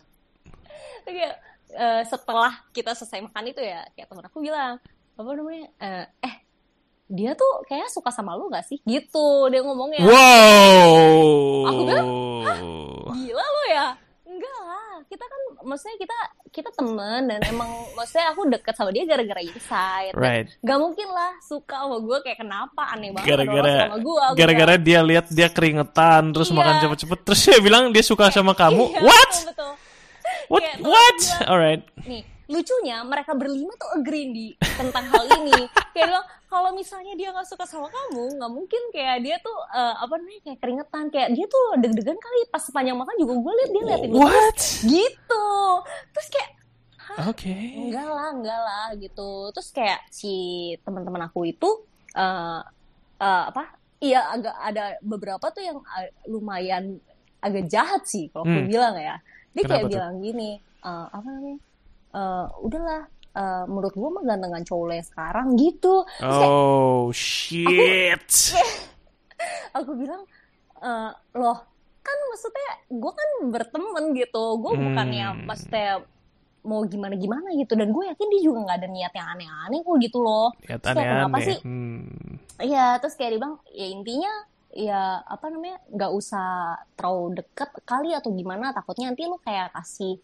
kayak 1.05 1.35
eh, 1.75 2.03
setelah 2.09 2.53
kita 2.73 2.97
selesai 2.97 3.21
makan 3.29 3.45
itu 3.53 3.61
ya 3.61 3.85
kayak 3.93 4.09
temen 4.09 4.25
aku 4.27 4.39
bilang 4.43 4.81
apa 5.15 5.31
namanya? 5.37 5.67
Eh, 5.79 6.05
eh 6.27 6.35
dia 7.07 7.37
tuh 7.37 7.63
kayak 7.69 7.93
suka 7.93 8.11
sama 8.11 8.35
lu 8.35 8.49
gak 8.51 8.65
sih? 8.65 8.81
Gitu 8.83 9.27
dia 9.53 9.61
ngomongnya. 9.61 10.03
Wow. 10.03 11.69
Aku 11.71 11.81
bilang, 11.85 12.09
gila 13.13 13.45
lo 13.45 13.63
ya? 13.71 13.87
Enggak 14.25 14.59
lah 14.65 14.84
kita 15.05 15.23
kan 15.23 15.41
maksudnya 15.63 15.97
kita 15.97 16.17
kita 16.51 16.71
temen 16.71 17.23
dan 17.27 17.41
emang 17.45 17.67
maksudnya 17.93 18.31
aku 18.31 18.47
deket 18.47 18.73
sama 18.73 18.91
dia 18.91 19.05
gara-gara 19.05 19.41
insight 19.41 20.13
Right. 20.13 20.47
gak 20.59 20.77
mungkin 20.77 21.09
lah 21.09 21.35
suka 21.41 21.77
sama 21.79 21.99
gue 21.99 22.19
kayak 22.21 22.39
kenapa 22.39 22.83
aneh 22.91 23.11
banget 23.11 23.29
Gara-gara 23.29 23.75
sama 23.87 23.99
gue 23.99 24.21
Aku 24.25 24.35
gara-gara 24.35 24.75
dia 24.77 25.01
lihat 25.01 25.27
dia 25.29 25.49
keringetan 25.49 26.31
terus 26.31 26.49
Iya. 26.49 26.57
makan 26.57 26.75
cepet-cepet 26.81 27.19
terus 27.23 27.41
dia 27.43 27.59
bilang 27.59 27.85
dia 27.89 28.03
suka 28.03 28.29
sama 28.29 28.53
kamu. 28.61 28.85
Iya, 28.89 29.01
What? 29.01 29.33
betul, 29.33 29.47
betul. 29.49 29.73
What? 30.47 30.63
Kayak 30.63 30.77
temen 30.77 30.87
What? 30.87 31.19
bilang, 31.19 31.47
Alright. 31.47 31.83
nih 32.05 32.23
lucunya 32.45 33.01
mereka 33.03 33.33
berlima 33.33 33.73
tuh 33.75 33.89
agree 33.95 34.29
di 34.29 34.47
tentang 34.61 35.09
hal 35.09 35.25
ini 35.35 35.65
kayak 35.97 36.07
bilang 36.07 36.27
kalau 36.55 36.71
misalnya 36.71 37.15
dia 37.15 37.29
nggak 37.29 37.45
suka 37.45 37.67
sama 37.67 37.91
kamu 37.91 38.39
nggak 38.39 38.53
mungkin 38.53 38.83
kayak 38.89 39.19
dia 39.21 39.37
tuh 39.39 39.59
eh, 39.69 39.95
apa 39.99 40.15
namanya 40.15 40.41
kayak 40.41 40.59
keringetan 40.59 41.05
kayak 41.09 41.29
dia 41.33 41.47
tuh 41.47 41.65
deg-degan 41.77 42.15
kali 42.17 42.39
pas 42.47 42.63
sepanjang 42.63 42.95
makan 42.95 43.17
juga 43.19 43.35
gue 43.35 43.53
liat 43.53 43.71
dia 43.71 43.83
liatin 43.85 44.11
What? 44.15 44.59
gitu 44.87 45.47
terus 46.09 46.29
kayak 46.31 46.51
Oke. 47.27 47.53
enggak 47.53 48.07
lah 48.09 48.29
enggak 48.33 48.61
lah 48.61 48.87
gitu 48.95 49.31
terus 49.51 49.69
kayak 49.69 50.01
si 50.09 50.33
teman-teman 50.81 51.27
aku 51.27 51.45
itu 51.45 51.71
eh 52.15 52.61
eh, 53.19 53.45
apa 53.51 53.75
iya 53.99 54.31
agak 54.31 54.55
ada 54.55 54.85
beberapa 55.01 55.47
tuh 55.49 55.61
yang 55.61 55.79
lumayan 56.25 57.03
agak 57.39 57.67
jahat 57.67 58.03
sih 58.05 58.31
kalau 58.31 58.47
aku 58.47 58.57
Hmm. 58.57 58.71
bilang 58.71 58.95
ya 58.95 59.19
dia 59.51 59.63
Kenapa 59.63 59.71
kayak 59.71 59.85
tuh? 59.85 59.91
bilang 59.93 60.15
gini 60.19 60.51
eh, 60.81 61.07
apa 61.11 61.29
namanya 61.29 61.59
eh, 62.15 62.47
udahlah 62.59 63.03
eh, 63.35 63.65
menurut 63.67 63.93
gua 63.93 64.09
mah 64.11 64.25
gantengan 64.25 64.63
cowok 64.63 64.87
yang 64.93 65.05
sekarang 65.05 65.47
gitu 65.55 65.95
terus 66.15 66.37
kayak 66.37 66.51
Oh 66.51 67.11
shit. 67.11 68.27
aku 69.73 69.93
bilang 70.01 70.23
eh, 70.77 71.11
loh 71.35 71.59
kan 72.01 72.19
maksudnya 72.29 72.71
gue 72.91 73.13
kan 73.13 73.29
berteman 73.49 74.05
gitu 74.13 74.45
gue 74.59 74.73
Hmm. 74.73 74.85
bukannya 74.87 75.27
maksudnya 75.43 76.05
mau 76.63 76.81
gimana 76.83 77.13
gimana 77.15 77.49
gitu 77.53 77.73
dan 77.75 77.89
gue 77.89 78.05
yakin 78.07 78.29
dia 78.29 78.43
juga 78.43 78.59
nggak 78.63 78.79
ada 78.79 78.89
niat 78.89 79.13
yang 79.13 79.29
aneh-aneh 79.31 79.81
kok 79.81 79.97
gitu 80.01 80.19
loh 80.19 80.49
Lihat 80.63 80.81
Terus 80.81 80.95
kayak 80.95 81.11
kenapa 81.11 81.37
sih? 81.41 81.59
Hmm. 81.61 82.41
Iya, 82.55 82.87
terus 82.99 83.15
kayak 83.15 83.31
dia 83.31 83.39
bilang, 83.39 83.57
ya 83.69 83.87
intinya 83.87 84.33
ya 84.71 85.01
apa 85.23 85.47
namanya 85.49 85.79
nggak 85.89 86.13
usah 86.13 86.49
terlalu 86.93 87.39
deket 87.39 87.71
kali 87.85 88.11
atau 88.11 88.31
gimana 88.31 88.71
takutnya 88.71 89.09
nanti 89.09 89.23
lu 89.23 89.37
kayak 89.39 89.71
kasih 89.73 90.19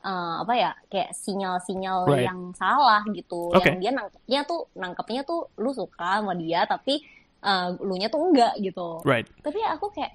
eh, 0.00 0.34
apa 0.40 0.52
ya 0.54 0.70
kayak 0.86 1.10
sinyal-sinyal 1.12 2.06
Right. 2.06 2.26
yang 2.26 2.40
salah 2.54 3.02
gitu 3.10 3.50
Oke. 3.50 3.66
yang 3.66 3.78
dia 3.78 3.90
nangkepnya 3.92 4.40
tuh 4.42 4.60
nangkepnya 4.72 5.22
tuh 5.22 5.50
lu 5.56 5.70
suka 5.70 6.20
sama 6.20 6.32
dia 6.32 6.62
tapi 6.64 7.02
eh, 7.38 7.68
lu 7.78 7.94
nya 7.94 8.06
tuh 8.06 8.22
enggak 8.22 8.54
gitu 8.58 9.02
Right. 9.02 9.26
tapi 9.40 9.58
aku 9.60 9.90
kayak 9.90 10.14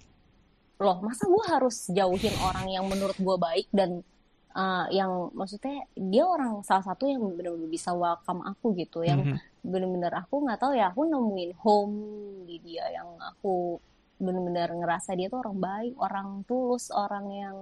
loh 0.78 1.00
masa 1.00 1.24
gue 1.26 1.44
harus 1.48 1.88
jauhin 1.88 2.36
orang 2.42 2.68
yang 2.68 2.84
menurut 2.84 3.16
gue 3.16 3.38
baik 3.38 3.68
dan 3.72 4.04
eh, 4.52 4.86
yang 4.92 5.32
maksudnya 5.32 5.84
dia 5.94 6.24
orang 6.24 6.62
salah 6.62 6.86
satu 6.86 7.04
yang 7.04 7.24
benar-benar 7.30 7.68
bisa 7.68 7.92
welcome 7.92 8.44
aku 8.44 8.72
gitu 8.76 9.02
yang 9.02 9.24
Mhm. 9.24 9.38
bener-bener 9.64 10.12
aku 10.14 10.44
nggak 10.44 10.60
tahu 10.60 10.74
ya 10.74 10.92
aku 10.92 11.04
nemuin 11.04 11.52
home 11.58 11.96
di 12.44 12.60
dia 12.60 12.84
yang 12.90 13.16
aku 13.18 13.80
bener-bener 14.16 14.72
ngerasa 14.74 15.12
dia 15.14 15.28
tuh 15.28 15.40
orang 15.40 15.58
baik 15.58 15.94
orang 15.98 16.28
tulus 16.44 16.88
orang 16.90 17.26
yang 17.30 17.58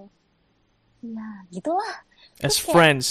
ya 1.01 1.27
gitulah 1.49 2.05
As 2.39 2.55
kayak- 2.55 2.69
friends. 2.69 3.07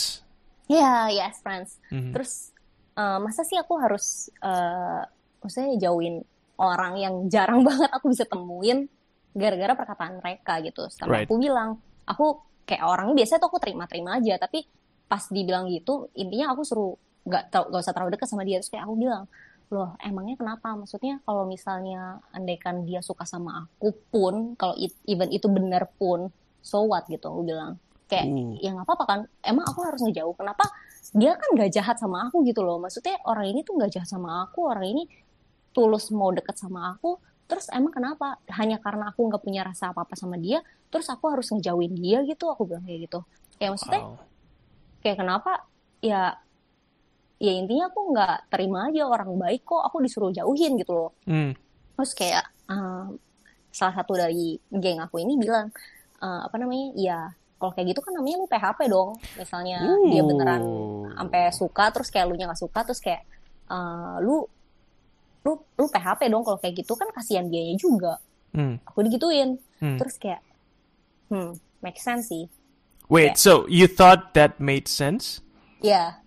ya 0.66 1.08
yes 1.08 1.38
friends 1.38 1.76
Mhm. 1.88 2.14
terus 2.14 2.54
eh, 2.92 3.18
masa 3.18 3.42
sih 3.42 3.54
aku 3.54 3.74
harus 3.76 4.30
eh, 4.34 5.02
maksudnya 5.38 5.76
jauhin 5.80 6.22
orang 6.56 6.94
yang 6.94 7.14
jarang 7.26 7.60
banget 7.68 7.90
aku 7.90 8.08
bisa 8.08 8.24
temuin 8.24 8.86
gara-gara 9.32 9.74
perkataan 9.74 10.18
mereka 10.18 10.58
gitu 10.60 10.86
sampai 10.88 11.22
Right. 11.22 11.26
aku 11.26 11.36
bilang 11.36 11.78
aku 12.02 12.38
kayak 12.64 12.82
orangnya 12.82 13.14
biasanya 13.16 13.40
tuh 13.40 13.48
aku 13.48 13.58
terima-terima 13.58 14.16
aja 14.16 14.34
tapi 14.36 14.62
pas 15.04 15.22
dibilang 15.24 15.66
gitu 15.66 16.06
intinya 16.14 16.50
aku 16.50 16.62
suruh 16.62 16.94
nggak 17.20 17.44
tau- 17.48 17.66
nggak 17.66 17.80
usah 17.80 17.92
terlalu 17.92 18.14
dekat 18.14 18.26
sama 18.26 18.42
dia 18.42 18.58
terus 18.58 18.70
kayak 18.70 18.84
aku 18.84 18.94
bilang 18.96 19.24
loh 19.68 19.94
emangnya 19.98 20.34
kenapa 20.34 20.74
maksudnya 20.74 21.18
kalau 21.20 21.42
misalnya 21.44 22.00
andaikan 22.28 22.82
dia 22.82 22.98
suka 23.00 23.22
sama 23.22 23.66
aku 23.68 23.90
pun 24.08 24.34
kalau 24.54 24.74
it- 24.74 24.98
even 25.04 25.30
itu 25.30 25.46
benar 25.46 25.86
pun 25.92 26.26
so 26.60 26.82
what 26.84 27.06
gitu 27.06 27.22
aku 27.24 27.42
bilang 27.44 27.78
kayak 28.11 28.26
Uh. 28.26 28.58
ya 28.58 28.74
nggak 28.74 28.86
apa-apa 28.86 29.04
kan. 29.06 29.20
Emang 29.40 29.64
aku 29.64 29.80
harus 29.86 30.02
ngejauh. 30.02 30.34
Kenapa 30.34 30.66
dia 31.14 31.32
kan 31.38 31.48
nggak 31.54 31.70
jahat 31.70 31.96
sama 31.96 32.26
aku 32.26 32.42
gitu 32.42 32.61
loh. 32.61 32.82
Maksudnya 32.82 33.22
orang 33.24 33.46
ini 33.48 33.62
tuh 33.62 33.78
nggak 33.78 33.90
jahat 33.94 34.11
sama 34.11 34.44
aku 34.44 34.66
orang 34.66 34.86
ini 34.90 35.02
tulus 35.70 36.11
mau 36.11 36.34
deket 36.34 36.58
sama 36.58 36.98
aku. 36.98 37.16
Terus 37.46 37.70
emang 37.70 37.94
kenapa? 37.94 38.38
Hanya 38.50 38.82
karena 38.82 39.14
aku 39.14 39.30
nggak 39.30 39.42
punya 39.42 39.62
rasa 39.62 39.94
apa 39.94 40.02
apa 40.02 40.18
sama 40.18 40.34
dia 40.34 40.58
terus 40.90 41.06
aku 41.06 41.30
harus 41.30 41.46
ngejauhin 41.54 41.94
dia 41.94 42.26
gitu. 42.26 42.50
Aku 42.50 42.66
bilang 42.66 42.82
kayak 42.82 43.06
gitu. 43.06 43.22
Ya 43.62 43.70
maksudnya 43.70 44.02
Wow. 44.02 44.18
kayak 45.00 45.18
kenapa? 45.18 45.52
Ya 46.02 46.38
ya 47.40 47.52
intinya 47.56 47.88
aku 47.88 48.12
nggak 48.12 48.52
terima 48.52 48.90
aja 48.90 49.06
orang 49.06 49.30
baik 49.38 49.62
kok. 49.64 49.82
Aku 49.86 50.02
disuruh 50.02 50.34
jauhin 50.34 50.74
gitu 50.76 50.92
loh. 50.92 51.11
Hmm. 51.24 51.54
terus 51.94 52.16
kayak 52.16 52.48
eh, 52.64 53.06
salah 53.70 53.94
satu 53.94 54.16
dari 54.16 54.56
geng 54.72 55.04
aku 55.04 55.20
ini 55.20 55.36
bilang 55.36 55.68
eh, 56.18 56.40
apa 56.46 56.56
namanya? 56.56 56.88
Ya 56.96 57.18
kalau 57.61 57.76
kayak 57.76 57.92
gitu 57.92 58.00
kan 58.00 58.16
namanya 58.16 58.40
lu 58.40 58.48
PHP 58.48 58.80
dong 58.88 59.11
misalnya 59.36 59.78
dia 60.08 60.22
beneran 60.24 60.62
Ooh. 60.64 61.04
sampai 61.12 61.52
suka 61.52 61.84
terus 61.92 62.08
kayak 62.08 62.26
lu 62.26 62.34
nya 62.34 62.48
nggak 62.48 62.58
suka 62.58 62.80
terus 62.82 62.98
kayak 62.98 63.22
eh, 63.68 64.16
lu 64.24 64.48
lu 65.40 65.52
lu 65.76 65.86
PHP 65.86 66.26
dong 66.26 66.40
kalau 66.40 66.56
kayak 66.56 66.80
gitu 66.80 66.96
kan 66.96 67.12
kasihan 67.12 67.44
dianya 67.46 67.76
juga 67.76 68.16
Hmm. 68.50 68.82
aku 68.82 69.06
digituin 69.06 69.62
Hmm. 69.78 69.94
terus 69.94 70.18
kayak 70.18 70.42
hmm 71.30 71.54
make 71.80 72.00
sense 72.00 72.26
sih 72.26 72.50
Wait, 73.06 73.38
so 73.38 73.66
you 73.66 73.86
thought 73.86 74.34
that 74.34 74.58
made 74.58 74.86
sense? 74.86 75.38
ya 75.82 76.18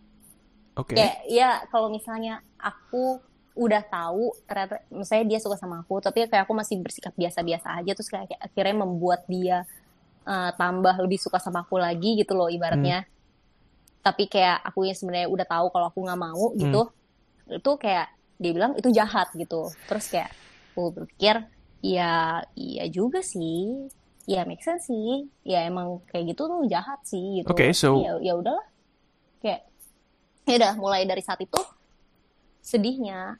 Okay. 0.74 0.96
kayak 0.98 1.18
ya 1.28 1.50
kalau 1.68 1.92
misalnya 1.92 2.42
aku 2.58 3.20
udah 3.54 3.86
tahu 3.86 4.34
ternyata 4.50 4.82
misalnya 4.90 5.36
dia 5.36 5.40
suka 5.44 5.54
sama 5.54 5.86
aku 5.86 6.02
tapi 6.02 6.26
kayak 6.26 6.50
aku 6.50 6.58
masih 6.58 6.82
bersikap 6.82 7.14
biasa-biasa 7.14 7.78
aja 7.78 7.92
terus 7.94 8.10
kayak, 8.10 8.26
kayak 8.34 8.42
akhirnya 8.42 8.76
membuat 8.82 9.22
dia 9.30 9.68
eh, 10.28 10.52
tambah 10.60 10.96
lebih 11.04 11.20
suka 11.20 11.38
sama 11.40 11.64
aku 11.66 11.76
lagi 11.80 12.16
gitu 12.20 12.34
loh 12.36 12.48
ibaratnya. 12.48 13.04
Tapi 14.04 14.28
kayak 14.28 14.68
aku 14.68 14.84
yang 14.88 14.98
sebenarnya 15.00 15.30
udah 15.32 15.48
tahu 15.48 15.66
kalau 15.72 15.88
aku 15.92 16.00
nggak 16.04 16.20
mau 16.20 16.46
gitu 16.60 16.82
itu 17.44 17.72
kayak 17.80 18.08
dia 18.40 18.52
bilang 18.56 18.72
itu 18.76 18.90
jahat 18.92 19.28
gitu. 19.36 19.68
Terus 19.88 20.06
kayak 20.12 20.30
aku 20.74 20.82
berpikir 20.96 21.36
ya 21.84 22.40
iya 22.56 22.84
juga 22.92 23.20
sih. 23.24 23.88
Ya 24.28 24.48
make 24.48 24.64
sense 24.64 24.88
sih. 24.88 25.28
Ya 25.44 25.68
emang 25.68 26.04
kayak 26.08 26.36
gitu 26.36 26.48
tuh 26.48 26.64
jahat 26.68 27.00
sih 27.04 27.44
gitu. 27.44 27.52
Oke, 27.52 27.72
so- 27.76 28.00
ya 28.00 28.16
ya 28.24 28.34
udahlah. 28.40 28.66
Kayak 29.44 29.68
ya 30.48 30.56
udah 30.60 30.74
mulai 30.80 31.08
dari 31.08 31.24
saat 31.24 31.40
itu 31.40 31.60
sedihnya 32.64 33.40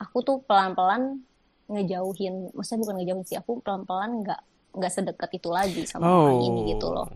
aku 0.00 0.20
tuh 0.24 0.36
pelan-pelan 0.44 1.24
ngejauhin 1.68 2.52
maksudnya 2.52 2.80
bukan 2.84 2.96
ngejauhin 3.00 3.26
sih 3.28 3.36
aku 3.40 3.60
pelan-pelan 3.64 4.24
nggak 4.24 4.40
nggak 4.70 4.92
sedekat 4.92 5.30
itu 5.34 5.48
lagi 5.50 5.82
sama 5.86 6.06
orang 6.06 6.40
ini 6.46 6.74
gitu 6.74 6.90
loh 6.94 7.10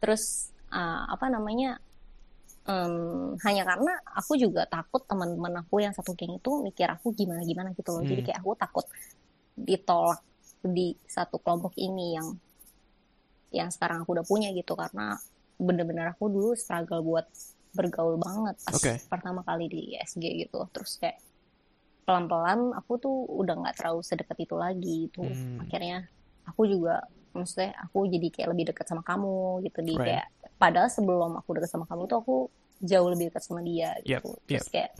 terus 0.00 0.52
uh, 0.72 1.08
apa 1.08 1.32
namanya 1.32 1.80
um, 2.68 3.34
hanya 3.42 3.62
karena 3.64 3.92
aku 4.12 4.36
juga 4.36 4.68
takut 4.68 5.02
teman-teman 5.08 5.64
aku 5.64 5.80
yang 5.80 5.94
satu 5.96 6.12
geng 6.12 6.36
itu 6.36 6.60
mikir 6.60 6.86
aku 6.90 7.16
gimana 7.16 7.40
gimana 7.42 7.72
gitu 7.72 7.96
loh 7.96 8.02
hmm. 8.04 8.10
jadi 8.12 8.22
kayak 8.30 8.38
aku 8.44 8.52
takut 8.58 8.86
ditolak 9.56 10.20
di 10.66 10.92
satu 11.06 11.40
kelompok 11.40 11.72
ini 11.78 12.18
yang 12.18 12.28
yang 13.54 13.68
sekarang 13.72 14.04
aku 14.04 14.18
udah 14.18 14.26
punya 14.26 14.52
gitu 14.52 14.76
karena 14.76 15.16
bener-bener 15.56 16.12
aku 16.12 16.28
dulu 16.28 16.52
struggle 16.52 17.00
buat 17.00 17.24
bergaul 17.72 18.20
banget 18.20 18.56
pas 18.60 18.76
okay. 18.76 18.96
pertama 19.08 19.40
kali 19.46 19.68
di 19.68 19.82
SG 19.96 20.20
gitu 20.20 20.68
terus 20.72 21.00
kayak 21.00 21.16
pelan-pelan 22.04 22.72
aku 22.76 22.92
tuh 23.00 23.16
udah 23.32 23.54
nggak 23.64 23.76
terlalu 23.80 24.00
sedekat 24.04 24.36
itu 24.38 24.54
lagi 24.56 24.96
itu 25.08 25.22
hmm. 25.24 25.64
akhirnya 25.64 26.08
aku 26.46 26.62
juga 26.70 27.04
maksudnya 27.36 27.76
aku 27.84 28.08
jadi 28.08 28.28
kayak 28.32 28.48
lebih 28.56 28.64
dekat 28.72 28.86
sama 28.88 29.02
kamu 29.04 29.60
gitu 29.68 29.78
di 29.84 29.94
right. 29.94 30.06
kayak 30.06 30.26
padahal 30.56 30.88
sebelum 30.88 31.36
aku 31.36 31.60
dekat 31.60 31.70
sama 31.70 31.84
kamu 31.84 32.08
tuh 32.08 32.18
aku 32.24 32.36
jauh 32.80 33.08
lebih 33.12 33.28
dekat 33.28 33.42
sama 33.44 33.60
dia 33.60 33.92
gitu 34.04 34.32
yep. 34.32 34.48
terus 34.48 34.66
yep. 34.68 34.72
kayak 34.72 34.92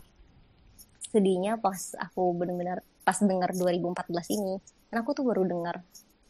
sedihnya 1.07 1.57
pas 1.57 1.97
aku 1.97 2.35
benar-benar 2.35 2.85
pas 3.01 3.17
dengar 3.23 3.55
2014 3.55 4.37
ini 4.37 4.59
kan 4.91 5.01
aku 5.01 5.17
tuh 5.17 5.25
baru 5.25 5.47
dengar 5.47 5.81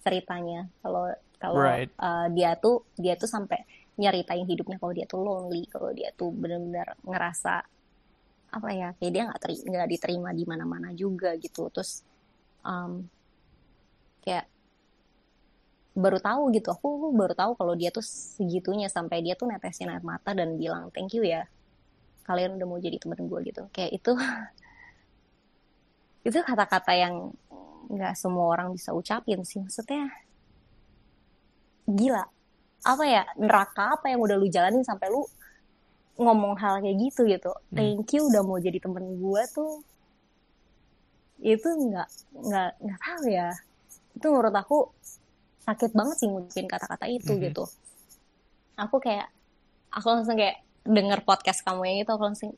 ceritanya 0.05 0.69
kalau 0.79 1.11
kalau 1.37 1.61
right. 1.61 1.91
uh, 1.99 2.31
dia 2.31 2.55
tuh 2.55 2.87
dia 2.95 3.19
tuh 3.19 3.27
sampai 3.27 3.65
nyeritain 3.97 4.45
hidupnya 4.45 4.77
kalau 4.77 4.93
dia 4.93 5.09
tuh 5.09 5.19
lonely 5.19 5.65
kalau 5.67 5.89
dia 5.91 6.13
tuh 6.13 6.29
benar-benar 6.29 6.95
ngerasa 7.01 7.65
apa 8.47 8.69
ya 8.71 8.95
kayak 8.95 9.11
dia 9.11 9.23
nggak 9.27 9.41
teri 9.43 9.55
nggak 9.59 9.89
diterima 9.91 10.29
di 10.31 10.43
mana-mana 10.47 10.95
juga 10.95 11.35
gitu 11.35 11.67
terus 11.73 12.05
um, 12.63 13.03
kayak 14.23 14.47
baru 15.97 16.21
tahu 16.21 16.53
gitu. 16.53 16.69
Aku 16.77 17.09
baru 17.17 17.33
tahu 17.33 17.57
kalau 17.57 17.73
dia 17.73 17.89
tuh 17.89 18.05
segitunya 18.05 18.85
sampai 18.85 19.25
dia 19.25 19.33
tuh 19.33 19.49
netesin 19.49 19.89
air 19.89 20.05
mata 20.05 20.37
dan 20.37 20.53
bilang 20.55 20.93
thank 20.93 21.09
you 21.17 21.25
ya. 21.25 21.49
Kalian 22.21 22.61
udah 22.61 22.67
mau 22.69 22.77
jadi 22.77 23.01
temen 23.01 23.25
gue 23.25 23.39
gitu. 23.49 23.65
Kayak 23.73 23.91
itu 23.97 24.13
itu 26.29 26.37
kata-kata 26.37 26.93
yang 26.93 27.33
nggak 27.89 28.13
semua 28.13 28.53
orang 28.53 28.77
bisa 28.77 28.93
ucapin 28.93 29.41
sih. 29.41 29.57
Maksudnya 29.57 30.13
gila. 31.89 32.29
Apa 32.85 33.03
ya 33.09 33.25
neraka 33.41 33.97
apa 33.97 34.13
yang 34.13 34.21
udah 34.21 34.37
lu 34.37 34.47
jalanin 34.53 34.85
sampai 34.85 35.09
lu 35.09 35.25
ngomong 36.21 36.53
hal 36.61 36.77
kayak 36.77 36.97
gitu 37.09 37.25
gitu. 37.25 37.49
Hmm. 37.49 37.73
thank 37.73 38.13
you 38.13 38.29
udah 38.29 38.45
mau 38.45 38.61
jadi 38.61 38.77
temen 38.77 39.17
gue 39.17 39.43
tuh. 39.49 39.81
Itu 41.41 41.69
nggak 41.73 42.09
nggak 42.37 42.69
nggak 42.85 42.99
tahu 43.01 43.23
ya. 43.33 43.49
Itu 44.13 44.29
menurut 44.29 44.53
aku 44.53 44.93
sakit 45.67 45.91
banget 45.91 46.15
sih 46.15 46.31
ngucapin 46.31 46.67
kata-kata 46.71 47.05
itu 47.11 47.35
mm-hmm. 47.35 47.45
gitu 47.51 47.63
aku 48.79 49.03
kayak 49.03 49.27
aku 49.91 50.07
langsung 50.15 50.39
kayak 50.39 50.63
denger 50.87 51.19
podcast 51.27 51.59
kamu 51.67 51.91
yang 51.91 51.97
itu 52.07 52.11
aku 52.15 52.23
langsung 52.23 52.49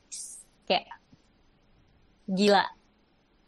kayak 0.70 0.86
gila 2.30 2.62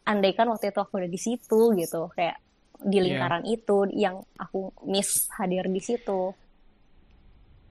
andaikan 0.03 0.51
waktu 0.51 0.75
itu 0.75 0.79
aku 0.83 0.99
udah 0.99 1.07
di 1.07 1.19
situ 1.19 1.59
gitu 1.79 2.11
kayak 2.11 2.43
di 2.83 2.99
iya. 2.99 3.03
lingkaran 3.07 3.43
yeah. 3.47 3.55
itu 3.55 3.77
yang 3.95 4.15
aku 4.35 4.75
miss 4.83 5.31
hadir 5.39 5.63
di 5.71 5.79
situ 5.79 6.35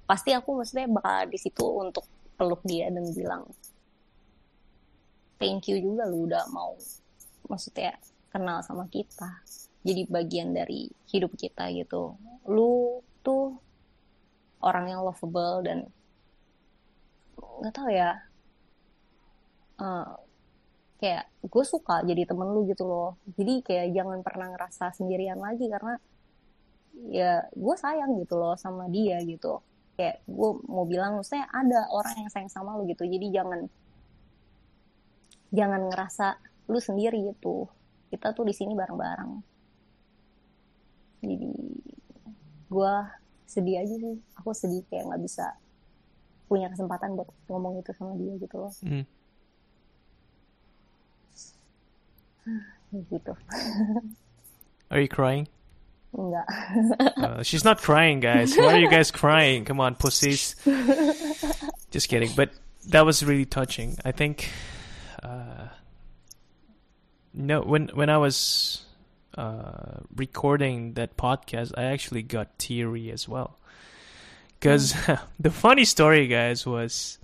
pasti 0.09 0.33
aku 0.33 0.65
maksudnya 0.65 0.89
bakal 0.89 1.29
di 1.29 1.37
situ 1.37 1.65
untuk 1.69 2.09
peluk 2.41 2.65
dia 2.65 2.89
dan 2.89 3.05
bilang 3.13 3.45
thank 5.37 5.69
you 5.69 5.77
juga 5.77 6.09
lu 6.09 6.25
udah 6.25 6.49
mau 6.49 6.73
maksudnya 7.53 7.93
kenal 8.33 8.65
sama 8.65 8.89
kita 8.89 9.45
jadi 9.83 10.07
bagian 10.07 10.55
dari 10.55 10.91
hidup 11.11 11.35
kita 11.35 11.71
gitu. 11.75 12.15
Lu 12.47 13.03
tuh 13.23 13.59
orang 14.63 14.95
yang 14.95 15.03
lovable 15.03 15.63
dan 15.67 15.79
nggak 17.63 17.75
tahu 17.75 17.91
ya 17.91 18.15
uh, 19.83 20.15
kayak 21.03 21.27
gue 21.43 21.65
suka 21.67 22.07
jadi 22.07 22.23
temen 22.27 22.47
lu 22.55 22.63
gitu 22.71 22.87
loh. 22.87 23.19
Jadi 23.35 23.67
kayak 23.67 23.91
jangan 23.91 24.19
pernah 24.23 24.55
ngerasa 24.55 24.95
sendirian 24.95 25.39
lagi 25.43 25.67
karena 25.67 25.99
ya 27.11 27.43
gue 27.51 27.75
sayang 27.75 28.15
gitu 28.23 28.39
loh 28.39 28.55
sama 28.55 28.87
dia 28.87 29.19
gitu. 29.27 29.59
Kayak 29.99 30.23
gue 30.31 30.51
mau 30.71 30.87
bilang 30.87 31.27
saya 31.27 31.51
ada 31.51 31.91
orang 31.91 32.23
yang 32.23 32.31
sayang 32.31 32.51
sama 32.51 32.79
lu 32.79 32.87
gitu. 32.87 33.03
Jadi 33.03 33.35
jangan 33.35 33.67
jangan 35.51 35.91
ngerasa 35.91 36.39
lu 36.71 36.79
sendiri 36.79 37.35
gitu. 37.35 37.67
Kita 38.15 38.31
tuh 38.31 38.47
di 38.47 38.55
sini 38.55 38.79
bareng-bareng 38.79 39.52
jadi 41.23 41.37
gue 42.73 42.95
sedih 43.47 43.77
aja 43.79 43.95
sih 43.95 44.17
aku 44.37 44.51
sedih 44.53 44.83
kayak 44.91 45.07
nggak 45.07 45.23
bisa 45.23 45.47
punya 46.51 46.69
kesempatan 46.69 47.17
buat 47.17 47.29
ngomong 47.49 47.81
itu 47.81 47.93
sama 47.97 48.13
dia 48.19 48.35
gitu 48.37 48.57
loh 48.59 48.73
mm. 48.83 49.05
gitu 53.13 53.33
Are 54.93 55.01
you 55.01 55.09
crying? 55.09 55.49
Enggak. 56.13 56.45
uh, 57.17 57.43
she's 57.43 57.65
not 57.65 57.81
crying, 57.81 58.21
guys. 58.21 58.55
Why 58.55 58.77
are 58.77 58.79
you 58.79 58.91
guys 58.91 59.11
crying? 59.11 59.65
Come 59.65 59.81
on, 59.81 59.95
pussies. 59.95 60.55
Just 61.91 62.11
kidding. 62.11 62.29
But 62.37 62.51
that 62.89 63.07
was 63.07 63.25
really 63.25 63.47
touching. 63.47 63.97
I 64.05 64.13
think. 64.13 64.51
Uh, 65.23 65.69
no, 67.33 67.63
when 67.63 67.89
when 67.95 68.11
I 68.11 68.19
was 68.19 68.85
uh, 69.37 70.05
recording 70.15 70.95
that 70.95 71.17
podcast, 71.17 71.73
I 71.77 71.85
actually 71.85 72.23
got 72.23 72.59
teary 72.59 73.11
as 73.11 73.29
well. 73.29 73.59
Because 74.59 74.93
mm. 74.93 75.21
the 75.41 75.51
funny 75.51 75.85
story, 75.85 76.29
guys, 76.29 76.67
was 76.67 77.19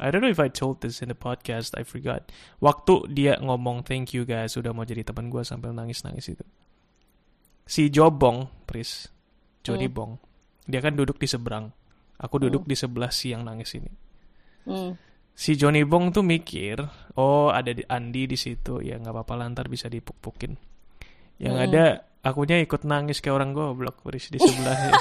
I 0.00 0.10
don't 0.10 0.20
know 0.20 0.32
if 0.32 0.40
I 0.40 0.48
told 0.48 0.80
this 0.80 1.00
in 1.00 1.08
the 1.08 1.18
podcast. 1.18 1.76
I 1.76 1.84
forgot. 1.84 2.32
Waktu 2.60 3.12
dia 3.12 3.40
ngomong 3.40 3.86
thank 3.86 4.12
you 4.12 4.28
guys 4.28 4.56
udah 4.56 4.72
mau 4.76 4.84
jadi 4.84 5.06
teman 5.06 5.32
gue 5.32 5.40
sambil 5.44 5.72
nangis-nangis 5.72 6.36
itu. 6.36 6.44
Si 7.66 7.90
Jobong, 7.90 8.46
Pris, 8.68 9.10
Jody 9.66 9.90
mm. 9.90 9.94
Bong, 9.96 10.12
dia 10.68 10.78
kan 10.78 10.94
duduk 10.94 11.18
di 11.18 11.26
seberang. 11.26 11.72
Aku 12.16 12.38
duduk 12.38 12.64
mm. 12.64 12.70
di 12.70 12.76
sebelah 12.78 13.12
si 13.12 13.34
yang 13.34 13.42
nangis 13.42 13.74
ini. 13.76 13.92
Mm. 14.66 14.92
Si 15.36 15.52
Johnny 15.52 15.84
Bong 15.84 16.16
tuh 16.16 16.24
mikir, 16.24 16.80
oh 17.20 17.52
ada 17.52 17.68
Andi 17.92 18.24
di 18.24 18.40
situ, 18.40 18.80
ya 18.80 18.96
nggak 18.96 19.12
apa-apa 19.12 19.36
lantar 19.36 19.68
bisa 19.68 19.84
dipuk-pukin 19.84 20.75
yang 21.36 21.56
hmm. 21.56 21.64
ada 21.68 21.84
akunya 22.24 22.58
ikut 22.58 22.82
nangis 22.82 23.22
kayak 23.22 23.36
orang 23.38 23.54
goblok 23.54 24.02
Riz 24.08 24.32
di 24.32 24.40
sebelahnya. 24.40 24.92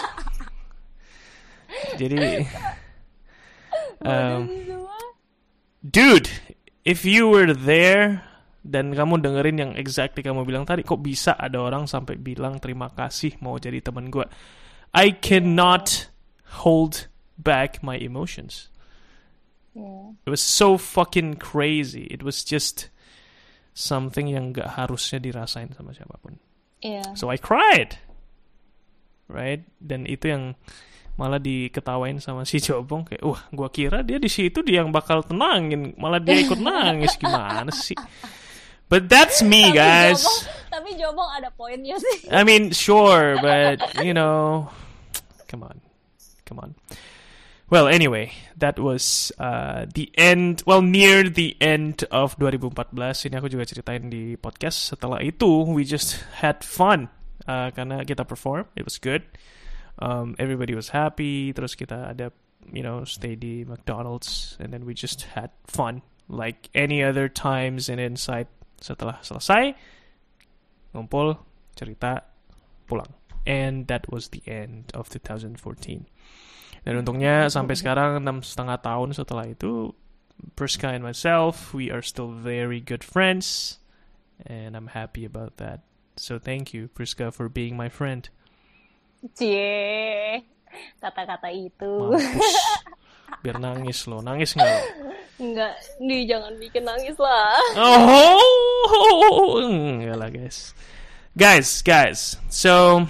Jadi 1.99 2.43
um, 4.03 4.41
dude, 5.81 6.29
if 6.83 7.07
you 7.07 7.31
were 7.31 7.55
there 7.55 8.21
dan 8.65 8.93
kamu 8.93 9.21
dengerin 9.21 9.57
yang 9.61 9.71
exactly 9.77 10.25
kamu 10.25 10.43
bilang 10.43 10.65
tadi, 10.65 10.81
kok 10.81 11.01
bisa 11.01 11.37
ada 11.37 11.61
orang 11.61 11.85
sampai 11.85 12.17
bilang 12.17 12.57
terima 12.57 12.89
kasih 12.89 13.37
mau 13.39 13.55
jadi 13.61 13.79
teman 13.79 14.09
gue? 14.09 14.25
I 14.95 15.13
cannot 15.13 16.09
hold 16.63 17.11
back 17.37 17.83
my 17.83 17.99
emotions. 17.99 18.71
Yeah. 19.75 20.15
It 20.25 20.31
was 20.31 20.41
so 20.41 20.79
fucking 20.79 21.37
crazy. 21.37 22.07
It 22.07 22.23
was 22.23 22.47
just 22.47 22.89
something 23.75 24.31
yang 24.31 24.55
gak 24.55 24.71
harusnya 24.79 25.19
dirasain 25.19 25.69
sama 25.75 25.91
siapa 25.91 26.15
pun. 26.23 26.39
Yeah. 26.79 27.11
So 27.19 27.27
I 27.27 27.35
cried. 27.35 27.99
Right? 29.27 29.67
Dan 29.83 30.07
itu 30.07 30.31
yang 30.31 30.55
malah 31.19 31.39
diketawain 31.39 32.23
sama 32.23 32.47
si 32.47 32.63
Jobong 32.63 33.07
kayak, 33.07 33.23
"Wah, 33.23 33.43
gua 33.51 33.71
kira 33.71 34.03
dia 34.03 34.19
di 34.19 34.27
situ 34.27 34.63
dia 34.63 34.83
yang 34.83 34.91
bakal 34.91 35.23
tenangin, 35.23 35.95
malah 35.95 36.19
dia 36.19 36.35
ikut 36.39 36.59
nangis 36.59 37.15
gimana 37.21 37.71
sih?" 37.71 37.95
But 38.85 39.09
that's 39.09 39.41
me, 39.41 39.73
guys. 39.73 40.21
Tapi 40.21 40.29
Jobong, 40.29 40.69
tapi 40.69 40.89
Jobong 41.01 41.29
ada 41.33 41.49
poinnya 41.49 41.97
sih. 41.97 42.29
I 42.29 42.45
mean, 42.45 42.69
sure, 42.69 43.39
but 43.41 43.81
you 44.05 44.13
know, 44.13 44.69
come 45.49 45.65
on. 45.65 45.81
Come 46.45 46.61
on. 46.61 46.71
Well, 47.67 47.87
anyway, 47.87 48.31
that 48.57 48.77
was 48.77 49.31
uh, 49.39 49.87
the 49.91 50.11
end, 50.13 50.61
well 50.67 50.83
near 50.83 51.27
the 51.27 51.57
end 51.59 52.05
of 52.11 52.37
2014. 52.37 53.25
Ini 53.25 53.41
aku 53.41 53.49
juga 53.49 53.65
ceritain 53.65 54.05
di 54.05 54.37
podcast. 54.37 54.93
Setelah 54.93 55.17
itu, 55.25 55.65
we 55.65 55.81
just 55.81 56.21
had 56.45 56.61
fun 56.61 57.09
uh, 57.49 57.73
karena 57.73 58.05
kita 58.05 58.21
perform, 58.21 58.69
it 58.77 58.85
was 58.85 59.01
good. 59.01 59.25
Um, 59.97 60.37
everybody 60.37 60.77
was 60.77 60.93
happy. 60.93 61.57
Terus 61.57 61.73
kita 61.73 62.13
ada, 62.13 62.29
you 62.69 62.85
know, 62.85 63.01
stay 63.01 63.33
di 63.33 63.65
McDonald's, 63.65 64.61
and 64.61 64.69
then 64.69 64.85
we 64.85 64.93
just 64.93 65.33
had 65.33 65.49
fun 65.65 66.05
like 66.29 66.69
any 66.77 67.01
other 67.01 67.25
times 67.25 67.89
in 67.89 67.97
Insight. 67.97 68.45
Setelah 68.77 69.25
selesai, 69.25 69.73
ngumpul, 70.93 71.41
cerita, 71.73 72.29
pulang. 72.85 73.09
And 73.49 73.89
that 73.89 74.05
was 74.13 74.29
the 74.29 74.45
end 74.45 74.93
of 74.93 75.09
2014. 75.09 75.57
Dan 76.85 77.01
untungnya 77.01 77.49
sampai 77.49 77.73
sekarang 77.73 78.21
enam 78.21 78.45
setengah 78.45 78.77
tahun 78.77 79.17
setelah 79.17 79.49
itu, 79.49 79.89
Priska 80.53 80.93
and 80.93 81.01
myself, 81.01 81.73
we 81.73 81.89
are 81.89 82.05
still 82.05 82.29
very 82.29 82.77
good 82.77 83.01
friends, 83.01 83.79
and 84.45 84.77
I'm 84.77 84.93
happy 84.93 85.25
about 85.25 85.57
that. 85.57 85.81
So 86.15 86.37
thank 86.37 86.77
you, 86.77 86.87
Priska, 86.93 87.33
for 87.33 87.49
being 87.49 87.73
my 87.73 87.89
friend. 87.89 88.29
Cie. 89.33 90.45
kata-kata 90.99 91.49
itu. 91.51 91.93
Mampus. 92.13 92.55
Biar 93.41 93.57
nangis 93.61 94.05
lo, 94.09 94.21
nangis 94.21 94.53
nggak 94.57 94.69
lo? 94.69 94.81
Enggak, 95.35 95.73
nih 95.99 96.21
jangan 96.29 96.53
bikin 96.61 96.83
nangis 96.85 97.17
lah. 97.19 97.57
Oh, 97.77 99.59
enggak 99.61 100.17
lah 100.17 100.29
guys. 100.31 100.73
Guys, 101.35 101.69
guys. 101.83 102.39
So 102.47 103.05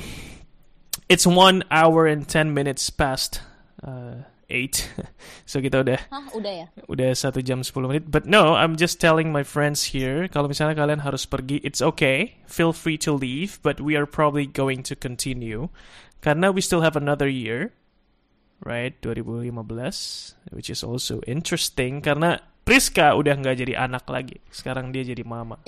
it's 1.08 1.28
one 1.30 1.62
hour 1.70 2.10
and 2.10 2.26
ten 2.26 2.56
minutes 2.56 2.90
past 2.90 3.44
uh, 3.86 4.26
eight. 4.50 4.90
so 5.50 5.62
kita 5.62 5.86
udah 5.86 6.00
Hah, 6.10 6.28
udah 6.34 6.54
ya? 6.66 6.68
udah 6.90 7.14
satu 7.14 7.46
jam 7.46 7.62
10 7.62 7.72
menit. 7.86 8.10
But 8.10 8.26
no, 8.26 8.58
I'm 8.58 8.76
just 8.76 8.98
telling 8.98 9.30
my 9.30 9.46
friends 9.46 9.94
here. 9.94 10.26
Kalau 10.28 10.50
misalnya 10.50 10.76
kalian 10.76 11.06
harus 11.06 11.30
pergi, 11.30 11.62
it's 11.62 11.80
okay. 11.80 12.42
Feel 12.50 12.74
free 12.74 12.98
to 13.06 13.14
leave, 13.14 13.62
but 13.62 13.78
we 13.78 13.94
are 13.94 14.10
probably 14.10 14.50
going 14.50 14.82
to 14.90 14.98
continue 14.98 15.70
karena 16.26 16.50
we 16.50 16.58
still 16.58 16.82
have 16.82 16.98
another 16.98 17.30
year, 17.30 17.70
right? 18.66 18.98
2015, 19.06 19.54
which 20.50 20.74
is 20.74 20.82
also 20.82 21.22
interesting 21.30 22.02
karena 22.02 22.42
Priska 22.66 23.14
udah 23.14 23.38
nggak 23.38 23.62
jadi 23.62 23.74
anak 23.78 24.10
lagi. 24.10 24.42
Sekarang 24.50 24.90
dia 24.90 25.06
jadi 25.06 25.22
mama. 25.22 25.62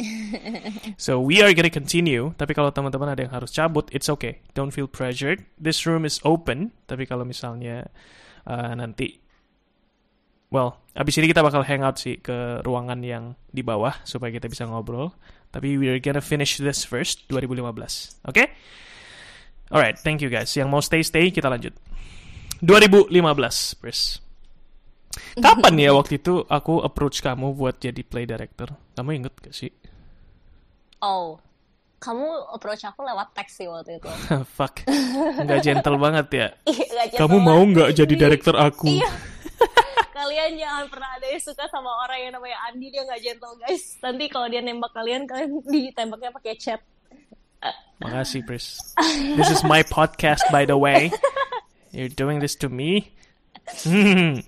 so 0.98 1.22
we 1.22 1.46
are 1.46 1.54
gonna 1.54 1.70
continue. 1.70 2.34
Tapi 2.34 2.58
kalau 2.58 2.74
teman-teman 2.74 3.14
ada 3.14 3.22
yang 3.22 3.30
harus 3.30 3.54
cabut, 3.54 3.86
it's 3.94 4.10
okay. 4.10 4.42
Don't 4.58 4.74
feel 4.74 4.90
pressured. 4.90 5.46
This 5.62 5.86
room 5.86 6.10
is 6.10 6.18
open. 6.26 6.74
Tapi 6.90 7.06
kalau 7.06 7.22
misalnya 7.22 7.86
uh, 8.50 8.74
nanti, 8.74 9.22
well, 10.50 10.82
abis 10.98 11.22
ini 11.22 11.30
kita 11.30 11.46
bakal 11.46 11.62
hangout 11.62 12.02
sih 12.02 12.18
ke 12.18 12.66
ruangan 12.66 13.06
yang 13.06 13.38
di 13.54 13.62
bawah 13.62 13.94
supaya 14.02 14.34
kita 14.34 14.50
bisa 14.50 14.66
ngobrol. 14.66 15.14
Tapi 15.54 15.78
we 15.78 15.94
are 15.94 16.02
gonna 16.02 16.18
finish 16.18 16.58
this 16.58 16.82
first 16.82 17.30
2015. 17.30 17.62
Oke? 17.62 17.78
Okay? 18.26 18.48
Alright, 19.70 20.02
thank 20.02 20.26
you 20.26 20.34
guys. 20.34 20.50
Yang 20.58 20.68
mau 20.74 20.82
stay 20.82 21.06
stay 21.06 21.30
kita 21.30 21.46
lanjut. 21.46 21.78
2015, 22.66 23.14
Pris. 23.78 24.27
Kapan 25.38 25.74
ya 25.78 25.92
waktu 25.98 26.22
itu 26.22 26.46
aku 26.48 26.82
approach 26.82 27.22
kamu 27.22 27.54
buat 27.54 27.78
jadi 27.82 28.02
play 28.06 28.26
director? 28.26 28.74
Kamu 28.98 29.10
inget 29.14 29.34
gak 29.40 29.54
sih? 29.54 29.72
Oh, 31.02 31.38
kamu 31.98 32.26
approach 32.54 32.86
aku 32.86 33.02
lewat 33.06 33.34
teks 33.34 33.62
sih 33.62 33.68
waktu 33.70 33.98
itu. 33.98 34.10
Fuck, 34.58 34.86
nggak 35.42 35.60
gentle 35.66 35.98
banget 36.06 36.28
ya. 36.34 36.48
Iya, 36.66 37.14
Kamu 37.18 37.38
mau 37.42 37.62
nggak 37.62 37.94
jadi 37.94 38.14
director 38.14 38.54
aku? 38.58 38.90
Iya. 38.90 39.10
kalian 40.18 40.58
jangan 40.58 40.86
pernah 40.90 41.14
ada 41.14 41.30
yang 41.30 41.42
suka 41.46 41.70
sama 41.70 41.94
orang 42.02 42.18
yang 42.18 42.34
namanya 42.34 42.58
Andi 42.66 42.90
dia 42.90 43.06
nggak 43.06 43.22
gentle 43.22 43.54
guys. 43.62 44.02
Nanti 44.02 44.26
kalau 44.34 44.50
dia 44.50 44.66
nembak 44.66 44.90
kalian 44.90 45.30
kalian 45.30 45.62
ditembaknya 45.62 46.34
pakai 46.34 46.54
chat. 46.58 46.82
Makasih, 47.98 48.46
Pris. 48.46 48.78
This 49.38 49.50
is 49.50 49.62
my 49.66 49.82
podcast, 49.82 50.46
by 50.54 50.70
the 50.70 50.78
way. 50.78 51.10
You're 51.90 52.14
doing 52.14 52.38
this 52.42 52.54
to 52.62 52.70
me? 52.70 53.10
Hmm. 53.82 54.46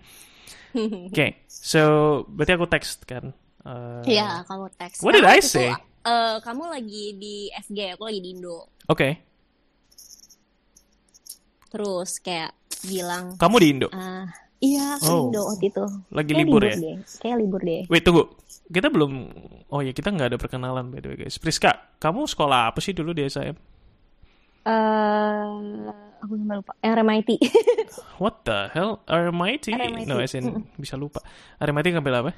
Oke, 1.09 1.27
so 1.47 1.81
berarti 2.27 2.51
aku 2.53 2.65
text 2.65 3.03
kan? 3.03 3.33
Uh, 3.59 4.01
Iya, 4.03 4.45
kamu 4.45 4.71
teks. 4.73 5.01
What 5.01 5.13
did 5.13 5.27
I 5.27 5.41
say? 5.41 5.69
itu, 5.69 5.77
eh, 6.05 6.35
kamu 6.39 6.63
lagi 6.69 7.03
di 7.15 7.35
FG, 7.51 7.99
aku 7.99 8.07
lagi 8.07 8.19
di 8.19 8.29
Indo. 8.33 8.71
Oke, 8.87 9.19
Terus 11.69 12.17
kayak 12.17 12.51
bilang, 12.81 13.37
kamu 13.37 13.55
di 13.61 13.67
Indo? 13.69 13.87
ah 13.91 14.25
iya 14.57 14.97
aku 14.97 15.05
di 15.05 15.09
Oh. 15.13 15.21
Indo 15.29 15.41
waktu 15.45 15.65
itu. 15.69 15.85
Lagi 16.09 16.31
Kayak 16.33 16.41
libur 16.41 16.61
ya? 16.65 16.75
Deh. 16.75 16.97
Kayak 17.21 17.37
libur 17.37 17.61
deh. 17.61 17.81
Wait, 17.87 18.01
tunggu. 18.01 18.23
Kita 18.69 18.87
belum... 18.89 19.11
Oh 19.67 19.81
ya, 19.81 19.93
kita 19.93 20.09
nggak 20.09 20.33
ada 20.33 20.37
perkenalan, 20.37 20.89
by 20.89 20.99
the 20.99 21.09
way, 21.09 21.17
guys. 21.19 21.37
Priska, 21.37 21.73
kamu 21.97 22.25
sekolah 22.25 22.69
apa 22.69 22.79
sih 22.81 22.93
dulu 22.93 23.13
di 23.13 23.25
SIM? 23.25 23.53
eh 24.59 25.49
aku 26.19 26.33
sampai 26.35 26.55
lupa. 26.57 26.73
RMIT. 26.79 27.29
What 28.21 28.43
the 28.43 28.67
hell? 28.71 28.99
RMIT? 29.05 29.71
RMIT. 29.71 30.05
No, 30.05 30.19
as 30.19 30.33
in, 30.33 30.45
bisa 30.75 30.95
lupa. 30.95 31.23
RMIT 31.57 31.95
ngambil 31.95 32.15
apa? 32.19 32.31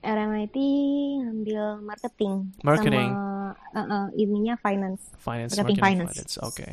RMIT 0.00 0.56
ngambil 1.20 1.60
marketing. 1.84 2.56
Marketing. 2.60 3.10
Sama 3.12 3.52
eh, 3.76 3.84
eh, 3.84 4.06
ininya 4.18 4.54
finance. 4.56 5.02
Finance, 5.18 5.52
Marketing 5.54 5.84
marketing, 5.84 6.08
finance. 6.08 6.34
Oke. 6.40 6.66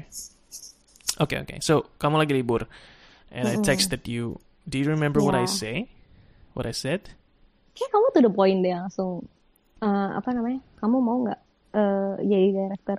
Oke, 1.17 1.35
oke. 1.37 1.55
So, 1.59 1.91
kamu 1.97 2.23
lagi 2.23 2.31
libur. 2.31 2.69
And 3.27 3.43
I 3.45 3.59
Mm-mm. 3.59 3.67
texted 3.67 4.07
you. 4.07 4.39
Do 4.63 4.79
you 4.79 4.87
remember 4.87 5.19
what 5.19 5.35
I 5.35 5.43
Yeah. 5.43 5.51
say? 5.51 5.75
What 6.53 6.63
I 6.63 6.71
said? 6.71 7.11
Kayak 7.75 7.89
kamu 7.91 8.05
tuh 8.15 8.21
the 8.23 8.31
point 8.31 8.59
deh 8.63 8.73
langsung. 8.73 9.27
eh, 9.77 10.09
apa 10.15 10.33
namanya? 10.33 10.57
Kamu 10.79 10.97
mau 10.97 11.21
nggak 11.21 11.39
eh, 11.75 12.13
jadi 12.23 12.47
director 12.55 12.97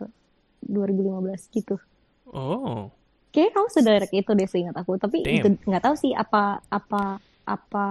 2015 0.63 1.49
gitu? 1.51 1.75
Oh, 2.33 2.93
Kayaknya 3.29 3.53
kamu 3.53 3.69
direct 3.85 4.15
itu 4.17 4.31
deh 4.33 4.49
seingat 4.49 4.77
aku. 4.77 4.97
Tapi 4.97 5.21
Damn. 5.21 5.37
itu 5.37 5.49
nggak 5.69 5.83
tahu 5.85 5.95
sih 6.01 6.13
apa 6.17 6.65
apa 6.73 7.21
apa 7.45 7.87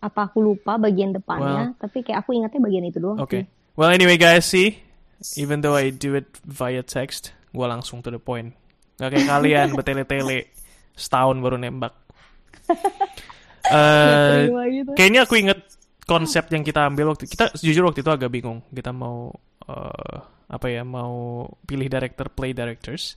apa 0.00 0.20
aku 0.28 0.38
lupa 0.44 0.76
bagian 0.76 1.12
depannya. 1.16 1.72
Tapi 1.80 2.04
kayak 2.04 2.24
aku 2.24 2.36
ingatnya 2.36 2.60
bagian 2.60 2.84
itu 2.84 3.00
doang 3.00 3.18
okay. 3.20 3.44
sih. 3.44 3.74
Well, 3.80 3.90
anyway, 3.90 4.20
guys, 4.20 4.44
see? 4.44 4.76
Even 5.40 5.64
though 5.64 5.76
I 5.76 5.88
do 5.92 6.16
it 6.16 6.28
via 6.44 6.84
text, 6.84 7.32
gua 7.52 7.72
langsung 7.72 8.04
to 8.04 8.12
the 8.12 8.20
point. 8.20 8.52
Gak 9.00 9.10
kayak 9.16 9.28
kalian 9.28 9.68
bertele-tele 9.72 10.52
setahun 10.96 11.36
baru 11.40 11.56
nembak. 11.56 11.96
Eh, 13.70 14.50
gitu. 14.50 14.98
kayaknya 14.98 15.28
aku 15.28 15.38
inget 15.38 15.60
konsep 16.02 16.48
yang 16.50 16.66
kita 16.66 16.90
ambil 16.90 17.14
waktu 17.14 17.30
kita 17.30 17.54
jujur 17.54 17.86
waktu 17.86 18.02
itu 18.02 18.10
agak 18.10 18.32
bingung 18.32 18.66
kita 18.74 18.90
mau 18.90 19.30
eh, 19.68 20.18
apa 20.50 20.66
ya 20.66 20.82
mau 20.82 21.46
pilih 21.62 21.86
director 21.86 22.26
play 22.28 22.50
directors 22.50 23.14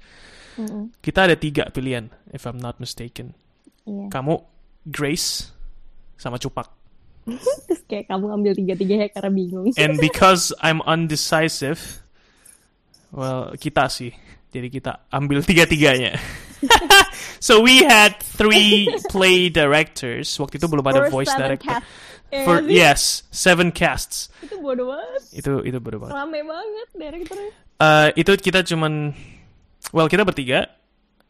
Mm-mm. 0.54 0.94
kita 1.02 1.26
ada 1.26 1.36
tiga 1.36 1.66
pilihan 1.68 2.08
if 2.30 2.46
I'm 2.46 2.62
not 2.62 2.78
mistaken 2.78 3.34
Iya. 3.84 4.08
kamu 4.08 4.40
Grace 4.88 5.52
sama 6.16 6.40
Cupak 6.40 6.72
Terus 7.68 7.84
kayak 7.84 8.08
kamu 8.08 8.26
ambil 8.32 8.52
tiga-tiganya 8.56 9.08
karena 9.12 9.32
bingung. 9.32 9.68
and 9.82 10.00
because 10.00 10.56
I'm 10.64 10.80
undecisive 10.84 12.00
well 13.12 13.52
kita 13.56 13.92
sih 13.92 14.12
jadi 14.50 14.68
kita 14.70 15.10
ambil 15.10 15.44
tiga-tiganya 15.44 16.16
so 17.44 17.60
we 17.60 17.84
had 17.84 18.16
three 18.24 18.88
play 19.12 19.52
directors 19.52 20.32
waktu 20.40 20.56
itu 20.62 20.68
belum 20.72 20.86
ada 20.86 21.12
voice 21.12 21.32
director 21.36 21.84
cast. 21.84 21.88
Ya 22.34 22.42
for 22.42 22.58
sih? 22.60 22.74
yes 22.74 23.02
seven 23.30 23.70
casts 23.70 24.34
Itu 24.40 24.58
bodoh 24.58 24.90
banget. 24.90 25.22
itu 25.32 25.52
itu 25.62 25.78
baru 25.78 26.02
banget 26.02 26.14
Rame 26.16 26.40
banget 26.42 26.88
directornya. 26.92 27.52
Eh, 27.76 28.10
itu 28.18 28.32
kita 28.36 28.66
cuman 28.66 29.14
well 29.92 30.08
kita 30.08 30.24
bertiga 30.24 30.66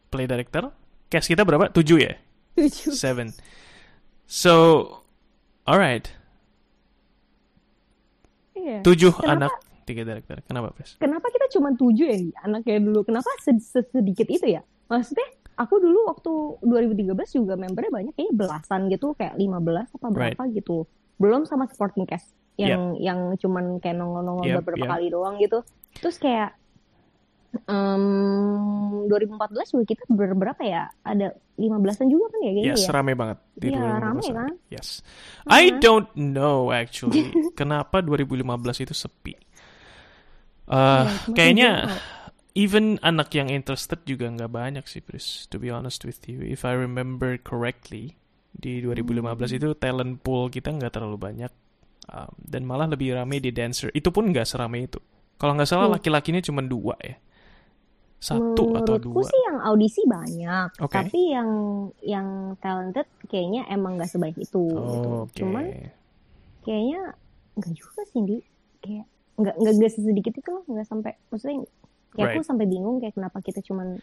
play 0.07 0.23
director 0.23 0.71
cast 1.07 1.27
kita 1.27 1.43
berapa 1.43 1.67
tujuh 1.69 1.99
ya 1.99 2.13
Tujuh. 2.53 2.93
seven 2.93 3.35
so 4.23 4.87
alright 5.63 6.07
Iya. 8.53 8.79
tujuh 8.81 9.11
Kenapa- 9.11 9.49
anak 9.49 9.53
tiga 9.83 10.01
director 10.05 10.37
kenapa 10.41 10.71
Pres? 10.71 10.95
Kenapa 10.95 11.27
kita 11.27 11.51
cuma 11.51 11.73
tujuh 11.73 12.05
ya 12.05 12.17
anaknya 12.39 12.79
dulu? 12.79 13.03
Kenapa 13.03 13.27
se- 13.41 13.59
se- 13.59 13.89
sedikit 13.89 14.23
itu 14.25 14.45
ya? 14.47 14.61
Maksudnya 14.87 15.25
aku 15.55 15.75
dulu 15.77 15.99
waktu 16.07 16.31
2013 16.61 17.13
juga 17.35 17.53
membernya 17.53 17.91
banyak 17.91 18.13
kayaknya 18.13 18.35
belasan 18.35 18.81
gitu 18.87 19.13
kayak 19.13 19.35
15 19.35 19.95
apa 19.95 20.07
berapa 20.09 20.41
gitu. 20.51 20.85
Belum 21.15 21.45
sama 21.45 21.65
supporting 21.67 22.03
cast 22.03 22.29
yang 22.55 22.93
yang 22.97 23.19
cuman 23.35 23.77
kayak 23.77 23.97
nongol-nongol 23.97 24.45
Yep, 24.45 24.57
beberapa 24.61 24.85
yep. 24.85 24.91
kali 24.91 25.05
doang 25.09 25.35
gitu. 25.37 25.59
Terus 25.97 26.17
kayak 26.17 26.53
em 27.63 28.05
2014 29.05 29.37
juga 29.71 29.83
kita 29.85 30.03
ber- 30.09 30.33
berapa 30.33 30.61
ya? 30.61 30.89
Ada 31.01 31.33
15-an 31.53 32.07
juga 32.09 32.25
kan 32.29 32.39
ya 32.41 32.51
kayaknya 32.51 32.73
yes 32.73 32.81
ya? 32.81 32.89
rame 32.91 33.13
banget 33.13 33.37
di 33.53 33.67
Iya, 33.69 33.77
2015 33.77 34.01
rame 34.01 34.25
kan? 34.33 34.53
yes 34.73 34.89
I 35.45 35.63
don't 35.77 36.09
know 36.17 36.73
actually 36.73 37.29
kenapa 37.59 38.01
2015 38.01 38.41
itu 38.81 38.93
sepi 38.93 39.33
Eh, 40.63 40.73
Iya, 40.73 41.11
cuma 41.27 41.35
kayaknya 41.35 41.69
tujuh. 41.83 41.99
Even 42.53 43.01
anak 43.01 43.33
yang 43.33 43.49
interested 43.49 44.01
juga 44.05 44.29
nggak 44.29 44.51
banyak 44.51 44.85
sih 44.85 45.01
Pris 45.01 45.49
to 45.49 45.57
be 45.57 45.73
honest 45.73 46.05
with 46.05 46.21
you 46.29 46.41
if 46.41 46.61
I 46.63 46.73
remember 46.73 47.35
correctly 47.37 48.13
di 48.53 48.81
2015 48.81 49.09
Hmm. 49.49 49.57
itu 49.57 49.69
talent 49.73 50.21
pool 50.21 50.47
kita 50.47 50.69
nggak 50.69 50.93
terlalu 50.93 51.17
banyak 51.17 51.51
Um, 52.03 52.35
dan 52.35 52.67
malah 52.67 52.83
lebih 52.83 53.15
rame 53.15 53.39
di 53.39 53.55
dancer 53.55 53.87
itu 53.95 54.11
pun 54.11 54.27
nggak 54.27 54.43
serame 54.43 54.91
itu 54.91 54.99
kalau 55.39 55.55
nggak 55.55 55.71
salah 55.71 55.87
Hmm. 55.87 55.95
laki-lakinya 55.95 56.43
cuma 56.43 56.59
dua 56.59 56.99
ya 56.99 57.15
satu 58.19 58.75
atau 58.75 58.99
Menurutku 58.99 59.19
dua 59.19 59.27
sih 59.27 59.41
yang 59.51 59.57
audisi 59.63 60.01
banyak, 60.07 60.67
Oke. 60.79 60.95
tapi 60.95 61.31
yang 61.31 61.49
yang 61.99 62.27
talented 62.59 63.03
kayaknya 63.27 63.67
emang 63.67 63.95
gak 63.95 64.07
sebaik 64.07 64.35
itu. 64.35 64.63
gitu. 64.67 65.09
Oh, 65.11 65.27
oke 65.27 65.35
Cuman 65.35 65.75
kayaknya 66.63 67.15
nggak 67.55 67.71
juga 67.75 68.01
sih, 68.07 68.21
Di. 68.23 68.37
Kayak 68.79 69.05
nggak 69.35 69.55
nggak 69.59 69.73
nggak 69.75 69.91
sesedikit 69.91 70.33
itu 70.39 70.49
loh, 70.51 70.63
nggak 70.67 70.87
sampai 70.87 71.11
maksudnya 71.27 71.67
kayak 72.13 72.25
aku 72.29 72.39
Right. 72.39 72.47
sampai 72.47 72.65
bingung 72.65 72.97
kayak 72.97 73.13
kenapa 73.13 73.37
kita 73.39 73.59
cuman 73.59 73.97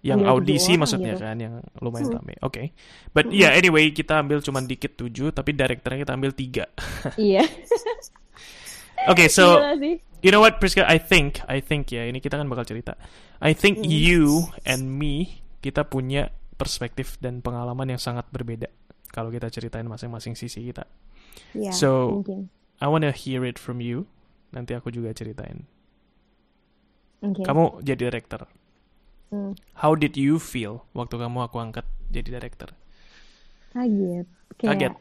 yang 0.00 0.22
audisi 0.22 0.72
orang 0.72 0.80
maksudnya 0.86 1.12
gitu. 1.12 1.24
kan 1.24 1.36
yang 1.36 1.54
lumayan 1.80 2.06
Hmm. 2.08 2.18
rame 2.22 2.34
oke 2.40 2.62
but 3.10 3.26
yeah 3.28 3.50
anyway 3.50 3.90
kita 3.90 4.16
ambil 4.16 4.38
cuma 4.38 4.60
dikit 4.60 4.94
tujuh 4.94 5.30
tapi 5.30 5.50
direkturnya 5.50 6.02
kita 6.02 6.14
ambil 6.14 6.30
tiga 6.30 6.64
iya. 7.18 7.42
oke 9.08 9.26
so 9.26 9.58
you 10.22 10.30
know 10.30 10.38
what 10.38 10.58
Priska 10.58 10.84
I 10.84 10.98
think 10.98 11.42
I 11.46 11.58
think 11.58 11.90
ya 11.90 12.06
ini 12.06 12.18
kita 12.18 12.38
kan 12.38 12.46
bakal 12.46 12.64
cerita 12.64 12.94
I 13.38 13.52
think 13.52 13.82
Hmm. 13.82 13.90
you 13.90 14.24
and 14.62 14.86
me 14.88 15.42
kita 15.58 15.84
punya 15.84 16.30
perspektif 16.54 17.18
dan 17.18 17.42
pengalaman 17.42 17.90
yang 17.90 18.00
sangat 18.00 18.24
berbeda 18.30 18.70
kalau 19.10 19.28
kita 19.28 19.48
ceritain 19.48 19.84
masing-masing 19.84 20.32
sisi 20.32 20.60
kita. 20.62 20.84
Iya, 21.52 21.72
So- 21.72 22.20
mungkin. 22.20 22.48
I 22.76 22.86
wanna 22.86 23.08
hear 23.10 23.40
it 23.42 23.56
from 23.56 23.80
you. 23.80 24.04
Nanti 24.52 24.72
aku 24.72 24.88
juga 24.88 25.08
ceritain. 25.10 25.64
Oke. 27.22 27.42
Kamu 27.42 27.80
jadi 27.80 28.08
director. 28.08 28.44
Hmm, 29.26 29.52
How 29.74 29.92
did 29.92 30.14
you 30.14 30.38
feel 30.38 30.86
waktu 30.92 31.16
kamu 31.16 31.38
aku 31.44 31.58
angkat 31.58 31.84
jadi 32.08 32.38
director? 32.38 32.70
kaget. 33.72 34.26
Kayak, 34.56 34.70
Kaget. 34.72 34.94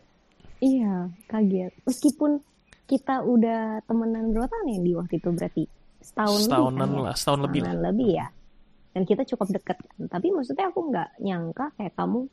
Iya, 0.59 0.93
kaget. 1.27 1.71
Meskipun 1.87 2.43
kita 2.85 3.23
udah 3.23 3.79
temenan 3.87 4.35
berapa 4.35 4.51
tahun 4.51 4.67
ya 4.67 4.79
di 4.81 4.91
waktu 4.93 5.13
itu 5.15 5.29
berarti? 5.31 5.63
Setahun 6.03 6.39
Setahunan 6.43 6.75
lebih 6.75 6.83
kan 6.83 6.91
ya? 6.91 7.05
lah, 7.07 7.15
setahun 7.15 7.41
lebih 7.47 7.59
lah. 7.63 7.73
Lebih 7.87 8.09
ya. 8.13 8.27
Dan 8.91 9.01
kita 9.03 9.23
cukup 9.25 9.47
deket 9.51 9.77
kan. 9.79 10.01
Tapi 10.07 10.27
maksudnya 10.31 10.69
aku 10.69 10.91
nggak 10.91 11.09
nyangka 11.19 11.65
kayak 11.75 11.93
kamu 11.95 12.27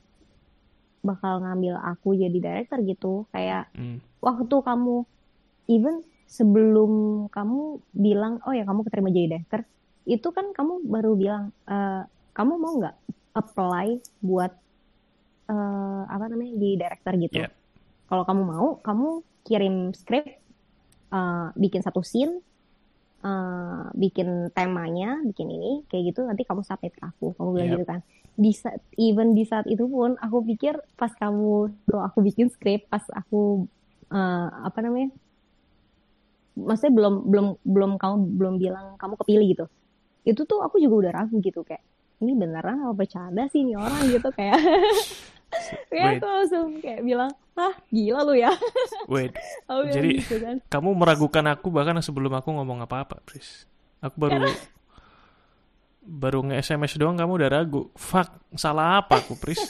bakal 1.03 1.43
ngambil 1.43 1.75
aku 1.79 2.15
jadi 2.15 2.39
director 2.39 2.79
gitu. 2.83 3.13
Kayak 3.31 3.71
Hmm. 3.75 3.99
waktu 4.19 4.57
kamu 4.63 4.97
even 5.67 6.03
sebelum 6.33 6.93
kamu 7.29 7.61
bilang 7.93 8.41
oh 8.49 8.57
ya 8.57 8.65
kamu 8.65 8.89
keterima 8.89 9.13
jadi 9.13 9.37
director 9.37 9.61
itu 10.09 10.29
kan 10.33 10.57
kamu 10.57 10.81
baru 10.89 11.13
bilang 11.13 11.45
"Eh, 11.69 12.03
kamu 12.33 12.53
mau 12.57 12.73
nggak 12.81 12.97
apply 13.37 13.89
buat 14.25 14.53
eh, 15.47 16.03
apa 16.09 16.25
namanya 16.33 16.57
jadi 16.57 16.75
director 16.81 17.13
gitu 17.21 17.37
Yeah. 17.37 17.53
kalau 18.09 18.25
kamu 18.25 18.43
mau 18.43 18.69
kamu 18.81 19.09
kirim 19.45 19.77
script 19.93 20.41
eh, 21.13 21.47
bikin 21.55 21.85
satu 21.85 22.01
scene 22.01 22.41
eh, 23.21 23.83
bikin 23.93 24.49
temanya 24.51 25.21
bikin 25.23 25.53
ini 25.53 25.85
kayak 25.87 26.17
gitu 26.17 26.25
nanti 26.25 26.49
kamu 26.49 26.65
submit 26.65 26.97
ke 26.97 27.05
aku 27.05 27.37
kamu 27.37 27.49
bilang 27.53 27.69
Yep. 27.69 27.77
gitu 27.77 27.87
kan 27.87 28.01
di 28.33 28.53
saat 28.57 28.81
even 28.97 29.37
di 29.37 29.45
saat 29.45 29.69
itu 29.69 29.85
pun 29.85 30.17
aku 30.17 30.41
pikir 30.49 30.81
pas 30.97 31.13
kamu 31.13 31.69
tuh 31.85 32.01
aku 32.01 32.25
bikin 32.25 32.49
script 32.49 32.89
pas 32.89 33.05
aku 33.13 33.69
eh, 34.09 34.49
apa 34.65 34.81
namanya 34.81 35.13
maksudnya 36.55 36.93
belum 36.93 37.15
belum 37.29 37.47
belum 37.65 37.91
kamu 37.97 38.16
belum 38.37 38.55
bilang 38.61 38.87
kamu 38.97 39.15
kepilih 39.20 39.47
gitu. 39.57 39.65
Itu 40.23 40.45
tuh 40.45 40.61
aku 40.61 40.79
juga 40.79 41.09
udah 41.09 41.12
ragu 41.23 41.37
gitu 41.41 41.65
kayak 41.65 41.83
ini 42.23 42.39
beneran 42.39 42.87
apa 42.87 42.95
bercanda 42.95 43.51
sih 43.51 43.66
ini 43.66 43.74
orang 43.74 44.07
gitu 44.09 44.29
kayak. 44.31 44.59
Kayak 45.93 46.16
aku 46.16 46.24
langsung 46.24 46.66
kayak 46.81 47.05
bilang 47.05 47.29
ah 47.61 47.77
gila 47.93 48.24
lu 48.24 48.33
ya. 48.33 48.49
Wait, 49.05 49.37
Jadi- 49.93 50.24
gitu 50.24 50.41
kan. 50.41 50.57
kamu 50.65 50.97
meragukan 50.97 51.45
aku 51.53 51.69
bahkan 51.69 52.01
sebelum 52.01 52.33
aku 52.33 52.57
ngomong 52.57 52.81
apa-apa, 52.81 53.20
Pris. 53.20 53.69
Aku 54.01 54.16
baru 54.16 54.49
baru 56.24 56.41
nge-SMS 56.49 56.97
doang 56.97 57.20
kamu 57.20 57.37
udah 57.37 57.51
ragu. 57.53 57.93
Fuck, 57.93 58.33
salah 58.57 59.05
apa 59.05 59.20
aku, 59.20 59.37
Pris? 59.37 59.61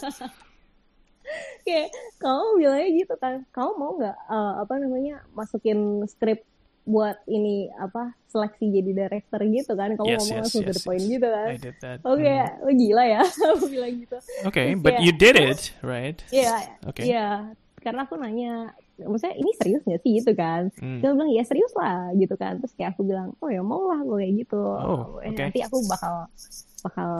kayak 1.66 1.90
kamu 2.22 2.46
bilangnya 2.62 2.88
gitu 3.02 3.14
kan. 3.18 3.34
Kamu 3.50 3.70
mau 3.74 3.98
nggak 3.98 4.16
eh, 4.30 4.54
apa 4.62 4.74
namanya 4.78 5.14
masukin 5.34 6.06
skrip 6.06 6.46
buat 6.82 7.14
ini 7.24 7.70
apa 7.72 8.10
seleksi 8.26 8.66
jadi 8.68 8.90
director 9.06 9.38
gitu 9.44 9.72
kan 9.72 9.94
kamu 9.94 10.06
Yes, 10.08 10.18
ngomong 10.18 10.34
yes, 10.34 10.42
langsung 10.42 10.62
to 10.62 10.66
yes, 10.66 10.76
the 10.76 10.82
point 10.82 11.00
yes. 11.00 11.12
gitu 11.14 11.28
kan 11.28 11.46
oke 12.02 12.18
Hmm. 12.26 12.58
lo 12.60 12.70
gila 12.72 13.04
ya 13.06 13.22
aku 13.54 13.64
bilang 13.68 13.94
gitu 13.96 14.16
Okay, 14.42 14.66
Terus 14.72 14.82
but 14.82 14.94
you 14.98 15.12
did 15.12 15.36
it, 15.36 15.60
right? 15.80 16.18
Iya, 16.28 16.54
Oke. 16.82 17.02
iya. 17.02 17.26
Karena 17.78 18.02
aku 18.02 18.14
nanya, 18.14 18.70
maksudnya 18.96 19.34
ini 19.34 19.50
serius 19.54 19.82
gak 19.82 20.02
sih 20.02 20.18
gitu 20.18 20.34
kan? 20.34 20.70
Hmm. 20.76 20.98
Dia 20.98 21.10
bilang 21.10 21.30
ya 21.30 21.42
serius 21.42 21.70
lah 21.74 22.10
gitu 22.14 22.34
kan. 22.34 22.58
Terus 22.58 22.74
kayak 22.74 22.94
aku 22.94 23.02
bilang, 23.04 23.34
oh 23.38 23.46
ya 23.46 23.58
mau 23.58 23.86
lah 23.86 24.02
gue 24.02 24.18
kayak 24.18 24.34
gitu. 24.42 24.58
Oh, 24.58 25.18
Eh, 25.18 25.30
oke. 25.30 25.38
Nanti 25.38 25.62
aku 25.62 25.78
bakal 25.86 26.26
bakal 26.80 27.10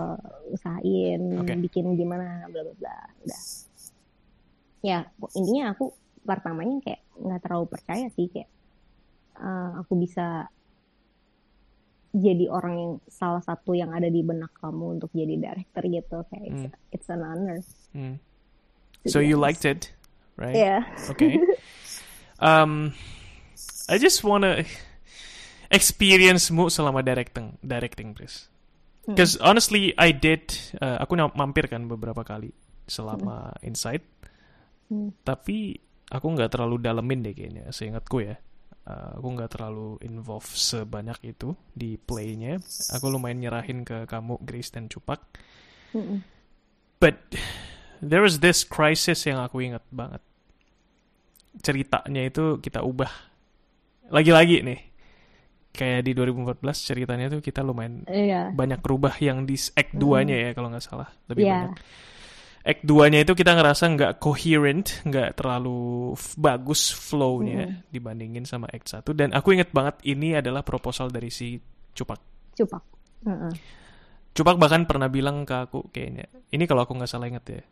usahain 0.50 1.18
Oke. 1.38 1.54
bikin 1.60 1.94
gimana 1.94 2.46
bla 2.46 2.62
bla 2.62 2.74
bla. 2.74 2.98
Udah. 3.22 3.42
Ya 4.82 4.98
intinya 5.32 5.70
aku 5.72 5.94
pertamanya 6.22 6.78
kayak 6.80 7.00
nggak 7.16 7.40
terlalu 7.40 7.66
percaya 7.68 8.06
sih 8.12 8.26
kayak 8.28 8.50
eh, 9.42 9.70
aku 9.76 9.98
bisa 9.98 10.46
jadi 12.12 12.44
orang 12.46 12.74
yang 12.76 12.92
salah 13.06 13.40
satu 13.40 13.72
yang 13.72 13.90
ada 13.90 14.06
di 14.06 14.20
benak 14.20 14.52
kamu 14.54 15.00
untuk 15.00 15.08
jadi 15.10 15.32
director 15.34 15.82
gitu 15.82 16.18
kayak 16.28 16.44
it's, 16.46 16.62
Hmm. 16.62 16.72
it's 16.90 17.08
an 17.08 17.20
honor. 17.20 17.58
To 17.58 19.08
So 19.08 19.18
you 19.18 19.34
liked 19.34 19.64
it, 19.64 19.90
right? 20.36 20.54
Yeah. 20.54 20.84
Okay. 21.08 21.40
Um, 22.38 22.90
I 23.86 23.96
just 23.96 24.20
wanna 24.20 24.66
experience-mu 25.70 26.66
selama 26.68 26.98
directing, 27.00 27.54
directing, 27.60 28.12
Chris. 28.12 28.50
Hmm. 29.02 29.14
Because 29.14 29.38
honestly, 29.38 29.94
I 29.94 30.10
did. 30.10 30.50
uh, 30.76 30.98
aku 30.98 31.14
nyam- 31.14 31.34
mampir 31.34 31.66
kan 31.66 31.86
beberapa 31.86 32.22
kali 32.22 32.50
selama 32.84 33.54
Insight, 33.62 34.02
Hmm. 34.90 35.14
tapi 35.22 35.78
aku 36.10 36.26
nggak 36.28 36.50
terlalu 36.50 36.82
dalemin 36.82 37.22
deh 37.22 37.30
kayaknya. 37.30 37.70
Seingatku 37.70 38.20
ya, 38.20 38.34
Uh, 38.82 39.14
aku 39.14 39.28
nggak 39.38 39.50
terlalu 39.54 39.94
involve 40.02 40.42
sebanyak 40.44 41.14
itu 41.22 41.54
di 41.70 41.94
playnya. 41.94 42.58
Aku 42.90 43.14
lumayan 43.14 43.38
nyerahin 43.38 43.86
ke 43.86 44.10
kamu, 44.10 44.42
Grace 44.42 44.74
dan 44.74 44.90
Cupak. 44.90 45.22
Mm-mm. 45.94 46.18
But 46.98 47.22
there 48.02 48.18
was 48.18 48.42
this 48.42 48.66
crisis 48.66 49.22
yang 49.22 49.38
aku 49.38 49.62
ingat 49.62 49.86
banget. 49.94 50.18
Ceritanya 51.62 52.22
itu 52.26 52.58
kita 52.58 52.82
ubah. 52.82 53.10
Lagi-lagi 54.10 54.64
nih. 54.66 54.80
Kayak 55.72 56.00
di 56.04 56.12
2014 56.12 56.60
ceritanya 56.84 57.26
tuh 57.32 57.40
kita 57.40 57.64
lumayan 57.64 58.04
Iya. 58.04 58.52
banyak 58.52 58.82
rubah 58.84 59.16
yang 59.22 59.48
di 59.48 59.56
act 59.72 59.96
2-nya 59.96 60.36
ya 60.36 60.50
kalau 60.52 60.68
nggak 60.68 60.84
salah. 60.84 61.08
Lebih 61.30 61.42
Iya. 61.46 61.54
banyak. 61.54 61.74
Act 62.62 62.86
2-nya 62.86 63.26
itu 63.26 63.34
kita 63.34 63.58
ngerasa 63.58 63.90
nggak 63.90 64.12
coherent, 64.22 65.02
nggak 65.02 65.34
terlalu 65.34 66.14
bagus 66.38 66.94
flow-nya 66.94 67.82
dibandingin 67.90 68.46
sama 68.46 68.70
act 68.70 68.86
1. 68.86 69.02
Dan 69.18 69.34
aku 69.34 69.58
inget 69.58 69.74
banget 69.74 69.98
ini 70.06 70.38
adalah 70.38 70.62
proposal 70.62 71.10
dari 71.10 71.26
si 71.34 71.58
Cupak. 71.90 72.20
Cupak. 72.54 72.82
Heeh. 73.26 73.52
Cupak 74.32 74.56
bahkan 74.56 74.86
pernah 74.86 75.10
bilang 75.10 75.42
ke 75.42 75.54
aku 75.58 75.90
kayaknya, 75.90 76.30
ini 76.54 76.64
kalau 76.64 76.86
aku 76.86 76.94
nggak 76.94 77.10
salah 77.10 77.28
inget 77.28 77.44
ya, 77.50 77.62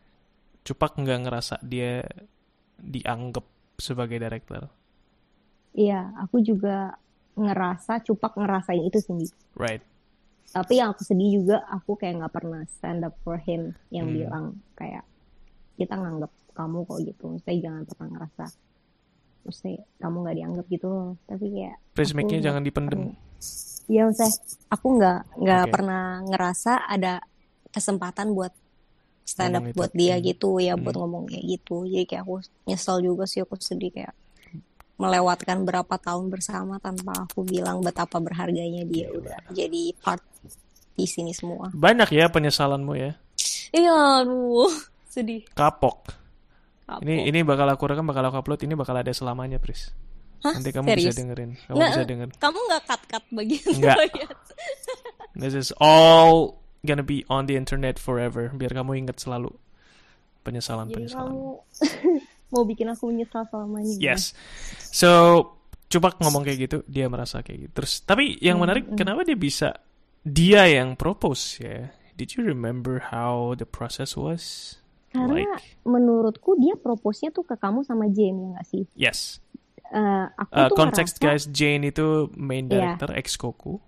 Cupak 0.61 0.99
nggak 0.99 1.19
ngerasa 1.25 1.55
dia 1.63 2.05
dianggap 2.77 3.45
sebagai 3.79 4.21
director, 4.21 4.69
Iya, 5.71 6.11
aku 6.19 6.43
juga 6.43 6.99
ngerasa 7.39 8.03
Cupak 8.03 8.35
ngerasain 8.35 8.83
itu. 8.83 8.99
Bi. 9.07 9.25
right? 9.55 9.83
Tapi 10.49 10.73
yang 10.81 10.91
aku 10.91 11.05
sedih 11.05 11.29
juga, 11.37 11.61
aku 11.69 11.95
kayak 11.95 12.25
nggak 12.25 12.33
pernah 12.33 12.61
stand 12.67 13.05
up 13.05 13.15
for 13.21 13.37
him 13.37 13.77
yang 13.93 14.09
Hmm. 14.09 14.17
bilang 14.17 14.45
kayak 14.73 15.05
kita 15.77 15.93
nganggap 15.95 16.31
kamu 16.51 16.77
kok 16.83 16.99
gitu. 17.05 17.23
Maksudnya 17.31 17.59
jangan 17.61 17.83
pernah 17.87 18.07
ngerasa, 18.17 18.45
maksudnya 19.45 19.75
kamu 19.97 20.15
nggak 20.21 20.37
dianggap 20.37 20.65
gitu 20.67 20.87
loh. 20.91 21.09
Tapi 21.25 21.45
kayak 21.53 21.75
nggak 21.95 22.41
jangan 22.41 22.63
dipendem. 22.65 23.01
Iya, 23.87 24.01
maksudnya 24.07 24.33
aku 24.69 24.87
nggak 24.99 25.19
nggak 25.39 25.63
Oke. 25.65 25.71
pernah 25.71 26.03
ngerasa 26.23 26.71
ada 26.85 27.13
kesempatan 27.71 28.35
buat 28.35 28.53
stand 29.23 29.55
up 29.55 29.63
buat 29.71 29.91
dia 29.95 30.19
Hmm. 30.19 30.25
gitu 30.27 30.59
ya, 30.59 30.75
buat 30.75 30.93
Hmm. 30.93 31.01
ngomong 31.07 31.23
kayak 31.31 31.45
gitu. 31.47 31.87
Jadi 31.87 32.05
kayak 32.05 32.23
aku 32.27 32.35
nyesel 32.67 32.97
juga 32.99 33.23
sih, 33.23 33.39
aku 33.39 33.55
sedih 33.55 33.91
kayak 33.95 34.11
melewatkan 35.01 35.65
berapa 35.65 35.97
tahun 35.97 36.29
bersama 36.29 36.77
tanpa 36.77 37.25
aku 37.25 37.41
bilang 37.41 37.81
betapa 37.81 38.21
berharganya 38.21 38.85
dia 38.85 39.09
Gila. 39.09 39.17
udah 39.17 39.37
jadi 39.49 39.81
part 39.97 40.21
di 40.93 41.03
sini 41.03 41.33
semua. 41.33 41.73
Banyak 41.73 42.13
ya 42.13 42.29
penyesalanmu 42.29 42.93
ya, 42.93 43.17
Iya, 43.71 44.21
aduh, 44.21 44.69
sedih. 45.13 45.41
kapok. 45.51 46.13
Kapok. 46.85 47.01
Ini 47.01 47.25
ini 47.25 47.39
bakal 47.41 47.65
aku 47.65 47.87
rekam, 47.87 48.05
bakal 48.05 48.27
aku 48.27 48.37
upload, 48.37 48.61
ini 48.61 48.75
bakal 48.75 48.93
ada 48.93 49.09
selamanya, 49.09 49.57
Pris. 49.57 49.89
Hah? 50.41 50.53
Nanti 50.53 50.69
kamu 50.69 50.85
bisa 50.91 51.09
Serius? 51.09 51.15
dengerin, 51.15 51.51
kamu 51.63 51.75
Nggak, 51.75 51.89
bisa 51.89 52.03
denger. 52.03 52.27
Kamu 52.37 52.57
nggak 52.59 52.83
cut-cut 52.83 53.23
bagian 53.31 53.65
Nggak. 53.73 53.97
This 55.41 55.53
is 55.53 55.69
all 55.79 56.59
gonna 56.81 57.01
be 57.01 57.23
on 57.25 57.45
the 57.45 57.55
internet 57.55 57.95
forever, 57.95 58.51
biar 58.51 58.73
kamu 58.73 58.99
ingat 58.99 59.17
selalu 59.17 59.53
penyesalan-penyesalan. 60.41 61.31
kamu 61.31 61.49
mau 62.51 62.63
bikin 62.63 62.87
aku 62.87 63.09
menyesal 63.09 63.47
selamanya. 63.47 63.95
Yes. 63.97 64.35
So, 64.91 65.09
Cupak 65.87 66.23
ngomong 66.23 66.47
kayak 66.47 66.59
gitu, 66.61 66.77
dia 66.87 67.11
merasa 67.11 67.43
kayak 67.43 67.67
gitu. 67.67 67.71
Terus, 67.83 67.99
tapi 68.03 68.39
yang 68.39 68.59
Hmm, 68.59 68.63
menarik, 68.63 68.87
hmm. 68.87 68.95
kenapa 68.95 69.27
dia 69.27 69.35
bisa 69.35 69.75
dia 70.23 70.63
yang 70.63 70.95
propose 70.95 71.59
ya? 71.59 71.91
Did 72.15 72.39
you 72.39 72.47
remember 72.47 73.11
how 73.11 73.55
the 73.55 73.67
process 73.67 74.15
was? 74.15 74.77
Karena 75.11 75.43
Like, 75.43 75.75
menurutku 75.83 76.55
dia 76.55 76.79
propose-nya 76.79 77.35
tuh 77.35 77.43
ke 77.43 77.59
kamu 77.59 77.83
sama 77.83 78.07
Jane 78.07 78.39
ya 78.39 78.47
nggak 78.55 78.67
sih? 78.67 78.83
yes. 78.95 79.43
Eh, 79.91 80.25
aku 80.39 80.55
Uh, 80.55 80.69
tuh 80.71 80.77
context 80.79 81.19
ngerasa, 81.19 81.27
guys, 81.27 81.43
Jane 81.51 81.91
itu 81.91 82.31
main 82.39 82.71
Iya. 82.71 82.95
director 82.95 83.11
ex 83.11 83.35
Koku. 83.35 83.83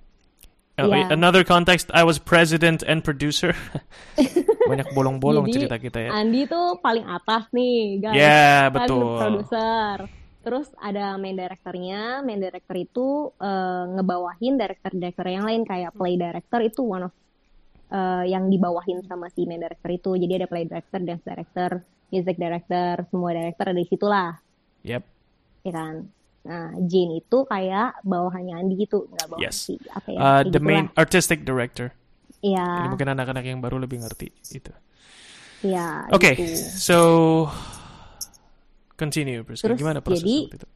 Uh, 0.83 0.91
Iya. 0.93 1.15
Another 1.15 1.43
context, 1.47 1.87
I 1.95 2.03
was 2.03 2.19
president 2.19 2.83
and 2.83 2.99
producer. 2.99 3.55
Banyak 4.71 4.91
bolong-bolong 4.91 5.47
cerita 5.47 5.79
kita 5.79 5.99
ya. 5.99 6.11
Andi 6.11 6.43
tuh 6.47 6.79
paling 6.79 7.07
atas 7.07 7.47
nih, 7.55 8.03
guys. 8.03 8.15
Ya, 8.15 8.67
Kan 8.67 8.75
betul. 8.83 9.15
produser. 9.19 9.97
Terus 10.43 10.67
ada 10.75 11.15
main 11.15 11.39
directornya, 11.39 12.19
main 12.19 12.35
director 12.35 12.75
itu 12.75 13.31
eh, 13.39 13.83
ngebawahin 13.95 14.59
director-director 14.59 15.23
yang 15.31 15.47
lain 15.47 15.63
kayak 15.63 15.95
play 15.95 16.19
director 16.19 16.59
itu 16.59 16.83
one 16.83 17.07
of 17.07 17.13
eh, 17.87 18.27
yang 18.27 18.51
dibawahin 18.51 18.99
sama 19.07 19.31
si 19.31 19.47
main 19.47 19.63
director 19.63 19.87
itu. 19.87 20.11
Jadi 20.19 20.43
ada 20.43 20.47
play 20.51 20.67
director, 20.67 20.99
dance 20.99 21.23
director, 21.23 21.71
music 22.11 22.35
director, 22.35 23.07
semua 23.07 23.31
director 23.31 23.65
ada 23.71 23.79
di 23.79 23.87
situ 23.87 24.03
lah, 24.03 24.35
Yep. 24.83 25.03
ya 25.63 25.71
kan. 25.71 25.95
Nah, 26.43 26.75
Jane 26.75 27.23
itu 27.23 27.37
kayak 27.47 28.03
bawahannya 28.03 28.59
Andi 28.59 28.75
gitu, 28.83 29.07
nggak 29.07 29.27
bawahan 29.31 29.47
Yes. 29.47 29.71
si 29.71 29.79
apa 29.87 30.07
ya, 30.11 30.19
Uh, 30.19 30.41
the 30.43 30.59
main 30.59 30.91
artistic 30.93 31.47
director. 31.47 31.95
Iya, 32.43 32.83
Ini 32.83 32.87
mungkin 32.91 33.07
anak-anak 33.07 33.43
yang 33.47 33.63
baru 33.63 33.79
lebih 33.79 34.03
ngerti 34.03 34.27
itu. 34.51 34.71
iya 35.63 36.03
Oke, 36.11 36.35
gitu. 36.35 36.43
so 36.75 36.97
continue, 38.99 39.39
Priska. 39.47 39.71
Terus 39.71 39.79
Gimana 39.79 40.03
proses 40.03 40.19
jadi 40.19 40.35
waktu 40.51 40.57
itu? 40.59 40.67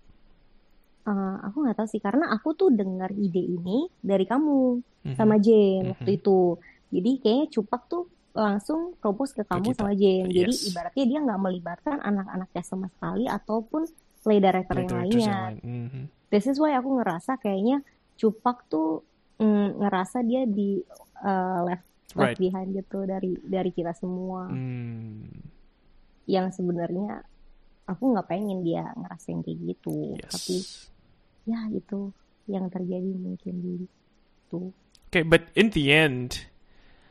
eh, 1.03 1.35
aku 1.43 1.57
nggak 1.63 1.75
tahu 1.75 1.87
sih 1.87 1.99
karena 1.99 2.25
aku 2.31 2.49
tuh 2.55 2.69
dengar 2.71 3.11
ide 3.11 3.39
ini 3.39 3.87
dari 3.99 4.23
kamu 4.23 4.79
Mhm. 5.03 5.15
sama 5.15 5.35
Jane 5.39 5.91
waktu 5.91 6.11
Mhm. 6.15 6.19
itu. 6.19 6.39
Jadi 6.87 7.11
kayaknya 7.19 7.45
Cupak 7.51 7.81
tuh 7.87 8.03
langsung 8.31 8.95
propose 8.99 9.35
ke 9.35 9.43
kamu 9.43 9.71
kita. 9.71 9.83
sama 9.83 9.91
Jane. 9.91 10.31
Jadi 10.31 10.53
Yes. 10.55 10.67
ibaratnya 10.67 11.03
dia 11.03 11.19
nggak 11.19 11.41
melibatkan 11.41 11.97
anak-anak 11.99 12.47
cast 12.51 12.69
sama 12.71 12.87
sekali 12.87 13.27
ataupun 13.27 13.83
play 14.27 14.43
director 14.43 14.75
Play 14.75 14.83
yang 14.83 14.99
lainnya. 14.99 15.23
yang 15.23 15.43
lain. 15.47 15.57
Mhm. 15.63 16.03
This 16.27 16.45
is 16.45 16.59
why 16.59 16.75
aku 16.75 16.99
ngerasa 16.99 17.39
kayaknya 17.39 17.79
Cupak 18.13 18.67
tuh 18.67 19.07
mm, 19.37 19.79
ngerasa 19.79 20.19
dia 20.21 20.43
di 20.43 20.83
uh, 21.21 21.63
left 21.63 21.87
left 22.11 22.35
Right. 22.35 22.39
behind 22.39 22.73
gitu 22.73 23.05
dari 23.05 23.37
dari 23.39 23.69
kita 23.69 23.93
semua. 23.93 24.49
Hmm. 24.49 25.27
Yang 26.25 26.59
sebenarnya 26.59 27.21
aku 27.85 28.03
nggak 28.11 28.27
pengen 28.27 28.59
dia 28.61 28.83
ngerasain 28.91 29.39
kayak 29.39 29.59
gitu. 29.63 30.17
Tapi 30.19 30.55
Yes. 30.57 30.91
ya 31.45 31.59
itu 31.69 32.11
yang 32.47 32.67
terjadi 32.67 33.11
mungkin 33.13 33.53
gitu. 33.85 34.71
Okay, 35.07 35.23
but 35.23 35.47
in 35.53 35.71
the 35.71 35.87
end, 35.87 36.47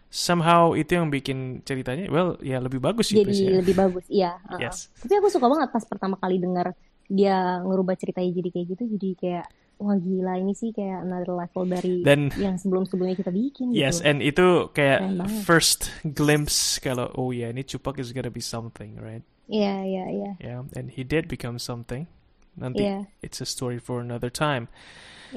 somehow 0.08 0.72
itu 0.72 0.96
yang 0.96 1.08
bikin 1.08 1.60
ceritanya, 1.62 2.08
well, 2.08 2.36
ya 2.40 2.56
lebih 2.58 2.80
bagus 2.80 3.08
sih, 3.08 3.20
Jadi 3.20 3.32
ya. 3.36 3.60
lebih 3.60 3.74
bagus, 3.74 4.04
iya. 4.08 4.32
uh-uh. 4.48 4.60
Yes. 4.60 4.88
Tapi 4.96 5.12
aku 5.16 5.28
suka 5.28 5.46
banget 5.46 5.68
pas 5.70 5.84
pertama 5.84 6.16
kali 6.16 6.36
dengar 6.36 6.72
dia 7.06 7.62
ngerubah 7.62 7.94
ceritanya 7.98 8.30
jadi 8.34 8.48
kayak 8.50 8.66
gitu. 8.76 8.84
Jadi 8.98 9.08
kayak 9.18 9.46
wah 9.76 9.92
gila 10.00 10.40
ini 10.40 10.56
sih 10.56 10.72
kayak 10.72 11.04
another 11.04 11.36
level 11.36 11.68
dari 11.68 12.00
Dan 12.00 12.32
yang 12.40 12.56
sebelum-sebelumnya 12.56 13.20
kita 13.20 13.28
bikin 13.28 13.76
gitu. 13.76 13.84
yes, 13.84 14.00
and 14.00 14.24
itu 14.24 14.72
kayak 14.72 15.04
first 15.44 15.92
glimpse 16.00 16.80
kalau 16.80 17.12
oh 17.12 17.28
ya 17.28 17.52
ini 17.52 17.60
Cupak 17.60 18.00
is 18.00 18.16
gonna 18.16 18.32
be 18.32 18.40
something, 18.40 18.96
right? 18.96 19.20
Iya, 19.46 19.84
iya, 19.84 20.04
iya. 20.10 20.30
Yeah, 20.40 20.60
and 20.74 20.90
he 20.90 21.04
did 21.04 21.28
become 21.28 21.60
something. 21.60 22.08
Nanti 22.56 22.88
Iya, 22.88 23.04
it's 23.20 23.38
a 23.44 23.46
story 23.46 23.76
for 23.76 24.00
another 24.00 24.32
time. 24.32 24.72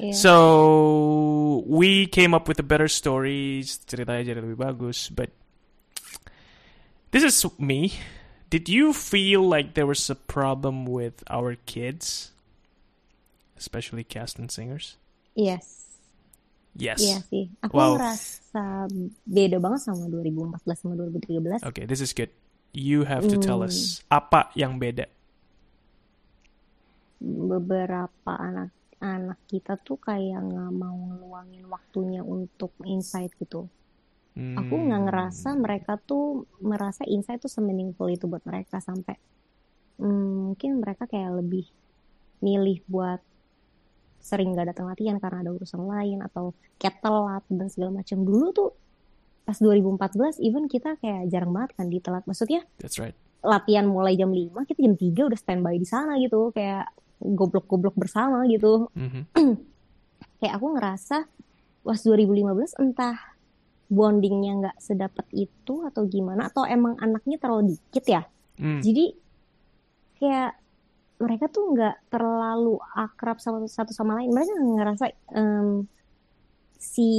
iya. 0.00 0.16
So 0.16 1.62
we 1.68 2.08
came 2.08 2.32
up 2.32 2.48
with 2.48 2.56
a 2.58 2.66
better 2.66 2.88
story. 2.88 3.60
Ceritanya 3.60 4.24
jadi 4.34 4.40
lebih 4.40 4.56
bagus, 4.56 5.12
but 5.12 5.28
this 7.12 7.20
is 7.22 7.36
me. 7.60 7.92
Did 8.50 8.68
you 8.68 8.92
feel 8.92 9.46
like 9.46 9.74
there 9.74 9.86
was 9.86 10.10
a 10.10 10.16
problem 10.18 10.84
with 10.84 11.22
our 11.30 11.54
kids, 11.66 12.32
especially 13.56 14.02
cast 14.02 14.38
and 14.38 14.50
singers? 14.50 14.96
Yes. 15.34 15.86
Yes. 16.74 17.00
Iya 17.02 17.18
sih. 17.30 17.44
Aku 17.62 17.74
Wow. 17.76 17.94
ngerasa 17.94 18.62
beda 19.26 19.56
banget 19.62 19.80
sama 19.86 20.04
2014 20.10 20.78
sama 20.82 20.94
2013. 20.98 21.62
Okay, 21.62 21.86
this 21.86 22.00
is 22.00 22.12
good. 22.12 22.30
You 22.72 23.04
have 23.06 23.26
to 23.30 23.36
tell 23.38 23.62
Hmm, 23.62 23.66
us 23.66 24.02
apa 24.10 24.50
yang 24.54 24.78
beda. 24.78 25.06
beberapa 27.20 28.32
anak-anak 28.32 29.38
kita 29.50 29.76
tuh 29.86 29.98
kayak 30.00 30.40
nggak 30.40 30.70
mau 30.72 30.96
ngeluangin 31.08 31.64
waktunya 31.68 32.22
untuk 32.24 32.72
insight 32.88 33.32
gitu. 33.36 33.68
Aku 34.40 34.74
nggak 34.88 35.02
ngerasa 35.06 35.48
Hmm. 35.52 35.60
mereka 35.60 35.92
tuh 36.00 36.44
merasa 36.60 37.04
insight 37.04 37.40
tuh 37.40 37.52
semeaningful 37.52 38.08
itu 38.08 38.24
buat 38.24 38.42
mereka 38.42 38.80
sampai 38.80 39.14
hmm, 40.00 40.52
mungkin 40.52 40.80
mereka 40.80 41.04
kayak 41.04 41.44
lebih 41.44 41.68
milih 42.40 42.80
buat 42.88 43.20
sering 44.20 44.52
gak 44.52 44.76
datang 44.76 44.88
latihan 44.88 45.16
karena 45.16 45.44
ada 45.44 45.52
urusan 45.52 45.80
lain 45.80 46.20
atau 46.20 46.52
kayak 46.76 47.00
telat 47.00 47.44
dan 47.48 47.68
segala 47.72 48.00
macam. 48.00 48.20
Dulu 48.20 48.46
tuh 48.52 48.70
pas 49.44 49.56
2014 49.56 50.36
even 50.44 50.68
kita 50.68 51.00
kayak 51.00 51.28
jarang 51.28 51.52
banget 51.52 51.72
kan 51.76 51.88
di 51.88 52.00
telat. 52.00 52.24
Maksudnya 52.28 52.64
That's 52.80 53.00
right. 53.00 53.16
latihan 53.40 53.88
mulai 53.88 54.16
jam 54.16 54.28
5 54.28 54.64
kita 54.64 54.80
jam 54.84 54.96
3 54.96 55.28
udah 55.28 55.38
standby 55.40 55.76
di 55.80 55.88
sana 55.88 56.20
gitu 56.20 56.52
kayak 56.52 56.88
goblok-goblok 57.20 57.96
bersama 57.96 58.44
gitu. 58.48 58.88
Mhm. 58.96 59.22
Kayak 60.40 60.56
aku 60.56 60.66
ngerasa 60.72 61.16
pas 61.80 62.00
2015 62.00 62.76
entah 62.80 63.29
bondingnya 63.90 64.52
nggak 64.62 64.76
sedapat 64.78 65.26
itu 65.34 65.82
atau 65.82 66.06
gimana 66.06 66.46
atau 66.46 66.62
emang 66.62 66.94
anaknya 67.02 67.42
terlalu 67.42 67.74
dikit 67.74 68.04
ya. 68.06 68.22
Mm. 68.56 68.80
Jadi 68.80 69.04
kayak 70.22 70.52
mereka 71.20 71.50
tuh 71.50 71.74
nggak 71.74 72.08
terlalu 72.08 72.78
akrab 72.96 73.42
sama 73.42 73.66
satu 73.66 73.90
sama 73.90 74.22
lain. 74.22 74.30
Mereka 74.30 74.52
ngerasa 74.56 75.04
em, 75.34 75.84
si 76.78 77.10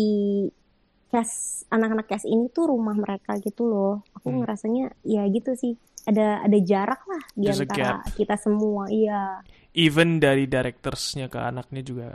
cast 1.12 1.68
anak-anak 1.68 2.08
cast 2.08 2.26
ini 2.26 2.48
tuh 2.50 2.72
rumah 2.72 2.96
mereka 2.96 3.36
gitu 3.44 3.68
loh. 3.68 4.02
Aku 4.16 4.32
Hmm. 4.32 4.42
ngerasanya 4.42 4.96
ya 5.04 5.28
gitu 5.28 5.54
sih. 5.54 5.76
Ada 6.08 6.48
ada 6.48 6.58
jarak 6.64 7.04
lah 7.06 7.24
di 7.36 7.46
There's 7.52 7.62
antara 7.62 8.02
kita 8.16 8.40
semua. 8.40 8.88
Iya. 8.90 9.44
Even 9.76 10.18
dari 10.18 10.48
directorsnya 10.50 11.28
ke 11.30 11.38
anaknya 11.38 11.84
juga. 11.84 12.10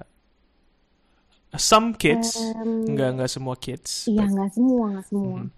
Some 1.57 1.93
kids, 1.93 2.37
Em, 2.37 2.87
nggak 2.89 3.11
nggak 3.17 3.31
semua 3.31 3.55
kids, 3.55 4.07
Iya 4.07 4.23
but, 4.23 4.33
nggak 4.33 4.51
semua 4.53 4.85
nggak 4.91 5.07
semua. 5.07 5.39
Mhm. 5.39 5.49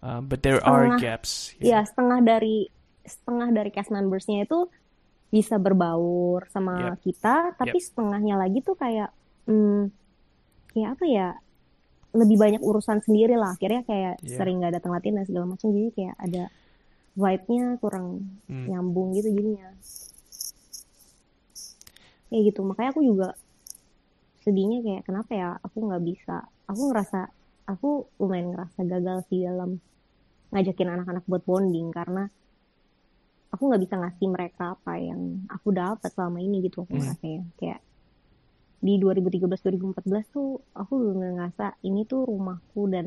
uh, 0.00 0.20
but 0.20 0.40
there 0.40 0.58
are 0.58 0.86
Setengah 0.88 1.00
gaps. 1.00 1.30
ya 1.56 1.78
setengah 1.80 2.18
dari 2.20 2.56
setengah 3.02 3.48
dari 3.50 3.70
cast 3.70 3.90
membersnya 3.90 4.42
itu 4.42 4.66
bisa 5.28 5.56
berbaur 5.56 6.44
sama 6.46 6.92
kita, 6.98 7.56
tapi 7.56 7.78
setengahnya 7.78 8.36
lagi 8.36 8.60
tuh 8.60 8.74
kayak 8.74 9.08
hmm, 9.44 9.88
kayak 10.70 10.88
apa 10.94 11.04
ya? 11.04 11.28
Lebih 12.12 12.36
banyak 12.36 12.60
urusan 12.60 13.00
sendiri 13.00 13.34
lah. 13.34 13.56
Akhirnya 13.56 13.80
kayak 13.82 14.20
Iya. 14.20 14.36
sering 14.36 14.60
nggak 14.60 14.76
datang 14.76 14.92
latihan 14.92 15.16
dan 15.16 15.24
segala 15.24 15.46
macam. 15.48 15.72
Jadi 15.72 15.90
kayak 15.92 16.16
ada 16.20 16.44
vibe-nya 17.12 17.64
kurang 17.76 18.06
Hmm. 18.44 18.68
nyambung 18.68 19.12
gitu 19.12 19.32
jadinya. 19.32 19.72
Kayak 22.28 22.42
gitu. 22.52 22.60
Makanya 22.62 22.90
aku 22.90 23.00
juga 23.00 23.28
sedihnya 24.44 24.78
kayak 24.86 25.02
kenapa 25.08 25.30
ya 25.40 25.48
aku 25.66 25.78
nggak 25.88 26.04
bisa. 26.10 26.32
Aku 26.70 26.82
ngerasa 26.90 27.18
aku 27.72 27.86
lumayan 28.20 28.46
ngerasa 28.52 28.80
gagal 28.92 29.18
sih 29.30 29.40
dalam 29.48 29.70
ngajakin 30.52 30.88
anak-anak 30.94 31.24
buat 31.30 31.44
bonding 31.48 31.88
karena 31.98 32.22
aku 33.52 33.62
nggak 33.68 33.82
bisa 33.84 33.94
ngasih 34.00 34.28
mereka 34.34 34.62
apa 34.76 34.92
yang 35.08 35.20
aku 35.54 35.68
dapat 35.80 36.10
selama 36.14 36.38
ini 36.46 36.56
gitu 36.66 36.78
aku 36.84 36.92
Hmm. 36.92 37.00
ngerasanya 37.00 37.40
kayak 37.60 37.80
di 38.86 38.92
2013-2014 38.98 40.26
tuh 40.34 40.48
aku 40.80 40.92
bener 41.14 41.30
ngerasa 41.38 41.64
ini 41.88 42.00
tuh 42.10 42.20
rumahku 42.30 42.80
dan 42.94 43.06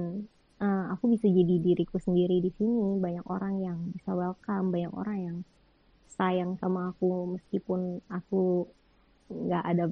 eh, 0.64 0.84
aku 0.94 1.03
bisa 1.14 1.28
jadi 1.28 1.56
diriku 1.66 1.98
sendiri 1.99 2.36
di 2.45 2.52
sini 2.57 2.95
banyak 3.06 3.26
orang 3.28 3.53
yang 3.68 3.78
bisa 3.95 4.12
welcome 4.16 4.68
banyak 4.74 4.94
orang 5.02 5.18
yang 5.28 5.38
sayang 6.18 6.52
sama 6.62 6.80
aku 6.95 7.07
meskipun 7.36 7.80
aku 8.07 8.72
nggak 9.45 9.64
ada 9.72 9.84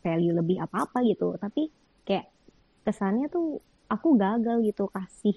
value 0.00 0.32
lebih 0.32 0.62
apa-apa 0.64 1.04
gitu 1.04 1.36
tapi 1.36 1.68
kayak 2.06 2.30
kesannya 2.82 3.28
tuh 3.28 3.60
aku 3.86 4.16
gagal 4.16 4.64
gitu 4.64 4.88
kasih 4.90 5.36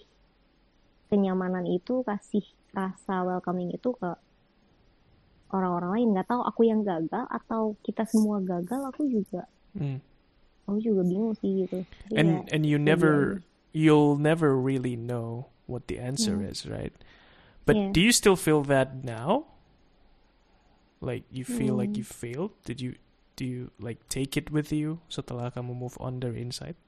kenyamanan 1.11 1.67
itu 1.69 2.01
kasih 2.01 2.43
rasa 2.73 3.23
welcoming 3.23 3.71
itu 3.71 3.93
ke 3.95 4.11
orang-orang 5.53 5.91
lain 5.95 6.07
nggak 6.17 6.27
tahu 6.27 6.41
aku 6.41 6.61
yang 6.67 6.81
gagal 6.81 7.25
atau 7.29 7.77
kita 7.85 8.03
semua 8.09 8.41
gagal 8.41 8.81
aku 8.89 9.07
juga 9.07 9.45
Mm. 9.75 9.99
aku 10.71 10.79
juga 10.79 11.03
bingung 11.03 11.35
sih 11.35 11.67
gitu 11.67 11.83
Jadi 12.07 12.15
And 12.15 12.27
kayak 12.47 12.47
and 12.55 12.63
you 12.63 12.79
jadi 12.79 12.87
never 12.87 13.13
you'll 13.75 14.15
never 14.15 14.55
really 14.55 14.95
know 14.95 15.51
what 15.67 15.91
the 15.91 15.99
answer 15.99 16.39
Hmm. 16.39 16.47
is, 16.47 16.63
right? 16.63 16.95
But 17.67 17.75
Yeah. 17.75 17.91
do 17.91 17.99
you 17.99 18.15
still 18.15 18.39
feel 18.39 18.63
that 18.71 19.03
now? 19.03 19.51
Like 21.03 21.27
you 21.27 21.43
feel 21.43 21.75
like 21.75 21.93
Hmm. 21.93 21.99
you 22.01 22.05
failed? 22.07 22.55
Did 22.63 22.79
you 22.79 22.95
do 23.35 23.43
you 23.43 23.71
like 23.79 23.99
take 24.07 24.39
it 24.39 24.51
with 24.51 24.71
you 24.71 25.03
setelah 25.11 25.51
kamu 25.51 25.75
move 25.75 25.99
on 25.99 26.19
dari 26.19 26.41
Insight? 26.41 26.79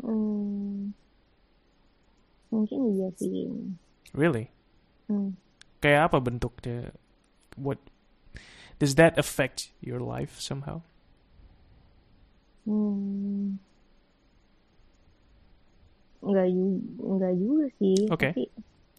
hmm, 0.00 0.96
mungkin 2.48 2.78
iya 2.96 3.08
sih 3.20 3.52
Really? 4.10 4.50
Hmm. 5.06 5.38
Kayak 5.78 6.10
apa 6.10 6.18
bentuknya? 6.18 6.90
What 7.54 7.78
does 8.82 8.98
that 8.98 9.14
affect 9.14 9.70
your 9.78 10.02
life 10.02 10.42
somehow? 10.42 10.82
Hmm. 12.66 13.62
Nggak 16.20 16.48
juga, 16.52 16.78
nggak 17.00 17.34
juga 17.38 17.66
sih. 17.80 17.98
Oke. 18.10 18.28
Tapi 18.34 18.44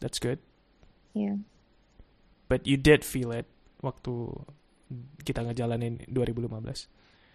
That's 0.02 0.18
good. 0.18 0.40
Yeah. 1.14 1.44
But 2.50 2.66
you 2.66 2.76
did 2.76 3.06
feel 3.06 3.32
it 3.32 3.46
waktu 3.84 4.48
kita 5.22 5.42
ngejalanin 5.46 6.04
2015. 6.10 6.88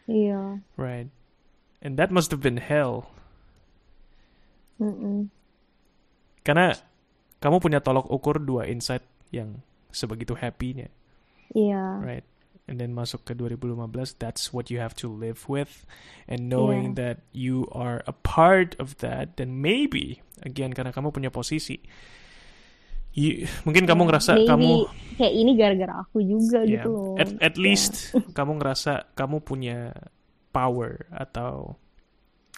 iya. 0.06 0.62
Right. 0.78 1.10
And 1.82 1.98
that 2.00 2.08
must 2.10 2.32
have 2.32 2.40
been 2.40 2.58
hell. 2.62 3.10
Mm-mm. 4.80 5.32
Karena 6.44 6.76
kamu 7.42 7.58
punya 7.58 7.80
tolok 7.82 8.08
ukur 8.08 8.38
dua 8.38 8.68
insight 8.68 9.02
yang 9.34 9.60
sebegitu 9.90 10.36
happy-nya, 10.38 10.88
Iya. 11.56 12.00
right? 12.00 12.26
And 12.66 12.82
then 12.82 12.98
masuk 12.98 13.22
ke 13.22 13.32
2015, 13.38 14.18
that's 14.18 14.50
what 14.50 14.74
you 14.74 14.82
have 14.82 14.94
to 14.98 15.06
live 15.06 15.46
with. 15.46 15.86
And 16.26 16.50
knowing 16.50 16.98
that 16.98 17.22
you 17.30 17.70
are 17.70 18.02
a 18.10 18.14
part 18.26 18.74
of 18.82 18.98
that, 18.98 19.38
then 19.38 19.62
maybe, 19.62 20.18
again, 20.42 20.74
karena 20.74 20.90
kamu 20.90 21.14
punya 21.14 21.30
posisi, 21.30 21.78
you- 23.16 23.48
mungkin 23.64 23.88
kamu 23.88 24.02
ngerasa 24.06 24.36
Maybe 24.36 24.46
kamu 24.46 24.70
kayak 25.16 25.32
ini 25.34 25.52
gara-gara 25.56 25.94
aku 26.04 26.20
juga 26.20 26.60
Yeah. 26.62 26.84
gitu 26.84 26.88
loh. 26.92 27.14
At, 27.16 27.28
at 27.40 27.54
Kayak- 27.54 27.56
least 27.58 27.94
kamu 28.38 28.60
ngerasa 28.60 28.92
kamu 29.12 29.36
punya 29.40 29.96
power 30.52 31.08
atau 31.10 31.80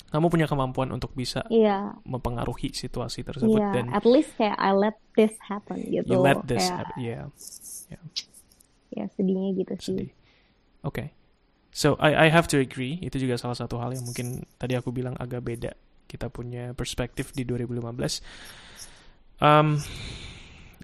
kamu 0.08 0.26
punya 0.28 0.46
kemampuan 0.46 0.88
untuk 0.88 1.12
bisa 1.12 1.44
Iya, 1.46 1.92
mempengaruhi 2.02 2.72
situasi 2.72 3.20
tersebut 3.22 3.60
iya. 3.60 3.72
dan 3.72 3.92
At 3.92 4.02
least 4.02 4.32
kayak 4.34 4.56
I 4.56 4.72
let 4.72 4.96
this 5.12 5.36
happen 5.42 5.78
gitu. 5.84 6.08
you 6.08 6.18
let 6.18 6.40
this 6.44 6.64
Kayak, 6.64 6.76
happen. 6.80 6.96
Yeah, 6.98 7.24
ya 8.88 9.04
sedihnya 9.14 9.52
gitu 9.54 9.72
sih. 9.76 9.84
sedih. 9.94 10.10
Oke. 10.80 11.12
So 11.68 11.94
I 12.00 12.26
I 12.26 12.32
have 12.32 12.48
to 12.48 12.58
agree. 12.58 12.96
Itu 12.98 13.20
juga 13.20 13.36
salah 13.36 13.54
satu 13.54 13.76
hal 13.76 13.92
yang 13.92 14.02
mungkin 14.02 14.48
tadi 14.56 14.74
aku 14.74 14.90
bilang 14.90 15.14
agak 15.14 15.44
beda. 15.44 15.76
Kita 16.08 16.32
punya 16.32 16.72
perspektif 16.72 17.30
di 17.30 17.44
2015. 17.44 18.24
Um, 19.38 19.76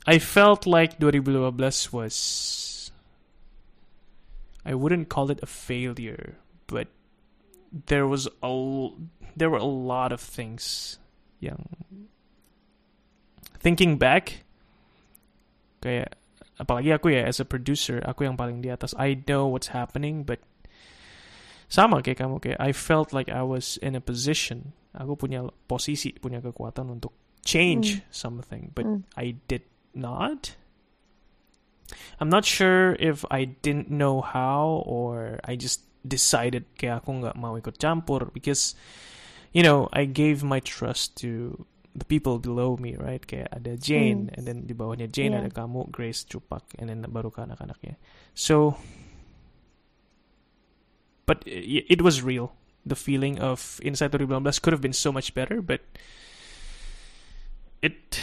I 0.06 0.18
felt 0.20 0.66
like 0.68 1.00
2015 1.00 1.88
was 1.92 2.92
I 4.64 4.74
wouldn't 4.74 5.08
call 5.08 5.30
it 5.30 5.40
a 5.42 5.46
failure, 5.46 6.36
but 6.66 6.88
there 7.72 8.06
was 8.06 8.28
a 8.42 8.52
there 9.36 9.50
were 9.50 9.60
a 9.60 9.64
lot 9.64 10.12
of 10.12 10.20
things 10.20 10.96
yang 11.40 11.68
thinking 13.60 13.96
back 13.96 14.44
kayak 15.84 16.16
apalagi 16.56 16.96
aku 16.96 17.12
ya 17.12 17.28
as 17.28 17.40
a 17.40 17.48
producer 17.48 18.00
aku 18.04 18.24
yang 18.24 18.36
paling 18.36 18.64
di 18.64 18.72
atas. 18.72 18.96
I 18.96 19.20
know 19.28 19.48
what's 19.48 19.72
happening 19.76 20.24
but 20.24 20.40
sama 21.68 22.00
kayak 22.04 22.24
kamu 22.24 22.40
kayak 22.40 22.60
I 22.60 22.72
felt 22.72 23.12
like 23.12 23.28
I 23.28 23.44
was 23.44 23.80
in 23.80 23.96
a 23.96 24.04
position 24.04 24.72
aku 24.96 25.16
punya 25.16 25.44
posisi 25.68 26.12
punya 26.16 26.40
kekuatan 26.40 26.88
untuk 26.88 27.12
change 27.44 28.00
something 28.08 28.72
but 28.72 28.88
Mm. 28.88 29.04
I 29.20 29.36
did 29.50 29.68
not? 29.96 30.54
I'm 32.18 32.28
not 32.30 32.44
sure 32.44 32.94
if 32.98 33.24
I 33.30 33.44
didn't 33.44 33.90
know 33.90 34.20
how 34.20 34.82
or 34.86 35.38
I 35.44 35.56
just 35.56 35.82
decided 36.04 36.64
kayak 36.76 37.02
aku 37.04 37.10
nggak 37.24 37.36
mau 37.36 37.56
ikut 37.56 37.80
campur 37.80 38.28
because 38.32 38.76
you 39.56 39.62
know 39.64 39.88
I 39.92 40.04
gave 40.04 40.44
my 40.44 40.60
trust 40.60 41.16
to 41.24 41.64
the 41.94 42.04
people 42.04 42.38
below 42.42 42.76
me 42.76 42.96
right? 42.98 43.22
Kayak 43.22 43.48
ada 43.54 43.78
Jane 43.78 44.28
and 44.34 44.44
then 44.48 44.66
di 44.66 44.74
bawahnya 44.74 45.06
Jane 45.08 45.32
Yeah. 45.32 45.46
ada 45.46 45.50
kamu 45.54 45.88
Grace 45.94 46.26
Cupak 46.26 46.76
and 46.76 46.90
then 46.90 47.06
baru 47.08 47.30
ke 47.30 47.40
anak-anaknya 47.40 47.96
so 48.34 48.76
but 51.24 51.40
i- 51.48 51.86
it 51.88 52.02
was 52.02 52.20
real. 52.20 52.52
The 52.84 52.96
feeling 52.98 53.40
of 53.40 53.80
Inside 53.80 54.12
2019 54.12 54.60
could 54.60 54.76
have 54.76 54.84
been 54.84 54.96
so 54.96 55.08
much 55.08 55.32
better 55.32 55.64
but 55.64 55.80
it 57.80 58.20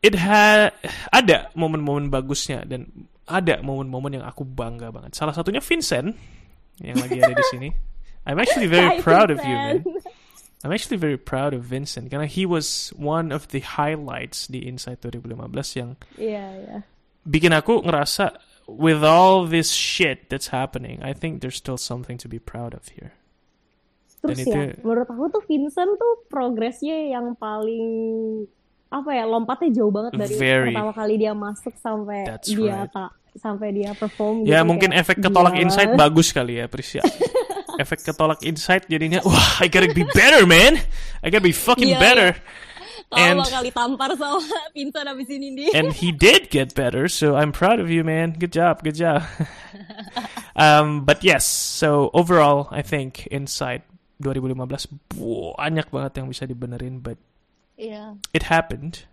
it 0.00 0.14
had 0.16 0.72
ada 1.12 1.48
momen-momen 1.54 2.08
bagusnya 2.08 2.64
dan 2.64 2.88
ada 3.28 3.62
momen-momen 3.62 4.18
yang 4.20 4.24
aku 4.26 4.42
bangga 4.42 4.90
banget. 4.90 5.14
Salah 5.14 5.32
satunya 5.32 5.62
Vincent 5.62 6.16
yang 6.80 6.98
lagi 6.98 7.20
ada 7.22 7.32
di 7.32 7.46
sini. 7.52 7.68
I'm 8.26 8.36
actually 8.36 8.68
very 8.68 8.98
Hai, 8.98 9.04
proud 9.04 9.30
of 9.30 9.38
you, 9.40 9.54
man. 9.56 9.80
Vincent. 9.84 10.12
I'm 10.60 10.72
actually 10.76 11.00
very 11.00 11.16
proud 11.16 11.56
of 11.56 11.64
Vincent 11.64 12.12
karena 12.12 12.28
he 12.28 12.44
was 12.44 12.92
one 12.92 13.32
of 13.32 13.48
the 13.48 13.64
highlights 13.64 14.44
di 14.44 14.60
Inside 14.60 15.00
2015 15.00 15.40
yang 15.80 15.96
Iya, 16.20 16.44
iya. 16.60 16.78
bikin 17.24 17.56
aku 17.56 17.80
ngerasa 17.80 18.36
with 18.68 19.00
all 19.00 19.48
this 19.48 19.72
shit 19.72 20.28
that's 20.28 20.52
happening, 20.52 21.00
I 21.00 21.16
think 21.16 21.40
there's 21.40 21.56
still 21.56 21.80
something 21.80 22.20
to 22.20 22.28
be 22.28 22.36
proud 22.36 22.76
of 22.76 22.92
here. 22.92 23.16
Terus 24.20 24.36
Dan 24.36 24.44
ya, 24.44 24.52
itu- 24.68 24.84
menurut 24.84 25.08
aku 25.08 25.32
tuh 25.32 25.42
Vincent 25.48 25.96
tuh 25.96 26.28
progresnya 26.28 27.08
yang 27.08 27.32
paling 27.40 28.44
apa 28.90 29.10
ya 29.14 29.22
lompatnya 29.22 29.70
jauh 29.70 29.92
banget 29.94 30.12
dari 30.18 30.34
Very. 30.34 30.74
pertama 30.74 30.90
kali 30.90 31.14
dia 31.16 31.30
masuk 31.30 31.74
sampai 31.78 32.26
That's 32.26 32.50
dia 32.50 32.84
right. 32.84 32.90
tak 32.90 33.10
sampai 33.38 33.68
dia 33.70 33.90
perform 33.94 34.42
Ya 34.42 34.60
gitu, 34.60 34.66
mungkin 34.66 34.90
kayak 34.90 35.02
efek 35.06 35.16
ketolak 35.22 35.54
gila 35.54 35.62
insight 35.62 35.90
bagus 35.94 36.28
kali 36.34 36.58
ya 36.58 36.66
Prisya. 36.66 37.02
efek 37.82 38.02
ketolak 38.02 38.42
insight 38.42 38.90
jadinya 38.90 39.22
wah 39.22 39.62
I 39.62 39.70
gotta 39.70 39.94
be 39.94 40.02
better 40.10 40.42
man. 40.42 40.74
I 41.22 41.30
gotta 41.30 41.46
be 41.46 41.54
fucking 41.54 41.94
Iya, 41.94 42.02
better. 42.02 42.30
Kalau 43.10 43.18
And 43.26 43.36
bakal 43.42 43.62
ditampar 43.66 44.10
sama 44.14 44.38
Vincent 44.74 45.06
abis 45.06 45.30
ini 45.30 45.48
dia. 45.54 45.70
and 45.74 45.90
he 45.90 46.10
did 46.10 46.46
get 46.50 46.74
better, 46.74 47.06
so 47.10 47.34
I'm 47.34 47.50
proud 47.50 47.78
of 47.82 47.90
you 47.90 48.02
man. 48.02 48.38
Good 48.38 48.54
job, 48.54 48.82
good 48.82 48.94
job. 48.94 49.22
um, 50.58 51.06
but 51.06 51.22
yes, 51.22 51.46
so 51.46 52.10
overall 52.14 52.66
I 52.70 52.82
think 52.82 53.26
Insight 53.30 53.82
2015 54.22 54.98
banyak 55.56 55.86
banget 55.90 56.12
yang 56.22 56.26
bisa 56.28 56.44
dibenerin 56.46 57.00
but 57.00 57.18
Iya. 57.80 58.20
it 58.36 58.52
happened 58.52 59.08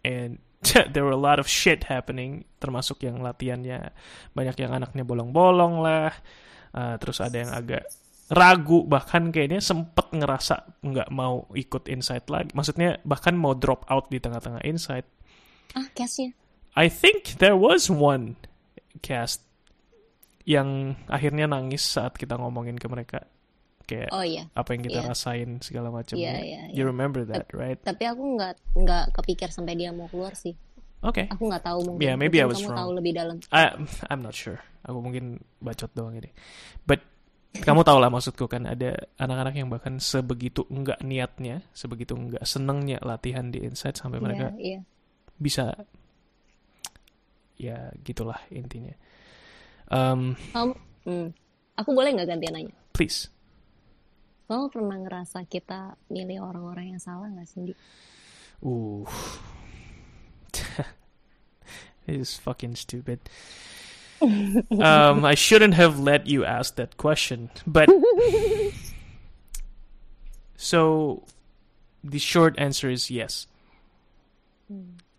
and 0.00 0.40
there 0.96 1.04
were 1.04 1.12
a 1.12 1.20
lot 1.20 1.36
of 1.36 1.44
shit 1.44 1.92
happening 1.92 2.48
termasuk 2.56 3.04
yang 3.04 3.20
latihannya 3.20 3.92
banyak 4.32 4.56
yang 4.56 4.72
anaknya 4.72 5.04
bolong-bolong 5.04 5.84
lah 5.84 6.12
Uh, 6.70 6.94
terus 7.02 7.18
ada 7.18 7.34
yang 7.34 7.50
agak 7.50 7.82
ragu 8.30 8.86
bahkan 8.86 9.34
kayaknya 9.34 9.58
sempet 9.58 10.06
ngerasa 10.14 10.78
nggak 10.86 11.10
mau 11.10 11.50
ikut 11.50 11.90
insight 11.90 12.30
lagi 12.30 12.54
maksudnya 12.54 13.02
bahkan 13.02 13.34
mau 13.34 13.58
drop 13.58 13.82
out 13.90 14.06
di 14.06 14.22
tengah-tengah 14.22 14.62
insight 14.62 15.02
Ah, 15.74 15.90
cashnya. 15.98 16.30
I 16.78 16.86
think 16.86 17.42
there 17.42 17.58
was 17.58 17.90
one 17.90 18.38
cast 19.02 19.42
yang 20.46 20.94
akhirnya 21.10 21.50
nangis 21.50 21.82
saat 21.82 22.14
kita 22.14 22.38
ngomongin 22.38 22.78
ke 22.78 22.86
mereka 22.86 23.26
kayak 23.90 24.14
Oh 24.14 24.22
iya. 24.22 24.46
apa 24.54 24.70
yang 24.70 24.86
kita 24.86 25.02
iya. 25.02 25.08
rasain 25.10 25.58
segala 25.58 25.90
macam 25.90 26.14
Iya, 26.14 26.34
iya, 26.38 26.60
you 26.70 26.86
iya. 26.86 26.86
remember 26.86 27.26
that 27.26 27.50
right 27.50 27.82
Tapi 27.82 28.06
aku 28.06 28.38
nggak 28.38 28.54
nggak 28.78 29.04
kepikir 29.18 29.50
sampai 29.50 29.74
dia 29.74 29.90
mau 29.90 30.06
keluar 30.06 30.38
sih. 30.38 30.54
okay 31.02 31.26
Aku 31.26 31.50
nggak 31.50 31.66
tahu 31.66 31.82
mungkin. 31.82 32.06
Yeah, 32.06 32.14
maybe 32.14 32.38
I 32.38 32.46
Mungkin 32.46 32.54
was 32.54 32.62
kamu 32.62 32.70
wrong. 32.70 32.78
tahu 32.78 32.90
lebih 33.02 33.12
dalam. 33.18 33.36
I, 33.50 33.62
I'm 34.06 34.22
not 34.22 34.38
sure. 34.38 34.62
Aku 34.86 35.02
mungkin 35.02 35.42
bacot 35.58 35.90
doang 35.92 36.14
ini. 36.14 36.30
But 36.86 37.02
kamu 37.50 37.82
tau 37.82 37.98
lah 37.98 38.14
maksudku 38.14 38.46
kan 38.46 38.62
ada 38.62 38.94
anak-anak 39.18 39.58
yang 39.58 39.66
bahkan 39.66 39.98
sebegitu 39.98 40.62
enggak 40.70 41.02
niatnya, 41.02 41.66
sebegitu 41.74 42.14
enggak 42.14 42.46
senengnya 42.46 43.02
latihan 43.02 43.50
di 43.50 43.58
Insight 43.66 43.98
sampai 43.98 44.22
mereka 44.22 44.54
Iya, 44.54 44.78
iya. 44.78 44.80
bisa 45.34 45.74
ya 47.56 47.90
gitulah 48.00 48.38
intinya. 48.48 48.94
Um, 49.90 50.38
Kamu, 50.54 50.72
hmm, 51.04 51.28
aku 51.74 51.90
boleh 51.90 52.14
nggak 52.14 52.28
gantian 52.30 52.54
nanya? 52.54 52.74
please. 52.94 53.26
Kamu 54.50 54.66
pernah 54.66 54.98
ngerasa 54.98 55.46
kita 55.46 55.94
milih 56.10 56.42
orang-orang 56.42 56.98
yang 56.98 56.98
salah 56.98 57.30
nggak? 57.30 57.78
Ooh. 58.66 59.06
This 62.02 62.34
is 62.34 62.34
fucking 62.34 62.74
stupid. 62.74 63.22
um, 64.74 65.22
I 65.22 65.38
shouldn't 65.38 65.78
have 65.78 66.02
let 66.02 66.26
you 66.26 66.42
ask 66.42 66.74
that 66.74 66.98
question, 66.98 67.54
but 67.62 67.86
so 70.58 71.22
the 72.02 72.18
short 72.18 72.58
answer 72.58 72.90
is 72.90 73.06
yes. 73.06 73.46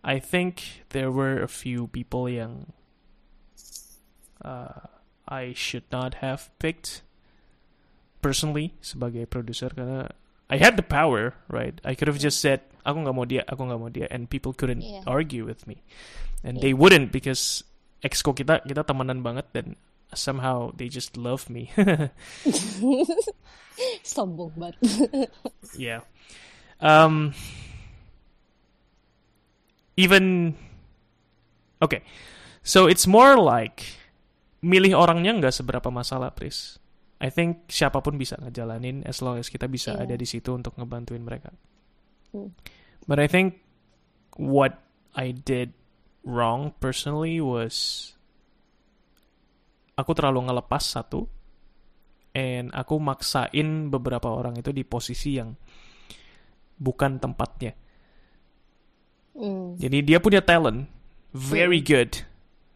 I 0.04 0.20
think 0.20 0.84
there 0.90 1.10
were 1.10 1.40
a 1.40 1.48
few 1.48 1.88
people 1.88 2.28
young 2.28 2.72
uh, 4.44 4.92
I 5.26 5.52
should 5.54 5.84
not 5.90 6.14
have 6.14 6.50
picked 6.58 7.02
personally 8.22 8.70
sebagai 8.78 9.26
producer 9.26 9.72
karena 9.74 10.06
I 10.46 10.60
had 10.60 10.78
the 10.78 10.84
power, 10.84 11.34
right? 11.48 11.74
I 11.82 11.96
could 11.96 12.06
have 12.06 12.20
just 12.20 12.38
said, 12.38 12.60
aku 12.84 13.02
nggak 13.02 13.16
mau 13.16 13.24
dia, 13.24 13.42
aku 13.48 13.66
nggak 13.66 13.80
mau 13.80 13.88
dia, 13.88 14.06
and 14.12 14.28
people 14.28 14.52
couldn't 14.52 14.84
Yeah. 14.84 15.00
argue 15.08 15.48
with 15.48 15.64
me, 15.64 15.80
and 16.44 16.60
they 16.60 16.76
wouldn't 16.76 17.08
because 17.08 17.64
exco 18.04 18.36
kita 18.36 18.60
kita 18.68 18.84
temenan 18.84 19.24
banget 19.24 19.48
dan 19.56 19.80
somehow 20.12 20.68
they 20.76 20.92
just 20.92 21.16
love 21.16 21.48
me. 21.48 21.72
Sombong 24.04 24.52
banget. 24.52 24.76
yeah. 25.80 26.04
Um. 26.84 27.32
Even. 29.96 30.52
Okay, 31.80 32.04
so 32.60 32.86
it's 32.86 33.08
more 33.08 33.40
like 33.40 33.96
milih 34.60 34.94
orangnya 34.94 35.32
nggak 35.34 35.56
seberapa 35.56 35.88
masalah, 35.88 36.30
Pris. 36.30 36.76
I 37.22 37.30
think 37.30 37.70
siapa 37.70 38.02
pun 38.02 38.18
bisa 38.18 38.34
ngejalanin 38.42 39.06
as 39.06 39.22
long 39.22 39.38
as 39.38 39.46
kita 39.46 39.70
bisa 39.70 39.94
Iya. 39.94 40.10
ada 40.10 40.14
di 40.18 40.26
situ 40.26 40.50
untuk 40.50 40.74
ngebantuin 40.74 41.22
mereka. 41.22 41.54
Hmm. 42.34 42.50
But 43.06 43.22
I 43.22 43.30
think 43.30 43.62
what 44.34 44.82
I 45.14 45.30
did 45.30 45.70
wrong 46.26 46.74
personally 46.82 47.38
was 47.38 48.10
aku 49.94 50.18
terlalu 50.18 50.50
ngelepas 50.50 50.82
satu 50.82 51.30
and 52.34 52.74
aku 52.74 52.98
maksain 52.98 53.92
beberapa 53.92 54.26
orang 54.32 54.58
itu 54.58 54.74
di 54.74 54.82
posisi 54.82 55.38
yang 55.38 55.54
bukan 56.80 57.22
tempatnya. 57.22 57.76
Hmm. 59.38 59.78
Jadi 59.78 60.02
dia 60.02 60.18
punya 60.18 60.42
talent, 60.42 60.90
very 61.30 61.78
good 61.78 62.26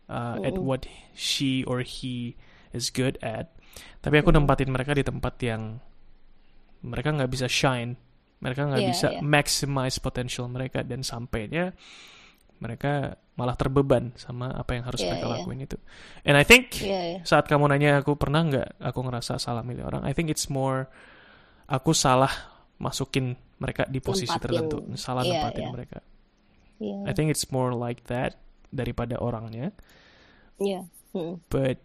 uh, 0.06 0.38
at 0.44 0.54
what 0.54 0.86
she 1.16 1.66
or 1.66 1.82
he 1.82 2.38
is 2.70 2.94
good 2.94 3.18
at. 3.24 3.55
Tapi 4.06 4.16
aku 4.22 4.30
nempatin 4.30 4.70
mereka 4.70 4.94
di 4.94 5.02
tempat 5.02 5.34
yang 5.42 5.82
mereka 6.86 7.10
nggak 7.10 7.26
bisa 7.26 7.50
shine, 7.50 7.98
mereka 8.38 8.70
nggak 8.70 8.82
Yeah, 8.86 8.90
bisa 8.94 9.08
yeah. 9.18 9.22
maximize 9.24 9.98
potential 9.98 10.46
mereka 10.46 10.86
dan 10.86 11.02
sampainya 11.02 11.74
mereka 12.56 13.18
malah 13.36 13.52
terbeban 13.58 14.16
sama 14.16 14.48
apa 14.54 14.78
yang 14.78 14.86
harus 14.86 15.02
Yeah, 15.02 15.10
mereka 15.12 15.26
yeah. 15.26 15.34
lakuin 15.42 15.60
itu. 15.66 15.76
And 16.22 16.38
I 16.38 16.44
think 16.46 16.78
Iya, 16.78 17.00
iya. 17.02 17.20
saat 17.26 17.50
kamu 17.50 17.66
nanya 17.66 17.98
aku 18.00 18.14
pernah 18.14 18.46
nggak 18.46 18.78
aku 18.78 18.98
ngerasa 19.02 19.42
salah 19.42 19.66
milih 19.66 19.82
orang, 19.82 20.06
I 20.06 20.14
think 20.14 20.30
it's 20.30 20.46
more 20.46 20.86
aku 21.66 21.90
salah 21.90 22.30
masukin 22.78 23.34
mereka 23.58 23.88
di 23.90 23.98
posisi 23.98 24.30
Nempatin. 24.30 24.44
tertentu, 24.70 24.76
salah 24.94 25.26
Iya, 25.26 25.32
nempatin 25.34 25.64
iya. 25.66 25.72
mereka. 25.74 25.98
Iya. 26.78 26.96
I 27.08 27.12
think 27.16 27.28
it's 27.32 27.48
more 27.50 27.74
like 27.74 28.06
that 28.06 28.38
daripada 28.70 29.18
orangnya. 29.18 29.72
Iya. 30.62 30.86
Hmm. 31.10 31.40
But 31.48 31.80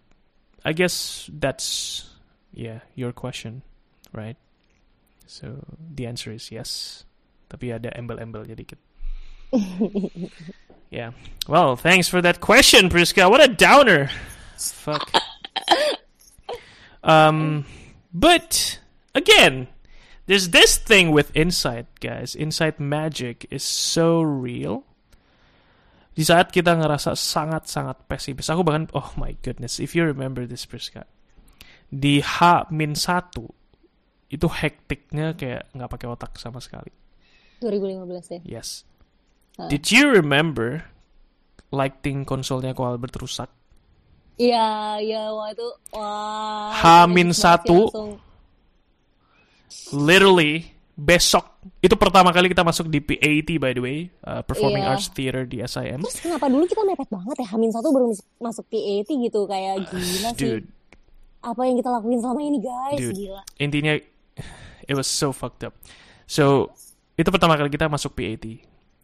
I 0.62 0.72
guess 0.76 1.26
that's 1.32 2.04
yeah 2.54 2.80
your 2.96 3.12
question, 3.12 3.64
right? 4.14 4.38
So 5.26 5.64
the 5.78 6.06
answer 6.08 6.32
is 6.32 6.52
yes. 6.52 7.04
Tapi 7.52 7.72
ada 7.72 7.92
embel-embelnya 7.96 8.56
dikit. 8.56 8.80
yeah. 10.92 11.12
Well, 11.48 11.76
thanks 11.76 12.08
for 12.08 12.24
that 12.24 12.40
question, 12.40 12.88
Priska. 12.88 13.28
What 13.28 13.44
a 13.44 13.52
downer. 13.52 14.08
Fuck. 14.56 15.12
Um, 17.04 17.66
but 18.14 18.80
again, 19.16 19.68
there's 20.26 20.50
this 20.50 20.78
thing 20.78 21.12
with 21.12 21.36
insight, 21.36 21.88
guys. 22.00 22.36
Insight 22.36 22.80
magic 22.80 23.48
is 23.50 23.64
so 23.64 24.22
real. 24.22 24.86
Di 26.12 26.28
saat 26.28 26.52
kita 26.52 26.76
ngerasa 26.76 27.16
sangat-sangat 27.16 28.06
pesimis, 28.06 28.52
aku 28.52 28.68
bahkan, 28.68 28.92
oh 28.92 29.16
my 29.16 29.40
goodness, 29.42 29.80
if 29.80 29.96
you 29.96 30.04
remember 30.04 30.44
this, 30.44 30.68
Priska, 30.68 31.08
di 31.92 32.24
H-1 32.24 33.36
itu 34.32 34.48
hektiknya 34.48 35.36
kayak 35.36 35.76
nggak 35.76 35.90
pakai 35.92 36.08
otak 36.08 36.32
sama 36.40 36.64
sekali. 36.64 36.90
2015 37.60 38.40
ya. 38.40 38.60
Yes. 38.60 38.88
Did 39.68 39.92
you 39.92 40.10
remember 40.10 40.88
lighting 41.70 42.24
konsolnya 42.24 42.72
ko 42.72 42.88
Albert 42.88 43.20
rusak? 43.20 43.52
Iya, 44.40 44.98
iya, 45.04 45.30
wah 45.30 45.52
itu 45.52 45.68
wah. 45.94 46.72
Hamin 46.74 47.30
itu 47.30 47.38
satu. 47.38 47.78
Literally 49.94 50.66
besok 50.96 51.62
itu 51.82 51.94
pertama 51.94 52.34
kali 52.34 52.50
kita 52.50 52.66
masuk 52.66 52.90
di 52.90 53.00
PAT 53.02 53.50
by 53.62 53.72
the 53.78 53.82
way, 53.84 54.10
uh, 54.26 54.42
Performing 54.42 54.82
Iya. 54.82 54.92
Arts 54.98 55.08
Theater 55.14 55.44
di 55.46 55.62
SIM. 55.62 56.00
Terus 56.02 56.18
kenapa 56.24 56.50
dulu 56.50 56.66
kita 56.66 56.82
mepet 56.82 57.10
banget 57.12 57.36
ya 57.38 57.48
Hamin 57.54 57.70
satu 57.70 57.94
baru 57.94 58.10
masuk 58.42 58.66
PAT 58.72 59.10
gitu 59.10 59.40
kayak 59.46 59.86
gila 59.92 60.30
sih. 60.34 60.40
Dude, 60.42 60.68
Apa 61.42 61.62
yang 61.66 61.76
kita 61.78 61.90
lakuin 61.90 62.22
selama 62.22 62.42
ini 62.42 62.60
guys? 62.62 63.00
Dude. 63.02 63.18
Gila. 63.18 63.42
intinya 63.58 63.94
it 64.90 64.96
was 64.96 65.10
so 65.10 65.34
fucked 65.34 65.66
up. 65.66 65.74
So 66.26 66.70
itu 67.18 67.28
pertama 67.28 67.58
kali 67.58 67.70
kita 67.70 67.90
masuk 67.90 68.14
PAT. 68.14 68.46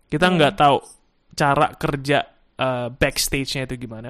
Kita 0.07 0.25
nggak 0.31 0.53
tahu 0.55 0.77
cara 1.33 1.73
kerja 1.75 2.23
uh, 2.57 2.87
backstage-nya 2.89 3.67
itu 3.67 3.75
gimana. 3.77 4.09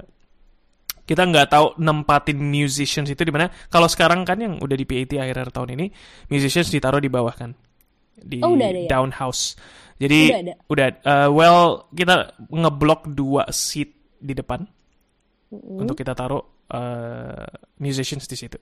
Kita 1.07 1.23
nggak 1.23 1.47
tahu 1.47 1.79
nempatin 1.79 2.35
musicians 2.35 3.07
itu 3.07 3.23
di 3.23 3.31
mana. 3.31 3.47
Kalau 3.71 3.87
sekarang 3.87 4.27
kan 4.27 4.37
yang 4.43 4.59
udah 4.59 4.75
di 4.75 4.83
PAT 4.83 5.15
akhir-akhir 5.17 5.55
tahun 5.55 5.69
ini, 5.79 5.85
musicians 6.27 6.67
ditaruh 6.67 6.99
di 6.99 7.07
bawah 7.07 7.31
kan, 7.31 7.55
di 8.13 8.43
Oh, 8.43 8.53
udah 8.59 8.67
ada 8.67 8.81
ya? 8.83 8.89
down 8.91 9.15
house. 9.15 9.55
Jadi 9.97 10.29
Udah 10.29 10.39
ada? 10.45 10.53
udah, 10.69 10.87
uh, 11.07 11.29
well 11.33 11.89
kita 11.89 12.37
ngeblok 12.51 13.09
dua 13.09 13.49
seat 13.49 13.97
di 14.19 14.35
depan 14.37 14.61
untuk 15.49 15.95
kita 15.97 16.11
taruh 16.13 16.43
uh, 16.69 17.45
musicians 17.77 18.25
di 18.25 18.35
situ. 18.35 18.57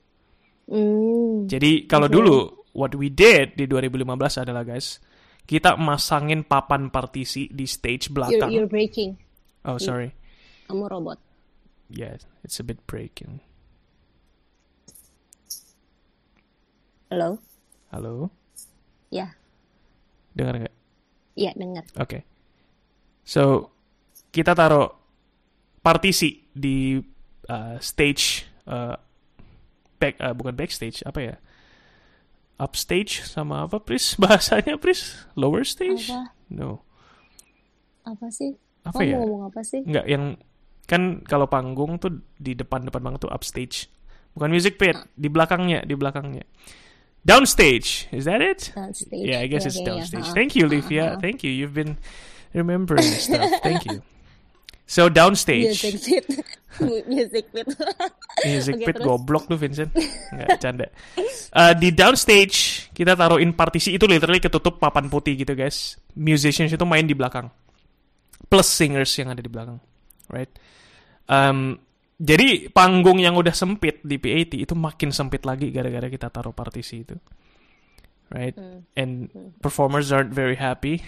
Hmm. 0.65 1.45
Jadi 1.45 1.85
kalau 1.85 2.09
dulu 2.09 2.35
what 2.73 2.91
we 2.93 3.07
did 3.07 3.53
di 3.53 3.69
2015 3.69 4.41
adalah 4.41 4.65
guys, 4.65 4.97
kita 5.45 5.77
masangin 5.77 6.41
papan 6.41 6.89
partisi 6.89 7.45
di 7.47 7.69
stage 7.69 8.09
You're, 8.09 8.15
belakang. 8.17 8.49
you're 8.49 8.69
breaking. 8.69 9.15
Oh 9.65 9.77
sorry, 9.77 10.13
Kamu 10.65 10.85
robot. 10.89 11.17
yeah, 11.89 12.17
it's 12.41 12.57
a 12.57 12.65
bit 12.65 12.81
breaking. 12.85 13.41
Halo? 17.09 17.37
Halo, 17.93 18.33
Ya. 19.13 19.37
dengar 20.35 20.59
nggak? 20.59 20.75
Iya, 21.37 21.51
dengar. 21.55 21.85
Oke. 21.95 22.25
So 23.23 23.71
kita 24.33 24.51
taruh 24.51 24.89
partisi 25.79 26.43
di 26.51 26.99
uh, 27.47 27.77
stage 27.79 28.45
uh, 28.65 28.95
back 29.97 30.17
uh, 30.19 30.33
bukan 30.33 30.53
backstage 30.53 31.01
apa 31.03 31.19
ya? 31.21 31.35
Upstage 32.55 33.19
sama 33.27 33.67
apa 33.67 33.83
Pris 33.83 34.15
bahasanya 34.21 34.79
Pris? 34.79 35.27
Lower 35.35 35.67
stage? 35.67 36.07
Apa? 36.07 36.31
No. 36.47 36.81
Apa 38.05 38.31
sih? 38.31 38.55
Apa 38.85 39.01
Kamu 39.01 39.09
ya? 39.09 39.17
ngomong 39.19 39.43
apa 39.49 39.61
sih? 39.65 39.81
Enggak, 39.81 40.05
yang 40.05 40.37
kan 40.85 41.25
kalau 41.25 41.49
panggung 41.49 41.97
tuh 41.97 42.21
di 42.37 42.53
depan-depan 42.53 43.01
banget 43.01 43.25
tuh 43.25 43.33
upstage. 43.33 43.89
Bukan 44.37 44.51
music 44.51 44.77
pit, 44.77 44.93
di 45.17 45.25
belakangnya, 45.27 45.81
di 45.83 45.95
belakangnya. 45.97 46.45
Downstage, 47.25 48.05
is 48.13 48.29
that 48.29 48.37
it? 48.37 48.69
Downstage. 48.75 49.25
Yeah, 49.25 49.41
I 49.41 49.49
guess 49.49 49.65
Iya, 49.65 49.69
it's 49.73 49.79
kayaknya. 49.81 49.89
downstage. 50.05 50.27
Ha-ha. 50.29 50.37
Thank 50.37 50.51
you, 50.53 50.65
Livia. 50.69 51.05
Ha-ha. 51.17 51.21
Thank 51.23 51.41
you. 51.41 51.49
You've 51.49 51.73
been 51.73 51.97
remembering 52.53 53.01
stuff. 53.17 53.49
Thank 53.65 53.89
you. 53.89 54.05
So 54.85 55.09
downstage, 55.09 55.73
Music 55.73 55.97
pit. 56.01 56.25
Music 57.09 57.45
pit. 57.49 57.67
music 58.45 58.73
Oke, 58.77 58.85
pit 58.85 58.95
terus? 58.99 59.05
goblok 59.07 59.49
tuh 59.49 59.57
Vincent. 59.57 59.89
Enggak 60.29 60.59
canda. 60.61 60.87
Uh, 61.55 61.73
di 61.73 61.89
downstage 61.95 62.89
kita 62.93 63.17
taruhin 63.17 63.55
partisi 63.55 63.95
itu 63.95 64.05
literally 64.05 64.43
ketutup 64.43 64.77
papan 64.77 65.09
putih 65.09 65.33
gitu 65.39 65.55
guys. 65.57 65.97
Musicians 66.13 66.69
itu 66.69 66.85
main 66.85 67.07
di 67.07 67.17
belakang. 67.17 67.49
Plus 68.45 68.67
singers 68.67 69.09
yang 69.17 69.33
ada 69.33 69.41
di 69.41 69.49
belakang. 69.49 69.79
Right? 70.29 70.51
Um, 71.25 71.79
jadi 72.15 72.69
panggung 72.69 73.19
yang 73.19 73.35
udah 73.35 73.51
sempit 73.51 73.99
di 74.05 74.15
PAT 74.21 74.55
itu 74.55 74.71
makin 74.77 75.11
sempit 75.11 75.43
lagi 75.43 75.73
gara-gara 75.73 76.07
kita 76.07 76.29
taruh 76.29 76.53
partisi 76.53 77.01
itu. 77.01 77.17
Right? 78.29 78.55
And 78.93 79.31
performers 79.63 80.13
aren't 80.13 80.35
very 80.35 80.59
happy. 80.59 81.01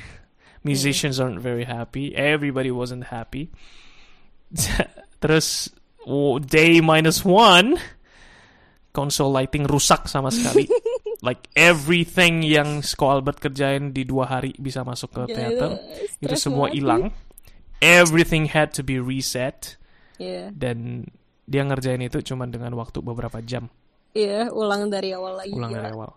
Musicians 0.63 1.19
aren't 1.19 1.39
very 1.39 1.63
happy. 1.63 2.15
Everybody 2.15 2.71
wasn't 2.71 3.09
happy. 3.09 3.49
Terus 5.21 5.69
day 6.47 6.79
minus 6.79 7.25
one, 7.25 7.75
console 8.93 9.31
lighting 9.33 9.65
rusak 9.67 10.07
sama 10.07 10.29
sekali. 10.29 10.69
like 11.25 11.49
everything 11.57 12.45
yang 12.45 12.81
Sko 12.81 13.19
Albert 13.19 13.41
kerjain 13.41 13.89
di 13.91 14.05
dua 14.05 14.29
hari 14.29 14.53
bisa 14.57 14.85
masuk 14.85 15.13
ke 15.13 15.33
teater, 15.33 15.77
itu 16.21 16.33
stress 16.33 16.41
semua 16.45 16.69
hilang. 16.69 17.09
Everything 17.77 18.49
had 18.49 18.73
to 18.73 18.81
be 18.81 18.97
reset 18.97 19.77
Iya. 20.17 20.49
dan 20.49 21.05
dia 21.45 21.61
ngerjain 21.61 22.01
itu 22.01 22.25
cuma 22.25 22.49
dengan 22.49 22.73
waktu 22.73 23.05
beberapa 23.05 23.37
jam 23.45 23.69
Iya, 24.17 24.49
ulang 24.49 24.89
dari 24.89 25.13
awal 25.13 25.37
lagi. 25.37 25.53
ulang 25.53 25.69
gila. 25.69 25.77
dari 25.85 25.93
awal. 25.93 26.11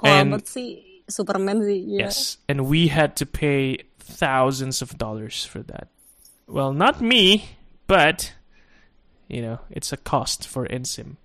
Kalau 0.00 0.16
Albert 0.16 0.48
sih 0.48 0.80
Superman 1.08 1.64
sih. 1.64 1.80
Iya. 1.96 2.08
Yes, 2.08 2.38
and 2.46 2.68
we 2.68 2.92
had 2.92 3.16
to 3.16 3.26
pay 3.26 3.82
thousands 3.98 4.84
of 4.84 5.00
dollars 5.00 5.44
for 5.44 5.64
that. 5.66 5.88
Well, 6.48 6.72
not 6.72 7.00
me, 7.00 7.56
but 7.88 8.32
you 9.28 9.42
know, 9.42 9.60
it's 9.68 9.92
a 9.92 10.00
cost 10.00 10.48
for 10.48 10.64
Ensim. 10.68 11.20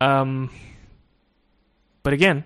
Um, 0.00 0.48
but 2.02 2.14
again, 2.14 2.44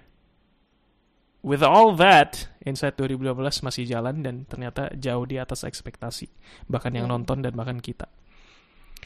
with 1.44 1.62
all 1.62 1.94
that, 2.00 2.48
Inside 2.64 2.96
2012 2.96 3.60
masih 3.60 3.84
jalan 3.84 4.24
dan 4.24 4.48
ternyata 4.48 4.88
jauh 4.96 5.28
di 5.28 5.36
atas 5.36 5.68
ekspektasi, 5.68 6.32
bahkan 6.64 6.96
yang 6.96 7.12
nonton 7.12 7.44
dan 7.44 7.52
bahkan 7.52 7.76
kita. 7.76 8.08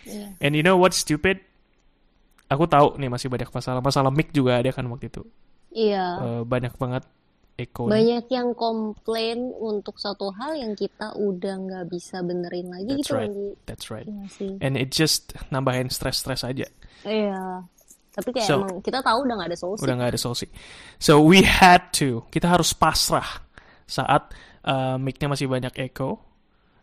Iya. 0.07 0.39
And 0.39 0.55
you 0.55 0.63
know 0.63 0.79
what's 0.79 1.03
stupid? 1.03 1.43
Aku 2.47 2.71
tahu 2.71 2.97
nih 3.03 3.11
masih 3.11 3.27
banyak 3.27 3.51
masalah. 3.51 3.83
Masalah 3.83 4.15
mic 4.15 4.31
juga 4.31 4.63
ada 4.63 4.71
kan 4.71 4.87
waktu 4.87 5.11
itu. 5.11 5.27
Iya. 5.73 6.07
Eh, 6.21 6.43
banyak 6.49 6.75
banget 6.77 7.05
echo. 7.59 7.91
Banyak 7.91 8.31
yang 8.31 8.55
komplain 8.55 9.51
untuk 9.59 9.99
satu 9.99 10.31
hal 10.39 10.55
yang 10.55 10.79
kita 10.79 11.13
udah 11.19 11.55
nggak 11.59 11.85
bisa 11.91 12.23
benerin 12.23 12.71
lagi 12.71 12.95
That's 12.95 13.01
gitu 13.03 13.13
right. 13.19 13.29
lagi. 13.29 13.49
That's 13.67 13.87
right. 13.91 14.07
Iya 14.07 14.25
sih. 14.31 14.53
And 14.63 14.79
it 14.79 14.95
just 14.95 15.35
nambahin 15.51 15.91
stres-stres 15.91 16.47
aja. 16.47 16.71
Iya. 17.03 17.67
Tapi 18.15 18.29
kayak 18.35 18.49
So- 18.49 18.63
emang 18.63 18.79
kita 18.81 19.03
tahu 19.03 19.19
udah 19.27 19.35
nggak 19.39 19.51
ada 19.51 19.59
solusi. 19.59 19.83
Udah 19.85 19.95
nggak 19.99 20.11
ada 20.15 20.21
solusi. 20.21 20.47
So 21.03 21.19
we 21.21 21.43
had 21.43 21.91
to. 21.99 22.25
Kita 22.31 22.47
harus 22.47 22.71
pasrah 22.73 23.43
saat 23.91 24.31
uh, 24.63 24.97
mic-nya 24.97 25.27
masih 25.27 25.51
banyak 25.51 25.75
echo. 25.83 26.23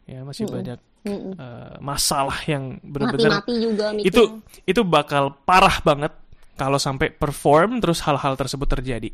Ya, 0.05 0.21
masih 0.21 0.45
banyak 0.45 0.77
uh, 1.09 1.81
masalah 1.81 2.37
yang 2.45 2.77
benar-benar 2.81 3.41
Mati-mati 3.41 3.53
juga 3.57 3.85
itu 4.01 4.21
itu 4.65 4.81
bakal 4.85 5.33
parah 5.45 5.81
banget 5.81 6.13
kalau 6.55 6.79
sampai 6.79 7.11
perform 7.11 7.83
terus 7.83 8.03
hal-hal 8.03 8.35
tersebut 8.39 8.67
terjadi. 8.67 9.11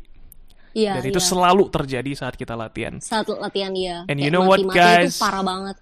Iya, 0.72 0.96
Dan 0.96 1.12
itu 1.12 1.20
iya. 1.20 1.28
selalu 1.28 1.68
terjadi 1.68 2.10
saat 2.16 2.34
kita 2.38 2.56
latihan. 2.56 2.96
Saat 2.96 3.28
latihan 3.28 3.76
iya. 3.76 4.08
And 4.08 4.16
Kayak 4.16 4.24
you 4.24 4.30
know 4.32 4.48
what, 4.48 4.64
guys? 4.72 5.20
Itu 5.20 5.24
parah 5.28 5.44
banget. 5.44 5.76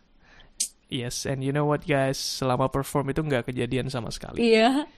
Yes, 0.91 1.23
and 1.23 1.47
you 1.47 1.55
know 1.55 1.71
what 1.71 1.87
guys, 1.87 2.19
selama 2.19 2.67
perform 2.67 3.15
itu 3.15 3.23
nggak 3.23 3.47
kejadian 3.47 3.87
sama 3.87 4.11
sekali. 4.11 4.43
Iya. 4.43 4.91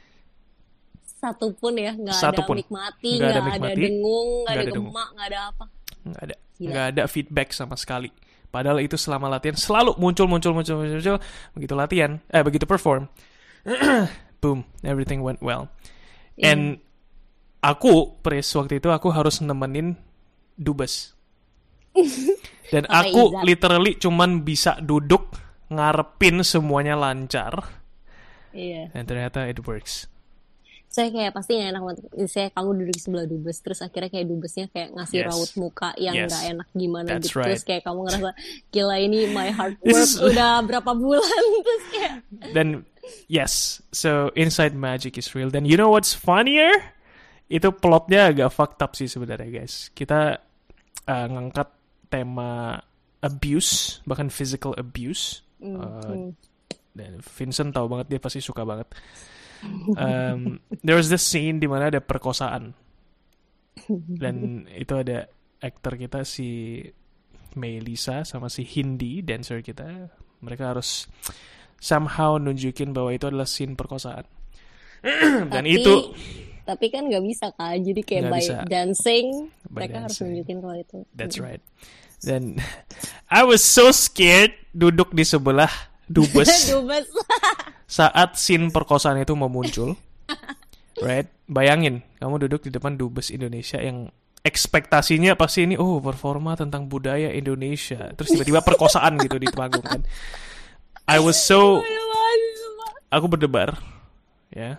Satu 1.05 1.53
pun 1.53 1.77
ya, 1.77 1.93
nggak 1.93 2.17
ada 2.17 2.25
Satupun. 2.33 2.57
nikmati, 2.59 3.21
Nggak 3.21 3.31
ada 3.31 3.41
ada, 3.45 3.71
dengung, 3.77 4.31
nggak 4.49 4.57
ada 4.57 4.65
ada 4.65 4.73
gemak, 4.73 5.09
nggak 5.13 5.29
ada 5.29 5.41
apa. 5.53 5.65
Nggak 6.03 6.23
ada, 6.25 6.35
nggak 6.59 6.87
ada 6.97 7.03
feedback 7.07 7.49
sama 7.53 7.77
sekali. 7.77 8.09
Padahal 8.49 8.81
itu 8.81 8.97
selama 8.97 9.29
latihan 9.29 9.55
selalu 9.55 10.01
muncul, 10.01 10.25
muncul, 10.25 10.57
muncul, 10.57 10.81
muncul, 10.81 10.97
muncul. 10.97 11.17
Begitu 11.53 11.75
latihan, 11.77 12.13
eh 12.33 12.41
begitu 12.43 12.65
perform, 12.65 13.07
boom, 14.43 14.65
everything 14.83 15.21
went 15.21 15.45
well. 15.45 15.69
Iya. 16.35 16.45
And 16.49 16.63
aku, 17.61 18.19
Pris, 18.19 18.49
waktu 18.53 18.79
itu 18.79 18.89
aku 18.89 19.09
harus 19.09 19.39
nemenin 19.39 19.95
dubes. 20.55 21.13
Dan 22.73 22.89
aku 22.89 23.37
izat. 23.37 23.45
literally 23.45 23.93
cuman 23.95 24.41
bisa 24.41 24.81
duduk 24.81 25.29
ngarepin 25.69 26.41
semuanya 26.41 26.97
lancar. 26.97 27.69
Iya. 28.51 28.89
Dan 28.91 29.05
ternyata 29.05 29.45
it 29.45 29.61
works. 29.61 30.09
Saya 30.89 31.09
kayak 31.09 31.33
pasti 31.33 31.57
enak 31.57 31.81
banget. 31.81 32.05
Saya 32.29 32.53
kamu 32.53 32.69
duduk 32.77 32.93
di 32.93 33.01
sebelah 33.01 33.25
dubes, 33.25 33.57
terus 33.61 33.81
akhirnya 33.81 34.13
kayak 34.13 34.29
dubesnya 34.29 34.69
kayak 34.69 34.93
ngasih 34.93 35.19
Yes. 35.21 35.29
raut 35.29 35.53
muka 35.57 35.89
yang 35.97 36.13
Yes. 36.13 36.29
nggak 36.29 36.45
enak 36.53 36.69
gimana 36.71 37.09
That's 37.09 37.25
gitu. 37.25 37.37
Terus 37.41 37.49
right. 37.57 37.65
kayak 37.65 37.83
kamu 37.83 38.01
ngerasa 38.05 38.31
gila 38.69 38.97
ini 39.01 39.19
my 39.33 39.49
hard 39.49 39.77
work 39.85 39.97
is- 40.05 40.21
udah 40.21 40.53
berapa 40.61 40.93
bulan 40.93 41.43
terus 41.65 41.85
kayak 41.89 42.13
Dan 42.53 42.67
yes, 43.27 43.83
so 43.93 44.31
inside 44.35 44.75
magic 44.75 45.19
is 45.19 45.33
real. 45.35 45.51
Dan 45.51 45.65
you 45.65 45.77
know 45.77 45.91
what's 45.91 46.15
funnier? 46.15 46.71
Itu 47.53 47.73
plotnya 47.75 48.33
agak 48.33 48.53
fucked 48.55 48.81
up 48.81 48.97
sih 48.97 49.11
sebenarnya 49.11 49.49
guys. 49.63 49.93
Kita 49.93 50.41
uh, 51.07 51.27
ngangkat 51.29 51.69
tema 52.09 52.81
abuse, 53.23 54.01
bahkan 54.09 54.29
physical 54.33 54.75
abuse. 54.77 55.45
Uh, 55.63 56.35
dan 56.93 57.23
Vincent 57.23 57.71
tahu 57.73 57.87
banget 57.87 58.07
dia 58.17 58.21
pasti 58.21 58.43
suka 58.43 58.67
banget. 58.67 58.91
Um, 59.95 60.59
there 60.83 60.99
was 60.99 61.07
this 61.07 61.23
scene 61.23 61.63
di 61.63 61.71
mana 61.71 61.89
ada 61.89 62.03
perkosaan. 62.03 62.75
Dan 64.21 64.67
itu 64.69 64.95
ada 64.99 65.31
aktor 65.63 65.97
kita 65.97 66.27
si 66.27 66.83
Melisa 67.55 68.27
sama 68.27 68.51
si 68.51 68.67
Hindi 68.67 69.23
dancer 69.23 69.63
kita. 69.63 70.11
Mereka 70.43 70.75
harus 70.75 71.07
somehow 71.83 72.39
nunjukin 72.39 72.95
bahwa 72.95 73.11
itu 73.11 73.27
adalah 73.27 73.51
scene 73.51 73.75
perkosaan. 73.75 74.23
Dan 75.51 75.67
tapi, 75.67 75.83
itu 75.83 76.15
tapi 76.63 76.95
kan 76.95 77.11
nggak 77.11 77.25
bisa 77.27 77.51
kan 77.59 77.75
jadi 77.83 78.01
kayak 78.07 78.25
by 78.31 78.39
bisa. 78.39 78.63
dancing 78.71 79.51
By 79.67 79.91
mereka 79.91 80.07
harus 80.07 80.15
dancing. 80.15 80.27
nunjukin 80.31 80.57
kalau 80.63 80.77
itu 80.79 80.99
That's 81.19 81.43
right. 81.43 81.59
Dan 82.23 82.63
I 83.39 83.43
was 83.43 83.67
so 83.67 83.91
scared 83.91 84.55
duduk 84.71 85.11
di 85.11 85.27
sebelah 85.27 85.71
dubes 86.07 86.47
dubes 86.71 87.11
saat 87.99 88.39
scene 88.39 88.71
perkosaan 88.71 89.19
itu 89.19 89.35
mau 89.35 89.51
muncul. 89.51 89.99
Right? 91.03 91.27
Bayangin, 91.51 92.07
kamu 92.23 92.47
duduk 92.47 92.63
di 92.63 92.71
depan 92.71 92.95
dubes 92.95 93.35
Indonesia 93.35 93.83
yang 93.83 94.07
ekspektasinya 94.43 95.35
pasti 95.35 95.67
ini 95.67 95.75
oh 95.75 95.99
performa 95.99 96.55
tentang 96.55 96.87
budaya 96.87 97.35
Indonesia. 97.35 98.15
Terus 98.15 98.39
tiba-tiba 98.39 98.63
perkosaan 98.63 99.19
gitu 99.19 99.37
di 99.37 99.51
panggung 99.51 99.83
kan. 99.83 100.01
I 101.09 101.19
was 101.19 101.37
so 101.39 101.83
aku 103.15 103.27
berdebar 103.29 103.77
ya. 104.53 104.79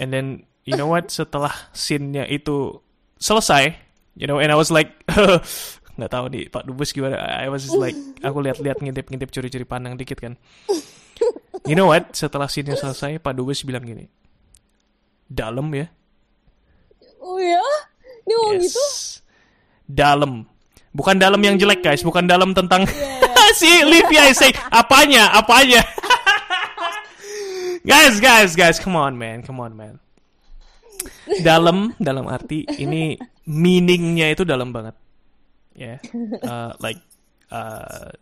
And 0.00 0.10
then 0.10 0.26
you 0.66 0.74
know 0.74 0.90
what 0.90 1.08
setelah 1.14 1.52
scene-nya 1.70 2.26
itu 2.26 2.82
selesai, 3.20 3.78
you 4.18 4.26
know, 4.26 4.42
and 4.42 4.50
I 4.50 4.58
was 4.58 4.68
like 4.74 4.92
nggak 5.96 6.10
tahu 6.10 6.26
nih 6.34 6.50
Pak 6.50 6.66
Dubes 6.66 6.90
gimana. 6.90 7.22
I 7.22 7.46
was 7.46 7.62
just 7.64 7.78
like 7.78 7.94
aku 8.20 8.42
lihat-lihat 8.42 8.82
ngintip-ngintip 8.82 9.30
curi-curi 9.30 9.66
pandang 9.66 9.94
dikit 9.94 10.18
kan. 10.18 10.34
You 11.64 11.78
know 11.78 11.88
what? 11.88 12.12
Setelah 12.12 12.50
scene-nya 12.50 12.76
selesai, 12.76 13.22
Pak 13.22 13.32
Dubes 13.38 13.62
bilang 13.62 13.86
gini. 13.86 14.10
Dalam 15.30 15.70
ya. 15.72 15.88
oh 17.24 17.40
ya 17.40 17.64
dia 18.28 18.36
mau 18.36 18.52
Yes. 18.52 18.68
gitu 18.68 18.84
Dalam. 19.88 20.44
Bukan 20.94 21.16
dalam 21.18 21.40
yang 21.40 21.56
jelek 21.56 21.80
guys, 21.82 22.04
bukan 22.04 22.28
dalam 22.28 22.52
tentang 22.52 22.84
si 23.54 23.70
Livia 23.86 24.28
say 24.34 24.50
apanya, 24.68 25.30
apanya. 25.32 25.80
guys, 27.90 28.18
guys, 28.18 28.52
guys, 28.58 28.76
come 28.82 28.98
on 28.98 29.14
man, 29.16 29.46
come 29.46 29.62
on 29.62 29.72
man. 29.72 30.02
Dalam, 31.40 31.94
dalam 31.96 32.28
arti 32.28 32.66
ini 32.78 33.16
meaningnya 33.48 34.34
itu 34.34 34.42
dalam 34.44 34.74
banget. 34.74 34.98
Ya, 35.74 35.98
Uh, 36.44 36.70
like 36.78 37.02
uh, 37.50 38.14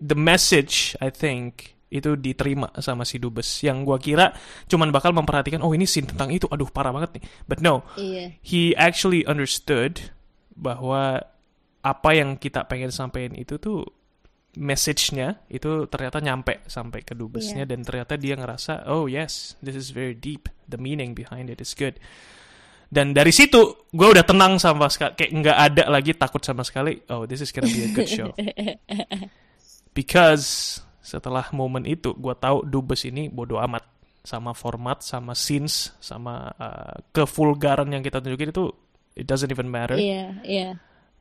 the 0.00 0.18
message 0.18 0.92
I 1.00 1.08
think 1.08 1.76
itu 1.86 2.18
diterima 2.18 2.68
sama 2.82 3.06
si 3.06 3.16
dubes 3.16 3.62
yang 3.62 3.86
gua 3.86 3.96
kira 4.02 4.34
cuman 4.66 4.90
bakal 4.90 5.14
memperhatikan 5.14 5.62
oh 5.62 5.70
ini 5.70 5.86
scene 5.86 6.10
tentang 6.10 6.34
itu 6.34 6.50
aduh 6.50 6.66
parah 6.66 6.90
banget 6.90 7.16
nih 7.16 7.24
but 7.46 7.62
no 7.62 7.86
iya 7.94 8.34
he 8.42 8.74
actually 8.74 9.22
understood 9.22 10.10
bahwa 10.58 11.22
apa 11.86 12.10
yang 12.10 12.34
kita 12.34 12.66
pengen 12.66 12.90
sampaikan 12.90 13.38
itu 13.38 13.54
tuh 13.62 13.86
message-nya 14.56 15.44
itu 15.52 15.84
ternyata 15.86 16.18
nyampe 16.18 16.64
sampai 16.64 17.04
ke 17.04 17.12
dubesnya 17.12 17.68
Iya. 17.68 17.70
dan 17.76 17.80
ternyata 17.84 18.16
dia 18.16 18.34
ngerasa 18.34 18.88
oh 18.88 19.04
yes 19.06 19.54
this 19.60 19.76
is 19.76 19.92
very 19.92 20.16
deep. 20.16 20.48
The 20.66 20.80
meaning 20.80 21.12
behind 21.12 21.52
it 21.52 21.60
is 21.60 21.76
good. 21.76 22.00
Dan 22.86 23.12
dari 23.12 23.30
situ 23.34 23.86
gue 23.90 24.08
udah 24.08 24.24
tenang 24.24 24.56
sama 24.56 24.88
sekali. 24.88 25.12
Kayak 25.18 25.32
nggak 25.42 25.58
ada 25.70 25.84
lagi 25.92 26.12
takut 26.16 26.40
sama 26.40 26.64
sekali 26.64 26.96
oh 27.12 27.28
this 27.28 27.44
is 27.44 27.52
gonna 27.52 27.68
be 27.68 27.84
a 27.84 27.90
good 27.92 28.08
show. 28.08 28.32
Because 29.96 30.78
setelah 31.00 31.46
momen 31.54 31.86
itu 31.86 32.12
gue 32.16 32.34
tahu 32.36 32.66
dubes 32.66 33.06
ini 33.06 33.28
bodoh 33.30 33.60
amat. 33.62 33.84
Sama 34.26 34.58
format 34.58 35.06
sama 35.06 35.38
scenes 35.38 35.94
sama 36.02 36.50
uh, 36.58 36.98
kevulgaran 37.14 37.86
yang 37.94 38.02
kita 38.02 38.18
tunjukin 38.18 38.50
itu 38.50 38.74
it 39.14 39.22
doesn't 39.22 39.54
even 39.54 39.70
matter. 39.70 39.94
Iya 39.94 40.42
iya 40.42 40.68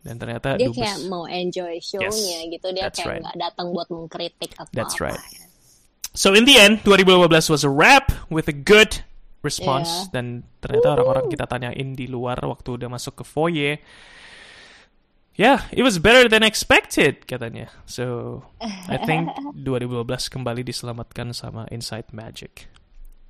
dan 0.06 0.22
ternyata 0.22 0.54
dia 0.56 0.70
dubes 0.70 0.78
kayak 0.78 1.00
mau 1.10 1.26
enjoy 1.26 1.82
show-nya 1.82 2.46
gitu 2.48 2.68
dia 2.70 2.94
kayak 2.94 3.26
right. 3.26 3.36
datang 3.36 3.74
buat 3.74 3.90
mengkritik 3.90 4.54
atau 4.54 4.70
That's 4.72 4.96
apa 4.96 5.18
right. 5.18 5.22
So 6.14 6.32
in 6.32 6.46
the 6.46 6.56
end, 6.56 6.86
2015 6.88 7.28
was 7.50 7.66
a 7.66 7.72
wrap 7.74 8.14
with 8.30 8.46
a 8.48 8.56
good 8.56 9.04
response 9.42 10.08
Yeah. 10.08 10.14
dan 10.16 10.26
ternyata 10.58 10.96
orang-orang 10.96 11.28
kita 11.28 11.44
tanyain 11.44 11.92
di 11.92 12.08
luar 12.08 12.40
waktu 12.40 12.80
udah 12.80 12.88
masuk 12.88 13.20
ke 13.20 13.24
foyer. 13.28 13.84
Yeah, 15.36 15.68
it 15.76 15.84
was 15.84 16.00
better 16.00 16.32
than 16.32 16.48
expected 16.48 17.28
katanya. 17.28 17.68
So 17.84 18.40
I 18.64 18.96
think 19.04 19.28
2012 19.68 20.08
kembali 20.32 20.64
diselamatkan 20.64 21.36
sama 21.36 21.68
Inside 21.68 22.16
Magic. 22.16 22.72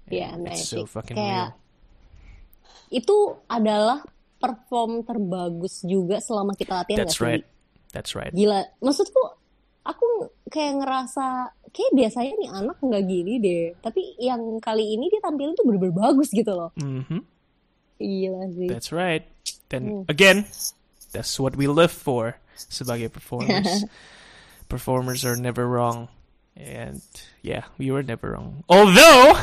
Iya, 0.06 0.38
And 0.38 0.46
it's 0.46 0.70
so 0.70 0.86
magic. 0.86 0.94
fucking 0.94 1.18
Kayak 1.18 1.58
real. 1.58 1.64
itu 2.94 3.18
adalah 3.50 4.06
perform 4.46 5.02
terbagus 5.02 5.82
juga 5.82 6.22
selama 6.22 6.54
kita 6.54 6.86
latihan 6.86 7.02
That's 7.02 7.18
nggak 7.18 7.26
sih? 7.26 7.26
right. 7.42 7.46
That's 7.96 8.12
right. 8.14 8.34
Gila, 8.36 8.60
maksudku 8.84 9.22
aku 9.86 10.08
kayak 10.52 10.84
ngerasa 10.84 11.26
kayak 11.72 11.92
biasanya 11.96 12.34
nih 12.38 12.50
anak 12.52 12.78
nggak 12.82 13.04
gini 13.08 13.34
deh. 13.40 13.66
Tapi 13.80 14.20
yang 14.20 14.42
kali 14.60 15.00
ini 15.00 15.08
dia 15.10 15.22
tampilin 15.24 15.56
tuh 15.56 15.66
bener-bener 15.66 15.96
bagus 15.96 16.30
gitu 16.30 16.52
loh. 16.52 16.70
Mhm. 16.78 17.24
Gila 17.98 18.44
sih. 18.54 18.68
That's 18.70 18.92
right. 18.92 19.24
Hmm. 19.26 19.68
Dan 19.72 19.82
again, 20.12 20.38
that's 21.16 21.40
what 21.40 21.56
we 21.56 21.66
live 21.66 21.92
for 21.92 22.38
sebagai 22.56 23.10
performers. 23.10 23.88
performers 24.72 25.24
are 25.24 25.40
never 25.40 25.66
wrong. 25.66 26.12
And 26.56 27.04
yeah, 27.44 27.68
we 27.76 27.92
were 27.92 28.00
never 28.00 28.32
wrong. 28.32 28.64
Although 28.72 29.36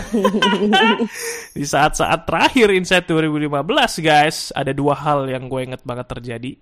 di 1.56 1.60
saat-saat 1.60 2.24
terakhir 2.24 2.72
Inside 2.72 3.04
2015 3.04 3.52
guys, 4.00 4.48
ada 4.56 4.72
dua 4.72 4.96
hal 4.96 5.28
yang 5.28 5.44
gue 5.52 5.60
inget 5.60 5.84
banget 5.84 6.08
terjadi. 6.08 6.56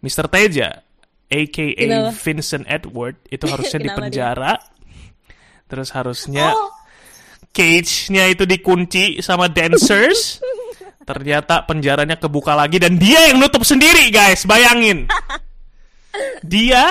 Mr. 0.00 0.24
Teja, 0.32 0.80
aka 1.28 1.66
Kenapa? 1.76 2.16
Vincent 2.16 2.64
Edward, 2.64 3.20
itu 3.28 3.44
harusnya 3.52 3.80
di 3.84 3.90
penjara. 3.92 4.56
Terus 5.68 5.92
harusnya 5.92 6.56
Oh, 6.56 6.72
cage-nya 7.52 8.32
itu 8.32 8.48
dikunci 8.48 9.20
sama 9.20 9.52
dancers. 9.52 10.40
Ternyata 11.08 11.68
penjaranya 11.68 12.16
kebuka 12.16 12.56
lagi 12.56 12.80
dan 12.80 12.96
dia 12.96 13.28
yang 13.28 13.36
nutup 13.36 13.60
sendiri, 13.60 14.08
guys. 14.08 14.48
Bayangin. 14.48 15.04
Dia 16.40 16.88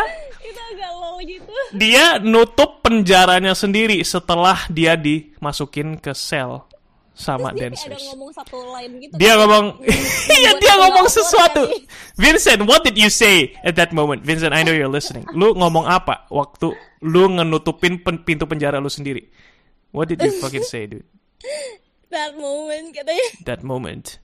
itu 0.54 0.62
agak 0.78 0.92
low 0.94 1.18
gitu. 1.20 1.54
dia 1.74 2.22
nutup 2.22 2.80
penjaranya 2.80 3.52
sendiri 3.52 3.98
setelah 4.06 4.70
dia 4.70 4.94
dimasukin 4.94 5.98
ke 5.98 6.14
sel 6.14 6.70
sama 7.14 7.54
Dia 7.54 7.70
ada 7.70 7.78
dancers. 7.78 8.02
ngomong 8.10 8.32
satu 8.34 8.58
line 8.74 8.94
gitu. 9.06 9.14
Dia 9.22 9.38
kan. 9.38 9.46
ngomong, 9.46 9.66
iya 10.42 10.52
dia 10.58 10.74
ngomong 10.82 11.06
sesuatu. 11.06 11.70
tadi. 11.70 11.86
Vincent, 12.18 12.66
what 12.66 12.82
did 12.82 12.98
you 12.98 13.06
say 13.06 13.54
at 13.62 13.78
that 13.78 13.94
moment? 13.94 14.26
Vincent, 14.26 14.50
I 14.50 14.66
know 14.66 14.74
you're 14.74 14.90
listening. 14.90 15.22
Lu 15.30 15.54
ngomong 15.54 15.86
apa 15.86 16.26
waktu 16.34 16.74
lu 17.06 17.30
ngenutupin 17.30 18.02
pen- 18.02 18.26
pintu 18.26 18.50
penjara 18.50 18.82
lu 18.82 18.90
sendiri? 18.90 19.30
What 19.94 20.10
did 20.10 20.26
you 20.26 20.34
fucking 20.42 20.66
say, 20.66 20.90
dude? 20.90 21.06
That 22.10 22.34
moment 22.34 22.98
katanya. 22.98 23.28
That 23.46 23.62
moment. 23.62 24.18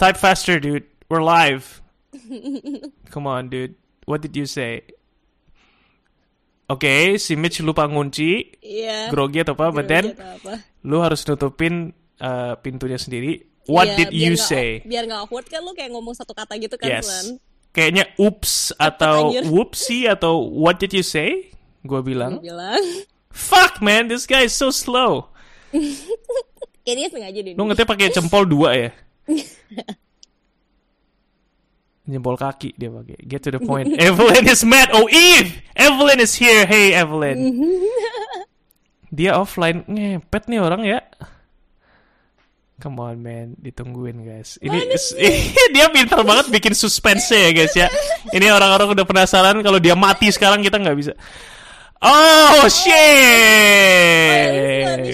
Type 0.00 0.16
faster, 0.16 0.56
dude. 0.56 0.88
We're 1.12 1.20
live. 1.20 1.84
Come 3.12 3.28
on, 3.28 3.52
dude. 3.52 3.76
What 4.08 4.24
did 4.24 4.32
you 4.32 4.48
say? 4.48 4.88
Oke, 6.66 7.14
si 7.16 7.34
Mitch 7.34 7.62
lupa 7.62 7.86
ngunci, 7.86 8.58
Iya. 8.58 9.06
grogi 9.08 9.38
atau 9.38 9.54
apa, 9.54 9.70
but 9.70 9.86
then 9.86 10.10
Grogi 10.10 10.18
apa. 10.18 10.52
lu 10.82 10.98
harus 10.98 11.22
nutupin 11.22 11.90
uh, 12.18 12.58
pintunya 12.58 12.98
sendiri. 12.98 13.38
What 13.66 13.86
Iya, 13.88 13.96
did 13.96 14.10
you 14.10 14.34
nggak- 14.34 14.42
say? 14.44 14.68
Biar 14.82 15.06
nggak 15.06 15.20
awkward 15.22 15.46
kan 15.46 15.62
lu 15.62 15.70
kayak 15.72 15.90
ngomong 15.90 16.12
satu 16.12 16.30
kata 16.30 16.58
gitu 16.58 16.74
kan, 16.74 16.90
Yes. 16.90 17.06
Slan? 17.06 17.26
Kayaknya 17.70 18.04
oops 18.16 18.52
atau 18.74 19.30
whoopsie 19.52 20.06
atau 20.06 20.42
what 20.42 20.76
did 20.76 20.90
you 20.90 21.02
say? 21.02 21.54
Gue 21.82 22.02
bilang, 22.02 22.38
Gue 22.38 22.50
bilang. 22.50 22.82
fuck 23.30 23.78
man, 23.78 24.06
this 24.06 24.24
guy 24.24 24.42
is 24.42 24.54
so 24.54 24.74
slow. 24.74 25.30
Kayak 26.82 26.96
dia 26.96 27.08
sengaja 27.10 27.40
deh. 27.42 27.54
Lu 27.54 27.62
ngetik 27.64 27.86
pakai 27.86 28.10
jempol 28.10 28.42
dua 28.42 28.70
ya? 28.74 28.90
jempol 32.06 32.38
kaki 32.38 32.72
dia 32.78 32.88
pakai. 32.88 33.18
Get 33.26 33.42
to 33.44 33.50
the 33.52 33.60
point. 33.70 33.90
Evelyn 33.98 34.46
is 34.46 34.62
mad. 34.62 34.88
Oh 34.94 35.10
Eve, 35.10 35.60
Evelyn 35.74 36.22
is 36.22 36.38
here. 36.38 36.64
Hey 36.64 36.94
Evelyn. 36.94 37.58
dia 39.16 39.34
offline 39.38 39.82
ngepet 39.86 40.46
nih 40.50 40.60
orang 40.62 40.82
ya. 40.86 41.00
Come 42.76 43.00
on 43.00 43.24
man, 43.24 43.56
ditungguin 43.56 44.20
guys. 44.20 44.60
Ini 44.60 44.92
dia 45.74 45.88
pintar 45.88 46.20
banget 46.20 46.52
bikin 46.52 46.76
suspense 46.76 47.32
ya 47.32 47.48
guys 47.56 47.72
ya. 47.72 47.88
Ini 48.36 48.52
orang-orang 48.52 48.92
udah 48.92 49.04
penasaran 49.08 49.56
kalau 49.64 49.80
dia 49.80 49.96
mati 49.96 50.28
sekarang 50.28 50.60
kita 50.60 50.76
nggak 50.76 50.96
bisa. 50.96 51.16
Oh 52.04 52.68
shit! 52.68 52.92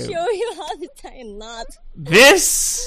show 0.03 0.27
you 0.35 0.51
how 0.59 0.75
to 0.75 0.89
tie 0.99 1.23
a 1.23 1.25
knot. 1.25 1.71
This 1.95 2.83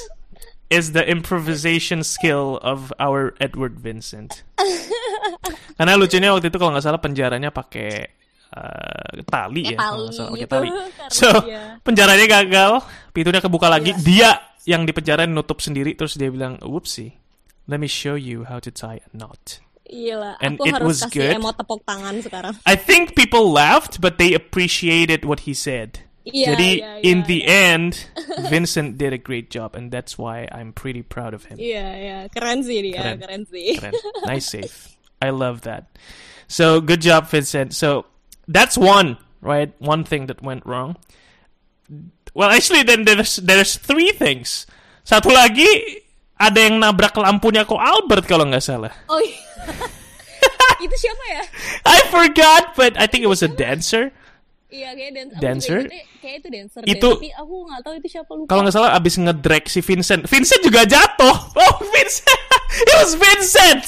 is 0.69 0.91
the 0.91 1.05
improvisation 1.05 2.01
skill 2.01 2.57
of 2.61 2.89
our 2.97 3.33
Edward 3.39 3.77
Vincent. 3.77 4.41
Karena 5.77 5.99
lucunya 5.99 6.31
waktu 6.31 6.47
itu 6.49 6.57
kalau 6.57 6.71
nggak 6.73 6.85
salah 6.85 7.01
penjaranya 7.01 7.51
pakai 7.51 8.07
uh, 8.55 9.21
tali 9.27 9.75
ya, 9.75 9.77
kalau 9.77 10.07
nggak 10.07 10.15
salah 10.15 10.31
pakai 10.31 10.41
gitu, 10.41 10.53
tali. 10.55 10.69
So 11.11 11.27
dia- 11.43 11.77
penjaranya 11.83 12.25
gagal, 12.25 12.71
pintunya 13.11 13.41
kebuka 13.43 13.67
lagi. 13.67 13.91
Iya. 13.91 14.01
Dia 14.01 14.29
yang 14.65 14.87
di 14.87 14.93
penjara 14.95 15.27
nutup 15.27 15.59
sendiri, 15.59 15.93
terus 15.93 16.15
dia 16.15 16.31
bilang, 16.31 16.57
"Whoopsie, 16.63 17.13
let 17.67 17.77
me 17.77 17.85
show 17.85 18.15
you 18.15 18.47
how 18.47 18.57
to 18.57 18.71
tie 18.71 19.03
a 19.03 19.09
knot." 19.11 19.59
Iya 19.85 20.15
lah, 20.17 20.33
And 20.41 20.57
aku 20.57 20.65
it 20.65 20.73
harus 20.73 20.87
was 20.87 20.99
kasih 21.05 21.13
good. 21.13 21.37
emot 21.37 21.55
tepuk 21.61 21.85
tangan 21.85 22.17
sekarang. 22.17 22.53
I 22.65 22.73
think 22.73 23.13
people 23.13 23.45
laughed, 23.45 24.01
but 24.01 24.17
they 24.17 24.33
appreciated 24.33 25.29
what 25.29 25.45
he 25.45 25.53
said. 25.53 26.01
Iya, 26.25 26.57
Jadi 26.57 26.69
iya, 26.81 26.91
in 27.05 27.21
iya, 27.21 27.27
the 27.29 27.39
end, 27.45 27.91
Vincent 28.49 28.97
did 28.97 29.13
a 29.13 29.21
great 29.21 29.53
job, 29.53 29.77
and 29.77 29.93
that's 29.93 30.17
why 30.17 30.49
I'm 30.49 30.73
pretty 30.73 31.05
proud 31.05 31.37
of 31.37 31.45
him. 31.45 31.61
Yeah, 31.61 31.93
iya, 31.93 32.17
keren 32.33 32.65
sih 32.65 32.81
dia, 32.81 32.97
Keren. 32.97 33.17
keren, 33.21 33.43
sih. 33.45 33.77
Keren. 33.77 33.93
Nice 34.25 34.49
save. 34.49 34.97
I 35.21 35.29
love 35.29 35.61
that. 35.69 35.85
So 36.49 36.81
good 36.81 37.05
job, 37.05 37.29
Vincent. 37.29 37.77
So 37.77 38.09
that's 38.49 38.73
one, 38.73 39.21
right? 39.41 39.69
One 39.77 40.01
thing 40.01 40.25
that 40.33 40.41
went 40.41 40.65
wrong. 40.65 40.97
Well, 42.33 42.49
actually, 42.49 42.81
then 42.81 43.05
there's 43.05 43.37
there's 43.37 43.77
three 43.77 44.09
things. 44.09 44.65
Satu 45.05 45.29
lagi 45.29 46.01
ada 46.41 46.57
yang 46.57 46.81
nabrak 46.81 47.13
lampunya 47.15 47.69
kok 47.69 47.77
Albert 47.77 48.25
kalau 48.25 48.49
nggak 48.49 48.65
salah. 48.65 48.91
Oh 49.07 49.21
iya. 49.21 49.37
itu 50.85 50.95
siapa 50.97 51.23
ya? 51.31 51.43
I 51.85 51.99
forgot, 52.09 52.73
but 52.73 52.97
I 52.97 53.05
think 53.05 53.21
it 53.23 53.31
was 53.31 53.45
a 53.45 53.49
dancer. 53.49 54.09
Iya, 54.75 54.89
kayak 54.91 55.11
dan 55.15 55.27
Dancer? 55.39 55.79
ingetnya 55.79 56.03
kayak 56.19 56.35
itu 56.35 56.47
dancer 56.51 56.81
Itu- 56.83 57.15
deh, 57.15 57.15
tapi 57.15 57.29
aku 57.31 57.55
nggak 57.63 57.81
tahu 57.81 57.93
itu 57.95 58.07
siapa 58.11 58.31
lupa. 58.35 58.47
Kalau 58.51 58.61
nggak 58.61 58.75
salah 58.75 58.91
abis 58.91 59.15
ngedrag 59.15 59.63
si 59.65 59.79
Vincent. 59.79 60.21
Vincent 60.27 60.61
juga 60.61 60.83
jatuh. 60.83 61.35
Oh, 61.55 61.75
Vincent. 61.87 62.41
It 62.83 62.91
was 62.93 63.11
Vincent. 63.15 63.85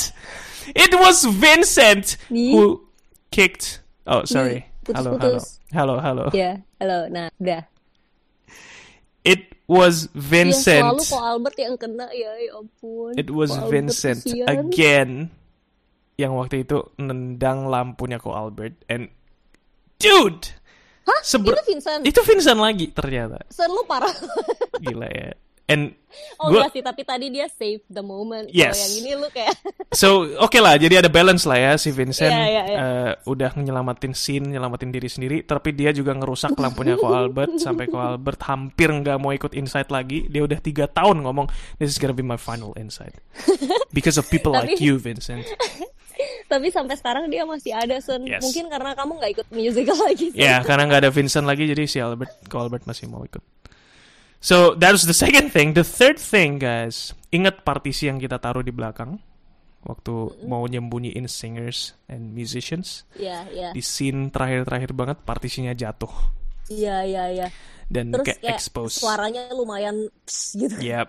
It 0.71 0.93
was 0.95 1.17
Vincent 1.27 2.05
Nih. 2.31 2.55
who 2.55 2.87
kicked. 3.29 3.83
Oh, 4.07 4.23
sorry. 4.23 4.63
putus-putus. 4.87 5.59
Halo, 5.75 5.99
halo. 5.99 5.99
Halo, 5.99 6.23
halo. 6.23 6.25
Iya, 6.31 6.63
halo. 6.79 7.11
Nah, 7.11 7.27
udah. 7.35 7.67
It 9.27 9.59
was 9.67 10.07
selalu 10.07 10.23
Vincent. 10.23 10.87
kok 11.03 11.19
Albert 11.19 11.57
yang 11.59 11.75
kena 11.75 12.07
ya, 12.15 12.31
ya 12.39 12.51
ampun. 12.55 13.11
It 13.19 13.27
was 13.27 13.51
Ko 13.51 13.67
Albert 13.67 13.71
Vincent 13.91 14.19
kesian. 14.23 14.47
again 14.47 15.11
yang 16.15 16.33
waktu 16.33 16.63
itu 16.63 16.87
nendang 16.95 17.67
lampunya 17.67 18.15
ko 18.17 18.31
Albert 18.31 18.79
and 18.87 19.11
dude. 19.99 20.55
Hah? 21.07 21.19
Seber- 21.23 21.55
itu 21.55 21.63
Vincent. 21.71 22.01
Itu 22.03 22.19
Vincent 22.21 22.59
lagi 22.59 22.91
ternyata. 22.91 23.39
Lu 23.65 23.87
parah. 23.87 24.11
Gila 24.77 25.07
ya. 25.07 25.31
And 25.67 25.91
Oh 26.39 26.47
gua- 26.47 26.63
enggak 26.63 26.79
sih, 26.79 26.81
tapi 26.81 27.03
tadi 27.03 27.27
dia 27.27 27.51
save 27.51 27.83
the 27.91 27.99
moment. 27.99 28.47
Yes. 28.49 28.71
Kalau 28.71 28.79
yang 28.79 28.95
ini 28.97 29.11
lu 29.19 29.27
kayak 29.27 29.51
So, 29.91 30.07
oke 30.39 30.55
lah, 30.57 30.79
jadi 30.79 31.03
ada 31.03 31.11
balance 31.11 31.43
lah 31.43 31.59
ya 31.59 31.71
si 31.75 31.91
Vincent 31.91 32.31
Iya, 32.31 32.45
iya, 32.47 32.63
iya. 32.63 32.77
eh, 32.79 33.11
udah 33.27 33.51
nyelamatin 33.53 34.15
scene, 34.15 34.47
nyelamatin 34.47 34.89
diri 34.89 35.11
sendiri, 35.11 35.43
tapi 35.43 35.75
dia 35.75 35.91
juga 35.91 36.15
ngerusak 36.15 36.55
lampunya 36.55 36.95
ko 36.95 37.11
Albert 37.11 37.59
sampai 37.59 37.91
ko 37.91 37.99
Albert 37.99 38.47
hampir 38.47 38.87
nggak 38.89 39.19
mau 39.19 39.35
ikut 39.35 39.51
Insight 39.53 39.91
lagi. 39.91 40.23
Dia 40.25 40.47
udah 40.47 40.55
tiga 40.57 40.87
tahun 40.87 41.19
ngomong, 41.21 41.51
this 41.77 41.91
is 41.91 41.99
gonna 41.99 42.15
be 42.15 42.23
my 42.23 42.39
final 42.39 42.71
Insight 42.79 43.19
because 43.91 44.15
of 44.15 44.23
people 44.31 44.55
like 44.55 44.71
Tapi- 44.73 44.81
you, 44.81 44.95
Vincent. 44.95 45.43
Tapi 46.51 46.67
sampai 46.69 46.95
sekarang 46.97 47.27
dia 47.31 47.43
masih 47.47 47.73
ada 47.73 47.97
Sen. 48.01 48.23
Yes. 48.25 48.41
Mungkin 48.43 48.69
karena 48.71 48.91
kamu 48.93 49.11
nggak 49.19 49.31
ikut 49.37 49.47
musical 49.53 49.97
lagi. 50.07 50.27
Ya, 50.33 50.61
karena 50.65 50.83
nggak 50.89 51.01
ada 51.07 51.11
Vincent 51.13 51.45
lagi, 51.45 51.65
jadi 51.69 51.83
si 51.85 51.97
Albert, 51.99 52.43
Albert 52.51 52.83
masih 52.85 53.07
mau 53.09 53.23
ikut. 53.23 53.41
So 54.37 54.77
that 54.77 54.93
was 54.93 55.03
the 55.09 55.17
second 55.17 55.49
thing. 55.49 55.73
The 55.73 55.85
third 55.85 56.21
thing, 56.21 56.61
guys, 56.61 57.11
ingat 57.33 57.65
partisi 57.65 58.05
yang 58.05 58.21
kita 58.21 58.37
taruh 58.37 58.61
di 58.61 58.69
belakang 58.69 59.17
waktu 59.81 60.43
mau 60.45 60.67
nyembunyiin 60.67 61.25
singers 61.31 61.95
and 62.11 62.35
musicians. 62.35 63.07
Iya, 63.17 63.47
iya. 63.49 63.69
di 63.71 63.81
scene 63.81 64.29
terakhir-terakhir 64.29 64.91
banget 64.93 65.17
partisinya 65.23 65.71
jatuh 65.71 66.11
Iya, 66.67 67.07
iya, 67.07 67.23
iya. 67.31 67.47
dan 67.87 68.11
Terus 68.11 68.27
ke 68.27 68.33
kayak 68.43 68.59
expose 68.59 68.99
suaranya 68.99 69.47
lumayan 69.55 70.11
pss, 70.27 70.59
gitu. 70.59 70.75
yep 70.83 71.07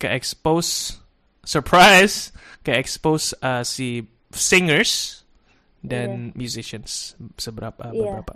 ke 0.00 0.08
expose 0.08 0.96
surprise 1.44 2.32
ke 2.64 2.72
expose 2.72 3.36
uh, 3.44 3.60
si 3.60 4.00
singers 4.34 5.22
dan 5.80 6.32
musicians 6.34 7.14
seberapa 7.36 7.90
Iya. 7.90 8.20
beberapa 8.20 8.34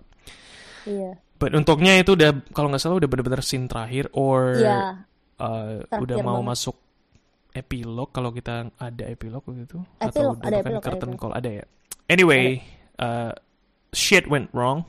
Iya. 0.85 1.11
but 1.37 1.53
untungnya 1.53 1.97
itu 1.97 2.13
udah 2.13 2.31
kalau 2.53 2.69
nggak 2.69 2.81
salah 2.81 2.97
udah 2.97 3.09
bener-bener 3.09 3.41
scene 3.41 3.67
terakhir 3.67 4.09
or 4.13 4.59
Iya. 4.59 4.79
uh, 5.39 5.81
Terakhir 5.85 6.03
udah 6.05 6.17
mau 6.21 6.41
banget. 6.41 6.51
masuk 6.53 6.77
epilog 7.53 8.09
kalau 8.13 8.31
kita 8.31 8.69
ada 8.75 9.05
epilog 9.07 9.43
gitu 9.49 9.81
Epilog, 9.99 10.37
atau 10.39 10.45
ada 10.45 10.47
udah 10.47 10.61
bukan 10.61 10.61
epilog, 10.61 10.79
ada 10.79 10.85
curtain 10.85 11.11
epilog. 11.11 11.21
call 11.21 11.33
ada 11.35 11.51
ya 11.51 11.65
anyway 12.07 12.45
uh, 13.01 13.33
shit 13.91 14.29
went 14.29 14.53
wrong 14.53 14.85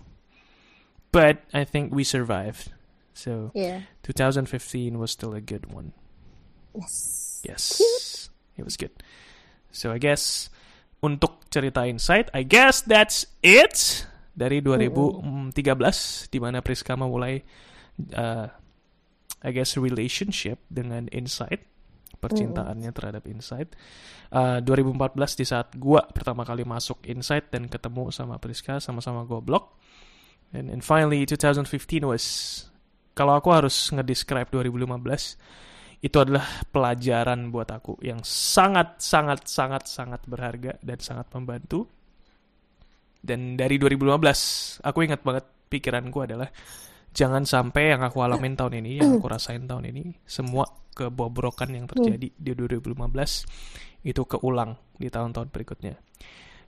but 1.09 1.41
I 1.55 1.63
think 1.63 1.89
we 1.89 2.03
survived 2.03 2.69
so 3.15 3.49
Iya. 3.55 3.87
2015 4.03 4.99
was 4.99 5.15
still 5.15 5.31
a 5.31 5.41
good 5.41 5.71
one 5.71 5.95
Yes. 6.75 7.41
yes 7.41 7.63
it 8.59 8.67
was 8.67 8.75
good 8.75 8.91
so 9.71 9.89
I 9.89 9.97
guess 9.97 10.51
untuk 11.03 11.47
cerita 11.49 11.87
insight 11.87 12.27
I 12.35 12.43
guess 12.43 12.83
that's 12.83 13.25
it 13.43 14.05
dari 14.35 14.63
2013 14.63 15.53
di 16.31 16.39
mana 16.39 16.63
Priska 16.63 16.95
memulai 16.95 17.43
uh, 18.15 18.47
I 19.39 19.49
guess 19.55 19.79
relationship 19.79 20.59
dengan 20.67 21.07
insight 21.11 21.63
percintaannya 22.19 22.91
terhadap 22.91 23.23
insight. 23.31 23.71
Uh, 24.29 24.59
2014 24.61 25.39
di 25.39 25.45
saat 25.47 25.67
gua 25.79 26.03
pertama 26.05 26.43
kali 26.43 26.67
masuk 26.67 27.01
insight 27.07 27.49
dan 27.49 27.65
ketemu 27.71 28.11
sama 28.11 28.37
Priska 28.37 28.83
sama-sama 28.83 29.23
goblok. 29.23 29.79
And, 30.51 30.67
and 30.69 30.83
finally 30.83 31.23
2015 31.25 32.03
was 32.03 32.25
kalau 33.15 33.39
aku 33.39 33.49
harus 33.55 33.75
ngedescribe 33.95 34.51
2015 34.51 35.39
itu 35.99 36.15
adalah 36.15 36.63
pelajaran 36.71 37.51
buat 37.51 37.67
aku 37.75 37.99
yang 37.99 38.23
sangat 38.23 39.03
sangat 39.03 39.43
sangat 39.51 39.83
sangat 39.83 40.21
berharga 40.23 40.79
dan 40.79 40.99
sangat 41.03 41.27
membantu. 41.35 41.91
Dan 43.19 43.59
dari 43.59 43.75
2015 43.75 44.79
aku 44.79 44.99
ingat 45.03 45.19
banget 45.27 45.45
pikiranku 45.67 46.23
adalah 46.23 46.47
jangan 47.11 47.43
sampai 47.43 47.91
yang 47.91 48.01
aku 48.07 48.23
alamin 48.23 48.55
tahun 48.55 48.79
ini 48.79 49.03
yang 49.03 49.19
aku 49.19 49.27
rasain 49.27 49.67
tahun 49.67 49.91
ini 49.91 50.23
semua 50.23 50.63
kebobrokan 50.95 51.75
yang 51.75 51.83
terjadi 51.83 52.31
di 52.31 52.51
2015 52.55 54.07
itu 54.07 54.23
keulang 54.23 54.79
di 54.95 55.11
tahun-tahun 55.11 55.51
berikutnya. 55.51 55.99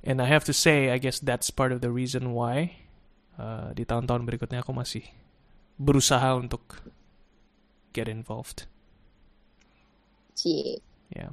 And 0.04 0.20
I 0.20 0.28
have 0.28 0.44
to 0.52 0.56
say 0.56 0.92
I 0.92 1.00
guess 1.00 1.24
that's 1.24 1.48
part 1.56 1.72
of 1.72 1.80
the 1.80 1.88
reason 1.94 2.36
why 2.36 2.76
uh, 3.40 3.72
di 3.72 3.88
tahun-tahun 3.88 4.28
berikutnya 4.28 4.60
aku 4.60 4.76
masih 4.76 5.08
berusaha 5.80 6.36
untuk 6.36 6.84
get 7.96 8.12
involved 8.12 8.68
Yeah 11.16 11.30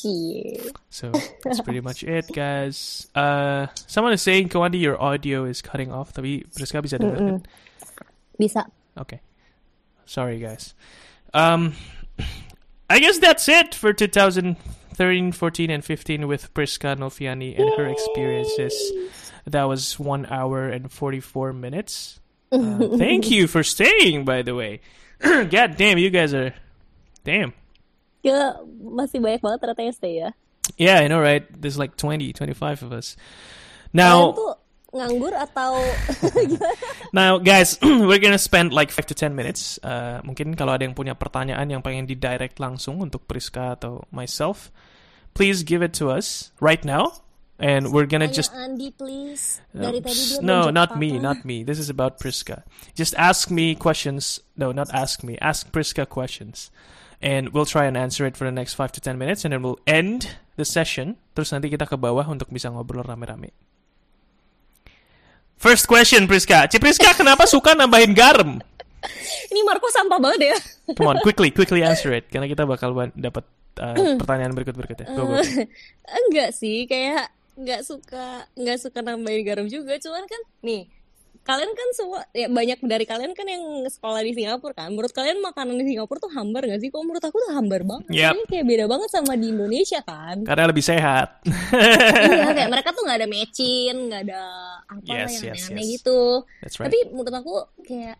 Cie. 0.00 0.60
So 0.88 1.12
that's 1.44 1.60
pretty 1.66 1.80
much 1.80 2.02
it, 2.02 2.26
guys. 2.32 3.08
Uh, 3.14 3.66
someone 3.86 4.12
is 4.12 4.22
saying, 4.22 4.48
Kawandi, 4.48 4.80
your 4.80 5.00
audio 5.00 5.44
is 5.44 5.62
cutting 5.62 5.92
off. 5.92 6.12
Tapi 6.12 6.44
Priska 6.48 6.80
bisa 6.80 6.96
dengar 6.96 7.18
kan? 7.20 7.38
Bisa. 8.40 8.64
Okay. 8.96 9.20
Sorry, 10.06 10.40
guys. 10.40 10.74
Um, 11.34 11.74
I 12.88 12.98
guess 12.98 13.18
that's 13.18 13.48
it 13.48 13.74
for 13.74 13.92
2013. 13.92 14.56
14, 15.32 15.70
and 15.70 15.82
15 15.82 16.28
with 16.28 16.52
Priska 16.52 16.92
Nofiani 16.92 17.58
and 17.58 17.72
her 17.78 17.88
experiences. 17.88 18.76
That 19.46 19.64
was 19.64 19.98
one 19.98 20.26
hour 20.26 20.68
and 20.68 20.90
44 20.90 21.52
minutes. 21.52 22.16
Uh, 22.50 22.98
thank 22.98 23.30
you 23.30 23.46
for 23.46 23.62
staying, 23.62 24.24
by 24.24 24.42
the 24.42 24.56
way. 24.56 24.80
God 25.22 25.78
damn, 25.78 25.98
you 26.02 26.10
guys 26.10 26.34
are. 26.34 26.52
Damn. 27.22 27.54
Ya, 28.20 28.60
masih 28.80 29.18
banyak 29.22 29.40
banget 29.40 29.58
ternyata 29.64 29.82
yang 29.82 29.96
stay 29.96 30.14
ya. 30.20 30.30
Yeah, 30.76 31.00
I 31.00 31.08
know, 31.08 31.20
right? 31.20 31.44
There's 31.50 31.80
like 31.80 31.96
20, 31.96 32.32
25 32.32 32.82
of 32.86 32.92
us. 32.92 33.16
Now, 33.92 34.36
nganggur 34.90 35.34
atau 35.34 35.78
now 37.16 37.38
guys, 37.38 37.78
we're 38.08 38.18
gonna 38.18 38.38
spend 38.38 38.74
like 38.74 38.90
5 38.90 39.06
to 39.10 39.14
10 39.14 39.34
minutes. 39.34 39.78
Uh, 39.82 40.18
mungkin 40.26 40.54
kalau 40.58 40.74
ada 40.74 40.82
yang 40.82 40.94
punya 40.94 41.14
pertanyaan 41.14 41.66
yang 41.70 41.82
pengen 41.82 42.06
di-direct 42.06 42.58
langsung 42.58 42.98
untuk 42.98 43.26
Priska 43.26 43.78
atau 43.78 44.06
myself, 44.10 44.74
please 45.34 45.62
give 45.62 45.82
it 45.82 45.94
to 45.94 46.10
us 46.10 46.50
right 46.58 46.82
now. 46.82 47.22
And 47.60 47.92
we're 47.92 48.08
gonna 48.08 48.24
Tanya 48.24 48.40
just 48.40 48.50
Andi 48.56 48.88
please. 48.96 49.60
Uh, 49.76 49.92
dia 49.92 50.40
no, 50.40 50.72
not 50.72 50.96
jawab 50.96 50.98
me, 50.98 51.20
not 51.20 51.44
me. 51.44 51.60
This 51.60 51.76
is 51.76 51.92
about 51.92 52.16
Priska. 52.16 52.64
Just 52.96 53.12
ask 53.20 53.52
me 53.52 53.76
questions. 53.76 54.40
No, 54.56 54.72
not 54.72 54.88
ask 54.96 55.20
me. 55.20 55.36
Ask 55.44 55.68
Priska 55.68 56.08
questions, 56.08 56.72
and 57.20 57.52
we'll 57.52 57.68
try 57.68 57.84
and 57.84 57.96
answer 57.96 58.24
it 58.24 58.36
for 58.36 58.48
the 58.48 58.52
next 58.52 58.74
five 58.74 58.92
to 58.96 59.00
ten 59.00 59.20
minutes, 59.20 59.44
and 59.44 59.52
then 59.52 59.60
we'll 59.60 59.80
end 59.86 60.36
the 60.56 60.64
session. 60.64 61.20
Terus 61.36 61.52
nanti 61.52 61.68
kita 61.68 61.84
ke 61.84 61.96
bawah 61.96 62.24
untuk 62.28 62.48
bisa 62.48 62.72
ngobrol 62.72 63.04
rame-rame. 63.04 63.52
First 65.60 65.84
question, 65.84 66.24
Priska. 66.24 66.64
Ci 66.72 66.80
Priska, 66.80 67.12
kenapa 67.12 67.44
suka 67.44 67.76
nambahin 67.76 68.16
garam? 68.16 68.64
Ini 69.52 69.60
Marco 69.64 69.92
sampah 69.92 70.16
banget 70.16 70.56
ya. 70.56 70.58
Come 70.96 71.12
on, 71.12 71.18
quickly, 71.20 71.52
quickly 71.52 71.84
answer 71.84 72.12
it, 72.16 72.28
karena 72.32 72.48
kita 72.48 72.64
bakal 72.64 72.96
dapat 73.12 73.44
uh, 73.76 74.16
pertanyaan 74.20 74.56
berikut-berikutnya. 74.56 75.12
Go, 75.12 75.28
go. 75.28 75.36
Enggak 76.08 76.56
sih, 76.56 76.88
kayak 76.88 77.28
nggak 77.60 77.84
suka 77.84 78.48
nggak 78.56 78.78
suka 78.80 78.98
nambahin 79.04 79.44
garam 79.44 79.66
juga. 79.68 80.00
Cuman 80.00 80.24
kan 80.24 80.40
nih 80.64 80.88
kalian 81.50 81.70
kan 81.74 81.88
semua 81.98 82.20
ya 82.30 82.46
banyak 82.46 82.78
dari 82.86 83.02
kalian 83.02 83.34
kan 83.34 83.42
yang 83.42 83.82
sekolah 83.90 84.22
di 84.22 84.32
Singapura 84.38 84.74
kan. 84.78 84.94
Menurut 84.94 85.10
kalian 85.10 85.42
makanan 85.42 85.74
di 85.82 85.84
Singapura 85.90 86.22
tuh 86.22 86.30
hambar 86.30 86.62
gak 86.70 86.78
sih? 86.78 86.94
Kok 86.94 87.02
menurut 87.02 87.24
aku 87.26 87.36
tuh 87.42 87.52
hambar 87.58 87.82
banget. 87.82 88.06
Soalnya 88.14 88.46
kayak 88.46 88.66
beda 88.70 88.84
banget 88.86 89.08
sama 89.10 89.32
di 89.34 89.46
Indonesia 89.50 90.00
kan. 90.06 90.36
Karena 90.46 90.64
lebih 90.70 90.84
sehat. 90.86 91.42
iya, 91.42 92.54
kayak 92.54 92.70
mereka 92.78 92.94
tuh 92.94 93.02
nggak 93.02 93.18
ada 93.18 93.28
mecin, 93.28 93.96
nggak 94.06 94.22
ada 94.30 94.42
apa 94.86 95.10
Yes, 95.10 95.10
yang 95.10 95.26
yes, 95.26 95.42
aneh-aneh 95.42 95.82
yes. 95.82 95.92
gitu. 95.98 96.20
That's 96.62 96.76
right. 96.78 96.86
Tapi 96.86 96.98
menurut 97.10 97.34
aku 97.34 97.54
kayak 97.82 98.16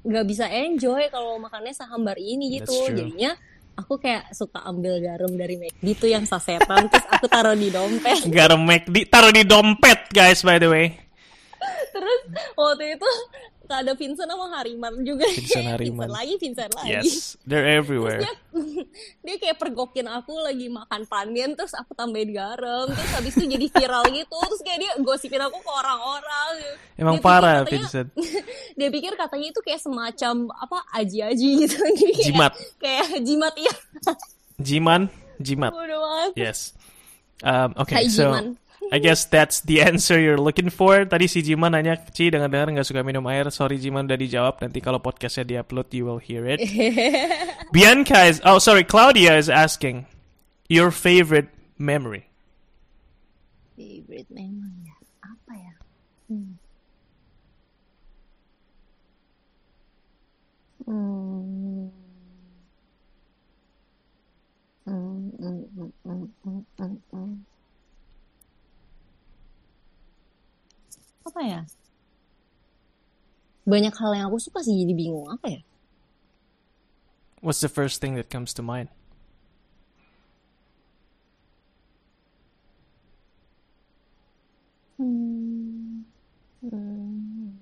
nggak 0.00 0.26
bisa 0.28 0.44
enjoy 0.48 1.02
kalau 1.08 1.40
makannya 1.40 1.72
sehambar 1.72 2.20
ini 2.20 2.60
gitu. 2.60 2.76
Jadinya 2.92 3.32
aku 3.80 3.96
kayak 3.96 4.36
suka 4.36 4.60
ambil 4.68 5.00
garam 5.00 5.32
dari 5.32 5.56
McD 5.56 5.80
itu 5.96 6.06
yang 6.12 6.28
sasetan 6.28 6.92
terus 6.92 7.06
aku 7.08 7.24
taruh 7.24 7.56
di 7.56 7.72
dompet. 7.72 8.28
garam 8.36 8.60
McD 8.60 9.08
taruh 9.08 9.32
di 9.32 9.48
dompet, 9.48 10.12
guys. 10.12 10.44
By 10.44 10.60
the 10.60 10.68
way. 10.68 11.09
Terus 11.90 12.20
waktu 12.54 12.96
itu 12.96 13.10
ada 13.70 13.94
Vincent 13.94 14.26
sama 14.26 14.50
Hariman 14.50 15.06
juga. 15.06 15.30
Vincent 15.30 15.62
Hariman. 15.62 16.10
Vincent 16.10 16.10
lagi, 16.10 16.34
Vincent 16.42 16.72
lagi. 16.74 16.90
Yes, 16.90 17.38
they're 17.46 17.70
everywhere. 17.70 18.18
Dia, 18.18 18.34
dia 19.24 19.36
kayak 19.38 19.62
pergokin 19.62 20.10
aku 20.10 20.34
lagi 20.42 20.66
makan 20.66 21.06
panien 21.06 21.54
terus 21.54 21.70
aku 21.72 21.94
tambahin 21.94 22.34
garam 22.34 22.90
terus 22.90 23.10
habis 23.14 23.38
itu 23.38 23.46
jadi 23.46 23.66
viral 23.70 24.04
gitu 24.10 24.36
terus 24.42 24.62
kayak 24.66 24.78
dia 24.82 24.92
gosipin 24.98 25.38
aku 25.38 25.54
ke 25.56 25.70
orang-orang 25.70 26.52
Emang 26.98 27.16
Dia 27.16 27.24
parah, 27.24 27.56
katanya- 27.62 27.70
Vincent. 27.86 28.08
dia 28.78 28.88
pikir 28.90 29.12
katanya 29.14 29.46
itu 29.48 29.60
kayak 29.62 29.80
semacam 29.80 30.34
apa 30.50 30.78
aji-aji 30.98 31.48
gitu 31.62 31.76
kayak, 32.00 32.18
Jimat. 32.26 32.52
kayak 32.82 33.06
jimat 33.22 33.54
iya 33.54 33.74
Jiman, 34.58 35.02
jimat. 35.40 35.72
Yes. 36.34 36.76
Um, 37.40 37.72
okay, 37.78 38.04
Hai, 38.04 38.12
so 38.12 38.28
Jiman. 38.28 38.60
I 38.90 38.98
guess 38.98 39.24
that's 39.24 39.62
the 39.62 39.80
answer 39.86 40.18
you're 40.18 40.40
looking 40.40 40.68
for. 40.68 41.06
Tadi 41.06 41.30
si 41.30 41.40
Jiman 41.46 41.72
nanya, 41.78 41.94
Ci 42.10 42.30
dengar-dengar 42.34 42.74
nggak 42.74 42.88
suka 42.90 43.06
minum 43.06 43.24
air. 43.30 43.46
Sorry 43.54 43.78
Jiman 43.78 44.10
udah 44.10 44.18
dijawab. 44.18 44.58
Nanti 44.58 44.82
kalau 44.82 44.98
podcastnya 44.98 45.46
diupload, 45.46 45.88
you 45.94 46.04
will 46.10 46.18
hear 46.18 46.42
it. 46.46 46.58
Bianca 47.74 48.26
is, 48.26 48.42
oh 48.42 48.58
sorry, 48.58 48.82
Claudia 48.82 49.38
is 49.38 49.46
asking, 49.46 50.10
your 50.66 50.90
favorite 50.90 51.54
memory. 51.78 52.30
favorite 53.80 54.28
memory 54.28 54.76
ya 54.84 54.96
apa 55.24 55.52
ya 55.56 55.74
hmm. 56.28 56.52
Hmm. 60.84 61.88
Hmm, 64.84 65.30
hmm, 65.38 65.62
hmm, 65.76 65.90
hmm, 66.04 66.60
hmm, 66.76 66.94
hmm, 67.08 67.34
apa 71.30 71.40
ya 71.46 71.60
banyak 73.62 73.94
hal 73.94 74.10
yang 74.18 74.26
aku 74.26 74.42
suka 74.42 74.66
sih 74.66 74.74
jadi 74.74 74.92
bingung 74.92 75.30
apa 75.30 75.46
ya 75.48 75.62
What's 77.40 77.64
the 77.64 77.72
first 77.72 78.04
thing 78.04 78.20
that 78.20 78.28
comes 78.28 78.52
to 78.52 78.60
mind? 78.60 78.92
Hmm. 85.00 86.04
Hmm. 86.60 87.56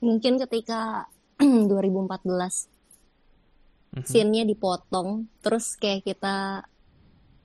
Mungkin 0.00 0.40
ketika 0.40 1.12
2014 1.68 2.72
Mhm. 3.90 4.06
scene-nya 4.06 4.46
dipotong, 4.46 5.28
terus 5.44 5.74
kayak 5.76 6.06
kita 6.06 6.62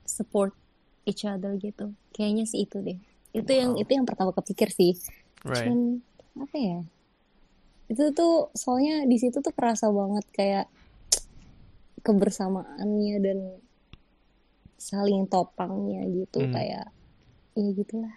support 0.06 0.54
each 1.06 1.22
other 1.24 1.54
gitu. 1.56 1.94
Kayaknya 2.12 2.44
sih 2.44 2.66
itu 2.66 2.82
deh. 2.82 2.98
Itu 3.32 3.50
yang 3.50 3.78
Wow. 3.78 3.80
itu 3.80 3.90
yang 3.94 4.06
pertama 4.06 4.34
kepikir 4.34 4.68
sih. 4.68 4.98
Right. 5.46 5.70
Cuman 5.70 6.02
apa 6.36 6.56
ya? 6.58 6.78
Itu 7.86 8.10
tuh 8.10 8.50
soalnya 8.52 9.06
di 9.06 9.16
situ 9.16 9.38
tuh 9.38 9.54
kerasa 9.54 9.86
banget 9.88 10.26
kayak 10.34 10.66
kebersamaannya 12.02 13.16
dan 13.22 13.38
saling 14.76 15.26
topangnya 15.26 16.04
gitu 16.06 16.44
Hmm. 16.44 16.52
kayak 16.54 16.86
ya 17.56 17.68
gitulah. 17.72 18.14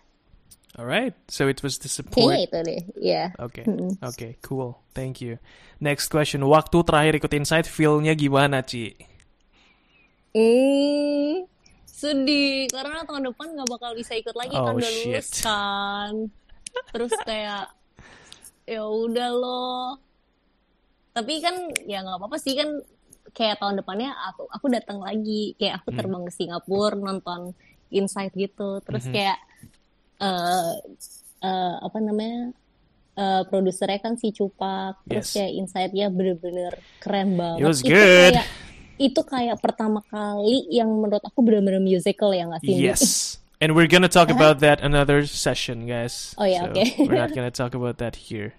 Alright, 0.78 1.18
so 1.26 1.50
it 1.50 1.66
was 1.66 1.82
the 1.82 1.90
support. 1.90 2.30
Kayaknya 2.30 2.46
itu 2.46 2.58
deh. 2.62 2.82
Ya. 3.02 3.24
Okay, 3.42 3.66
Mm-mm. 3.66 3.98
okay, 4.06 4.38
cool. 4.46 4.78
Thank 4.94 5.18
you. 5.18 5.42
Next 5.82 6.14
question. 6.14 6.46
Waktu 6.46 6.86
terakhir 6.86 7.18
ikut 7.18 7.32
Insight, 7.34 7.66
feel-nya 7.66 8.14
gimana, 8.14 8.62
Ci? 8.62 8.94
Hmm, 10.30 11.50
sedih 12.00 12.72
karena 12.72 13.04
tahun 13.04 13.28
depan 13.28 13.48
nggak 13.52 13.70
bakal 13.70 13.92
bisa 13.92 14.16
ikut 14.16 14.32
lagi 14.32 14.56
kan 14.56 14.64
Oh, 14.66 14.78
udah 14.78 14.88
shit. 14.88 15.04
lulus 15.06 15.30
kan. 15.42 16.14
Terus 16.90 17.12
kayak 17.22 17.66
ya 18.64 18.82
udah 18.82 19.30
loh. 19.32 19.88
Tapi 21.12 21.34
kan 21.40 21.56
ya 21.84 22.00
nggak 22.00 22.18
apa-apa 22.18 22.38
sih 22.38 22.56
kan 22.56 22.70
kayak 23.30 23.60
tahun 23.60 23.78
depannya 23.78 24.10
aku 24.26 24.48
aku 24.48 24.66
datang 24.70 25.00
lagi 25.00 25.54
kayak 25.56 25.82
aku 25.82 25.92
Hmm. 25.92 25.98
terbang 26.00 26.24
ke 26.24 26.32
Singapura 26.32 26.96
nonton 26.96 27.52
Insight 27.90 28.32
gitu. 28.34 28.80
Terus 28.80 29.04
Mhm. 29.04 29.12
kayak 29.12 29.38
eh 30.20 30.72
eh, 31.42 31.76
apa 31.80 31.98
namanya? 32.00 32.56
eh 33.16 33.44
produsernya 33.46 34.00
kan 34.00 34.16
si 34.16 34.32
Cupak, 34.32 35.04
terus 35.04 35.28
Yes. 35.28 35.36
kayak 35.36 35.52
Insight-nya 35.54 36.08
bener-bener 36.08 36.72
keren 36.98 37.36
banget. 37.36 37.60
It 37.60 37.68
was 37.68 37.82
Itu 37.82 37.92
good. 37.92 38.32
kayak 38.32 38.48
itu 39.00 39.22
kayak 39.24 39.58
pertama 39.58 40.04
kali 40.06 40.68
yang 40.70 40.92
menurut 40.92 41.24
aku 41.24 41.40
benar-benar 41.40 41.80
musical 41.80 42.30
ya 42.30 42.46
nggak 42.46 42.62
sih? 42.62 42.76
Yes. 42.76 43.04
And 43.60 43.76
we're 43.76 43.88
gonna 43.88 44.08
talk 44.08 44.28
about 44.28 44.60
that 44.60 44.80
another 44.80 45.24
session, 45.24 45.84
guys. 45.84 46.32
Oh, 46.36 46.48
yeah, 46.48 46.68
So, 46.68 46.72
okay. 46.72 46.96
we're 47.00 47.20
not 47.20 47.32
gonna 47.32 47.52
talk 47.52 47.76
about 47.76 48.00
that 48.00 48.16
here. 48.16 48.56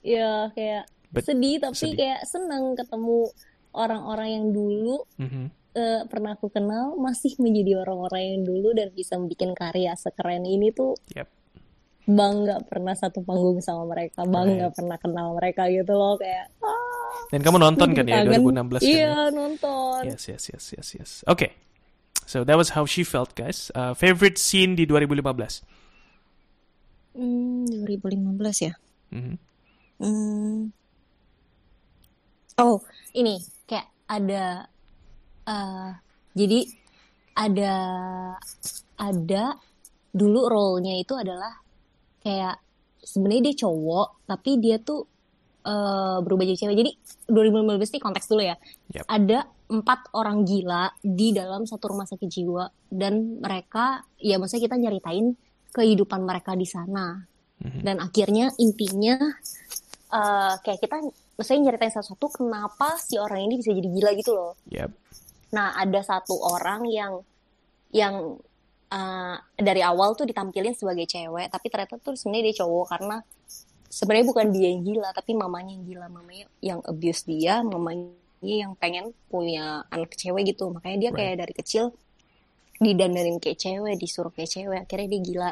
Ya 0.00 0.52
kayak 0.52 0.84
But- 1.08 1.24
sedih 1.24 1.56
tapi 1.58 1.76
sedih. 1.76 1.96
kayak 1.96 2.20
seneng 2.24 2.76
ketemu 2.76 3.32
orang-orang 3.72 4.28
yang 4.30 4.46
dulu 4.50 5.04
Mhm. 5.16 5.44
eh, 5.72 6.02
pernah 6.08 6.34
aku 6.34 6.48
kenal 6.48 6.96
masih 6.96 7.38
menjadi 7.38 7.80
orang-orang 7.80 8.22
yang 8.34 8.42
dulu 8.42 8.74
dan 8.74 8.90
bisa 8.90 9.14
bikin 9.16 9.54
karya 9.54 9.94
sekeren 9.94 10.42
ini 10.42 10.72
tuh 10.72 10.96
Yep. 11.14 11.28
Bangga 12.08 12.64
pernah 12.64 12.96
satu 12.96 13.20
panggung 13.20 13.60
sama 13.60 13.84
mereka, 13.84 14.24
bangga 14.24 14.72
Right. 14.72 14.76
pernah 14.80 14.96
kenal 14.96 15.36
mereka 15.36 15.68
gitu 15.68 15.92
loh 15.92 16.16
kayak 16.16 16.48
ah, 16.64 17.28
Dan 17.28 17.44
kamu 17.44 17.60
nonton 17.60 17.92
kan 17.92 18.08
ya 18.08 18.24
kangen. 18.24 18.40
2016 18.40 18.80
kan? 18.80 18.88
Iya 18.88 18.96
ya? 19.04 19.12
nonton. 19.28 20.00
Yes, 20.08 20.24
yes, 20.24 20.42
yes, 20.48 20.64
yes, 20.72 20.88
yes. 20.96 21.10
Okay. 21.28 21.52
So 22.24 22.44
that 22.44 22.56
was 22.56 22.72
how 22.72 22.84
she 22.84 23.04
felt, 23.04 23.32
guys. 23.32 23.68
Uh, 23.72 23.92
favorite 23.92 24.36
scene 24.36 24.72
di 24.72 24.84
2015. 24.84 25.60
Hmm, 27.12 27.68
2015 27.84 28.56
ya. 28.62 28.72
Mhm. 29.10 29.34
Hmm. 29.98 30.60
Oh, 32.56 32.80
ini 33.12 33.36
kayak 33.64 33.86
ada 34.06 34.66
eh 35.44 35.90
jadi 36.32 36.58
ada 37.34 37.72
ada 38.96 39.44
dulu 40.10 40.40
role-nya 40.48 40.98
itu 40.98 41.14
adalah 41.14 41.54
kayak 42.28 42.60
sebenarnya 43.00 43.48
dia 43.48 43.56
cowok 43.64 44.28
tapi 44.28 44.50
dia 44.60 44.76
tuh 44.76 45.08
uh, 45.64 46.20
berubah 46.20 46.44
jadi 46.44 46.58
cewek. 46.60 46.76
Jadi 46.76 46.92
2015 47.32 47.92
ini 47.96 48.00
konteks 48.04 48.26
dulu 48.28 48.42
ya. 48.44 48.56
Yep. 48.92 49.04
Ada 49.08 49.38
empat 49.68 50.12
orang 50.16 50.44
gila 50.44 50.92
di 51.00 51.32
dalam 51.32 51.64
satu 51.64 51.92
rumah 51.92 52.04
sakit 52.08 52.28
jiwa 52.28 52.68
dan 52.88 53.40
mereka 53.40 54.00
ya 54.16 54.40
maksudnya 54.40 54.64
kita 54.68 54.76
nyeritain 54.76 55.32
kehidupan 55.72 56.20
mereka 56.24 56.52
di 56.52 56.68
sana. 56.68 57.16
Mhm. 57.64 57.80
Dan 57.80 57.96
akhirnya 58.04 58.52
intinya 58.60 59.16
uh, 60.12 60.54
kayak 60.60 60.84
kita 60.84 60.96
maksudnya 61.36 61.72
nyeritain 61.72 61.94
sesuatu 61.96 62.28
kenapa 62.28 63.00
si 63.00 63.16
orang 63.16 63.48
ini 63.48 63.60
bisa 63.60 63.72
jadi 63.72 63.88
gila 63.88 64.10
gitu 64.20 64.32
loh. 64.36 64.52
Yep. 64.68 64.90
Nah, 65.48 65.72
ada 65.76 66.00
satu 66.04 66.36
orang 66.36 66.84
yang 66.92 67.24
yang 67.88 68.36
uh, 68.92 69.36
dari 69.56 69.80
awal 69.84 70.16
tuh 70.18 70.28
ditampilin 70.28 70.74
sebagai 70.76 71.04
cewek, 71.08 71.48
tapi 71.52 71.66
ternyata 71.68 71.96
tuh 72.00 72.16
sebenarnya 72.16 72.44
dia 72.52 72.56
cowok 72.64 72.86
karena 72.92 73.16
sebenarnya 73.88 74.26
bukan 74.28 74.46
dia 74.52 74.68
yang 74.72 74.82
gila, 74.84 75.08
tapi 75.16 75.32
mamanya 75.32 75.72
yang 75.72 75.84
gila, 75.88 76.06
mamanya 76.12 76.46
yang 76.60 76.80
abuse 76.84 77.22
dia, 77.24 77.64
mamanya 77.64 78.12
yang 78.44 78.72
pengen 78.78 79.10
punya 79.32 79.82
anak 79.88 80.14
cewek 80.14 80.54
gitu. 80.54 80.70
Makanya 80.70 80.96
dia 81.08 81.10
kayak 81.10 81.34
dari 81.46 81.54
kecil 81.56 81.84
didandanin 82.78 83.42
kayak 83.42 83.58
cewek, 83.58 83.98
disuruh 83.98 84.30
kayak 84.30 84.50
cewek, 84.52 84.78
akhirnya 84.86 85.08
dia 85.10 85.20
gila. 85.24 85.50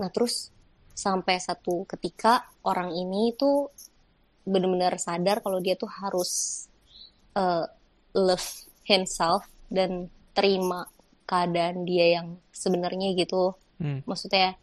Nah, 0.00 0.08
terus 0.08 0.48
sampai 0.96 1.36
satu 1.40 1.84
ketika 1.88 2.48
orang 2.64 2.92
ini 2.92 3.32
tuh 3.36 3.72
benar-benar 4.44 4.96
sadar 4.96 5.44
kalau 5.44 5.60
dia 5.60 5.76
tuh 5.76 5.88
harus 5.88 6.64
uh, 7.36 7.68
love 8.16 8.48
himself 8.88 9.46
dan 9.68 10.08
terima 10.32 10.88
keadaan 11.30 11.86
dia 11.86 12.18
yang 12.18 12.26
sebenarnya 12.50 13.14
gitu 13.14 13.54
Hmm. 13.78 14.02
maksudnya 14.04 14.58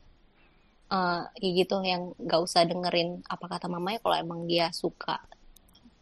uh, 0.87 1.25
kayak 1.33 1.53
gitu 1.63 1.75
yang 1.81 2.13
nggak 2.15 2.37
usah 2.37 2.63
dengerin 2.63 3.25
apa 3.25 3.49
kata 3.49 3.65
mamanya 3.65 3.97
kalau 3.97 4.13
emang 4.13 4.45
dia 4.45 4.69
suka 4.69 5.17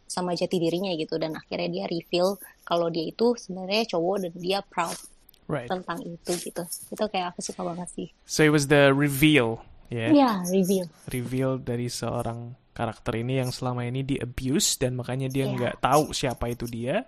sama 0.04 0.36
jati 0.36 0.60
dirinya 0.60 0.92
gitu 0.92 1.16
dan 1.16 1.32
akhirnya 1.32 1.66
dia 1.66 1.84
reveal 1.88 2.36
kalau 2.60 2.86
dia 2.86 3.08
itu 3.08 3.32
sebenarnya 3.34 3.96
cowok 3.96 4.16
dan 4.20 4.32
dia 4.36 4.60
proud 4.60 4.98
Right. 5.46 5.70
tentang 5.70 6.02
itu 6.02 6.32
gitu 6.42 6.60
itu 6.66 7.04
kayak 7.06 7.30
aku 7.30 7.38
suka 7.40 7.62
banget 7.62 7.86
sih 7.94 8.08
So 8.26 8.42
it 8.42 8.50
was 8.50 8.66
the 8.66 8.90
reveal, 8.90 9.62
ya. 9.86 10.10
ya 10.10 10.30
reveal 10.44 10.90
Reveal 11.06 11.62
dari 11.62 11.86
seorang 11.86 12.50
karakter 12.74 13.14
ini 13.16 13.38
yang 13.38 13.48
selama 13.48 13.86
ini 13.86 14.02
di 14.02 14.18
abuse 14.18 14.74
dan 14.76 14.98
makanya 14.98 15.30
dia 15.30 15.46
Iya. 15.46 15.54
nggak 15.54 15.74
tahu 15.80 16.10
siapa 16.10 16.50
itu 16.50 16.66
dia. 16.66 17.06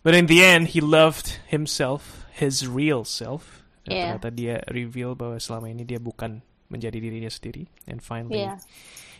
But 0.00 0.16
in 0.16 0.26
the 0.26 0.40
end, 0.40 0.72
he 0.72 0.80
loved 0.80 1.40
himself, 1.46 2.24
his 2.32 2.64
real 2.64 3.04
self. 3.04 3.60
Dan 3.84 3.92
Iya. 3.96 4.02
ternyata 4.16 4.28
dia 4.32 4.54
reveal 4.68 5.12
bahwa 5.12 5.36
selama 5.36 5.68
ini 5.68 5.84
dia 5.84 6.00
bukan 6.00 6.40
menjadi 6.68 6.96
dirinya 7.00 7.28
sendiri. 7.28 7.68
And 7.84 8.00
finally, 8.00 8.44
Iya. 8.44 8.60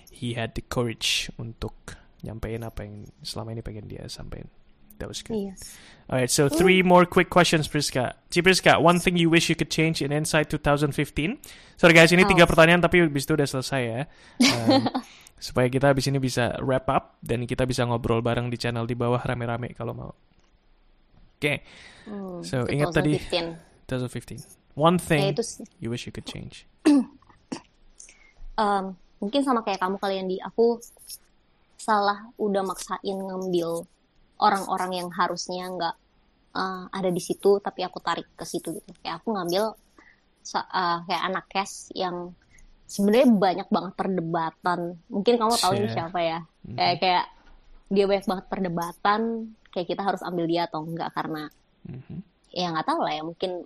he 0.08 0.32
had 0.36 0.56
the 0.56 0.64
courage 0.64 1.28
untuk 1.36 1.96
nyampein 2.20 2.60
apa 2.60 2.84
yang 2.84 3.08
selama 3.20 3.52
ini 3.52 3.60
pengen 3.64 3.88
dia 3.88 4.04
sampein. 4.08 4.48
That 5.00 5.08
was 5.08 5.24
good. 5.24 5.32
iya 5.32 5.56
Alright, 6.12 6.28
so 6.28 6.52
three 6.52 6.84
more 6.84 7.08
quick 7.08 7.32
questions, 7.32 7.64
Priska. 7.64 8.20
Si 8.28 8.44
Priska, 8.44 8.76
one 8.76 9.00
thing 9.00 9.16
you 9.16 9.32
wish 9.32 9.48
you 9.48 9.56
could 9.56 9.72
change 9.72 10.04
in 10.04 10.12
Insight 10.12 10.52
2015. 10.52 11.40
Sorry 11.80 11.96
guys, 11.96 12.12
ini 12.12 12.24
Oh. 12.24 12.28
tiga 12.28 12.44
pertanyaan 12.44 12.84
tapi 12.84 13.00
habis 13.00 13.24
itu 13.24 13.32
udah 13.32 13.48
selesai 13.48 13.80
ya. 13.80 14.00
Um, 14.44 14.84
supaya 15.40 15.72
kita 15.72 15.88
habis 15.88 16.04
ini 16.04 16.20
bisa 16.20 16.52
wrap 16.60 16.84
up 16.92 17.16
dan 17.24 17.48
kita 17.48 17.64
bisa 17.64 17.88
ngobrol 17.88 18.20
bareng 18.20 18.52
di 18.52 18.60
channel 18.60 18.84
di 18.84 18.92
bawah 18.92 19.24
rame-rame 19.24 19.72
kalau 19.72 19.96
mau. 19.96 20.12
Oke, 21.40 21.64
Hmm, 22.04 22.44
So, 22.44 22.68
ingat 22.68 22.92
tadi- 22.92 23.16
2015. 23.16 23.56
2015. 23.88 24.44
One 24.76 24.96
ya 24.96 25.02
thing 25.02 25.32
itu 25.32 25.40
sih 25.42 25.64
you 25.80 25.88
wish 25.88 26.04
you 26.04 26.12
could 26.12 26.28
change. 26.28 26.68
um, 28.56 28.92
mungkin 29.18 29.40
sama 29.40 29.60
kayak 29.60 29.80
kamu 29.80 29.96
kalian 29.96 30.26
di 30.26 30.36
aku 30.36 30.80
salah 31.76 32.28
udah 32.36 32.60
maksain 32.60 33.00
ngambil 33.16 33.84
orang-orang 34.36 34.92
yang 34.94 35.08
harusnya 35.10 35.64
nggak 35.66 35.96
uh, 36.52 36.84
ada 36.90 37.08
di 37.08 37.20
situ 37.20 37.56
tapi 37.58 37.84
aku 37.84 38.00
tarik 38.00 38.28
ke 38.32 38.44
situ 38.44 38.76
gitu 38.76 38.90
kayak 39.00 39.20
aku 39.20 39.32
ngambil 39.32 39.72
uh, 40.54 40.98
kayak 41.04 41.22
anak 41.24 41.44
kes 41.48 41.88
yang 41.94 42.36
sebenarnya 42.84 43.28
banyak 43.30 43.68
banget 43.68 43.92
perdebatan 43.94 44.80
mungkin 45.06 45.34
kamu 45.36 45.54
tahu 45.56 45.72
ini 45.74 45.88
Iya. 45.88 45.94
siapa 45.94 46.18
ya 46.20 46.38
Mhm. 46.60 46.76
kayak 46.76 46.96
kayak 46.98 47.24
dia 47.88 48.04
banyak 48.04 48.26
banget 48.26 48.46
perdebatan 48.46 49.20
kayak 49.70 49.86
kita 49.86 50.02
harus 50.02 50.20
ambil 50.20 50.44
dia 50.44 50.66
atau 50.66 50.82
enggak 50.82 51.10
karena 51.10 51.46
Mhm. 51.82 52.16
ya 52.50 52.70
nggak 52.70 52.86
tahu 52.86 53.00
lah 53.00 53.12
ya 53.12 53.22
mungkin 53.22 53.62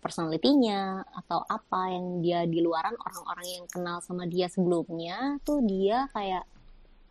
personalitinya 0.00 0.80
atau 1.14 1.42
apa 1.42 1.90
yang 1.90 2.20
dia 2.20 2.44
di 2.44 2.60
luaran 2.60 2.94
orang-orang 2.96 3.46
yang 3.52 3.64
kenal 3.66 3.98
sama 3.98 4.22
dia 4.24 4.46
sebelumnya 4.46 5.36
tuh 5.42 5.60
dia 5.60 6.06
kayak 6.12 6.46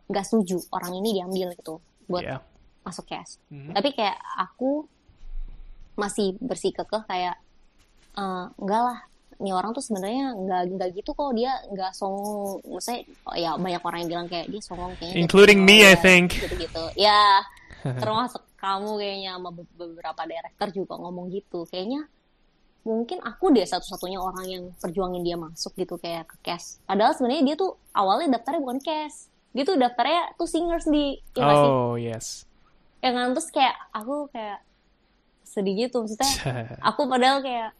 nggak 0.06 0.24
setuju 0.24 0.62
orang 0.70 0.96
ini 0.96 1.14
diambil 1.14 1.52
gitu 1.52 1.82
buat 2.06 2.24
Yeah. 2.24 2.42
masuk 2.82 3.06
cast 3.06 3.42
Mhm. 3.50 3.74
tapi 3.74 3.90
kayak 3.92 4.16
aku 4.38 4.86
masih 5.96 6.36
bersikukuh 6.38 7.04
kayak 7.04 7.36
"Eh, 8.14 8.46
enggak 8.56 8.82
lah 8.84 9.00
ini 9.36 9.52
orang 9.52 9.72
tuh 9.72 9.84
sebenarnya 9.84 10.32
nggak 10.34 10.62
nggak 10.72 10.90
gitu 10.96 11.12
kok 11.12 11.36
dia 11.36 11.52
nggak 11.68 11.92
songong 11.92 12.64
maksudnya 12.64 13.00
oh 13.26 13.36
ya 13.36 13.52
banyak 13.56 13.82
orang 13.82 14.00
yang 14.02 14.10
bilang 14.10 14.28
kayak 14.28 14.48
dia 14.48 14.62
songong 14.62 14.96
kayaknya 14.96 15.20
Including 15.20 15.60
me, 15.60 15.84
I 15.84 15.92
songong, 15.92 16.00
think. 16.00 16.28
gitu-gitu 16.38 16.84
ya 16.96 17.44
termasuk 18.04 18.44
kamu 18.58 18.90
kayaknya 18.98 19.32
sama 19.38 19.50
be- 19.54 19.74
beberapa 19.78 20.22
director 20.26 20.68
juga 20.74 20.94
ngomong 20.98 21.30
gitu. 21.30 21.70
Kayaknya 21.70 22.10
mungkin 22.86 23.18
aku 23.26 23.50
deh 23.50 23.66
satu-satunya 23.66 24.22
orang 24.22 24.46
yang 24.46 24.64
perjuangin 24.78 25.26
dia 25.26 25.38
masuk 25.38 25.74
gitu 25.78 25.98
kayak 25.98 26.30
ke 26.30 26.38
cast. 26.46 26.82
Padahal 26.86 27.18
sebenarnya 27.18 27.44
dia 27.54 27.56
tuh 27.58 27.78
awalnya 27.94 28.38
daftarnya 28.38 28.62
bukan 28.62 28.80
cast. 28.82 29.30
Dia 29.56 29.64
tuh 29.64 29.76
daftarnya 29.78 30.36
tuh 30.38 30.48
singers 30.50 30.86
di 30.86 31.18
ya 31.34 31.54
sih? 31.54 31.72
Oh, 31.72 31.96
yes. 31.98 32.28
ya 33.00 33.12
kan? 33.14 33.34
Terus 33.34 33.50
kayak 33.50 33.76
aku 33.94 34.30
kayak 34.30 34.60
sedih 35.46 35.88
gitu. 35.88 36.06
Maksudnya 36.06 36.34
aku 36.90 37.02
padahal 37.10 37.40
kayak 37.42 37.72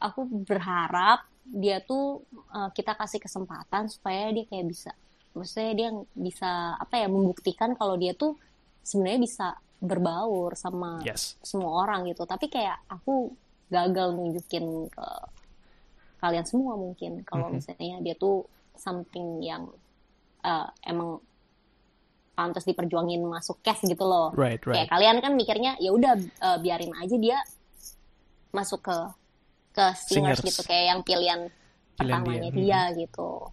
aku 0.00 0.24
berharap 0.48 1.28
dia 1.44 1.82
tuh 1.82 2.24
uh, 2.54 2.70
kita 2.72 2.96
kasih 2.96 3.20
kesempatan 3.20 3.90
supaya 3.90 4.30
dia 4.32 4.46
kayak 4.46 4.66
bisa 4.70 4.92
maksudnya 5.34 5.72
dia 5.74 5.88
bisa 6.14 6.74
apa 6.78 6.98
ya 6.98 7.06
membuktikan 7.06 7.78
kalau 7.78 7.94
dia 7.94 8.14
tuh 8.14 8.34
sebenarnya 8.82 9.20
bisa 9.20 9.46
berbaur 9.80 10.52
sama 10.54 11.00
yes. 11.02 11.40
semua 11.40 11.84
orang 11.84 12.04
gitu 12.08 12.28
tapi 12.28 12.52
kayak 12.52 12.84
aku 12.86 13.32
gagal 13.70 14.12
nunjukin 14.12 14.90
ke 14.90 15.06
kalian 16.20 16.44
semua 16.44 16.76
mungkin 16.76 17.24
kalau 17.24 17.48
Mhm. 17.48 17.54
misalnya 17.56 17.96
dia 18.04 18.14
tuh 18.14 18.44
something 18.76 19.40
yang 19.40 19.72
uh, 20.44 20.68
emang 20.84 21.20
pantas 22.36 22.64
diperjuangin 22.64 23.20
masuk 23.20 23.60
cast 23.60 23.84
gitu 23.84 24.04
loh 24.04 24.32
Right, 24.32 24.60
right. 24.64 24.84
kayak 24.84 24.88
kalian 24.92 25.16
kan 25.20 25.32
mikirnya 25.32 25.72
ya 25.80 25.92
udah 25.92 26.16
uh, 26.40 26.58
biarin 26.60 26.92
aja 26.96 27.16
dia 27.16 27.38
masuk 28.50 28.80
ke 28.84 28.96
ke 29.70 29.84
singers, 29.96 30.40
Singers. 30.40 30.44
gitu 30.44 30.60
kayak 30.66 30.84
yang 30.92 31.00
pilihan 31.00 31.40
Pilihan 31.94 32.20
pertamanya 32.24 32.50
dia, 32.52 32.90
dia, 32.90 33.00
gitu 33.06 33.48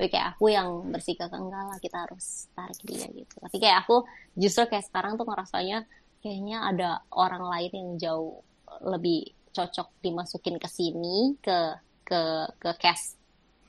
tapi 0.00 0.16
kayak 0.16 0.32
aku 0.32 0.48
yang 0.48 0.88
bersikap 0.88 1.28
enggak 1.28 1.60
lah 1.60 1.76
kita 1.76 2.08
harus 2.08 2.48
tarik 2.56 2.80
dia 2.88 3.04
gitu. 3.12 3.36
Tapi 3.36 3.56
kayak 3.60 3.84
aku 3.84 4.08
justru 4.32 4.64
kayak 4.64 4.88
sekarang 4.88 5.20
tuh 5.20 5.28
ngerasanya 5.28 5.84
kayaknya 6.24 6.56
ada 6.64 6.90
orang 7.12 7.44
lain 7.44 7.68
yang 7.76 7.90
jauh 8.00 8.40
lebih 8.80 9.28
cocok 9.52 10.00
dimasukin 10.00 10.56
ke 10.56 10.68
sini 10.72 11.36
ke 11.44 11.76
ke 12.00 12.20
ke 12.56 12.70
cast 12.80 13.20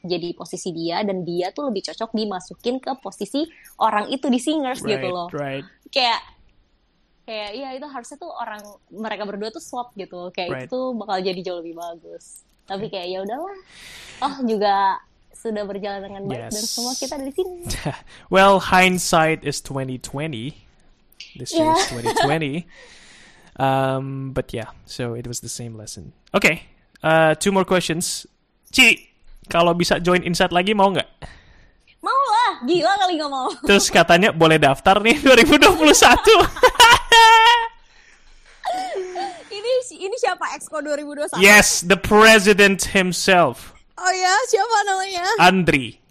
jadi 0.08 0.32
posisi 0.32 0.72
dia 0.72 1.04
dan 1.04 1.28
dia 1.28 1.52
tuh 1.52 1.68
lebih 1.68 1.84
cocok 1.92 2.16
dimasukin 2.16 2.80
ke 2.80 2.96
posisi 3.04 3.44
orang 3.76 4.08
itu 4.08 4.32
di 4.32 4.40
singers 4.40 4.80
gitu 4.80 5.04
Right, 5.04 5.12
loh. 5.12 5.28
right. 5.36 5.68
kayak 5.92 6.22
kayak 7.28 7.50
iya 7.60 7.76
itu 7.76 7.92
harusnya 7.92 8.16
tuh 8.16 8.32
orang 8.32 8.64
mereka 8.88 9.28
berdua 9.28 9.52
tuh 9.52 9.60
swap 9.60 9.92
gitu. 10.00 10.32
Kayak 10.32 10.48
Right. 10.48 10.64
itu 10.64 10.72
tuh 10.72 10.96
bakal 10.96 11.20
jadi 11.20 11.40
jauh 11.44 11.60
lebih 11.60 11.76
bagus. 11.76 12.48
Tapi 12.64 12.88
kayak 12.88 13.08
ya 13.12 13.20
udahlah. 13.20 13.58
Oh 14.24 14.36
juga 14.48 14.96
sudah 15.34 15.64
berjalan 15.66 16.02
dengan 16.06 16.22
baik 16.28 16.50
dan 16.50 16.54
Yes. 16.54 16.70
semua 16.74 16.94
kita 16.94 17.16
dari 17.18 17.34
sini 17.34 17.66
well, 18.34 18.60
hindsight 18.62 19.42
is 19.42 19.60
2020. 19.64 20.54
This 21.38 21.54
year 21.54 21.72
is 21.72 21.86
2020. 21.90 22.66
Um, 23.52 24.32
but 24.32 24.50
yeah, 24.56 24.72
so 24.88 25.14
it 25.14 25.28
was 25.28 25.44
the 25.44 25.52
same 25.52 25.76
lesson. 25.78 26.16
Okay, 26.34 26.66
uh, 27.04 27.36
two 27.36 27.52
more 27.52 27.68
questions. 27.68 28.26
Ci, 28.72 29.12
kalau 29.52 29.76
bisa 29.76 30.00
join 30.02 30.24
Insight 30.24 30.56
lagi 30.56 30.72
mau 30.74 30.90
nggak? 30.90 31.06
mau 32.02 32.10
lah 32.10 32.66
gila 32.66 32.90
kali 32.98 33.14
nggak 33.22 33.30
mau 33.30 33.46
Terus 33.70 33.94
katanya 33.94 34.34
boleh 34.34 34.58
daftar 34.58 34.98
nih 34.98 35.22
2021. 35.22 35.62
ini 39.54 39.72
ini 40.10 40.16
siapa 40.18 40.58
Exco 40.58 40.82
2021 40.82 41.38
yes, 41.38 41.86
the 41.86 42.00
president 42.00 42.82
himself, 42.98 43.76
oh 44.02 44.14
ya 44.14 44.34
siapa 44.50 44.78
namanya 44.90 45.26
Andri. 45.38 46.02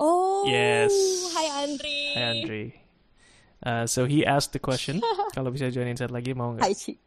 oh 0.00 0.48
Yes. 0.48 0.92
Hai 1.36 1.46
Andri 1.64 2.00
Hi 2.16 2.22
Andri. 2.32 2.64
Uh, 3.62 3.86
so 3.86 4.10
he 4.10 4.26
asked 4.26 4.50
the 4.50 4.58
question, 4.58 4.98
kalau 5.38 5.54
bisa 5.54 5.70
join 5.70 5.86
Insight 5.86 6.10
lagi 6.10 6.34
mau 6.34 6.56
nggak? 6.56 6.66
Hai 6.66 6.74
Ci 6.74 6.98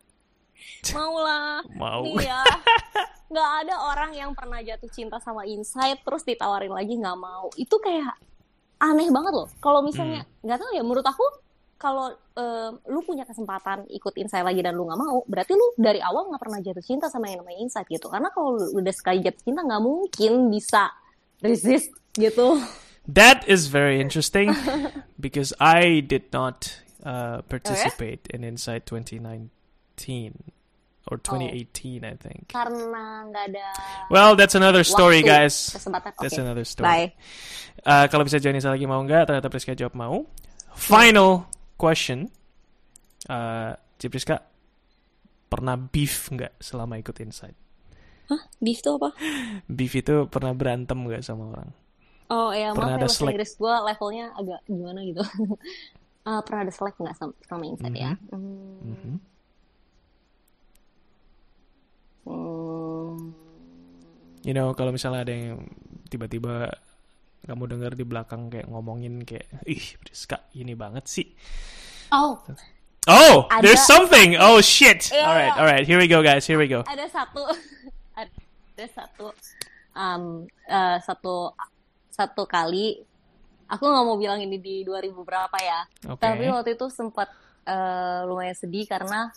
mau 0.95 1.18
lah 1.19 1.65
Mau. 1.76 2.15
Iya. 2.15 2.45
Nggak 3.34 3.52
ada 3.65 3.76
orang 3.90 4.11
yang 4.14 4.32
pernah 4.38 4.61
jatuh 4.61 4.88
cinta 4.94 5.18
sama 5.18 5.44
Insight 5.49 6.06
terus 6.06 6.22
ditawarin 6.23 6.69
lagi 6.69 6.94
nggak 6.94 7.18
mau. 7.18 7.49
Itu 7.57 7.82
kayak 7.82 8.14
aneh 8.77 9.10
banget 9.10 9.34
loh. 9.34 9.49
Kalau 9.60 9.82
misalnya 9.82 10.23
nggak 10.45 10.61
tahu 10.61 10.72
ya, 10.77 10.84
menurut 10.86 11.03
aku 11.03 11.26
kalau 11.76 12.07
eh, 12.14 12.69
lu 12.88 12.99
punya 13.03 13.27
kesempatan 13.27 13.88
ikut 13.91 14.14
insight 14.15 14.47
lagi 14.47 14.64
dan 14.64 14.76
lu 14.76 14.88
nggak 14.88 14.99
mau, 14.99 15.22
berarti 15.27 15.53
lu 15.53 15.76
dari 15.76 15.99
awal 15.99 16.31
nggak 16.31 16.41
pernah 16.41 16.60
jatuh 16.64 16.84
cinta 16.84 17.11
sama 17.11 17.27
yang 17.27 17.43
namanya 17.43 17.60
insight 17.68 17.88
gitu. 17.91 18.07
Karena 18.07 18.31
kalau 18.31 18.56
lu 18.56 18.80
udah 18.80 18.93
sekali 18.95 19.19
jatuh 19.19 19.43
cinta 19.43 19.61
nggak 19.64 19.84
mungkin 19.84 20.47
bisa 20.47 20.91
resist 21.43 21.91
gitu. 22.15 22.60
That 23.06 23.45
is 23.45 23.69
very 23.69 24.02
interesting 24.02 24.49
because 25.22 25.53
I 25.61 26.02
did 26.02 26.31
not 26.34 26.81
uh, 27.06 27.45
participate 27.45 28.26
in 28.34 28.41
Inside 28.41 28.89
2019 28.89 29.52
or 31.06 31.22
2018, 31.22 32.02
I 32.02 32.18
think. 32.18 32.49
Karena 32.49 33.30
nggak 33.30 33.45
ada 33.53 33.68
Well, 34.10 34.34
that's 34.34 34.57
another 34.57 34.81
story, 34.81 35.22
waktu, 35.22 35.30
guys. 35.30 35.76
kesempatan. 35.76 36.18
That's 36.18 36.39
another 36.41 36.65
story. 36.65 36.88
Bye. 36.89 37.07
Uh, 37.85 38.10
kalau 38.10 38.26
bisa 38.26 38.41
join 38.41 38.57
Nisa 38.57 38.73
lagi 38.73 38.89
mau 38.89 39.03
nggak? 39.06 39.30
Ternyata 39.30 39.53
Priska 39.53 39.77
jawab 39.77 39.93
mau. 39.93 40.26
Final 40.73 41.45
question. 41.76 42.31
Uh, 43.26 43.73
Cipriska 43.97 44.43
pernah 45.47 45.80
beef 45.80 46.27
nggak 46.30 46.60
selama 46.60 46.99
ikut 46.99 47.15
Inside? 47.22 47.57
Hah? 48.26 48.41
Beef 48.57 48.81
tuh 48.81 48.97
apa? 48.97 49.14
Beef 49.69 49.93
itu 49.93 50.26
pernah 50.27 50.52
berantem 50.57 50.97
nggak 50.97 51.22
sama 51.22 51.53
orang? 51.53 51.69
Oh 52.26 52.49
ya, 52.49 52.73
Pernah 52.73 52.97
maaf 52.97 53.06
ya 53.06 53.06
bahasa. 53.06 53.30
Inggris 53.30 53.53
gue 53.53 53.73
levelnya 53.85 54.26
agak 54.34 54.60
gimana 54.65 54.99
gitu. 55.06 55.22
Eh, 56.26 56.41
pernah 56.41 56.65
ada 56.65 56.73
slack 56.73 56.97
nggak 56.97 57.14
sama, 57.22 57.38
sama 57.45 57.69
Insight 57.69 57.93
ya? 57.93 58.18
Mm-hmm. 58.34 58.57
Hmm. 58.81 58.81
Mhm. 58.81 59.15
Hmm. 62.26 63.18
You 64.41 64.53
know, 64.57 64.73
kalau 64.73 64.89
misalnya 64.89 65.22
ada 65.22 65.30
yang 65.30 65.69
tiba-tiba 66.10 66.73
kamu 67.45 67.63
dengar 67.69 67.91
di 67.93 68.03
belakang 68.03 68.49
kayak 68.49 68.65
ngomongin 68.67 69.22
kayak, 69.22 69.45
ih 69.63 69.95
Priska 69.97 70.49
ini 70.53 70.73
banget 70.73 71.05
sih. 71.05 71.27
Oh, 72.11 72.41
Oh, 73.05 73.45
Ada- 73.53 73.61
there's 73.61 73.85
something. 73.85 74.34
Oh 74.34 74.57
shit. 74.59 75.13
Iya. 75.13 75.22
All 75.22 75.38
right, 75.38 75.53
all 75.53 75.67
right. 75.69 75.85
Here 75.85 76.01
we 76.01 76.09
go, 76.09 76.26
guys. 76.26 76.41
Here 76.41 76.57
we 76.57 76.65
go. 76.65 76.81
ada 76.89 77.05
satu, 77.05 77.45
ada 78.17 78.85
satu, 78.89 79.30
um, 79.93 80.49
eh, 80.65 80.97
satu, 81.05 81.53
satu 82.09 82.49
kali. 82.49 82.97
Aku 83.69 83.85
nggak 83.85 84.05
mau 84.05 84.17
bilang 84.17 84.41
ini 84.41 84.57
di 84.57 84.81
2000 84.81 85.22
berapa 85.22 85.53
ya. 85.61 85.85
Oke. 86.09 86.17
Tapi 86.17 86.49
waktu 86.49 86.73
itu 86.73 86.89
sempat 86.89 87.30
eh, 87.61 88.26
lumayan 88.26 88.57
sedih 88.57 88.89
karena, 88.89 89.30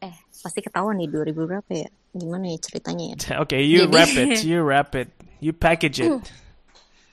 eh 0.00 0.16
pasti 0.32 0.64
ketahuan 0.64 0.96
nih 0.96 1.12
2000 1.12 1.44
berapa 1.44 1.72
ya? 1.76 1.88
Gimana 2.16 2.48
ya 2.50 2.58
ceritanya 2.58 3.04
ya? 3.12 3.16
Okay, 3.44 3.60
you 3.68 3.84
Jadi- 3.84 3.92
wrap 3.92 4.12
it. 4.16 4.30
You 4.48 4.58
wrap 4.64 4.90
it. 4.96 5.08
You 5.44 5.52
package 5.52 6.00
it. 6.00 6.12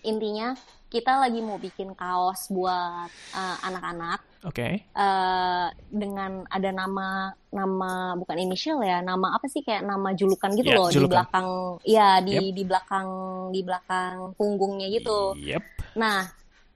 Intinya 0.08 0.56
kita 0.88 1.20
lagi 1.20 1.40
mau 1.40 1.60
bikin 1.60 1.92
kaos 1.94 2.48
buat 2.48 3.12
eh, 3.34 3.58
anak-anak. 3.62 4.24
Okay. 4.40 4.86
eh 4.88 5.68
dengan 5.90 6.46
ada 6.48 6.70
nama 6.72 7.08
nama 7.50 7.92
bukan 8.16 8.38
inisial 8.40 8.80
ya 8.80 9.02
nama 9.02 9.36
apa 9.36 9.44
sih 9.46 9.60
kayak 9.60 9.84
nama 9.84 10.14
julukan 10.14 10.54
gitu 10.54 10.72
Ya, 10.72 10.78
loh 10.78 10.88
di 10.88 10.96
julukan. 10.96 11.12
belakang 11.20 11.48
ya 11.84 12.10
di 12.22 12.32
Yep. 12.32 12.54
di 12.54 12.64
belakang 12.64 13.08
di 13.50 13.62
belakang 13.62 14.14
punggungnya 14.34 14.88
gitu 14.88 15.36
Yep. 15.36 15.64
nah 15.96 16.32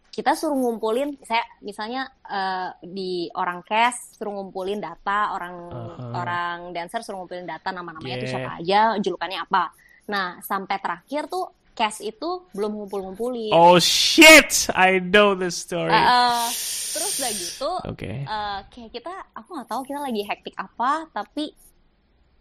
kita 0.10 0.36
suruh 0.36 0.58
ngumpulin 0.58 1.16
saya 1.22 1.45
misalnya 1.62 2.10
eh, 2.26 2.70
di 2.84 3.12
orang 3.32 3.64
cast 3.64 4.20
suruh 4.20 4.34
ngumpulin 4.34 4.82
data 4.82 5.32
orang 5.32 5.56
Aha. 5.72 6.12
orang 6.18 6.58
dancer 6.74 6.99
suruh 6.99 7.24
ngumpulin 7.24 7.45
data 7.45 7.72
nama-namanya 7.72 8.20
Yeah. 8.20 8.28
siapa 8.28 8.49
aja 8.60 8.80
julukannya 8.99 9.38
apa 9.40 9.72
nah 10.10 10.41
sampai 10.41 10.76
terakhir 10.76 11.30
tuh 11.30 11.45
cast 11.72 11.99
itu 11.99 12.45
belum 12.52 12.76
ngumpul-ngumpulin 12.76 13.52
Oh 13.52 13.80
shit! 13.80 14.68
I 14.72 14.99
know 14.99 15.34
this 15.34 15.56
story. 15.57 15.89
Eh, 15.89 15.98
eh, 15.98 16.45
terus 16.91 17.11
udah 17.18 17.31
gitu 17.31 17.72
Okay. 17.89 18.18
eh, 18.23 18.60
kayak 18.68 18.91
kita 18.91 19.14
aku 19.31 19.49
nggak 19.56 19.69
tahu 19.69 19.81
kita 19.84 19.99
lagi 19.99 20.22
hektik 20.22 20.56
apa 20.56 21.07
tapi 21.10 21.56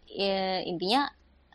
ya, 0.07 0.59
intinya 0.61 1.07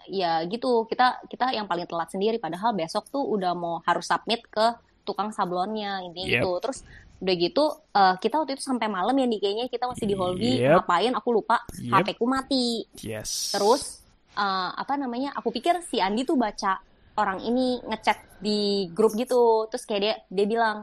ya 0.07 0.40
gitu 0.47 0.86
kita 0.86 1.27
kita 1.27 1.51
yang 1.51 1.66
paling 1.66 1.85
telat 1.85 2.09
sendiri 2.09 2.39
padahal 2.39 2.73
besok 2.73 3.11
tuh 3.11 3.27
udah 3.27 3.53
mau 3.53 3.82
harus 3.82 4.07
submit 4.07 4.40
ke 4.47 4.66
tukang 5.03 5.31
sablonnya 5.31 6.01
intinya 6.01 6.27
Yep. 6.27 6.35
gitu 6.40 6.51
terus 6.62 6.78
udah 7.16 7.35
gitu 7.35 7.65
eh, 7.93 8.15
kita 8.16 8.35
waktu 8.39 8.53
itu 8.55 8.65
sampai 8.65 8.86
malam 8.86 9.12
ya 9.12 9.27
nih 9.27 9.39
kayaknya 9.39 9.65
kita 9.66 9.85
masih 9.85 10.07
di 10.07 10.15
Holby 10.15 10.53
Yep. 10.62 10.73
ngapain 10.81 11.12
aku 11.12 11.28
lupa 11.35 11.61
Yep. 11.77 11.93
HP 11.93 12.09
ku 12.16 12.27
mati 12.27 12.86
Yes. 13.03 13.51
terus 13.53 13.82
eh, 14.32 14.70
apa 14.73 14.94
namanya 14.94 15.35
aku 15.35 15.51
pikir 15.51 15.82
si 15.82 15.98
Andi 15.98 16.23
tuh 16.23 16.39
baca 16.39 16.78
orang 17.17 17.41
ini 17.41 17.81
ngechat 17.83 18.19
di 18.39 18.87
grup 18.93 19.17
gitu. 19.17 19.67
Terus 19.69 19.85
kayak 19.85 20.03
dia 20.05 20.15
dia 20.29 20.47
bilang 20.47 20.77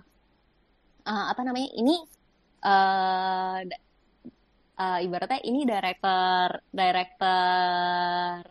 eh, 1.04 1.26
apa 1.32 1.42
namanya 1.44 1.70
ini 1.74 1.96
da- 3.70 3.84
eh, 4.80 5.00
ibaratnya 5.06 5.40
ini 5.44 5.62
director 5.64 6.48
director 6.72 8.42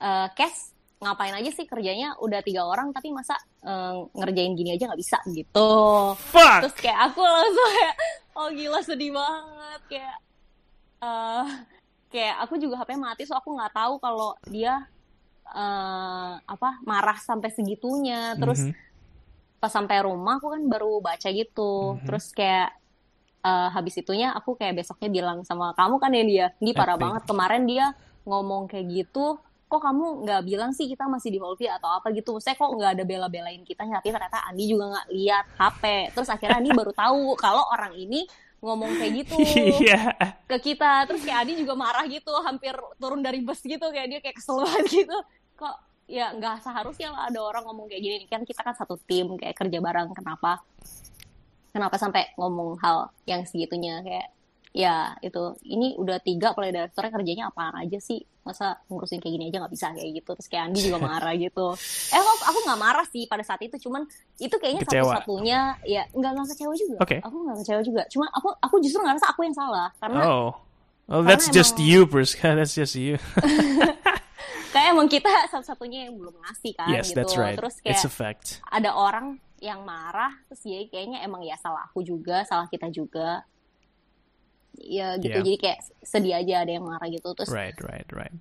eh 0.00 0.28
cast 0.32 0.72
ngapain 1.02 1.36
aja 1.36 1.50
sih 1.52 1.66
kerjanya? 1.68 2.16
Udah 2.18 2.40
tiga 2.40 2.64
orang 2.64 2.88
tapi 2.90 3.12
masa 3.12 3.36
eh, 3.62 3.94
ngerjain 4.16 4.56
gini 4.56 4.72
aja 4.72 4.88
nggak 4.88 5.00
bisa 5.00 5.18
gitu. 5.30 5.70
Fuck. 6.32 6.60
terus 6.64 6.76
kayak 6.80 7.12
aku 7.12 7.20
langsung 7.20 7.68
kayak 7.76 7.96
oh 8.34 8.48
gila 8.50 8.80
sedih 8.82 9.12
banget 9.12 9.80
kayak 9.90 10.16
eh 11.04 11.46
kayak 12.08 12.36
aku 12.46 12.54
juga 12.56 12.80
HP 12.80 12.94
mati 12.96 13.22
so 13.26 13.34
aku 13.34 13.52
nggak 13.52 13.74
tahu 13.74 13.98
kalau 13.98 14.32
dia 14.48 14.86
eh 15.46 16.32
apa 16.40 16.68
marah 16.82 17.18
sampai 17.18 17.48
segitunya. 17.48 18.32
Terus 18.34 18.60
Mhm. 18.64 18.74
pas 19.58 19.68
sampai 19.68 20.00
rumah 20.00 20.36
aku 20.36 20.52
kan 20.52 20.62
baru 20.64 21.00
baca 21.00 21.28
gitu. 21.28 21.96
Mhm. 21.96 22.04
terus 22.04 22.30
kayak 22.30 22.72
eh, 23.40 23.68
habis 23.70 23.92
itunya 23.94 24.32
aku 24.32 24.56
kayak 24.56 24.72
besoknya 24.74 25.12
bilang 25.12 25.38
sama 25.44 25.72
kamu 25.72 26.00
kan 26.00 26.10
ya 26.10 26.24
dia? 26.24 26.46
Ini 26.58 26.72
parah 26.72 26.96
Acting. 26.96 27.04
banget. 27.04 27.22
Kemarin 27.28 27.62
dia 27.64 27.84
ngomong 28.24 28.64
kayak 28.66 28.88
gitu 28.88 29.36
kok 29.64 29.80
kamu 29.82 30.22
nggak 30.22 30.42
bilang 30.46 30.70
sih 30.70 30.86
kita 30.86 31.04
masih 31.04 31.28
di 31.28 31.36
Holby 31.36 31.66
atau 31.66 31.90
apa 31.90 32.08
gitu? 32.08 32.38
Saya 32.38 32.54
kok 32.54 32.70
nggak 32.70 32.94
ada 32.94 33.04
bela-belain 33.04 33.60
kita? 33.60 33.82
Tapi 33.82 34.06
ternyata 34.08 34.46
Andi 34.46 34.64
juga 34.64 34.86
nggak 34.92 35.08
lihat 35.10 35.44
HP 35.56 35.82
terus 36.14 36.28
akhirnya 36.30 36.56
Andi 36.56 36.70
baru 36.70 36.92
tahu 36.94 37.34
kalau 37.36 37.68
orang 37.68 37.92
ini 37.92 38.24
ngomong 38.64 38.96
kayak 38.96 39.12
gitu 39.20 39.36
Iya. 39.84 40.16
ke 40.48 40.56
kita. 40.58 41.04
Terus 41.04 41.20
kayak 41.22 41.38
Adi 41.44 41.52
juga 41.60 41.76
marah 41.76 42.08
gitu 42.08 42.32
hampir 42.40 42.72
turun 42.96 43.20
dari 43.20 43.44
bus 43.44 43.60
gitu. 43.60 43.84
Kayak 43.92 44.08
dia 44.08 44.20
kayak 44.24 44.36
kesel 44.40 44.56
banget 44.64 45.04
gitu. 45.04 45.18
Kok 45.54 45.76
ya 46.08 46.32
nggak 46.32 46.64
seharusnya 46.64 47.12
lah 47.12 47.28
ada 47.28 47.40
orang 47.44 47.64
ngomong 47.68 47.86
kayak 47.86 48.02
gini. 48.02 48.16
Kan 48.26 48.42
kita 48.42 48.64
kan 48.64 48.72
satu 48.72 48.96
tim 49.04 49.36
kayak 49.36 49.54
kerja 49.54 49.78
bareng. 49.78 50.10
Kenapa? 50.16 50.64
Kenapa 51.70 51.96
sampai 51.98 52.32
ngomong 52.40 52.80
hal 52.80 53.12
yang 53.28 53.44
segitunya? 53.44 54.00
Kayak 54.00 54.28
ya 54.72 55.14
itu. 55.20 55.54
Ini 55.62 56.00
udah 56.00 56.18
tiga 56.24 56.56
play 56.56 56.72
directornya 56.72 57.12
kerjanya 57.12 57.44
apaan 57.52 57.76
aja 57.84 58.00
sih 58.00 58.24
masa 58.44 58.78
ngurusin 58.86 59.18
kayak 59.18 59.34
gini 59.34 59.44
aja 59.48 59.58
nggak 59.58 59.72
bisa 59.72 59.86
kayak 59.90 60.12
gitu 60.20 60.30
terus 60.32 60.48
kayak 60.48 60.64
Andi 60.68 60.80
juga 60.84 60.98
marah 61.08 61.34
gitu 61.34 61.66
eh 62.10 62.20
aku 62.20 62.32
aku 62.44 62.58
nggak 62.68 62.80
marah 62.80 63.06
sih 63.08 63.24
pada 63.24 63.40
saat 63.40 63.60
itu 63.60 63.76
cuman 63.82 64.04
itu 64.36 64.52
kayaknya 64.54 64.84
satu-satunya 64.84 65.58
ya 65.82 66.04
nggak 66.12 66.30
nggak 66.30 66.46
kecewa 66.52 66.74
juga 66.76 66.96
Oke. 67.00 67.16
aku 67.18 67.36
nggak 67.40 67.56
kecewa 67.64 67.80
juga 67.80 68.02
cuma 68.06 68.26
aku 68.30 68.48
aku 68.60 68.74
justru 68.78 69.00
ngerasa 69.00 69.26
aku 69.28 69.40
yang 69.42 69.56
salah 69.56 69.88
karena 69.98 70.22
Oh. 70.24 70.52
Well, 71.04 71.20
Karena 71.20 71.36
that's 71.36 71.52
just 71.52 71.76
emang- 71.76 71.84
you, 71.84 72.00
Priska. 72.08 72.48
That's 72.56 72.72
just 72.72 72.96
you. 72.96 73.20
kayak 74.72 74.88
emang 74.90 75.06
kita 75.06 75.28
satu-satunya 75.48 76.08
yang 76.08 76.16
belum 76.16 76.34
ngasih 76.40 76.72
kan 76.74 76.90
yes, 76.90 77.12
gitu 77.12 77.20
that's 77.20 77.36
right. 77.36 77.54
terus 77.54 77.78
It's 77.78 78.02
kayak 78.02 78.08
a 78.08 78.10
fact. 78.10 78.46
ada 78.66 78.90
orang 78.90 79.38
yang 79.60 79.80
marah 79.80 80.34
terus 80.48 80.64
ya 80.64 80.82
kayaknya 80.88 81.22
emang 81.22 81.40
ya 81.40 81.54
salah 81.56 81.86
aku 81.86 82.02
juga 82.02 82.42
salah 82.44 82.66
kita 82.66 82.90
juga 82.90 83.46
ya 84.76 85.14
gitu 85.16 85.30
Yeah. 85.30 85.38
jadi 85.42 85.52
kayak 85.56 85.78
sedih 86.02 86.34
aja 86.34 86.54
ada 86.66 86.72
yang 86.74 86.84
marah 86.84 87.06
gitu 87.06 87.28
terus 87.32 87.50
Right, 87.50 87.76
right, 87.78 88.06
right. 88.10 88.34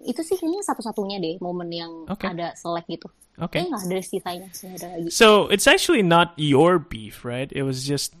itu 0.00 0.20
sih 0.20 0.36
kayaknya 0.36 0.60
satu-satunya 0.62 1.16
deh 1.18 1.36
momen 1.38 1.68
yang 1.68 1.92
Oke. 2.06 2.28
ada 2.28 2.52
selek 2.54 2.84
gitu 2.88 3.08
Okay. 3.36 3.60
kayaknya 3.60 3.76
nggak 3.76 3.84
ada 3.84 4.00
sisanya 4.00 4.48
ada 4.48 4.86
lagi 4.96 5.08
So 5.12 5.52
it's 5.52 5.68
actually 5.68 6.00
not 6.00 6.32
your 6.40 6.80
beef, 6.80 7.20
right? 7.20 7.52
It 7.52 7.68
was 7.68 7.84
just, 7.84 8.16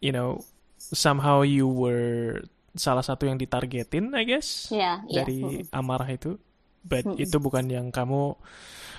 you 0.00 0.16
know, 0.16 0.48
somehow 0.80 1.44
you 1.44 1.68
were 1.68 2.40
salah 2.72 3.04
satu 3.04 3.28
yang 3.28 3.36
ditargetin, 3.36 4.16
I 4.16 4.24
guess, 4.24 4.72
ya 4.72 5.04
ya 5.08 5.24
dari 5.24 5.60
Mm. 5.60 5.76
amarah 5.76 6.08
itu. 6.08 6.40
But 6.80 7.04
Mm-mm. 7.04 7.20
itu 7.20 7.36
bukan 7.36 7.68
yang 7.68 7.92
kamu 7.92 8.32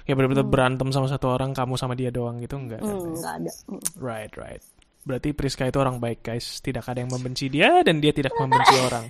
ya 0.06 0.14
benar-benar 0.14 0.46
berantem 0.46 0.94
sama 0.94 1.10
satu 1.10 1.26
orang, 1.32 1.58
kamu 1.58 1.74
sama 1.74 1.98
dia 1.98 2.14
doang 2.14 2.38
gitu 2.38 2.54
enggak 2.54 2.86
kan? 2.86 2.94
Hmm, 2.94 3.18
nggak 3.18 3.34
ada 3.42 3.52
Hmm. 3.66 3.82
Right, 3.98 4.34
right. 4.38 4.62
Berarti 5.08 5.32
Priska 5.32 5.64
itu 5.64 5.80
orang 5.80 5.98
baik, 5.98 6.20
guys. 6.22 6.60
Tidak 6.60 6.84
ada 6.84 7.00
yang 7.00 7.08
membenci 7.08 7.48
dia 7.48 7.80
dan 7.80 8.04
dia 8.04 8.12
tidak 8.12 8.36
membenci 8.36 8.76
orang. 8.92 9.08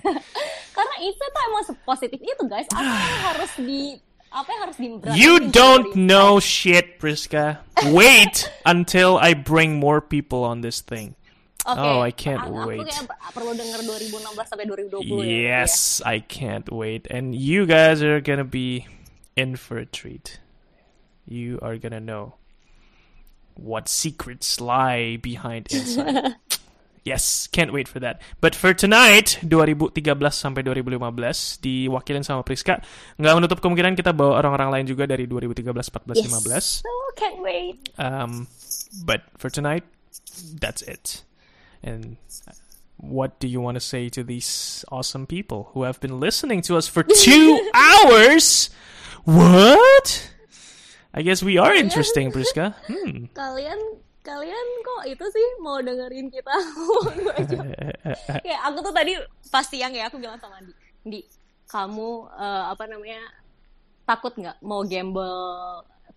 karena 0.70 0.96
itu 1.02 1.18
tuh 1.18 1.42
emang 1.42 1.64
sepositif 1.66 2.20
itu 2.22 2.42
guys 2.46 2.70
apa 2.70 2.86
yang 2.86 3.22
harus 3.34 3.52
di 3.58 3.98
apa 4.30 4.46
yang 4.46 4.60
harus 4.62 4.76
di 4.78 4.86
You 5.18 5.50
don't 5.50 5.90
know 5.98 6.38
shit, 6.38 7.02
Priska. 7.02 7.66
Wait 7.90 8.46
until 8.62 9.18
I 9.18 9.34
bring 9.34 9.82
more 9.82 9.98
people 9.98 10.46
on 10.46 10.62
this 10.62 10.78
thing. 10.78 11.18
Oke, 11.66 11.76
Oh, 11.76 11.98
I 12.00 12.14
can't 12.14 12.46
aku 12.46 12.64
wait. 12.64 12.86
per- 12.86 13.18
perlu 13.34 13.52
denger 13.52 13.82
2016 13.84 14.46
sampai 14.46 14.64
2020 14.70 15.02
ya. 15.04 15.26
Yes, 15.66 15.98
I 16.00 16.22
can't 16.22 16.70
wait. 16.70 17.10
And 17.10 17.34
you 17.34 17.66
guys 17.66 17.98
are 18.00 18.22
gonna 18.22 18.46
be 18.46 18.86
in 19.34 19.58
for 19.58 19.76
a 19.76 19.84
treat. 19.84 20.38
You 21.26 21.58
are 21.60 21.74
gonna 21.76 22.00
know 22.00 22.37
what 23.58 23.90
secrets 23.90 24.62
lie 24.62 25.18
behind 25.18 25.66
Inside. 25.74 26.38
Yes, 27.04 27.48
can't 27.48 27.72
wait 27.72 27.88
for 27.88 27.98
that. 28.04 28.20
But 28.44 28.52
for 28.54 28.76
tonight, 28.76 29.40
2013 29.40 29.96
sampai 30.28 30.60
2015 30.60 31.56
diwakilin 31.58 32.20
sama 32.20 32.44
Priska. 32.44 32.84
Nggak 33.16 33.32
menutup 33.34 33.58
kemungkinan 33.64 33.96
kita 33.96 34.12
bawa 34.12 34.38
orang-orang 34.44 34.68
lain 34.70 34.86
juga 34.92 35.08
dari 35.08 35.24
2013, 35.24 35.72
14, 35.72 36.20
Yes. 36.20 36.84
15. 36.84 36.84
Oh, 36.84 37.08
can't 37.16 37.40
wait. 37.40 37.80
Um, 37.96 38.44
but 39.08 39.24
for 39.40 39.48
tonight, 39.48 39.88
that's 40.60 40.84
it. 40.84 41.24
And 41.80 42.20
what 43.00 43.40
do 43.40 43.48
you 43.48 43.62
want 43.64 43.80
to 43.80 43.84
say 43.84 44.12
to 44.12 44.20
these 44.20 44.84
awesome 44.92 45.24
people 45.24 45.72
who 45.72 45.88
have 45.88 45.96
been 46.04 46.20
listening 46.20 46.60
to 46.68 46.76
us 46.76 46.92
for 46.92 47.06
two 47.08 47.56
hours? 47.72 48.68
What? 49.24 50.28
I 51.18 51.26
guess 51.26 51.42
we 51.42 51.58
are 51.58 51.74
interesting, 51.74 52.30
Priska. 52.34 52.78
Hmm. 52.86 53.26
Kalian 53.34 53.74
kalian 54.22 54.66
kok 54.86 55.02
itu 55.08 55.24
sih 55.34 55.46
mau 55.64 55.80
dengerin 55.80 56.28
kita 56.28 56.52
ya 58.50 58.60
aku 58.68 58.84
tuh 58.84 58.92
tadi 58.92 59.16
pas 59.48 59.64
siang 59.64 59.88
ya 59.96 60.04
aku 60.04 60.20
bilang 60.20 60.36
sama 60.36 60.60
Andi, 60.60 60.76
Di, 61.00 61.20
kamu 61.64 62.28
eh, 62.36 62.64
apa 62.68 62.84
namanya 62.92 63.24
takut 64.04 64.36
nggak 64.36 64.60
mau 64.60 64.84
gamble 64.84 65.32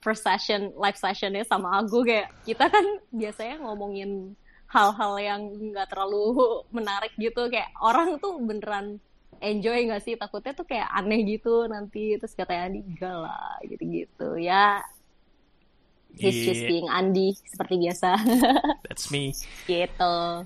first 0.04 0.28
session 0.28 0.76
live 0.76 1.00
sessionnya 1.00 1.48
sama 1.48 1.80
aku 1.80 2.04
kayak 2.04 2.36
kita 2.44 2.68
kan 2.68 2.84
biasanya 3.16 3.64
ngomongin 3.64 4.36
hal-hal 4.68 5.14
yang 5.16 5.42
nggak 5.72 5.88
terlalu 5.88 6.36
menarik 6.76 7.16
gitu 7.16 7.48
kayak 7.48 7.72
orang 7.80 8.20
tuh 8.20 8.36
beneran 8.44 9.00
enjoy 9.42 9.90
nggak 9.90 10.02
sih 10.06 10.14
takutnya 10.16 10.54
tuh 10.54 10.64
kayak 10.64 10.88
aneh 10.94 11.26
gitu 11.26 11.66
nanti 11.66 12.16
terus 12.16 12.38
katanya 12.38 12.70
Andi 12.70 12.80
enggak 12.86 13.18
lah 13.26 13.58
gitu-gitu 13.66 14.30
ya 14.38 14.80
he's 16.14 16.46
just 16.46 16.62
Yeah. 16.62 16.70
being 16.70 16.88
Andi 16.88 17.34
seperti 17.50 17.76
biasa 17.82 18.10
That's 18.88 19.10
me. 19.10 19.34
gitu 19.66 20.46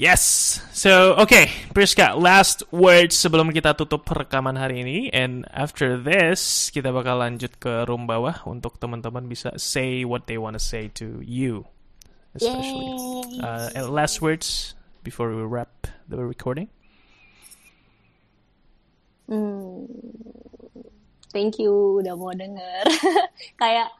Yes. 0.00 0.56
So, 0.72 1.12
okay, 1.20 1.52
Priska, 1.76 2.16
last 2.16 2.64
words 2.72 3.20
sebelum 3.20 3.52
kita 3.52 3.76
tutup 3.76 4.08
rekaman 4.08 4.56
hari 4.56 4.80
ini. 4.80 5.12
And 5.12 5.44
after 5.52 6.00
this, 6.00 6.72
kita 6.72 6.88
bakal 6.88 7.20
lanjut 7.20 7.60
ke 7.60 7.84
room 7.84 8.08
bawah 8.08 8.40
untuk 8.48 8.80
teman-teman 8.80 9.28
bisa 9.28 9.52
say 9.60 10.08
what 10.08 10.24
they 10.24 10.40
want 10.40 10.56
to 10.56 10.62
say 10.62 10.88
to 10.96 11.20
you, 11.20 11.68
especially. 12.32 12.96
Yay. 13.36 13.44
Uh, 13.44 13.68
and 13.76 13.92
last 13.92 14.24
words 14.24 14.72
before 15.04 15.36
we 15.36 15.44
wrap 15.44 15.84
the 16.08 16.16
recording. 16.16 16.72
Hmm, 19.30 19.86
thank 21.30 21.62
you 21.62 22.02
udah 22.02 22.18
mau 22.18 22.34
denger. 22.34 22.82
Kayak, 23.62 23.94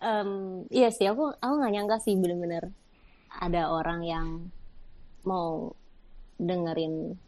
em, 0.00 0.64
iya 0.72 0.88
sih 0.88 1.04
aku 1.04 1.36
aku 1.36 1.52
nggak 1.60 1.72
nyangka 1.76 1.96
sih 2.00 2.16
bener-bener 2.16 2.72
ada 3.28 3.68
orang 3.68 4.00
yang 4.00 4.28
mau 5.28 5.76
dengerin 6.40 7.20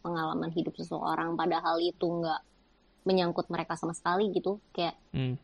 pengalaman 0.00 0.48
hidup 0.56 0.72
seseorang 0.80 1.36
padahal 1.36 1.76
itu 1.76 2.08
nggak 2.08 2.40
menyangkut 3.04 3.46
mereka 3.52 3.76
sama 3.76 3.92
sekali 3.92 4.32
gitu. 4.32 4.64
Kayak 4.72 4.96
Mm. 5.12 5.36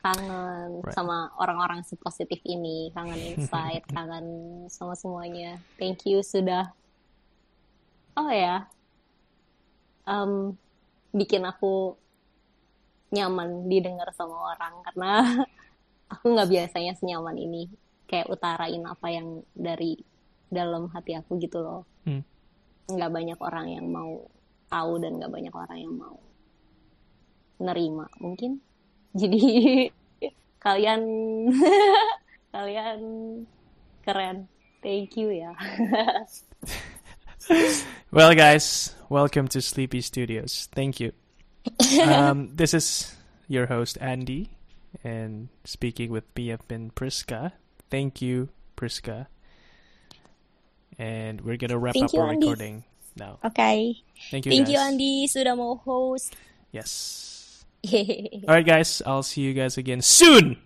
kangen 0.00 0.80
Right. 0.80 0.96
sama 0.96 1.28
orang-orang 1.36 1.84
sepositif 1.84 2.40
ini, 2.44 2.88
kangen 2.96 3.20
insight, 3.20 3.84
kangen 3.96 4.26
sama 4.72 4.96
semuanya. 4.96 5.60
Thank 5.76 6.08
you 6.08 6.24
sudah, 6.24 6.72
oh 8.16 8.32
ya, 8.32 8.64
em, 10.10 10.58
bikin 11.14 11.46
aku 11.46 11.94
nyaman 13.10 13.66
didengar 13.66 14.10
sama 14.14 14.54
orang 14.54 14.74
karena 14.86 15.12
aku 16.12 16.24
nggak 16.34 16.50
biasanya 16.50 16.92
senyaman 16.98 17.38
ini 17.38 17.70
kayak 18.10 18.26
utarain 18.26 18.82
apa 18.82 19.06
yang 19.10 19.46
dari 19.54 19.94
dalam 20.50 20.90
hati 20.90 21.14
aku 21.14 21.38
gitu 21.38 21.62
loh. 21.62 21.86
Hmm. 22.02 22.26
Nggak 22.90 23.10
banyak 23.14 23.38
orang 23.38 23.66
yang 23.70 23.86
mau 23.86 24.26
tahu 24.66 24.98
dan 24.98 25.22
nggak 25.22 25.30
banyak 25.30 25.54
orang 25.54 25.78
yang 25.78 25.94
mau 25.94 26.18
nerima 27.62 28.10
mungkin. 28.18 28.58
Jadi 29.20 29.42
kalian 30.58 31.02
kalian 32.54 33.00
keren. 34.02 34.50
Thank 34.80 35.20
you 35.20 35.28
ya. 35.28 35.52
Well, 38.08 38.32
guys, 38.32 38.96
welcome 39.10 39.48
to 39.48 39.60
Sleepy 39.60 40.00
Studios. 40.00 40.68
Thank 40.72 41.00
you. 41.00 41.12
Um, 42.00 42.54
this 42.54 42.72
is 42.72 43.14
your 43.46 43.66
host, 43.66 43.98
Andy, 44.00 44.50
and 45.04 45.48
speaking 45.64 46.10
with 46.10 46.32
been 46.32 46.90
Priska. 46.94 47.52
Thank 47.90 48.22
you, 48.22 48.48
Priska. 48.76 49.26
And 50.98 51.42
we're 51.42 51.58
going 51.58 51.70
to 51.70 51.78
wrap 51.78 51.94
Thank 51.94 52.06
up 52.06 52.12
you, 52.14 52.20
our 52.20 52.30
Andy. 52.30 52.46
recording 52.46 52.84
now. 53.16 53.38
Okay. 53.44 53.96
Thank 54.30 54.46
you, 54.46 54.52
Thank 54.52 54.68
you 54.68 54.76
guys. 54.76 54.94
Andi 54.94 55.28
sudah 55.28 55.56
mau 55.56 55.74
host. 55.74 56.36
Yes. 56.70 57.64
All 57.92 58.54
right, 58.54 58.64
guys, 58.64 59.02
I'll 59.04 59.26
see 59.26 59.42
you 59.42 59.52
guys 59.52 59.76
again 59.76 60.00
soon. 60.00 60.56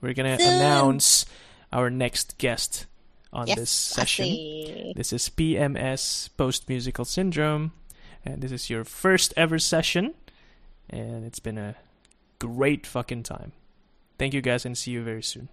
We're 0.00 0.14
going 0.14 0.36
to 0.36 0.44
announce 0.44 1.26
our 1.72 1.90
next 1.90 2.38
guest 2.38 2.86
on 3.32 3.48
yes, 3.48 3.58
this 3.58 3.70
session. 3.70 4.92
This 4.94 5.12
is 5.12 5.28
PMS 5.30 6.28
Post 6.36 6.68
Musical 6.68 7.04
Syndrome, 7.04 7.72
and 8.24 8.42
this 8.42 8.52
is 8.52 8.70
your 8.70 8.84
first 8.84 9.34
ever 9.36 9.58
session, 9.58 10.14
and 10.88 11.24
it's 11.24 11.40
been 11.40 11.58
a 11.58 11.76
great 12.38 12.86
fucking 12.86 13.22
time. 13.22 13.52
Thank 14.18 14.34
you 14.34 14.40
guys, 14.40 14.64
and 14.64 14.76
see 14.76 14.92
you 14.92 15.02
very 15.02 15.22
soon. 15.22 15.48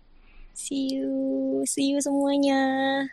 See 0.53 0.89
you, 0.91 1.63
see 1.67 1.83
you 1.83 1.99
semuanya. 2.01 3.09